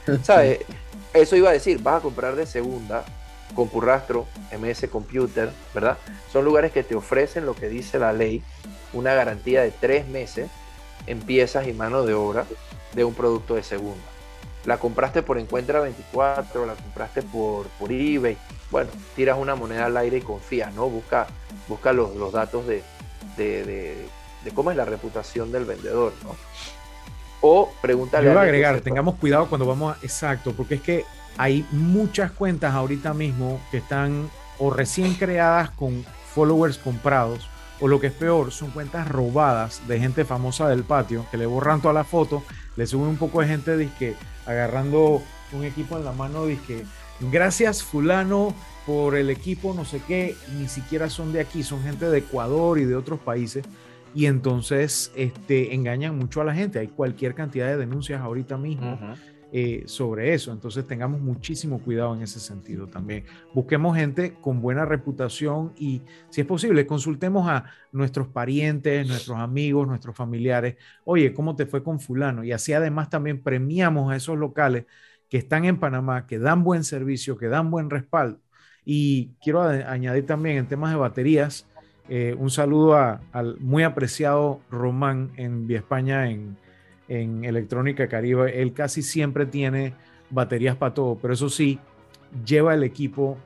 ¿Sabes? 0.22 0.60
Eso 1.14 1.36
iba 1.36 1.50
a 1.50 1.52
decir, 1.52 1.82
vas 1.82 1.98
a 1.98 2.00
comprar 2.00 2.36
de 2.36 2.46
segunda, 2.46 3.04
Compurrastro, 3.54 4.26
MS 4.58 4.88
Computer, 4.90 5.50
¿verdad? 5.74 5.98
Son 6.32 6.44
lugares 6.44 6.72
que 6.72 6.82
te 6.82 6.94
ofrecen 6.94 7.44
lo 7.44 7.54
que 7.54 7.68
dice 7.68 7.98
la 7.98 8.12
ley, 8.12 8.42
una 8.92 9.12
garantía 9.14 9.62
de 9.62 9.70
tres 9.70 10.08
meses 10.08 10.48
en 11.06 11.20
piezas 11.20 11.68
y 11.68 11.72
mano 11.72 12.04
de 12.04 12.14
obra 12.14 12.46
de 12.94 13.04
un 13.04 13.14
producto 13.14 13.54
de 13.54 13.62
segunda 13.62 14.12
la 14.64 14.78
compraste 14.78 15.22
por 15.22 15.38
Encuentra 15.38 15.80
24, 15.80 16.66
la 16.66 16.74
compraste 16.74 17.22
por, 17.22 17.66
por 17.66 17.90
eBay, 17.90 18.36
bueno, 18.70 18.90
tiras 19.16 19.38
una 19.38 19.54
moneda 19.54 19.86
al 19.86 19.96
aire 19.96 20.18
y 20.18 20.22
confías, 20.22 20.72
¿no? 20.74 20.88
Busca, 20.88 21.26
busca 21.68 21.92
los, 21.92 22.14
los 22.14 22.32
datos 22.32 22.66
de, 22.66 22.82
de, 23.36 24.08
cómo 24.54 24.70
es 24.70 24.76
la 24.76 24.84
reputación 24.84 25.50
del 25.50 25.64
vendedor, 25.64 26.12
¿no? 26.22 26.36
O 27.42 27.70
pregúntale. 27.82 28.26
Yo 28.26 28.32
voy 28.32 28.40
a 28.40 28.42
agregar, 28.42 28.80
tengamos 28.80 29.16
cuidado 29.16 29.48
cuando 29.48 29.66
vamos 29.66 29.94
a. 29.94 29.98
Exacto, 30.02 30.52
porque 30.52 30.76
es 30.76 30.80
que 30.80 31.04
hay 31.36 31.66
muchas 31.72 32.30
cuentas 32.30 32.72
ahorita 32.72 33.12
mismo 33.12 33.60
que 33.70 33.78
están 33.78 34.30
o 34.58 34.70
recién 34.70 35.14
creadas 35.14 35.70
con 35.70 36.04
followers 36.34 36.78
comprados, 36.78 37.48
o 37.80 37.88
lo 37.88 38.00
que 38.00 38.06
es 38.06 38.12
peor, 38.12 38.52
son 38.52 38.70
cuentas 38.70 39.08
robadas 39.08 39.82
de 39.88 39.98
gente 39.98 40.24
famosa 40.24 40.68
del 40.68 40.84
patio 40.84 41.26
que 41.30 41.36
le 41.36 41.46
borran 41.46 41.80
toda 41.80 41.92
la 41.92 42.04
foto, 42.04 42.42
le 42.76 42.86
suben 42.86 43.08
un 43.08 43.16
poco 43.16 43.40
de 43.40 43.48
gente 43.48 43.88
que 43.98 44.14
agarrando 44.46 45.20
un 45.52 45.64
equipo 45.64 45.98
en 45.98 46.04
la 46.04 46.12
mano, 46.12 46.44
que 46.66 46.84
gracias 47.20 47.82
fulano 47.82 48.54
por 48.86 49.16
el 49.16 49.30
equipo, 49.30 49.74
no 49.74 49.84
sé 49.84 50.00
qué, 50.06 50.36
ni 50.58 50.68
siquiera 50.68 51.10
son 51.10 51.32
de 51.32 51.40
aquí, 51.40 51.62
son 51.62 51.82
gente 51.82 52.08
de 52.08 52.18
Ecuador 52.18 52.78
y 52.78 52.84
de 52.84 52.96
otros 52.96 53.20
países. 53.20 53.64
Y 54.14 54.26
entonces 54.26 55.12
este, 55.16 55.74
engañan 55.74 56.18
mucho 56.18 56.40
a 56.40 56.44
la 56.44 56.54
gente. 56.54 56.78
Hay 56.78 56.88
cualquier 56.88 57.34
cantidad 57.34 57.66
de 57.66 57.76
denuncias 57.76 58.20
ahorita 58.20 58.56
mismo. 58.56 58.98
Eh, 59.54 59.82
sobre 59.84 60.32
eso. 60.32 60.50
Entonces 60.50 60.86
tengamos 60.86 61.20
muchísimo 61.20 61.78
cuidado 61.78 62.14
en 62.14 62.22
ese 62.22 62.40
sentido 62.40 62.86
también. 62.86 63.26
Busquemos 63.52 63.94
gente 63.94 64.32
con 64.40 64.62
buena 64.62 64.86
reputación 64.86 65.74
y, 65.76 66.00
si 66.30 66.40
es 66.40 66.46
posible, 66.46 66.86
consultemos 66.86 67.46
a 67.50 67.66
nuestros 67.92 68.28
parientes, 68.28 69.06
nuestros 69.06 69.36
amigos, 69.36 69.86
nuestros 69.86 70.16
familiares. 70.16 70.76
Oye, 71.04 71.34
¿cómo 71.34 71.54
te 71.54 71.66
fue 71.66 71.82
con 71.82 72.00
fulano? 72.00 72.44
Y 72.44 72.52
así 72.52 72.72
además 72.72 73.10
también 73.10 73.42
premiamos 73.42 74.10
a 74.10 74.16
esos 74.16 74.38
locales 74.38 74.86
que 75.28 75.36
están 75.36 75.66
en 75.66 75.78
Panamá, 75.78 76.26
que 76.26 76.38
dan 76.38 76.64
buen 76.64 76.82
servicio, 76.82 77.36
que 77.36 77.48
dan 77.48 77.70
buen 77.70 77.90
respaldo. 77.90 78.40
Y 78.86 79.34
quiero 79.42 79.60
añadir 79.60 80.24
también 80.24 80.56
en 80.56 80.66
temas 80.66 80.92
de 80.92 80.96
baterías, 80.96 81.66
eh, 82.08 82.34
un 82.38 82.50
saludo 82.50 82.96
al 82.96 83.58
muy 83.60 83.82
apreciado 83.82 84.60
Román 84.70 85.30
en 85.36 85.66
Vía 85.66 85.78
España, 85.78 86.30
en, 86.30 86.56
en 87.08 87.44
Electrónica 87.44 88.08
Caribe, 88.08 88.60
él 88.60 88.72
casi 88.72 89.02
siempre 89.02 89.46
tiene 89.46 89.94
baterías 90.30 90.76
para 90.76 90.94
todo, 90.94 91.18
pero 91.20 91.34
eso 91.34 91.48
sí, 91.48 91.78
lleva 92.44 92.74
el 92.74 92.82
equipo 92.82 93.36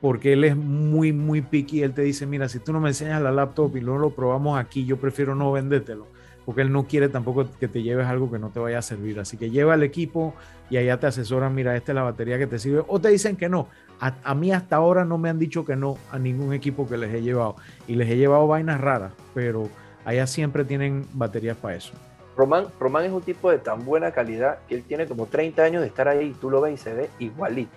porque 0.00 0.32
él 0.32 0.44
es 0.44 0.56
muy, 0.56 1.12
muy 1.12 1.42
picky. 1.42 1.82
Él 1.82 1.92
te 1.92 2.02
dice, 2.02 2.26
mira, 2.26 2.48
si 2.48 2.58
tú 2.58 2.72
no 2.72 2.80
me 2.80 2.88
enseñas 2.88 3.20
la 3.20 3.30
laptop 3.30 3.76
y 3.76 3.80
luego 3.80 3.98
lo 3.98 4.10
probamos 4.10 4.58
aquí, 4.58 4.86
yo 4.86 4.96
prefiero 4.96 5.34
no 5.34 5.52
vendértelo. 5.52 6.06
porque 6.46 6.62
él 6.62 6.72
no 6.72 6.86
quiere 6.86 7.08
tampoco 7.08 7.46
que 7.60 7.68
te 7.68 7.82
lleves 7.82 8.06
algo 8.06 8.30
que 8.30 8.38
no 8.38 8.48
te 8.48 8.58
vaya 8.58 8.78
a 8.78 8.82
servir. 8.82 9.20
Así 9.20 9.36
que 9.36 9.50
lleva 9.50 9.74
al 9.74 9.82
equipo 9.82 10.34
y 10.70 10.78
allá 10.78 10.98
te 10.98 11.06
asesoran, 11.06 11.54
mira, 11.54 11.76
esta 11.76 11.92
es 11.92 11.96
la 11.96 12.02
batería 12.02 12.38
que 12.38 12.46
te 12.46 12.58
sirve, 12.58 12.82
o 12.88 13.00
te 13.00 13.08
dicen 13.10 13.36
que 13.36 13.48
no. 13.48 13.68
A, 14.00 14.14
a, 14.24 14.34
mí 14.34 14.52
hasta 14.52 14.76
ahora 14.76 15.04
no 15.04 15.18
me 15.18 15.28
han 15.28 15.38
dicho 15.38 15.64
que 15.64 15.76
no 15.76 15.98
a 16.10 16.18
ningún 16.18 16.52
equipo 16.54 16.88
que 16.88 16.96
les 16.96 17.14
he 17.14 17.22
llevado. 17.22 17.56
Y 17.86 17.96
les 17.96 18.08
he 18.08 18.16
llevado 18.16 18.46
vainas 18.46 18.80
raras, 18.80 19.12
pero 19.34 19.68
allá 20.04 20.26
siempre 20.26 20.64
tienen 20.64 21.06
baterías 21.12 21.56
para 21.56 21.76
eso. 21.76 21.92
Román, 22.36 22.66
Román 22.78 23.04
es 23.04 23.12
un 23.12 23.22
tipo 23.22 23.50
de 23.50 23.58
tan 23.58 23.84
buena 23.84 24.12
calidad 24.12 24.60
que 24.68 24.76
él 24.76 24.84
tiene 24.84 25.06
como 25.06 25.26
30 25.26 25.62
años 25.62 25.82
de 25.82 25.88
estar 25.88 26.08
ahí 26.08 26.28
y 26.28 26.32
tú 26.32 26.50
lo 26.50 26.60
ves 26.60 26.74
y 26.74 26.82
se 26.82 26.94
ve 26.94 27.10
igualito. 27.18 27.76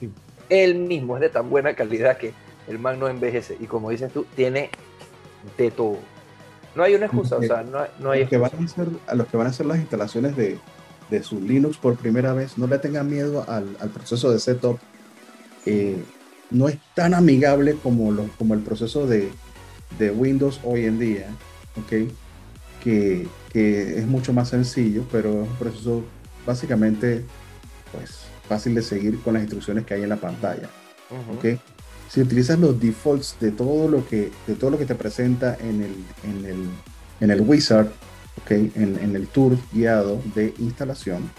Sí. 0.00 0.10
Él 0.48 0.76
mismo 0.76 1.16
es 1.16 1.20
de 1.20 1.28
tan 1.28 1.50
buena 1.50 1.74
calidad 1.74 2.16
que 2.16 2.32
el 2.68 2.78
man 2.78 2.98
no 2.98 3.08
envejece. 3.08 3.56
Y 3.60 3.66
como 3.66 3.90
dices 3.90 4.12
tú, 4.12 4.24
tiene 4.34 4.70
de 5.58 5.70
todo. 5.70 5.98
No 6.74 6.82
hay 6.84 6.94
una 6.94 7.06
excusa, 7.06 7.36
o 7.36 7.42
sea, 7.42 7.62
no, 7.62 7.80
no 8.00 8.12
hay 8.12 8.20
a, 8.20 8.22
los 8.22 8.30
que 8.30 8.38
van 8.38 8.50
a, 8.58 8.64
hacer, 8.64 8.88
a 9.06 9.14
los 9.14 9.26
que 9.26 9.36
van 9.36 9.46
a 9.46 9.50
hacer 9.50 9.66
las 9.66 9.78
instalaciones 9.78 10.36
de, 10.36 10.58
de 11.10 11.22
su 11.22 11.38
Linux 11.40 11.76
por 11.76 11.96
primera 11.96 12.32
vez, 12.32 12.56
no 12.56 12.66
le 12.66 12.78
tengan 12.78 13.10
miedo 13.10 13.44
al, 13.46 13.76
al 13.78 13.90
proceso 13.90 14.30
de 14.30 14.38
setup. 14.38 14.78
Eh, 15.66 16.02
no 16.50 16.68
es 16.68 16.78
tan 16.94 17.14
amigable 17.14 17.76
como, 17.82 18.12
lo, 18.12 18.28
como 18.38 18.54
el 18.54 18.60
proceso 18.60 19.06
de, 19.06 19.30
de 19.98 20.10
Windows 20.10 20.60
hoy 20.64 20.84
en 20.84 20.98
día, 20.98 21.26
¿ok? 21.76 22.10
Que, 22.82 23.26
que, 23.52 23.98
es 23.98 24.06
mucho 24.06 24.32
más 24.32 24.48
sencillo, 24.48 25.04
pero 25.10 25.44
es 25.44 25.48
un 25.48 25.56
proceso 25.56 26.04
básicamente 26.44 27.24
pues, 27.92 28.22
fácil 28.48 28.74
de 28.74 28.82
seguir 28.82 29.20
con 29.20 29.34
las 29.34 29.42
instrucciones 29.42 29.86
que 29.86 29.94
hay 29.94 30.02
en 30.02 30.08
la 30.08 30.16
pantalla, 30.16 30.68
¿ok? 31.36 31.60
si 32.12 32.20
utilizas 32.20 32.58
los 32.58 32.78
defaults 32.78 33.36
de 33.40 33.52
todo 33.52 33.88
lo 33.88 34.06
que, 34.06 34.30
de 34.46 34.54
todo 34.54 34.70
lo 34.70 34.78
que 34.78 34.84
te 34.84 34.94
presenta 34.94 35.56
en 35.58 35.82
el, 35.82 35.94
en 36.24 36.44
el, 36.44 36.66
en 37.20 37.30
el 37.30 37.40
wizard, 37.40 37.90
okay, 38.42 38.70
en, 38.74 38.98
en, 38.98 39.16
el 39.16 39.28
tour 39.28 39.56
guiado 39.72 40.20
de 40.34 40.52
instalación, 40.58 41.30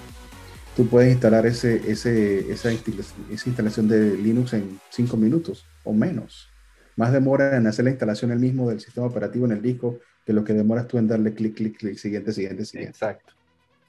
tú 0.75 0.87
puedes 0.87 1.11
instalar 1.11 1.45
ese, 1.45 1.75
ese, 1.89 2.51
esa, 2.51 2.71
esa 2.71 3.49
instalación 3.49 3.87
de 3.87 4.17
Linux 4.17 4.53
en 4.53 4.79
5 4.89 5.17
minutos 5.17 5.65
o 5.83 5.93
menos. 5.93 6.49
Más 6.95 7.11
demora 7.11 7.57
en 7.57 7.67
hacer 7.67 7.85
la 7.85 7.91
instalación 7.91 8.31
el 8.31 8.39
mismo 8.39 8.69
del 8.69 8.79
sistema 8.79 9.07
operativo 9.07 9.45
en 9.45 9.53
el 9.53 9.61
disco 9.61 9.99
que 10.25 10.33
lo 10.33 10.43
que 10.43 10.53
demoras 10.53 10.87
tú 10.87 10.97
en 10.97 11.07
darle 11.07 11.33
clic, 11.33 11.55
clic, 11.55 11.77
clic, 11.77 11.97
siguiente, 11.97 12.31
siguiente, 12.31 12.65
siguiente. 12.65 12.91
Exacto, 12.91 13.33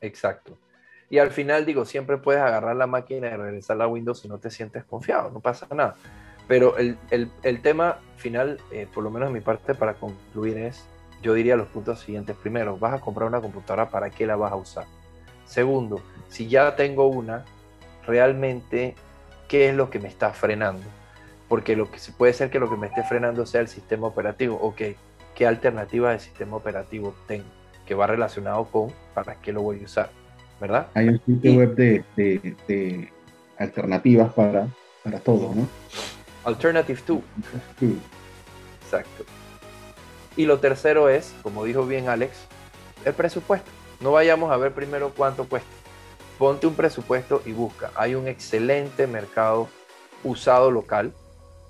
exacto. 0.00 0.58
Y 1.10 1.18
al 1.18 1.30
final, 1.30 1.66
digo, 1.66 1.84
siempre 1.84 2.16
puedes 2.16 2.42
agarrar 2.42 2.74
la 2.76 2.86
máquina 2.86 3.28
y 3.28 3.36
regresar 3.36 3.80
a 3.80 3.86
Windows 3.86 4.20
si 4.20 4.28
no 4.28 4.38
te 4.38 4.50
sientes 4.50 4.84
confiado, 4.84 5.30
no 5.30 5.40
pasa 5.40 5.68
nada. 5.74 5.94
Pero 6.48 6.76
el, 6.76 6.98
el, 7.10 7.30
el 7.42 7.62
tema 7.62 7.98
final, 8.16 8.58
eh, 8.72 8.88
por 8.92 9.04
lo 9.04 9.10
menos 9.10 9.28
de 9.28 9.34
mi 9.34 9.40
parte, 9.40 9.74
para 9.74 9.94
concluir 9.94 10.58
es, 10.58 10.84
yo 11.22 11.34
diría 11.34 11.56
los 11.56 11.68
puntos 11.68 12.00
siguientes. 12.00 12.36
Primero, 12.36 12.76
vas 12.78 12.94
a 12.94 13.00
comprar 13.00 13.28
una 13.28 13.40
computadora, 13.40 13.88
¿para 13.88 14.10
qué 14.10 14.26
la 14.26 14.36
vas 14.36 14.52
a 14.52 14.56
usar? 14.56 14.86
Segundo, 15.46 16.02
si 16.34 16.48
ya 16.48 16.74
tengo 16.74 17.06
una, 17.06 17.44
realmente, 18.08 18.96
¿qué 19.46 19.68
es 19.68 19.74
lo 19.76 19.88
que 19.88 20.00
me 20.00 20.08
está 20.08 20.32
frenando? 20.32 20.82
Porque 21.48 21.76
lo 21.76 21.88
que 21.88 21.98
puede 22.18 22.32
ser 22.32 22.50
que 22.50 22.58
lo 22.58 22.68
que 22.68 22.76
me 22.76 22.88
esté 22.88 23.04
frenando 23.04 23.46
sea 23.46 23.60
el 23.60 23.68
sistema 23.68 24.08
operativo. 24.08 24.58
Ok, 24.60 24.82
¿qué 25.36 25.46
alternativa 25.46 26.10
de 26.10 26.18
sistema 26.18 26.56
operativo 26.56 27.14
tengo? 27.28 27.44
Que 27.86 27.94
va 27.94 28.08
relacionado 28.08 28.64
con 28.64 28.90
para 29.14 29.36
qué 29.36 29.52
lo 29.52 29.62
voy 29.62 29.80
a 29.80 29.84
usar, 29.84 30.10
¿verdad? 30.60 30.88
Hay 30.94 31.10
un 31.10 31.22
sitio 31.24 31.54
web 31.54 31.76
de, 31.76 32.04
de, 32.16 32.56
de 32.66 33.12
alternativas 33.56 34.32
para, 34.32 34.66
para 35.04 35.20
todo, 35.20 35.54
¿no? 35.54 35.68
Alternative 36.42 37.00
2. 37.06 37.20
Exacto. 38.82 39.24
Y 40.36 40.46
lo 40.46 40.58
tercero 40.58 41.08
es, 41.08 41.32
como 41.44 41.62
dijo 41.62 41.86
bien 41.86 42.08
Alex, 42.08 42.32
el 43.04 43.14
presupuesto. 43.14 43.70
No 44.00 44.10
vayamos 44.10 44.50
a 44.50 44.56
ver 44.56 44.72
primero 44.72 45.12
cuánto 45.16 45.48
cuesta. 45.48 45.83
Ponte 46.38 46.66
un 46.66 46.74
presupuesto 46.74 47.42
y 47.44 47.52
busca. 47.52 47.90
Hay 47.94 48.14
un 48.14 48.28
excelente 48.28 49.06
mercado 49.06 49.68
usado 50.22 50.70
local. 50.70 51.12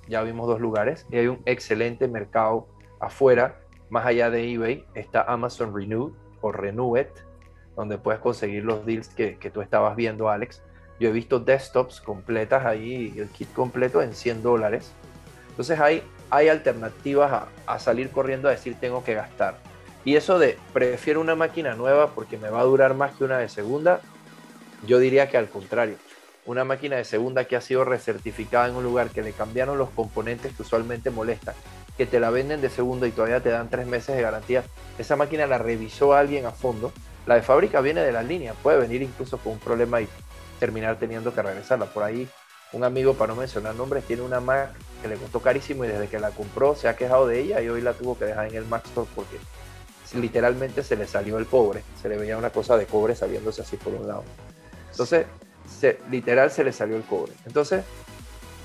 Ya 0.09 0.23
vimos 0.23 0.47
dos 0.47 0.61
lugares. 0.61 1.07
Y 1.11 1.17
hay 1.17 1.27
un 1.27 1.41
excelente 1.45 2.09
mercado 2.09 2.67
afuera. 3.01 3.61
Más 3.91 4.07
allá 4.07 4.31
de 4.31 4.53
eBay 4.53 4.85
está 4.95 5.23
Amazon 5.23 5.75
Renew 5.75 6.15
o 6.41 6.53
Renewet, 6.53 7.11
donde 7.77 7.99
puedes 7.99 8.21
conseguir 8.21 8.65
los 8.65 8.85
deals 8.87 9.09
que, 9.09 9.39
que 9.39 9.51
tú 9.51 9.61
estabas 9.61 9.97
viendo, 9.97 10.29
Alex 10.29 10.63
yo 11.01 11.09
he 11.09 11.13
visto 11.13 11.41
desktops 11.41 12.01
completas 12.01 12.65
ahí, 12.65 13.13
el 13.17 13.29
kit 13.29 13.53
completo 13.53 14.03
en 14.03 14.15
100 14.15 14.43
dólares. 14.43 14.93
Entonces 15.51 15.79
hay, 15.81 16.03
hay 16.31 16.49
alternativas 16.49 17.47
a, 17.67 17.79
salir 17.79 18.11
corriendo 18.11 18.49
a 18.49 18.53
decir 18.53 18.77
tengo 18.79 19.05
que 19.05 19.15
gastar. 19.15 19.59
Y 20.05 20.17
eso 20.17 20.39
de 20.39 20.59
prefiero 20.73 21.21
una 21.21 21.35
máquina 21.35 21.75
nueva 21.75 22.09
porque 22.09 22.37
me 22.37 22.51
va 22.51 22.61
a 22.61 22.65
durar 22.65 22.95
más 22.95 23.13
que 23.15 23.25
una 23.25 23.39
de 23.39 23.49
segunda, 23.49 24.01
yo 24.87 24.99
diría 24.99 25.29
que 25.29 25.37
al 25.37 25.49
contrario. 25.49 25.97
Una 26.47 26.65
máquina 26.65 26.97
de 26.97 27.05
segunda 27.05 27.45
que 27.47 27.57
ha 27.57 27.61
sido 27.61 27.85
recertificada 27.85 28.69
en 28.69 28.75
un 28.75 28.85
lugar 28.85 29.09
que 29.09 29.23
le 29.23 29.33
cambiaron 29.33 29.79
los 29.79 29.89
componentes 29.91 30.55
que 30.55 30.63
usualmente 30.63 31.11
molestan, 31.11 31.55
que 31.97 32.05
te 32.05 32.21
la 32.21 32.29
venden 32.31 32.61
de 32.61 32.69
segunda 32.69 33.07
y 33.07 33.13
todavía 33.13 33.41
te 33.41 33.49
dan 33.49 33.71
tres 33.71 33.87
meses 33.87 34.15
de 34.15 34.23
garantía. 34.23 34.63
Esa 34.99 35.17
máquina 35.17 35.47
la 35.47 35.59
revisó 35.59 36.13
alguien 36.13 36.45
a 36.45 36.51
fondo. 36.51 36.93
La 37.27 37.37
de 37.37 37.43
fábrica 37.43 37.81
viene 37.81 38.03
de 38.03 38.13
la 38.13 38.23
línea, 38.23 38.53
puede 38.63 38.79
venir 38.79 39.01
incluso 39.01 39.39
con 39.39 39.55
un 39.55 39.59
problema 39.59 40.03
y 40.03 40.09
terminar 40.61 40.99
teniendo 40.99 41.35
que 41.35 41.41
regresarla. 41.41 41.87
Por 41.87 42.03
ahí, 42.03 42.29
un 42.73 42.85
amigo, 42.85 43.15
para 43.15 43.33
no 43.33 43.41
mencionar 43.41 43.75
nombres, 43.75 44.05
tiene 44.05 44.23
una 44.23 44.41
Mac 44.41 44.71
que 45.01 45.09
le 45.09 45.17
costó 45.17 45.41
carísimo 45.41 45.85
y 45.85 45.89
desde 45.89 46.09
que 46.09 46.19
la 46.19 46.31
compró 46.31 46.75
se 46.75 46.89
ha 46.89 46.97
quejado 46.97 47.27
de 47.27 47.41
ella 47.41 47.63
y 47.63 47.69
hoy 47.69 47.81
la 47.81 47.95
tuvo 47.95 48.19
que 48.19 48.25
dejar 48.27 48.49
en 48.49 48.57
el 48.57 48.67
Mac 48.67 48.85
Store 48.87 49.09
porque 49.15 49.39
literalmente 50.15 50.83
se 50.83 50.97
le 50.97 51.07
salió 51.07 51.39
el 51.39 51.47
cobre, 51.47 51.83
se 52.01 52.09
le 52.09 52.17
veía 52.17 52.37
una 52.37 52.51
cosa 52.51 52.77
de 52.77 52.87
cobre 52.87 53.15
saliéndose 53.15 53.63
así 53.63 53.77
por 53.77 53.95
un 53.95 54.07
lado. 54.07 54.25
Entonces, 54.95 55.27
se, 55.81 55.99
literal 56.09 56.53
se 56.53 56.63
le 56.63 56.73
salió 56.73 56.97
el 56.97 57.03
cobre. 57.03 57.33
Entonces, 57.47 57.85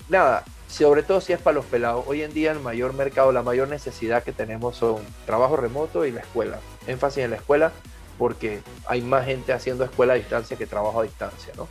nada, 0.09 0.43
sobre 0.67 1.01
todo 1.01 1.19
si 1.21 1.33
es 1.33 1.41
para 1.41 1.55
los 1.55 1.65
pelados, 1.65 2.05
hoy 2.07 2.21
en 2.21 2.31
día 2.31 2.51
el 2.51 2.59
mayor 2.59 2.93
mercado, 2.93 3.31
la 3.31 3.41
mayor 3.41 3.67
necesidad 3.67 4.23
que 4.23 4.31
tenemos 4.31 4.75
son 4.75 4.97
trabajo 5.25 5.57
remoto 5.57 6.05
y 6.05 6.11
la 6.11 6.21
escuela. 6.21 6.59
Énfasis 6.85 7.23
en 7.23 7.31
la 7.31 7.37
escuela 7.37 7.71
porque 8.19 8.61
hay 8.85 9.01
más 9.01 9.25
gente 9.25 9.53
haciendo 9.53 9.83
escuela 9.83 10.13
a 10.13 10.17
distancia 10.17 10.57
que 10.57 10.67
trabajo 10.67 10.99
a 10.99 11.03
distancia, 11.03 11.53
¿no? 11.57 11.67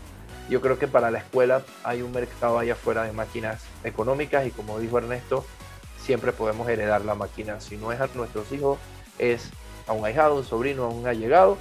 Yo 0.48 0.60
creo 0.60 0.78
que 0.78 0.88
para 0.88 1.10
la 1.10 1.18
escuela 1.18 1.62
hay 1.84 2.02
un 2.02 2.10
mercado 2.10 2.58
allá 2.58 2.72
afuera 2.72 3.04
de 3.04 3.12
máquinas 3.12 3.62
económicas 3.84 4.46
y 4.46 4.50
como 4.50 4.78
dijo 4.80 4.98
Ernesto, 4.98 5.44
siempre 6.02 6.32
podemos 6.32 6.68
heredar 6.68 7.04
la 7.04 7.14
máquina. 7.14 7.60
Si 7.60 7.76
no 7.76 7.92
es 7.92 8.00
a 8.00 8.08
nuestros 8.14 8.50
hijos, 8.50 8.78
es 9.18 9.50
a 9.86 9.92
un 9.92 10.04
ahijado, 10.04 10.36
un 10.36 10.44
sobrino, 10.44 10.84
a 10.84 10.88
un 10.88 11.06
allegado, 11.06 11.58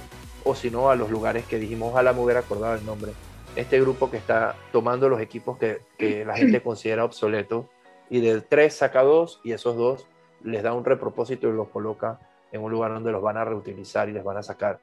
o 0.48 0.54
si 0.54 0.70
no 0.70 0.90
a 0.90 0.96
los 0.96 1.10
lugares 1.10 1.44
que 1.44 1.58
dijimos, 1.58 1.90
ojalá 1.90 2.14
me 2.14 2.20
hubiera 2.20 2.40
acordado 2.40 2.74
el 2.74 2.86
nombre. 2.86 3.12
Este 3.54 3.78
grupo 3.80 4.10
que 4.10 4.16
está 4.16 4.56
tomando 4.72 5.08
los 5.08 5.20
equipos 5.20 5.58
que, 5.58 5.82
que 5.98 6.24
la 6.24 6.36
gente 6.36 6.62
considera 6.64 7.04
obsoletos 7.04 7.66
y 8.08 8.20
de 8.20 8.40
tres 8.40 8.74
saca 8.74 9.02
dos 9.02 9.40
y 9.44 9.52
esos 9.52 9.76
dos 9.76 10.06
les 10.42 10.62
da 10.62 10.72
un 10.72 10.84
repropósito 10.84 11.48
y 11.48 11.52
los 11.52 11.68
coloca 11.68 12.18
en 12.50 12.62
un 12.62 12.72
lugar 12.72 12.94
donde 12.94 13.12
los 13.12 13.20
van 13.20 13.36
a 13.36 13.44
reutilizar 13.44 14.08
y 14.08 14.12
les 14.12 14.24
van 14.24 14.38
a 14.38 14.42
sacar 14.42 14.80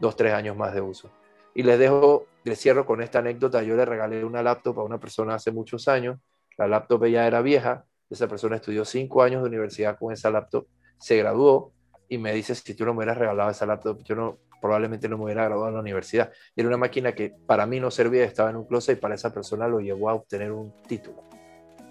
dos, 0.00 0.16
tres 0.16 0.32
años 0.32 0.56
más 0.56 0.74
de 0.74 0.80
uso. 0.80 1.10
Y 1.54 1.62
les 1.62 1.78
dejo, 1.78 2.26
les 2.42 2.58
cierro 2.58 2.84
con 2.84 3.00
esta 3.00 3.20
anécdota. 3.20 3.62
Yo 3.62 3.76
le 3.76 3.84
regalé 3.84 4.24
una 4.24 4.42
laptop 4.42 4.80
a 4.80 4.82
una 4.82 4.98
persona 4.98 5.36
hace 5.36 5.52
muchos 5.52 5.86
años. 5.86 6.18
La 6.56 6.66
laptop 6.66 7.06
ya 7.06 7.28
era 7.28 7.40
vieja. 7.40 7.84
Esa 8.10 8.26
persona 8.26 8.56
estudió 8.56 8.84
cinco 8.84 9.22
años 9.22 9.42
de 9.42 9.48
universidad 9.48 9.96
con 9.96 10.12
esa 10.12 10.30
laptop, 10.30 10.66
se 10.98 11.16
graduó 11.16 11.72
y 12.08 12.18
me 12.18 12.32
dice, 12.32 12.54
si 12.54 12.74
tú 12.74 12.84
no 12.84 12.92
me 12.92 12.98
hubieras 12.98 13.18
regalado 13.18 13.50
esa 13.50 13.66
laptop, 13.66 14.02
yo 14.04 14.14
no, 14.14 14.38
probablemente 14.64 15.10
no 15.10 15.18
me 15.18 15.24
hubiera 15.24 15.44
graduado 15.44 15.68
en 15.68 15.74
la 15.74 15.80
universidad. 15.80 16.32
Era 16.56 16.68
una 16.68 16.78
máquina 16.78 17.14
que 17.14 17.34
para 17.46 17.66
mí 17.66 17.80
no 17.80 17.90
servía, 17.90 18.24
estaba 18.24 18.48
en 18.48 18.56
un 18.56 18.64
closet 18.64 18.96
y 18.96 19.00
para 19.00 19.14
esa 19.14 19.30
persona 19.30 19.68
lo 19.68 19.78
llevó 19.78 20.08
a 20.08 20.14
obtener 20.14 20.52
un 20.52 20.72
título. 20.88 21.22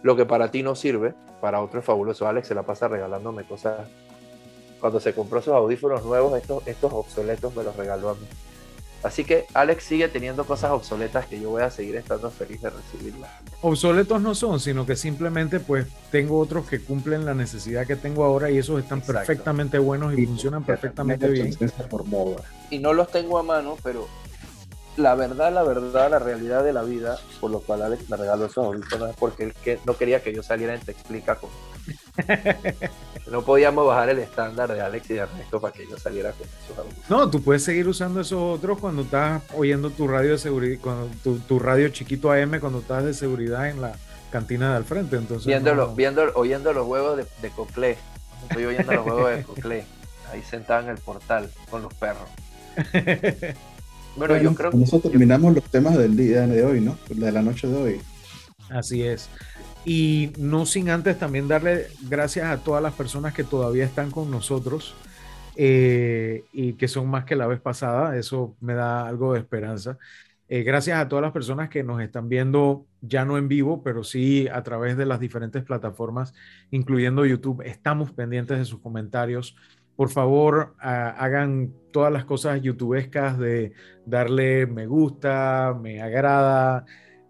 Lo 0.01 0.15
que 0.15 0.25
para 0.25 0.49
ti 0.49 0.63
no 0.63 0.73
sirve, 0.73 1.13
para 1.39 1.61
otro 1.61 1.81
es 1.81 1.85
fabuloso. 1.85 2.27
Alex 2.27 2.47
se 2.47 2.55
la 2.55 2.63
pasa 2.63 2.87
regalándome 2.87 3.43
cosas 3.43 3.87
cuando 4.79 4.99
se 4.99 5.13
compró 5.13 5.39
sus 5.39 5.53
audífonos 5.53 6.03
nuevos, 6.03 6.35
estos, 6.35 6.67
estos 6.67 6.91
obsoletos 6.91 7.55
me 7.55 7.61
los 7.63 7.75
regaló 7.75 8.09
a 8.09 8.15
mí. 8.15 8.25
Así 9.03 9.25
que 9.25 9.45
Alex 9.53 9.83
sigue 9.83 10.07
teniendo 10.07 10.45
cosas 10.45 10.71
obsoletas 10.71 11.25
que 11.25 11.39
yo 11.39 11.49
voy 11.49 11.61
a 11.61 11.69
seguir 11.69 11.97
estando 11.97 12.31
feliz 12.31 12.61
de 12.61 12.69
recibirlas. 12.69 13.29
Obsoletos 13.61 14.21
no 14.21 14.33
son, 14.33 14.61
sino 14.61 14.85
que 14.85 14.95
simplemente 14.95 15.59
pues 15.59 15.87
tengo 16.09 16.39
otros 16.39 16.67
que 16.67 16.79
cumplen 16.79 17.25
la 17.25 17.33
necesidad 17.33 17.85
que 17.85 17.97
tengo 17.97 18.23
ahora 18.23 18.49
y 18.49 18.57
esos 18.57 18.81
están 18.81 19.01
perfectamente 19.01 19.77
buenos 19.77 20.17
y, 20.17 20.25
funcionan 20.25 20.63
perfectamente 20.63 21.27
bien. 21.27 21.53
Por 21.89 22.05
moda. 22.05 22.43
Y 22.69 22.79
no 22.79 22.93
los 22.93 23.11
tengo 23.11 23.37
a 23.37 23.43
mano, 23.43 23.77
pero 23.83 24.07
la 24.95 25.15
verdad, 25.15 25.51
la 25.51 25.63
verdad, 25.63 26.09
la 26.09 26.19
realidad 26.19 26.63
de 26.63 26.71
la 26.71 26.83
vida, 26.83 27.17
por 27.41 27.51
lo 27.51 27.59
cual 27.59 27.81
Alex 27.81 28.09
me 28.09 28.15
regaló 28.15 28.45
esos 28.45 28.65
audífonos 28.65 29.09
es 29.09 29.15
porque 29.17 29.43
él 29.43 29.53
que 29.63 29.79
no 29.85 29.97
quería 29.97 30.23
que 30.23 30.33
yo 30.33 30.43
saliera 30.43 30.73
en 30.73 30.81
Te 30.81 30.91
Explica 30.91 31.35
con 31.35 31.49
no 33.31 33.43
podíamos 33.43 33.87
bajar 33.87 34.09
el 34.09 34.19
estándar 34.19 34.73
de 34.73 34.81
Alex 34.81 35.09
y 35.09 35.13
de 35.13 35.19
Ernesto 35.21 35.59
para 35.59 35.73
que 35.73 35.87
yo 35.87 35.97
saliera 35.97 36.31
con 36.31 36.47
esos 36.47 37.09
No, 37.09 37.29
tú 37.29 37.41
puedes 37.41 37.63
seguir 37.63 37.87
usando 37.87 38.21
esos 38.21 38.39
otros 38.39 38.79
cuando 38.79 39.03
estás 39.03 39.41
oyendo 39.55 39.89
tu 39.89 40.07
radio 40.07 40.31
de 40.31 40.37
seguridad, 40.37 40.79
cuando 40.81 41.09
tu, 41.47 41.59
radio 41.59 41.89
chiquito 41.89 42.31
AM 42.31 42.59
cuando 42.59 42.79
estás 42.79 43.03
de 43.03 43.13
seguridad 43.13 43.69
en 43.69 43.81
la 43.81 43.93
cantina 44.31 44.71
de 44.71 44.77
al 44.77 44.85
frente. 44.85 45.15
Entonces, 45.15 45.45
viendo, 45.95 46.31
oyendo 46.35 46.73
los 46.73 46.87
huevos 46.87 47.17
de, 47.17 47.25
de 47.41 47.97
Estoy 48.49 48.65
oyendo 48.65 48.91
los 48.93 49.05
huevos 49.05 49.29
de 49.31 49.43
Coclé. 49.43 49.85
ahí 50.31 50.41
sentada 50.41 50.81
en 50.81 50.89
el 50.89 50.97
portal 50.97 51.49
con 51.69 51.81
los 51.81 51.93
perros. 51.93 52.29
bueno, 54.15 54.37
yo 54.37 54.53
creo 54.53 54.71
que... 54.71 54.77
Nosotros 54.77 55.11
terminamos 55.11 55.53
los 55.53 55.63
temas 55.65 55.97
del 55.97 56.17
día 56.17 56.45
de 56.47 56.63
hoy, 56.65 56.81
¿no? 56.81 56.97
De 57.09 57.31
la 57.31 57.41
noche 57.41 57.67
de 57.67 57.77
hoy. 57.77 58.01
Así 58.69 59.03
es. 59.03 59.29
Y 59.85 60.31
no 60.37 60.65
sin 60.65 60.89
antes 60.89 61.19
también 61.19 61.47
darle 61.47 61.87
gracias 62.01 62.47
a 62.47 62.63
todas 62.63 62.81
las 62.81 62.93
personas 62.93 63.33
que 63.33 63.43
todavía 63.43 63.83
están 63.83 64.11
con 64.11 64.31
nosotros 64.31 64.95
eh, 65.55 66.45
y 66.53 66.73
que 66.73 66.87
son 66.87 67.09
más 67.09 67.25
que 67.25 67.35
la 67.35 67.47
vez 67.47 67.59
pasada. 67.59 68.17
Eso 68.17 68.55
me 68.61 68.73
da 68.73 69.07
algo 69.07 69.33
de 69.33 69.39
esperanza. 69.39 69.97
Eh, 70.47 70.63
gracias 70.63 70.99
a 70.99 71.07
todas 71.07 71.23
las 71.23 71.31
personas 71.31 71.69
que 71.69 71.83
nos 71.83 72.01
están 72.01 72.29
viendo 72.29 72.85
ya 73.01 73.25
no 73.25 73.37
en 73.37 73.47
vivo, 73.47 73.81
pero 73.83 74.03
sí 74.03 74.47
a 74.47 74.61
través 74.63 74.97
de 74.97 75.05
las 75.05 75.19
diferentes 75.19 75.63
plataformas, 75.63 76.33
incluyendo 76.71 77.25
YouTube. 77.25 77.61
Estamos 77.65 78.11
pendientes 78.11 78.59
de 78.59 78.65
sus 78.65 78.79
comentarios. 78.79 79.55
Por 79.95 80.09
favor, 80.09 80.75
hagan 80.79 81.73
todas 81.91 82.11
las 82.11 82.25
cosas 82.25 82.61
youtubescas 82.61 83.37
de 83.37 83.73
darle 84.05 84.65
me 84.65 84.87
gusta, 84.87 85.77
me 85.81 86.01
agrada, 86.01 86.85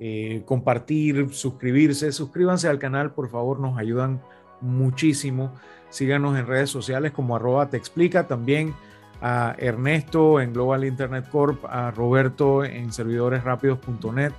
eh, 0.05 0.41
compartir, 0.45 1.29
suscribirse. 1.33 2.11
Suscríbanse 2.11 2.67
al 2.67 2.77
canal, 2.77 3.13
por 3.13 3.29
favor, 3.29 3.61
nos 3.61 3.77
ayudan 3.77 4.21
muchísimo. 4.59 5.55
Síganos 5.89 6.37
en 6.37 6.45
redes 6.45 6.69
sociales 6.69 7.13
como 7.13 7.37
arroba 7.37 7.69
te 7.69 7.77
explica 7.77 8.27
también 8.27 8.73
a 9.21 9.55
Ernesto 9.57 10.41
en 10.41 10.51
Global 10.51 10.83
Internet 10.83 11.29
Corp, 11.31 11.63
a 11.63 11.89
Roberto 11.91 12.65
en 12.65 12.91
servidoresrápidos.net. 12.91 14.33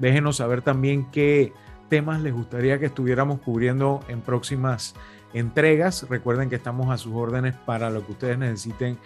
Déjenos 0.00 0.38
saber 0.38 0.62
también 0.62 1.08
qué 1.12 1.52
temas 1.88 2.20
les 2.20 2.34
gustaría 2.34 2.80
que 2.80 2.86
estuviéramos 2.86 3.38
cubriendo 3.38 4.00
en 4.08 4.22
próximas 4.22 4.96
entregas. 5.34 6.04
Recuerden 6.10 6.50
que 6.50 6.56
estamos 6.56 6.90
a 6.90 6.98
sus 6.98 7.14
órdenes 7.14 7.54
para 7.54 7.90
lo 7.90 8.04
que 8.04 8.10
ustedes 8.10 8.38
necesiten 8.38 8.98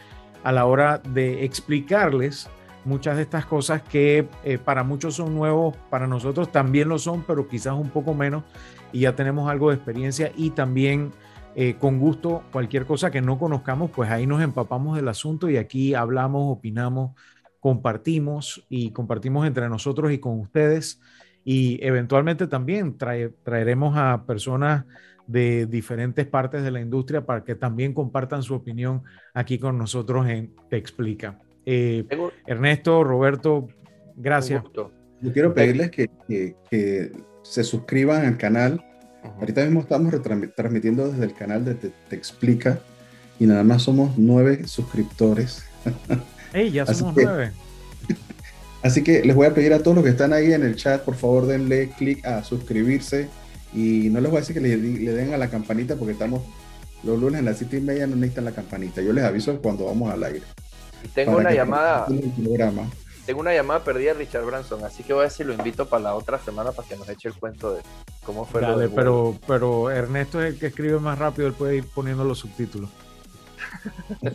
a 0.45 0.51
la 0.51 0.65
hora 0.65 0.97
de 0.97 1.45
explicarles 1.45 2.49
muchas 2.85 3.17
de 3.17 3.23
estas 3.23 3.47
cosas 3.47 3.83
que 3.83 4.29
eh, 4.45 4.59
para 4.59 4.85
muchos 4.85 5.15
son 5.15 5.35
nuevos, 5.35 5.77
para 5.91 6.07
nosotros 6.07 6.51
también 6.51 6.89
lo 6.89 6.99
son, 6.99 7.25
pero 7.27 7.49
quizás 7.49 7.75
un 7.75 7.91
poco 7.91 8.15
menos 8.15 8.45
y 8.93 9.01
ya 9.01 9.15
tenemos 9.15 9.51
algo 9.51 9.71
de 9.71 9.77
experiencia 9.77 10.33
y 10.37 10.51
también 10.51 11.13
eh, 11.57 11.75
con 11.79 11.99
gusto, 11.99 12.45
cualquier 12.53 12.87
cosa 12.87 13.11
que 13.11 13.21
no 13.21 13.39
conozcamos, 13.39 13.91
pues 13.91 14.11
ahí 14.11 14.27
nos 14.27 14.43
empapamos 14.43 14.97
del 14.97 15.09
asunto 15.09 15.51
y 15.51 15.57
aquí 15.57 15.95
hablamos, 15.95 16.57
opinamos, 16.57 17.13
compartimos 17.59 18.65
y 18.69 18.93
compartimos 18.93 19.47
entre 19.47 19.69
nosotros 19.69 20.13
y 20.13 20.19
con 20.19 20.39
ustedes. 20.41 21.01
Y 21.45 21.85
eventualmente 21.85 22.47
también 22.47 22.97
traeremos 22.99 23.97
a 23.97 24.25
personas 24.27 24.85
de 25.27 25.67
diferentes 25.67 26.27
partes 26.27 26.63
de 26.63 26.71
la 26.71 26.81
industria 26.81 27.25
para 27.25 27.45
que 27.45 27.55
también 27.55 27.95
compartan 27.95 28.43
su 28.43 28.55
opinión 28.55 29.03
aquí 29.35 29.59
con 29.59 29.79
nosotros 29.79 30.29
en 30.29 30.55
Te 30.69 30.77
Explica. 30.77 31.39
Eh, 31.67 32.05
Ernesto, 32.47 33.05
Roberto, 33.05 33.69
gracias. 34.17 34.63
Yo 34.75 35.33
quiero 35.33 35.53
pedirles 35.53 35.91
que, 35.91 36.09
que 36.29 37.13
se 37.43 37.65
suscriban 37.65 38.25
al 38.25 38.39
canal 38.39 38.85
Ahorita 39.23 39.65
mismo 39.65 39.81
estamos 39.81 40.15
transmitiendo 40.55 41.11
desde 41.11 41.25
el 41.25 41.35
canal 41.35 41.65
de 41.65 41.75
Te, 41.75 41.93
Explica 42.11 42.81
y 43.39 43.47
nada 43.47 43.65
más 43.65 43.83
somos 43.83 44.17
nueve 44.17 44.67
suscriptores. 44.67 45.65
¡Ey, 46.53 46.71
ya 46.71 46.87
somos 46.87 47.15
nueve! 47.17 47.53
Así 48.83 49.03
que 49.03 49.23
les 49.23 49.37
voy 49.37 49.47
a 49.47 49.55
pedir 49.55 49.73
a 49.73 49.83
todos 49.83 49.95
los 49.95 50.05
que 50.05 50.11
están 50.11 50.33
ahí 50.33 50.53
en 50.53 50.63
el 50.63 50.75
chat, 50.75 51.03
por 51.03 51.15
favor 51.15 51.47
denle 51.47 51.91
clic 51.99 52.25
a 52.25 52.43
suscribirse 52.43 53.29
y 53.75 54.09
no 54.11 54.21
les 54.21 54.31
voy 54.31 54.39
a 54.39 54.41
decir 54.41 54.55
que 54.55 54.61
le, 54.61 54.77
den 54.79 55.35
a 55.35 55.37
la 55.37 55.51
campanita 55.51 55.97
porque 55.97 56.13
estamos 56.13 56.43
los 57.03 57.21
lunes 57.21 57.41
a 57.41 57.43
las 57.43 57.59
siete 57.59 57.77
y 57.77 57.81
media 57.83 58.07
no 58.07 58.17
necesitan 58.17 58.47
la 58.47 58.53
campanita. 58.53 59.03
Yo 59.03 59.13
les 59.13 59.25
aviso 59.25 59.61
cuando 59.61 59.87
vamos 59.87 60.11
al 60.11 60.23
aire. 60.25 60.43
Y 61.03 61.09
tengo 61.09 61.37
una 61.37 61.53
llamada. 61.53 62.07
Tengo 63.27 63.41
una 63.41 63.55
llamada 63.55 63.85
perdida 63.85 64.13
de 64.13 64.19
Richard 64.19 64.45
Branson, 64.45 64.85
así 64.85 65.03
que 65.05 65.13
voy 65.13 65.21
a 65.21 65.23
ver 65.25 65.31
si 65.31 65.45
lo 65.45 65.53
invito 65.53 65.87
para 65.87 66.03
la 66.03 66.15
otra 66.15 66.39
semana 66.39 66.73
para 66.73 66.89
que 66.89 66.97
nos 66.97 67.09
eche 67.09 67.29
el 67.29 67.35
cuento 67.35 67.75
de 67.75 67.83
cómo 68.25 68.45
fue 68.45 68.61
Dale, 68.61 68.89
pero, 68.89 69.37
pero 69.47 69.91
Ernesto 69.91 70.43
es 70.43 70.55
el 70.55 70.59
que 70.59 70.67
escribe 70.67 70.99
más 70.99 71.19
rápido, 71.19 71.47
él 71.47 71.55
puede 71.55 71.77
ir 71.77 71.87
poniendo 71.87 72.25
los 72.25 72.39
subtítulos. 72.39 72.91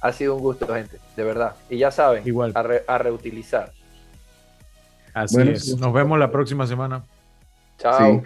ha 0.00 0.12
sido 0.12 0.34
un 0.34 0.42
gusto, 0.42 0.66
gente, 0.74 0.98
de 1.16 1.24
verdad. 1.24 1.56
Y 1.70 1.78
ya 1.78 1.90
saben, 1.90 2.26
Igual. 2.26 2.52
A, 2.86 2.98
reutilizar. 2.98 3.72
Así 5.14 5.40
es. 5.40 5.78
Nos 5.78 5.92
vemos 5.92 6.18
la 6.18 6.30
próxima 6.30 6.66
semana. 6.66 7.02
Chao. 7.78 8.24